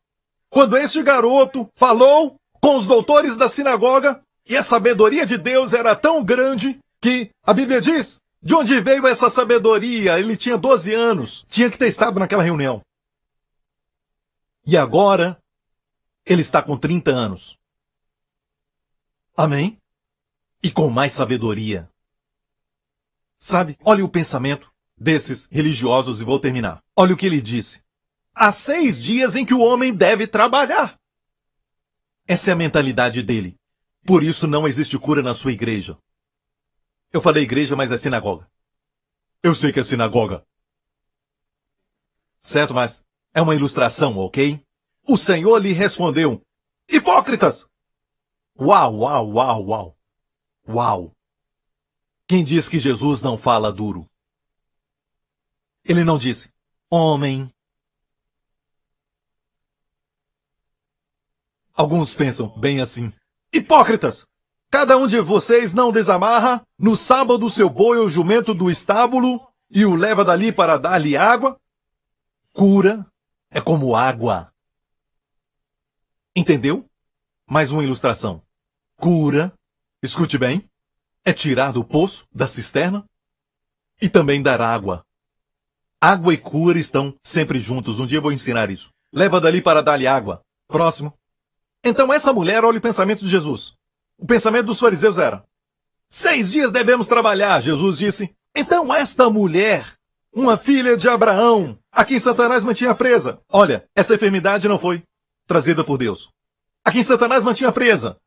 quando 0.51 0.77
este 0.77 1.03
garoto 1.03 1.71
falou 1.75 2.39
com 2.61 2.77
os 2.77 2.87
doutores 2.87 3.37
da 3.37 3.49
sinagoga 3.49 4.23
e 4.47 4.57
a 4.57 4.63
sabedoria 4.63 5.25
de 5.25 5.39
Deus 5.39 5.73
era 5.73 5.95
tão 5.95 6.25
grande 6.25 6.79
que 7.01 7.31
a 7.45 7.53
Bíblia 7.53 7.81
diz 7.81 8.23
de 8.43 8.55
onde 8.55 8.81
veio 8.81 9.07
essa 9.07 9.31
sabedoria? 9.31 10.19
Ele 10.19 10.37
tinha 10.37 10.59
12 10.59 10.93
anos, 10.93 11.47
tinha 11.49 11.71
que 11.71 11.79
ter 11.79 11.87
estado 11.87 12.19
naquela 12.19 12.43
reunião. 12.43 12.83
E 14.67 14.77
agora, 14.77 15.41
ele 16.27 16.43
está 16.43 16.61
com 16.61 16.77
30 16.77 17.11
anos. 17.13 17.57
Amém? 19.37 19.79
E 20.61 20.71
com 20.71 20.91
mais 20.91 21.13
sabedoria. 21.13 21.89
Sabe, 23.39 23.77
olha 23.85 24.05
o 24.05 24.09
pensamento 24.09 24.73
desses 24.97 25.47
religiosos 25.51 26.21
e 26.21 26.25
vou 26.25 26.39
terminar. 26.39 26.81
Olha 26.97 27.15
o 27.15 27.17
que 27.17 27.27
ele 27.27 27.41
disse. 27.41 27.81
Há 28.35 28.51
seis 28.51 29.01
dias 29.01 29.37
em 29.37 29.45
que 29.45 29.55
o 29.55 29.61
homem 29.61 29.95
deve 29.95 30.27
trabalhar. 30.27 30.97
Essa 32.27 32.51
é 32.51 32.53
a 32.55 32.57
mentalidade 32.57 33.23
dele. 33.23 33.57
Por 34.05 34.23
isso 34.23 34.47
não 34.47 34.67
existe 34.67 34.99
cura 34.99 35.23
na 35.23 35.35
sua 35.35 35.53
igreja. 35.53 35.99
Eu 37.13 37.21
falei 37.21 37.43
igreja, 37.45 37.77
mas 37.77 37.93
é 37.93 37.97
sinagoga. 37.97 38.51
Eu 39.43 39.55
sei 39.55 39.73
que 39.73 39.81
é 39.81 39.83
sinagoga. 39.83 40.45
Certo, 42.39 42.75
mas 42.75 43.05
é 43.33 43.41
uma 43.41 43.55
ilustração, 43.55 44.17
ok? 44.19 44.65
O 45.07 45.17
Senhor 45.17 45.59
lhe 45.59 45.73
respondeu: 45.73 46.45
Hipócritas! 46.89 47.69
Uau, 48.59 48.99
uau, 48.99 49.33
uau, 49.33 49.67
uau. 49.67 49.99
Uau. 50.69 51.17
Quem 52.27 52.45
diz 52.45 52.69
que 52.69 52.79
Jesus 52.79 53.23
não 53.23 53.37
fala 53.37 53.73
duro? 53.73 54.09
Ele 55.85 56.05
não 56.05 56.17
disse, 56.17 56.53
homem. 56.89 57.53
Alguns 61.75 62.15
pensam 62.15 62.49
bem 62.59 62.81
assim. 62.81 63.13
Hipócritas! 63.53 64.27
Cada 64.71 64.97
um 64.97 65.07
de 65.07 65.21
vocês 65.21 65.75
não 65.75 65.93
desamarra 65.93 66.67
no 66.79 66.97
sábado 66.97 67.51
seu 67.51 67.69
boi 67.69 67.99
ou 67.99 68.09
jumento 68.09 68.55
do 68.55 68.71
estábulo 68.71 69.47
e 69.71 69.85
o 69.85 69.95
leva 69.95 70.25
dali 70.25 70.51
para 70.51 70.79
dar-lhe 70.79 71.17
água? 71.17 71.61
Cura 72.53 73.07
é 73.51 73.61
como 73.61 73.95
água. 73.95 74.51
Entendeu? 76.35 76.89
Mais 77.47 77.71
uma 77.71 77.85
ilustração. 77.85 78.43
Cura, 78.97 79.53
escute 80.03 80.39
bem, 80.39 80.67
é 81.23 81.35
tirar 81.35 81.73
do 81.73 81.85
poço, 81.85 82.27
da 82.33 82.47
cisterna, 82.47 83.05
e 84.01 84.09
também 84.09 84.43
dar 84.43 84.61
água. 84.63 85.05
Água 86.01 86.33
e 86.33 86.39
cura 86.39 86.79
estão 86.79 87.15
sempre 87.23 87.61
juntos. 87.61 88.01
Um 88.01 88.07
dia 88.07 88.19
eu 88.19 88.23
vou 88.23 88.33
ensinar 88.33 88.71
isso. 88.71 88.91
Leva 89.13 89.41
dali 89.41 89.61
para 89.61 89.83
dar-lhe 89.83 90.07
água. 90.07 90.41
Próximo. 90.67 91.13
Então 91.85 92.13
essa 92.13 92.33
mulher 92.33 92.65
olha 92.65 92.79
o 92.79 92.83
pensamento 92.83 93.21
de 93.21 93.29
Jesus. 93.29 93.75
O 94.19 94.27
pensamento 94.27 94.67
dos 94.67 94.79
fariseus 94.79 95.19
era: 95.19 95.45
seis 96.09 96.53
dias 96.53 96.71
devemos 96.71 97.09
trabalhar. 97.09 97.61
Jesus 97.61 97.99
disse: 97.99 98.35
então 98.55 98.93
esta 98.93 99.31
mulher, 99.31 99.97
uma 100.33 100.57
filha 100.57 100.97
de 100.97 101.09
Abraão, 101.09 101.79
a 101.91 102.05
quem 102.05 102.19
Satanás 102.19 102.63
mantinha 102.65 102.95
presa. 102.95 103.41
Olha, 103.49 103.89
essa 103.95 104.15
enfermidade 104.15 104.69
não 104.69 104.79
foi 104.79 105.03
trazida 105.47 105.83
por 105.83 105.99
Deus. 105.99 106.31
A 106.85 106.93
quem 106.93 107.03
Satanás 107.03 107.45
mantinha 107.45 107.73
presa. 107.73 108.19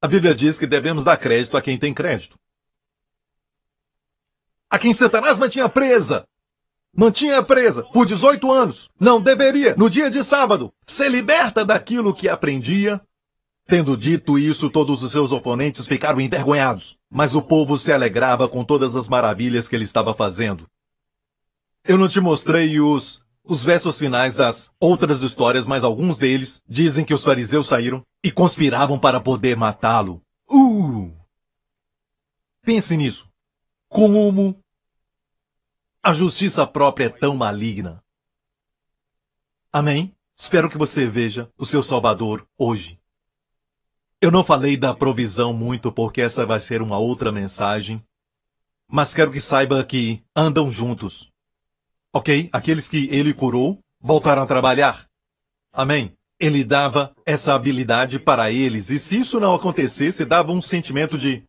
A 0.00 0.08
Bíblia 0.08 0.34
diz 0.34 0.58
que 0.58 0.66
devemos 0.66 1.04
dar 1.04 1.16
crédito 1.16 1.56
a 1.56 1.62
quem 1.62 1.78
tem 1.78 1.94
crédito. 1.94 2.38
A 4.68 4.78
quem 4.78 4.92
Satanás 4.92 5.38
mantinha 5.38 5.68
presa. 5.68 6.26
Mantinha 6.94 7.42
presa 7.42 7.82
por 7.84 8.06
18 8.06 8.50
anos. 8.52 8.90
Não 9.00 9.20
deveria, 9.20 9.74
no 9.76 9.88
dia 9.88 10.10
de 10.10 10.22
sábado, 10.22 10.72
ser 10.86 11.08
liberta 11.08 11.64
daquilo 11.64 12.14
que 12.14 12.28
aprendia 12.28 13.00
Tendo 13.66 13.96
dito 13.96 14.38
isso, 14.38 14.68
todos 14.70 15.02
os 15.02 15.12
seus 15.12 15.32
oponentes 15.32 15.86
ficaram 15.86 16.20
envergonhados, 16.20 16.98
mas 17.10 17.34
o 17.34 17.42
povo 17.42 17.78
se 17.78 17.92
alegrava 17.92 18.48
com 18.48 18.64
todas 18.64 18.96
as 18.96 19.08
maravilhas 19.08 19.68
que 19.68 19.76
ele 19.76 19.84
estava 19.84 20.12
fazendo. 20.14 20.66
Eu 21.84 21.96
não 21.96 22.08
te 22.08 22.20
mostrei 22.20 22.80
os, 22.80 23.22
os 23.44 23.62
versos 23.62 23.98
finais 23.98 24.36
das 24.36 24.70
outras 24.80 25.22
histórias, 25.22 25.66
mas 25.66 25.84
alguns 25.84 26.18
deles 26.18 26.62
dizem 26.68 27.04
que 27.04 27.14
os 27.14 27.24
fariseus 27.24 27.66
saíram 27.66 28.04
e 28.22 28.30
conspiravam 28.30 28.98
para 28.98 29.20
poder 29.20 29.56
matá-lo. 29.56 30.20
Uh! 30.50 31.10
Pense 32.62 32.96
nisso. 32.96 33.28
Como 33.88 34.54
a 36.02 36.12
justiça 36.12 36.66
própria 36.66 37.06
é 37.06 37.08
tão 37.08 37.36
maligna. 37.36 38.02
Amém? 39.72 40.14
Espero 40.36 40.68
que 40.68 40.76
você 40.76 41.06
veja 41.06 41.48
o 41.56 41.64
seu 41.64 41.82
Salvador 41.82 42.46
hoje. 42.58 42.98
Eu 44.20 44.30
não 44.30 44.42
falei 44.42 44.76
da 44.76 44.92
provisão 44.92 45.52
muito 45.52 45.92
porque 45.92 46.20
essa 46.20 46.44
vai 46.44 46.58
ser 46.58 46.82
uma 46.82 46.98
outra 46.98 47.30
mensagem. 47.30 48.04
Mas 48.88 49.14
quero 49.14 49.30
que 49.30 49.40
saiba 49.40 49.84
que 49.84 50.22
andam 50.34 50.70
juntos. 50.70 51.30
Ok? 52.12 52.50
Aqueles 52.52 52.88
que 52.88 53.08
ele 53.10 53.32
curou 53.32 53.78
voltaram 54.00 54.42
a 54.42 54.46
trabalhar. 54.46 55.08
Amém? 55.72 56.16
Ele 56.38 56.64
dava 56.64 57.14
essa 57.24 57.54
habilidade 57.54 58.18
para 58.18 58.50
eles, 58.50 58.90
e 58.90 58.98
se 58.98 59.20
isso 59.20 59.38
não 59.38 59.54
acontecesse, 59.54 60.24
dava 60.24 60.50
um 60.50 60.60
sentimento 60.60 61.16
de 61.16 61.44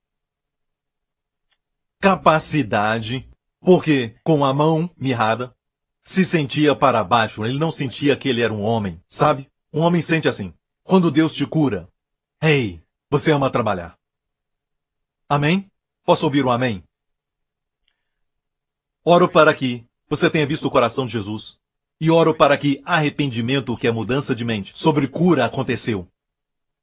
capacidade, 2.00 3.28
porque 3.64 4.16
com 4.24 4.44
a 4.44 4.54
mão 4.54 4.90
mirrada, 4.98 5.56
se 6.02 6.26
sentia 6.26 6.76
para 6.76 7.04
baixo, 7.04 7.46
ele 7.46 7.58
não 7.58 7.72
sentia 7.72 8.16
que 8.16 8.28
ele 8.28 8.42
era 8.42 8.54
um 8.54 8.62
homem, 8.62 9.02
sabe? 9.08 9.50
Um 9.72 9.82
homem 9.82 10.02
sente 10.02 10.28
assim. 10.28 10.54
Quando 10.84 11.10
Deus 11.10 11.34
te 11.34 11.46
cura, 11.48 11.88
Ei, 12.46 12.84
você 13.10 13.32
ama 13.32 13.50
trabalhar. 13.50 13.98
Amém? 15.30 15.72
Posso 16.04 16.26
ouvir 16.26 16.46
um 16.46 16.52
amém? 16.52 16.84
Oro 19.06 19.30
para 19.30 19.54
que 19.54 19.86
você 20.10 20.30
tenha 20.30 20.46
visto 20.46 20.68
o 20.68 20.70
coração 20.70 21.06
de 21.06 21.14
Jesus. 21.14 21.58
E 22.02 22.12
oro 22.12 22.36
para 22.36 22.58
que 22.58 22.82
arrependimento, 22.84 23.78
que 23.78 23.88
é 23.88 23.92
mudança 23.92 24.36
de 24.36 24.44
mente, 24.44 24.78
sobre 24.78 25.08
cura 25.08 25.46
aconteceu. 25.46 26.06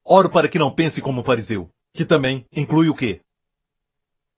Oro 0.03 0.31
para 0.31 0.49
que 0.49 0.59
não 0.59 0.71
pense 0.71 1.03
como 1.03 1.23
fariseu, 1.23 1.69
que 1.93 2.07
também 2.07 2.47
inclui 2.51 2.89
o 2.89 2.95
quê? 2.95 3.21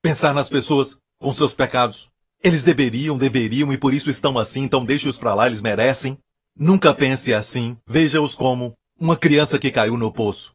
Pensar 0.02 0.34
nas 0.34 0.48
pessoas 0.48 0.98
com 1.20 1.32
seus 1.32 1.54
pecados. 1.54 2.10
Eles 2.42 2.64
deveriam, 2.64 3.16
deveriam 3.16 3.72
e 3.72 3.78
por 3.78 3.94
isso 3.94 4.10
estão 4.10 4.38
assim, 4.38 4.62
então 4.62 4.84
deixe-os 4.84 5.16
para 5.16 5.34
lá, 5.34 5.46
eles 5.46 5.62
merecem. 5.62 6.18
Nunca 6.56 6.92
pense 6.92 7.32
assim, 7.32 7.76
veja-os 7.86 8.34
como 8.34 8.76
uma 8.98 9.16
criança 9.16 9.58
que 9.58 9.70
caiu 9.70 9.96
no 9.96 10.12
poço. 10.12 10.54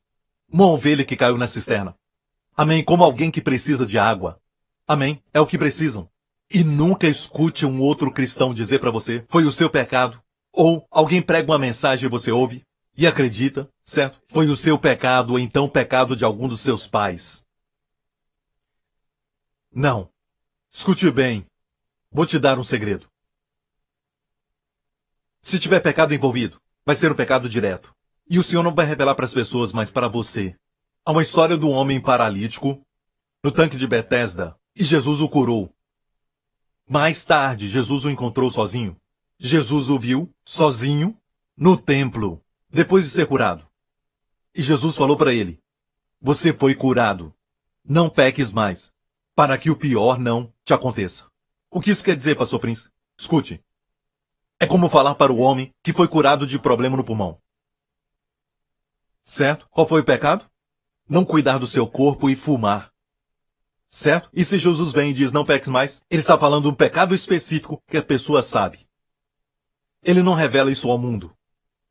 Uma 0.51 0.67
ovelha 0.67 1.03
que 1.03 1.15
caiu 1.15 1.37
na 1.37 1.47
cisterna. 1.47 1.95
Amém. 2.55 2.83
Como 2.83 3.03
alguém 3.03 3.29
que 3.29 3.41
precisa 3.41 3.85
de 3.85 3.99
água. 3.99 4.39
Amém. 4.87 5.21
É 5.33 5.39
o 5.39 5.45
que 5.45 5.57
precisam. 5.57 6.09
E 6.49 6.63
nunca 6.63 7.07
escute 7.07 7.65
um 7.65 7.79
outro 7.81 8.11
cristão 8.11 8.53
dizer 8.53 8.79
para 8.79 8.89
você, 8.89 9.23
foi 9.27 9.45
o 9.45 9.51
seu 9.51 9.69
pecado. 9.69 10.21
Ou 10.53 10.87
alguém 10.89 11.21
prega 11.21 11.51
uma 11.51 11.59
mensagem 11.59 12.07
e 12.07 12.09
você 12.09 12.31
ouve 12.31 12.63
e 12.97 13.05
acredita, 13.05 13.69
certo? 13.81 14.19
Foi 14.27 14.47
o 14.47 14.55
seu 14.55 14.79
pecado 14.79 15.33
ou 15.33 15.39
então 15.39 15.69
pecado 15.69 16.15
de 16.15 16.23
algum 16.23 16.47
dos 16.47 16.61
seus 16.61 16.87
pais. 16.87 17.45
Não. 19.71 20.09
Escute 20.73 21.11
bem. 21.11 21.45
Vou 22.11 22.25
te 22.25 22.39
dar 22.39 22.57
um 22.57 22.63
segredo. 22.63 23.07
Se 25.41 25.59
tiver 25.59 25.79
pecado 25.79 26.13
envolvido, 26.13 26.59
vai 26.85 26.95
ser 26.95 27.11
um 27.11 27.15
pecado 27.15 27.47
direto. 27.47 27.95
E 28.29 28.37
o 28.37 28.43
Senhor 28.43 28.63
não 28.63 28.73
vai 28.73 28.85
revelar 28.85 29.15
para 29.15 29.25
as 29.25 29.33
pessoas, 29.33 29.71
mas 29.71 29.91
para 29.91 30.07
você. 30.07 30.55
Há 31.05 31.11
uma 31.11 31.21
história 31.21 31.57
do 31.57 31.69
homem 31.69 32.01
paralítico 32.01 32.81
no 33.43 33.51
tanque 33.51 33.77
de 33.77 33.87
Betesda 33.87 34.57
e 34.75 34.83
Jesus 34.83 35.21
o 35.21 35.29
curou. 35.29 35.73
Mais 36.87 37.23
tarde, 37.25 37.67
Jesus 37.67 38.05
o 38.05 38.09
encontrou 38.09 38.49
sozinho. 38.51 38.99
Jesus 39.39 39.89
o 39.89 39.99
viu 39.99 40.33
sozinho 40.45 41.17
no 41.55 41.77
templo, 41.77 42.43
depois 42.69 43.05
de 43.05 43.11
ser 43.11 43.27
curado. 43.27 43.65
E 44.53 44.61
Jesus 44.61 44.95
falou 44.95 45.15
para 45.15 45.33
ele: 45.33 45.61
Você 46.21 46.51
foi 46.51 46.75
curado. 46.75 47.33
Não 47.83 48.09
peques 48.09 48.51
mais, 48.51 48.91
para 49.33 49.57
que 49.57 49.69
o 49.69 49.75
pior 49.75 50.19
não 50.19 50.51
te 50.65 50.73
aconteça. 50.73 51.29
O 51.69 51.81
que 51.81 51.91
isso 51.91 52.03
quer 52.03 52.15
dizer, 52.15 52.35
pastor 52.35 52.59
Prince? 52.59 52.89
Escute. 53.17 53.63
É 54.59 54.65
como 54.65 54.89
falar 54.89 55.15
para 55.15 55.31
o 55.31 55.37
homem 55.37 55.73
que 55.83 55.93
foi 55.93 56.07
curado 56.07 56.47
de 56.47 56.57
problema 56.57 56.97
no 56.97 57.03
pulmão. 57.03 57.39
Certo? 59.21 59.67
Qual 59.69 59.87
foi 59.87 60.01
o 60.01 60.05
pecado? 60.05 60.49
Não 61.07 61.25
cuidar 61.25 61.57
do 61.57 61.67
seu 61.67 61.87
corpo 61.87 62.29
e 62.29 62.35
fumar. 62.35 62.91
Certo? 63.85 64.29
E 64.33 64.43
se 64.43 64.57
Jesus 64.57 64.91
vem 64.91 65.11
e 65.11 65.13
diz 65.13 65.31
não 65.31 65.45
peques 65.45 65.67
mais, 65.67 66.01
ele 66.09 66.21
está 66.21 66.37
falando 66.37 66.63
de 66.63 66.69
um 66.69 66.73
pecado 66.73 67.13
específico 67.13 67.81
que 67.87 67.97
a 67.97 68.03
pessoa 68.03 68.41
sabe. 68.41 68.87
Ele 70.03 70.23
não 70.23 70.33
revela 70.33 70.71
isso 70.71 70.89
ao 70.89 70.97
mundo. 70.97 71.35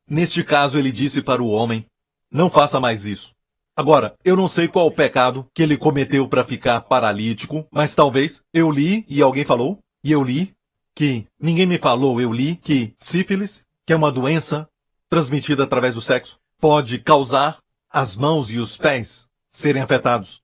Neste 0.07 0.43
caso, 0.43 0.77
ele 0.77 0.91
disse 0.91 1.21
para 1.21 1.43
o 1.43 1.49
homem: 1.49 1.85
não 2.31 2.49
faça 2.49 2.79
mais 2.79 3.05
isso. 3.05 3.36
Agora, 3.79 4.17
eu 4.25 4.35
não 4.35 4.47
sei 4.47 4.67
qual 4.67 4.87
o 4.87 4.91
pecado 4.91 5.47
que 5.53 5.61
ele 5.61 5.77
cometeu 5.77 6.27
para 6.27 6.43
ficar 6.43 6.81
paralítico, 6.81 7.63
mas 7.71 7.93
talvez 7.93 8.41
eu 8.51 8.71
li 8.71 9.05
e 9.07 9.21
alguém 9.21 9.45
falou, 9.45 9.77
e 10.03 10.11
eu 10.11 10.23
li 10.23 10.51
que 10.95 11.27
ninguém 11.39 11.67
me 11.67 11.77
falou, 11.77 12.19
eu 12.19 12.33
li 12.33 12.55
que 12.55 12.91
sífilis, 12.97 13.67
que 13.85 13.93
é 13.93 13.95
uma 13.95 14.11
doença 14.11 14.67
transmitida 15.07 15.63
através 15.63 15.93
do 15.93 16.01
sexo, 16.01 16.39
pode 16.59 16.97
causar 16.97 17.59
as 17.87 18.15
mãos 18.15 18.51
e 18.51 18.57
os 18.57 18.75
pés 18.75 19.27
serem 19.47 19.83
afetados. 19.83 20.41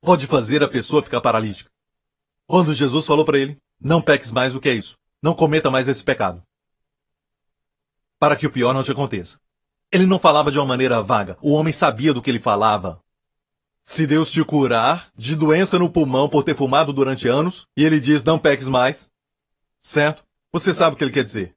Pode 0.00 0.28
fazer 0.28 0.62
a 0.62 0.68
pessoa 0.68 1.02
ficar 1.02 1.20
paralítica. 1.20 1.72
Quando 2.46 2.72
Jesus 2.72 3.04
falou 3.04 3.24
para 3.24 3.38
ele, 3.38 3.58
não 3.80 4.00
peques 4.00 4.30
mais 4.30 4.54
o 4.54 4.60
que 4.60 4.68
é 4.68 4.74
isso. 4.74 4.96
Não 5.20 5.34
cometa 5.34 5.72
mais 5.72 5.88
esse 5.88 6.04
pecado. 6.04 6.40
Para 8.16 8.36
que 8.36 8.46
o 8.46 8.52
pior 8.52 8.72
não 8.72 8.84
te 8.84 8.92
aconteça. 8.92 9.41
Ele 9.92 10.06
não 10.06 10.18
falava 10.18 10.50
de 10.50 10.58
uma 10.58 10.64
maneira 10.64 11.02
vaga. 11.02 11.36
O 11.42 11.52
homem 11.52 11.72
sabia 11.72 12.14
do 12.14 12.22
que 12.22 12.30
ele 12.30 12.38
falava. 12.38 12.98
Se 13.82 14.06
Deus 14.06 14.30
te 14.30 14.42
curar 14.42 15.10
de 15.14 15.36
doença 15.36 15.78
no 15.78 15.90
pulmão 15.90 16.28
por 16.28 16.42
ter 16.42 16.56
fumado 16.56 16.92
durante 16.92 17.28
anos, 17.28 17.66
e 17.76 17.84
ele 17.84 18.00
diz 18.00 18.24
não 18.24 18.38
peques 18.38 18.68
mais, 18.68 19.10
certo? 19.78 20.24
Você 20.50 20.72
sabe 20.72 20.94
o 20.94 20.96
que 20.96 21.04
ele 21.04 21.12
quer 21.12 21.24
dizer. 21.24 21.54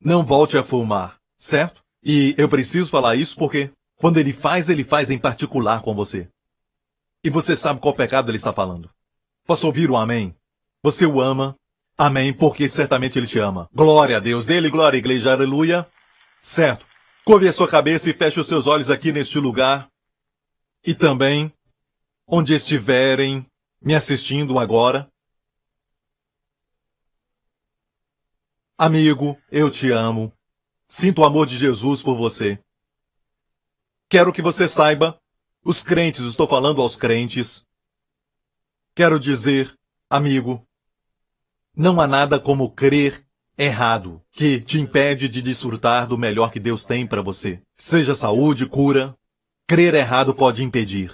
Não 0.00 0.24
volte 0.24 0.56
a 0.56 0.62
fumar, 0.62 1.18
certo? 1.36 1.82
E 2.02 2.34
eu 2.38 2.48
preciso 2.48 2.90
falar 2.90 3.16
isso 3.16 3.36
porque 3.36 3.70
quando 3.96 4.18
ele 4.18 4.32
faz, 4.32 4.68
ele 4.68 4.84
faz 4.84 5.10
em 5.10 5.18
particular 5.18 5.82
com 5.82 5.94
você. 5.94 6.28
E 7.24 7.30
você 7.30 7.56
sabe 7.56 7.80
qual 7.80 7.94
pecado 7.94 8.30
ele 8.30 8.36
está 8.36 8.52
falando. 8.52 8.88
Posso 9.46 9.66
ouvir 9.66 9.90
o 9.90 9.96
amém? 9.96 10.34
Você 10.82 11.04
o 11.04 11.20
ama? 11.20 11.56
Amém, 11.98 12.32
porque 12.32 12.68
certamente 12.68 13.18
ele 13.18 13.26
te 13.26 13.38
ama. 13.38 13.68
Glória 13.74 14.16
a 14.16 14.20
Deus. 14.20 14.46
Dele, 14.46 14.70
glória, 14.70 14.96
igreja, 14.96 15.32
aleluia. 15.32 15.86
Certo. 16.38 16.86
Curve 17.24 17.48
a 17.48 17.52
sua 17.52 17.68
cabeça 17.68 18.08
e 18.08 18.14
feche 18.14 18.40
os 18.40 18.46
seus 18.46 18.66
olhos 18.66 18.90
aqui 18.90 19.12
neste 19.12 19.38
lugar. 19.38 19.90
E 20.84 20.94
também, 20.94 21.52
onde 22.26 22.54
estiverem 22.54 23.46
me 23.80 23.94
assistindo 23.94 24.58
agora. 24.58 25.10
Amigo, 28.76 29.38
eu 29.50 29.70
te 29.70 29.90
amo. 29.90 30.32
Sinto 30.88 31.20
o 31.20 31.24
amor 31.24 31.46
de 31.46 31.56
Jesus 31.56 32.02
por 32.02 32.16
você. 32.16 32.58
Quero 34.08 34.32
que 34.32 34.42
você 34.42 34.66
saiba, 34.66 35.20
os 35.62 35.82
crentes, 35.82 36.24
estou 36.24 36.48
falando 36.48 36.80
aos 36.80 36.96
crentes. 36.96 37.64
Quero 38.94 39.20
dizer, 39.20 39.78
amigo, 40.08 40.66
não 41.76 42.00
há 42.00 42.06
nada 42.06 42.40
como 42.40 42.72
crer 42.72 43.24
errado 43.62 44.22
que 44.32 44.60
te 44.60 44.80
impede 44.80 45.28
de 45.28 45.42
desfrutar 45.42 46.06
do 46.06 46.18
melhor 46.18 46.50
que 46.50 46.58
Deus 46.60 46.84
tem 46.84 47.06
para 47.06 47.22
você. 47.22 47.60
Seja 47.76 48.14
saúde, 48.14 48.66
cura. 48.66 49.14
Crer 49.66 49.94
errado 49.94 50.34
pode 50.34 50.64
impedir. 50.64 51.12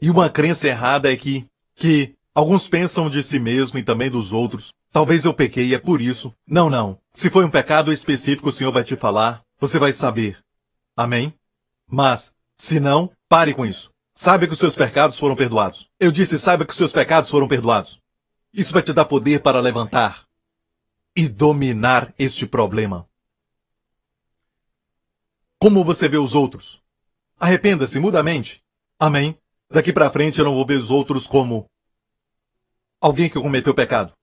E 0.00 0.10
uma 0.10 0.28
crença 0.28 0.66
errada 0.66 1.12
é 1.12 1.16
que, 1.16 1.46
que 1.74 2.14
alguns 2.34 2.68
pensam 2.68 3.08
de 3.08 3.22
si 3.22 3.38
mesmo 3.38 3.78
e 3.78 3.82
também 3.82 4.10
dos 4.10 4.32
outros, 4.32 4.74
Talvez 4.96 5.26
eu 5.26 5.34
pequei 5.34 5.74
é 5.74 5.78
por 5.78 6.00
isso. 6.00 6.32
Não, 6.48 6.70
não. 6.70 6.98
Se 7.12 7.28
foi 7.28 7.44
um 7.44 7.50
pecado 7.50 7.92
específico, 7.92 8.48
o 8.48 8.50
Senhor 8.50 8.72
vai 8.72 8.82
te 8.82 8.96
falar, 8.96 9.42
você 9.60 9.78
vai 9.78 9.92
saber. 9.92 10.38
Amém? 10.96 11.34
Mas, 11.86 12.32
se 12.56 12.80
não, 12.80 13.12
pare 13.28 13.52
com 13.52 13.66
isso. 13.66 13.90
Saiba 14.14 14.46
que 14.46 14.54
os 14.54 14.58
seus 14.58 14.74
pecados 14.74 15.18
foram 15.18 15.36
perdoados. 15.36 15.86
Eu 16.00 16.10
disse, 16.10 16.38
saiba 16.38 16.64
que 16.64 16.70
os 16.70 16.78
seus 16.78 16.92
pecados 16.92 17.28
foram 17.28 17.46
perdoados. 17.46 17.98
Isso 18.54 18.72
vai 18.72 18.82
te 18.82 18.94
dar 18.94 19.04
poder 19.04 19.42
para 19.42 19.60
levantar 19.60 20.25
e 21.16 21.28
dominar 21.28 22.12
este 22.18 22.46
problema. 22.46 23.08
Como 25.58 25.84
você 25.84 26.08
vê 26.08 26.18
os 26.18 26.34
outros? 26.34 26.82
Arrependa-se, 27.38 27.98
muda 27.98 28.20
a 28.20 28.22
mente. 28.22 28.62
Amém? 28.98 29.38
Daqui 29.70 29.92
para 29.92 30.10
frente 30.10 30.38
eu 30.38 30.44
não 30.44 30.54
vou 30.54 30.66
ver 30.66 30.76
os 30.76 30.90
outros 30.90 31.26
como 31.26 31.68
alguém 33.00 33.28
que 33.28 33.40
cometeu 33.40 33.74
pecado 33.74 34.16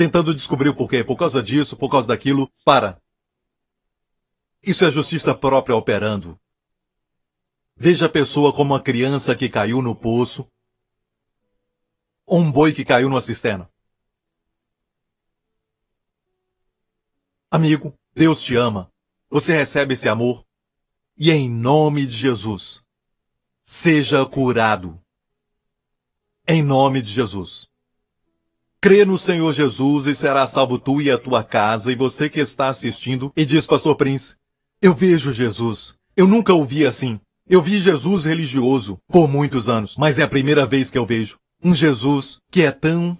tentando 0.00 0.34
descobrir 0.34 0.70
o 0.70 0.74
porquê. 0.74 1.04
Por 1.04 1.14
causa 1.14 1.42
disso, 1.42 1.76
por 1.76 1.90
causa 1.90 2.08
daquilo. 2.08 2.50
Para. 2.64 2.98
Isso 4.62 4.82
é 4.86 4.90
justiça 4.90 5.34
própria 5.34 5.76
operando. 5.76 6.40
Veja 7.76 8.06
a 8.06 8.08
pessoa 8.08 8.50
como 8.50 8.72
uma 8.72 8.80
criança 8.80 9.36
que 9.36 9.46
caiu 9.46 9.82
no 9.82 9.94
poço 9.94 10.50
ou 12.24 12.38
um 12.38 12.50
boi 12.50 12.72
que 12.72 12.82
caiu 12.82 13.10
numa 13.10 13.20
cisterna. 13.20 13.70
Amigo, 17.50 17.92
Deus 18.14 18.42
te 18.42 18.54
ama. 18.54 18.90
Você 19.28 19.52
recebe 19.52 19.94
esse 19.94 20.08
amor. 20.08 20.44
E 21.16 21.30
em 21.30 21.50
nome 21.50 22.06
de 22.06 22.16
Jesus, 22.16 22.80
seja 23.60 24.24
curado. 24.24 25.00
Em 26.46 26.62
nome 26.62 27.02
de 27.02 27.10
Jesus. 27.10 27.68
Crê 28.80 29.04
no 29.04 29.18
Senhor 29.18 29.52
Jesus 29.52 30.06
e 30.06 30.14
será 30.14 30.46
salvo 30.46 30.78
tu 30.78 31.02
e 31.02 31.10
a 31.10 31.18
tua 31.18 31.44
casa. 31.44 31.92
E 31.92 31.94
você 31.94 32.30
que 32.30 32.40
está 32.40 32.68
assistindo 32.68 33.32
e 33.36 33.44
diz, 33.44 33.66
Pastor 33.66 33.96
Prince, 33.96 34.36
eu 34.80 34.94
vejo 34.94 35.32
Jesus. 35.32 35.94
Eu 36.16 36.26
nunca 36.26 36.54
o 36.54 36.64
vi 36.64 36.86
assim. 36.86 37.20
Eu 37.46 37.60
vi 37.60 37.78
Jesus 37.78 38.24
religioso 38.26 38.98
por 39.08 39.28
muitos 39.28 39.68
anos, 39.68 39.96
mas 39.96 40.18
é 40.18 40.22
a 40.22 40.28
primeira 40.28 40.64
vez 40.64 40.88
que 40.88 40.96
eu 40.96 41.04
vejo 41.04 41.36
um 41.62 41.74
Jesus 41.74 42.38
que 42.50 42.62
é 42.62 42.70
tão 42.70 43.18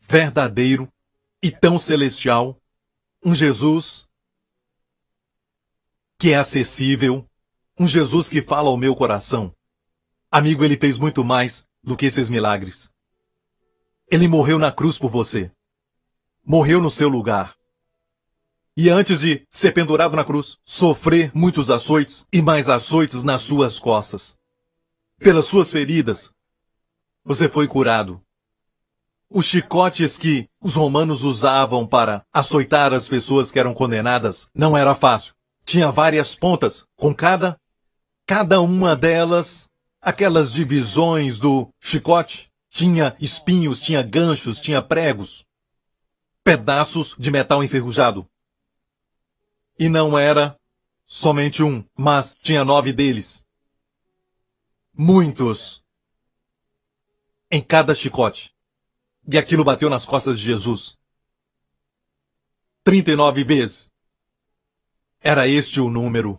verdadeiro 0.00 0.88
e 1.42 1.50
tão 1.50 1.78
celestial. 1.78 2.58
Um 3.26 3.34
Jesus 3.34 4.06
que 6.16 6.30
é 6.30 6.36
acessível. 6.36 7.28
Um 7.76 7.84
Jesus 7.84 8.28
que 8.28 8.40
fala 8.40 8.68
ao 8.68 8.76
meu 8.76 8.94
coração. 8.94 9.52
Amigo, 10.30 10.64
ele 10.64 10.76
fez 10.76 10.96
muito 10.96 11.24
mais 11.24 11.66
do 11.82 11.96
que 11.96 12.06
esses 12.06 12.28
milagres. 12.28 12.88
Ele 14.08 14.28
morreu 14.28 14.60
na 14.60 14.70
cruz 14.70 14.96
por 14.96 15.10
você. 15.10 15.50
Morreu 16.44 16.80
no 16.80 16.88
seu 16.88 17.08
lugar. 17.08 17.56
E 18.76 18.90
antes 18.90 19.22
de 19.22 19.44
ser 19.50 19.72
pendurado 19.72 20.14
na 20.14 20.24
cruz, 20.24 20.56
sofrer 20.62 21.32
muitos 21.34 21.68
açoites 21.68 22.24
e 22.32 22.40
mais 22.40 22.68
açoites 22.68 23.24
nas 23.24 23.40
suas 23.40 23.80
costas. 23.80 24.38
Pelas 25.18 25.46
suas 25.46 25.68
feridas, 25.68 26.32
você 27.24 27.48
foi 27.48 27.66
curado. 27.66 28.24
Os 29.28 29.46
chicotes 29.46 30.16
que 30.16 30.48
os 30.60 30.76
romanos 30.76 31.24
usavam 31.24 31.86
para 31.86 32.24
açoitar 32.32 32.92
as 32.92 33.08
pessoas 33.08 33.50
que 33.50 33.58
eram 33.58 33.74
condenadas 33.74 34.48
não 34.54 34.76
era 34.76 34.94
fácil. 34.94 35.34
Tinha 35.64 35.90
várias 35.90 36.36
pontas, 36.36 36.84
com 36.96 37.12
cada, 37.12 37.58
cada 38.24 38.60
uma 38.60 38.94
delas, 38.94 39.68
aquelas 40.00 40.52
divisões 40.52 41.40
do 41.40 41.68
chicote 41.80 42.52
tinha 42.68 43.16
espinhos, 43.18 43.80
tinha 43.80 44.02
ganchos, 44.02 44.60
tinha 44.60 44.82
pregos. 44.82 45.44
Pedaços 46.44 47.16
de 47.18 47.30
metal 47.30 47.64
enferrujado. 47.64 48.28
E 49.78 49.88
não 49.88 50.16
era 50.18 50.56
somente 51.06 51.62
um, 51.62 51.84
mas 51.96 52.36
tinha 52.42 52.64
nove 52.64 52.92
deles. 52.92 53.42
Muitos. 54.92 55.82
Em 57.50 57.62
cada 57.62 57.94
chicote. 57.94 58.55
E 59.28 59.36
aquilo 59.36 59.64
bateu 59.64 59.90
nas 59.90 60.04
costas 60.04 60.38
de 60.38 60.44
Jesus. 60.44 60.96
Trinta 62.84 63.10
e 63.10 63.16
nove 63.16 63.42
vezes. 63.42 63.90
Era 65.20 65.48
este 65.48 65.80
o 65.80 65.90
número. 65.90 66.38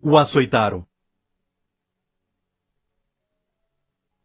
O 0.00 0.16
açoitaram. 0.16 0.86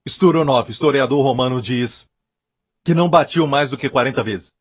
Sturonov, 0.08 0.70
historiador 0.70 1.22
romano, 1.24 1.62
diz 1.62 2.10
que 2.84 2.94
não 2.94 3.10
batiam 3.10 3.46
mais 3.46 3.70
do 3.70 3.78
que 3.78 3.90
40 3.90 4.24
vezes. 4.24 4.56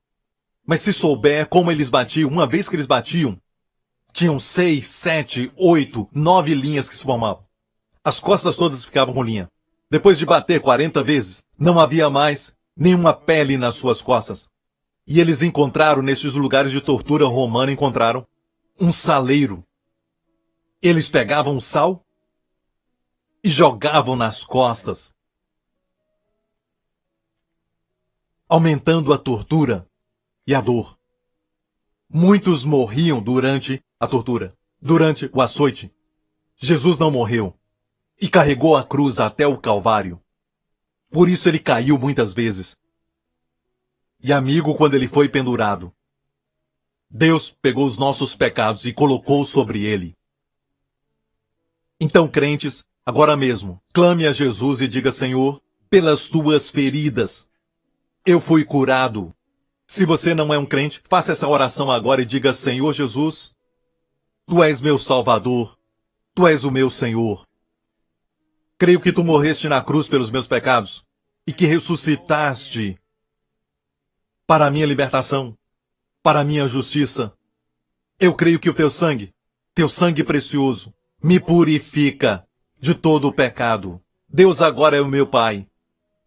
Mas 0.66 0.80
se 0.80 0.92
souber 0.92 1.48
como 1.48 1.70
eles 1.70 1.88
batiam, 1.88 2.28
uma 2.28 2.46
vez 2.46 2.68
que 2.68 2.76
eles 2.76 2.86
batiam, 2.86 3.40
tinham 4.12 4.40
seis, 4.40 4.86
sete, 4.86 5.52
oito, 5.56 6.08
nove 6.12 6.54
linhas 6.54 6.88
que 6.88 6.96
se 6.96 7.04
formavam. 7.04 7.46
As 8.02 8.20
costas 8.20 8.56
todas 8.56 8.84
ficavam 8.84 9.14
com 9.14 9.22
linha. 9.22 9.48
Depois 9.90 10.18
de 10.18 10.26
bater 10.26 10.60
40 10.60 11.02
vezes, 11.02 11.44
não 11.58 11.80
havia 11.80 12.10
mais 12.10 12.56
nenhuma 12.76 13.14
pele 13.14 13.56
nas 13.56 13.74
suas 13.76 14.02
costas. 14.02 14.48
E 15.06 15.20
eles 15.20 15.42
encontraram, 15.42 16.02
nesses 16.02 16.34
lugares 16.34 16.70
de 16.70 16.80
tortura 16.80 17.26
romana, 17.26 17.72
encontraram 17.72 18.26
um 18.78 18.92
saleiro. 18.92 19.64
Eles 20.82 21.08
pegavam 21.08 21.60
sal 21.60 22.04
e 23.42 23.48
jogavam 23.48 24.14
nas 24.14 24.44
costas 24.44 25.16
aumentando 28.48 29.12
a 29.12 29.18
tortura 29.18 29.86
e 30.46 30.54
a 30.54 30.60
dor. 30.60 30.98
Muitos 32.08 32.64
morriam 32.64 33.20
durante 33.20 33.84
a 34.00 34.06
tortura, 34.06 34.56
durante 34.80 35.30
o 35.34 35.42
açoite. 35.42 35.92
Jesus 36.56 36.98
não 36.98 37.10
morreu 37.10 37.57
e 38.20 38.28
carregou 38.28 38.76
a 38.76 38.84
cruz 38.84 39.20
até 39.20 39.46
o 39.46 39.58
Calvário. 39.58 40.20
Por 41.10 41.28
isso 41.28 41.48
ele 41.48 41.58
caiu 41.58 41.98
muitas 41.98 42.34
vezes. 42.34 42.76
E 44.20 44.32
amigo, 44.32 44.74
quando 44.74 44.94
ele 44.94 45.06
foi 45.06 45.28
pendurado, 45.28 45.92
Deus 47.08 47.56
pegou 47.62 47.86
os 47.86 47.96
nossos 47.96 48.34
pecados 48.34 48.84
e 48.84 48.92
colocou 48.92 49.44
sobre 49.44 49.84
ele. 49.84 50.16
Então, 52.00 52.28
crentes, 52.28 52.84
agora 53.06 53.36
mesmo, 53.36 53.80
clame 53.92 54.26
a 54.26 54.32
Jesus 54.32 54.80
e 54.80 54.88
diga: 54.88 55.10
Senhor, 55.10 55.62
pelas 55.88 56.28
tuas 56.28 56.68
feridas, 56.68 57.48
eu 58.26 58.40
fui 58.40 58.64
curado. 58.64 59.34
Se 59.86 60.04
você 60.04 60.34
não 60.34 60.52
é 60.52 60.58
um 60.58 60.66
crente, 60.66 61.02
faça 61.08 61.32
essa 61.32 61.48
oração 61.48 61.90
agora 61.90 62.20
e 62.20 62.26
diga: 62.26 62.52
Senhor 62.52 62.92
Jesus, 62.92 63.54
tu 64.46 64.62
és 64.62 64.80
meu 64.80 64.98
Salvador, 64.98 65.78
tu 66.34 66.46
és 66.46 66.64
o 66.64 66.70
meu 66.70 66.90
Senhor. 66.90 67.47
Creio 68.78 69.00
que 69.00 69.12
tu 69.12 69.24
morreste 69.24 69.68
na 69.68 69.82
cruz 69.82 70.06
pelos 70.06 70.30
meus 70.30 70.46
pecados 70.46 71.04
e 71.44 71.52
que 71.52 71.66
ressuscitaste 71.66 72.96
para 74.46 74.66
a 74.66 74.70
minha 74.70 74.86
libertação, 74.86 75.56
para 76.22 76.40
a 76.40 76.44
minha 76.44 76.68
justiça. 76.68 77.32
Eu 78.20 78.34
creio 78.34 78.60
que 78.60 78.70
o 78.70 78.74
teu 78.74 78.88
sangue, 78.88 79.34
teu 79.74 79.88
sangue 79.88 80.22
precioso, 80.22 80.94
me 81.22 81.40
purifica 81.40 82.46
de 82.78 82.94
todo 82.94 83.28
o 83.28 83.32
pecado. 83.32 84.00
Deus 84.28 84.62
agora 84.62 84.96
é 84.96 85.00
o 85.00 85.08
meu 85.08 85.26
Pai 85.26 85.66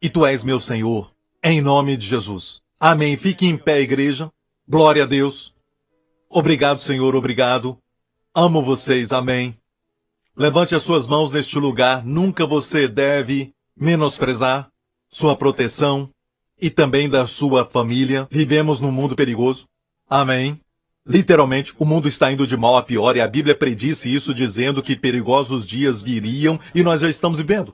e 0.01 0.09
tu 0.09 0.25
és 0.25 0.43
meu 0.43 0.59
Senhor, 0.59 1.13
em 1.41 1.61
nome 1.61 1.95
de 1.95 2.05
Jesus. 2.05 2.61
Amém. 2.79 3.15
Fique 3.15 3.45
em 3.45 3.57
pé, 3.57 3.79
igreja. 3.79 4.31
Glória 4.67 5.03
a 5.03 5.07
Deus. 5.07 5.53
Obrigado, 6.29 6.81
Senhor, 6.81 7.15
obrigado. 7.15 7.77
Amo 8.33 8.61
vocês. 8.61 9.11
Amém. 9.11 9.60
Levante 10.41 10.73
as 10.73 10.81
suas 10.81 11.07
mãos 11.07 11.31
neste 11.31 11.59
lugar. 11.59 12.03
Nunca 12.03 12.47
você 12.47 12.87
deve 12.87 13.53
menosprezar 13.77 14.71
sua 15.07 15.35
proteção 15.35 16.09
e 16.59 16.67
também 16.67 17.07
da 17.07 17.27
sua 17.27 17.63
família. 17.63 18.27
Vivemos 18.31 18.81
num 18.81 18.91
mundo 18.91 19.15
perigoso. 19.15 19.67
Amém. 20.09 20.59
Literalmente, 21.05 21.75
o 21.77 21.85
mundo 21.85 22.07
está 22.07 22.31
indo 22.31 22.47
de 22.47 22.57
mal 22.57 22.75
a 22.75 22.81
pior 22.81 23.15
e 23.15 23.21
a 23.21 23.27
Bíblia 23.27 23.53
predisse 23.53 24.11
isso 24.11 24.33
dizendo 24.33 24.81
que 24.81 24.95
perigosos 24.95 25.63
dias 25.63 26.01
viriam 26.01 26.59
e 26.73 26.81
nós 26.81 27.01
já 27.01 27.07
estamos 27.07 27.37
vivendo. 27.37 27.71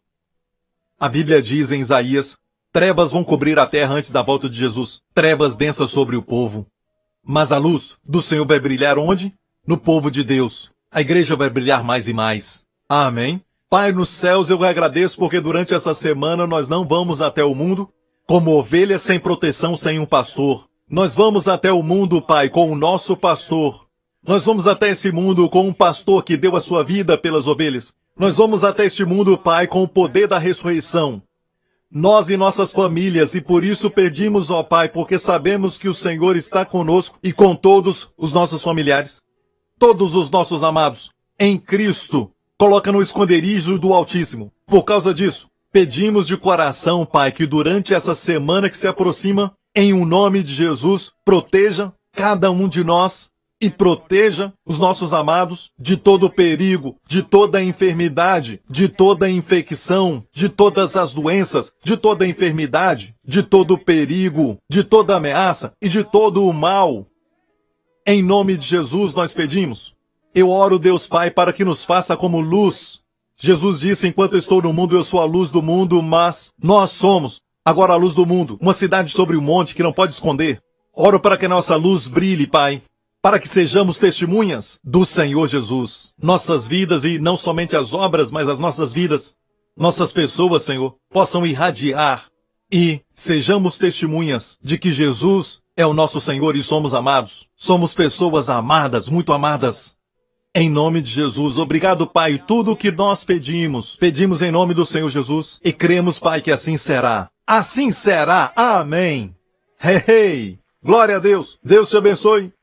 A 1.00 1.08
Bíblia 1.08 1.42
diz 1.42 1.72
em 1.72 1.80
Isaías: 1.80 2.36
trevas 2.74 3.12
vão 3.12 3.24
cobrir 3.24 3.58
a 3.58 3.66
terra 3.66 3.94
antes 3.94 4.12
da 4.12 4.22
volta 4.22 4.50
de 4.50 4.58
Jesus, 4.58 5.00
trevas 5.14 5.56
densas 5.56 5.90
sobre 5.90 6.18
o 6.18 6.22
povo. 6.22 6.68
Mas 7.24 7.54
a 7.54 7.58
luz 7.58 7.96
do 8.04 8.22
Senhor 8.22 8.46
vai 8.46 8.60
brilhar 8.60 8.98
onde? 8.98 9.34
No 9.66 9.78
povo 9.78 10.12
de 10.12 10.22
Deus. 10.22 10.70
A 10.90 11.02
igreja 11.02 11.36
vai 11.36 11.50
brilhar 11.50 11.84
mais 11.84 12.08
e 12.08 12.14
mais. 12.14 12.64
Amém. 12.88 13.42
Pai 13.70 13.92
nos 13.92 14.08
céus, 14.08 14.50
eu 14.50 14.64
agradeço 14.64 15.18
porque 15.18 15.42
durante 15.42 15.74
essa 15.74 15.94
semana 15.94 16.48
nós 16.48 16.70
não 16.70 16.88
vamos 16.88 17.22
até 17.22 17.44
o 17.44 17.54
mundo 17.54 17.90
como 18.26 18.58
ovelhas 18.58 19.02
sem 19.02 19.20
proteção, 19.20 19.76
sem 19.76 20.00
um 20.00 20.06
pastor. 20.06 20.66
Nós 20.90 21.14
vamos 21.14 21.50
até 21.50 21.72
o 21.72 21.84
mundo, 21.84 22.22
Pai, 22.22 22.48
com 22.48 22.72
o 22.72 22.76
nosso 22.76 23.18
pastor. 23.18 23.86
Nós 24.26 24.46
vamos 24.46 24.66
até 24.66 24.90
esse 24.90 25.12
mundo 25.12 25.50
com 25.50 25.68
um 25.68 25.74
pastor 25.74 26.24
que 26.24 26.38
deu 26.38 26.56
a 26.56 26.62
sua 26.62 26.84
vida 26.84 27.18
pelas 27.18 27.48
ovelhas. 27.48 27.94
Nós 28.18 28.38
vamos 28.38 28.64
até 28.64 28.86
este 28.86 29.04
mundo, 29.04 29.38
Pai, 29.38 29.68
com 29.68 29.84
o 29.84 29.88
poder 29.88 30.28
da 30.28 30.38
ressurreição. 30.38 31.22
Nós 31.92 32.30
e 32.30 32.38
nossas 32.38 32.72
famílias, 32.72 33.36
e 33.36 33.42
por 33.42 33.64
isso 33.64 33.92
pedimos, 33.92 34.50
ó 34.50 34.64
Pai, 34.64 34.88
porque 34.88 35.20
sabemos 35.20 35.78
que 35.78 35.90
o 35.90 35.94
Senhor 35.94 36.38
está 36.38 36.66
conosco 36.66 37.20
e 37.22 37.34
com 37.34 37.54
todos 37.54 38.10
os 38.18 38.32
nossos 38.32 38.62
familiares 38.62 39.22
todos 39.80 40.16
os 40.16 40.30
nossos 40.32 40.64
amados 40.64 41.12
em 41.40 41.58
Cristo. 41.58 42.32
Coloca 42.58 42.92
no 42.92 43.02
esconderijo 43.02 43.78
do 43.78 43.94
Altíssimo. 43.94 44.52
Por 44.66 44.84
causa 44.84 45.14
disso, 45.14 45.48
pedimos 45.72 46.26
de 46.26 46.36
coração, 46.36 47.06
Pai, 47.06 47.32
que 47.32 47.46
durante 47.46 47.94
essa 47.94 48.16
semana 48.16 48.70
que 48.70 48.78
se 48.78 48.88
aproxima, 48.88 49.54
em 49.76 49.94
o 49.94 49.98
um 49.98 50.06
nome 50.06 50.42
de 50.42 50.54
Jesus, 50.54 51.12
proteja 51.24 51.94
cada 52.14 52.50
um 52.50 52.68
de 52.68 52.84
nós 52.84 53.30
e 53.62 53.70
proteja 53.70 54.54
os 54.66 54.80
nossos 54.80 55.14
amados 55.14 55.72
de 55.80 55.98
todo 55.98 56.30
perigo, 56.30 56.96
de 57.08 57.24
toda 57.24 57.64
enfermidade, 57.64 58.62
de 58.70 58.88
toda 58.88 59.30
infecção, 59.30 60.24
de 60.34 60.50
todas 60.50 60.96
as 60.96 61.14
doenças, 61.14 61.72
de 61.84 61.98
toda 61.98 62.28
enfermidade, 62.28 63.16
de 63.26 63.42
todo 63.42 63.78
perigo, 63.78 64.58
de 64.70 64.84
toda 64.84 65.16
ameaça 65.16 65.74
e 65.82 65.90
de 65.90 66.04
todo 66.04 66.44
o 66.44 66.54
mal. 66.54 67.08
Em 68.10 68.24
nome 68.24 68.56
de 68.56 68.66
Jesus 68.66 69.14
nós 69.14 69.34
pedimos. 69.34 69.94
Eu 70.34 70.50
oro, 70.50 70.80
Deus 70.80 71.06
Pai, 71.06 71.30
para 71.30 71.52
que 71.52 71.66
nos 71.66 71.84
faça 71.84 72.16
como 72.16 72.40
luz. 72.40 73.02
Jesus 73.38 73.82
disse: 73.82 74.08
Enquanto 74.08 74.38
estou 74.38 74.62
no 74.62 74.72
mundo, 74.72 74.96
eu 74.96 75.04
sou 75.04 75.20
a 75.20 75.26
luz 75.26 75.52
do 75.52 75.62
mundo, 75.62 76.02
mas 76.02 76.54
nós 76.58 76.92
somos 76.92 77.42
agora 77.66 77.92
a 77.92 77.98
luz 77.98 78.16
do 78.16 78.26
mundo, 78.26 78.58
uma 78.62 78.72
cidade 78.72 79.12
sobre 79.12 79.36
um 79.36 79.42
monte 79.42 79.76
que 79.76 79.84
não 79.84 79.92
pode 79.92 80.14
esconder. 80.14 80.62
Oro 80.96 81.20
para 81.20 81.38
que 81.38 81.50
nossa 81.50 81.76
luz 81.76 82.08
brilhe, 82.08 82.48
Pai, 82.48 82.82
para 83.22 83.40
que 83.40 83.50
sejamos 83.50 83.98
testemunhas 83.98 84.80
do 84.82 85.04
Senhor 85.04 85.46
Jesus. 85.46 86.14
Nossas 86.18 86.66
vidas 86.66 87.04
e 87.04 87.20
não 87.20 87.36
somente 87.36 87.76
as 87.76 87.94
obras, 87.94 88.32
mas 88.32 88.48
as 88.48 88.58
nossas 88.58 88.94
vidas, 88.94 89.36
nossas 89.76 90.14
pessoas, 90.14 90.62
Senhor, 90.62 90.96
possam 91.12 91.46
irradiar 91.46 92.28
e 92.72 93.02
sejamos 93.14 93.78
testemunhas 93.78 94.58
de 94.64 94.78
que 94.78 94.94
Jesus 94.94 95.60
é 95.78 95.86
o 95.86 95.94
nosso 95.94 96.20
Senhor 96.20 96.56
e 96.56 96.64
somos 96.64 96.96
amados. 96.96 97.48
Somos 97.56 97.94
pessoas 97.94 98.50
amadas, 98.50 99.08
muito 99.08 99.32
amadas. 99.32 99.96
Em 100.56 100.72
nome 100.72 101.02
de 101.02 101.12
Jesus, 101.12 101.60
obrigado, 101.60 102.08
Pai, 102.08 102.42
tudo 102.46 102.72
o 102.72 102.76
que 102.76 102.92
nós 102.92 103.24
pedimos, 103.24 103.96
pedimos 103.96 104.42
em 104.42 104.50
nome 104.50 104.74
do 104.74 104.84
Senhor 104.84 105.10
Jesus 105.10 105.60
e 105.64 105.72
cremos, 105.72 106.18
Pai, 106.18 106.42
que 106.42 106.52
assim 106.52 106.78
será. 106.78 107.30
Assim 107.46 107.92
será. 107.92 108.52
Amém. 108.56 109.36
Hey, 109.80 110.04
hey. 110.08 110.60
Glória 110.84 111.18
a 111.18 111.20
Deus. 111.20 111.60
Deus 111.64 111.92
te 111.92 111.98
abençoe. 111.98 112.57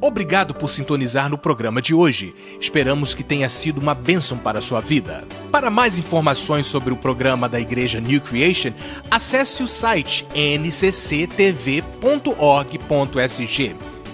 Obrigado 0.00 0.54
por 0.54 0.68
sintonizar 0.68 1.28
no 1.28 1.38
programa 1.38 1.80
de 1.80 1.94
hoje. 1.94 2.34
Esperamos 2.60 3.14
que 3.14 3.22
tenha 3.22 3.48
sido 3.48 3.78
uma 3.80 3.94
bênção 3.94 4.36
para 4.38 4.58
a 4.58 4.62
sua 4.62 4.80
vida. 4.80 5.24
Para 5.50 5.70
mais 5.70 5.96
informações 5.96 6.66
sobre 6.66 6.92
o 6.92 6.96
programa 6.96 7.48
da 7.48 7.60
Igreja 7.60 8.00
New 8.00 8.20
Creation, 8.20 8.72
acesse 9.10 9.62
o 9.62 9.68
site 9.68 10.26
ncctv.org.sg. 10.34 11.56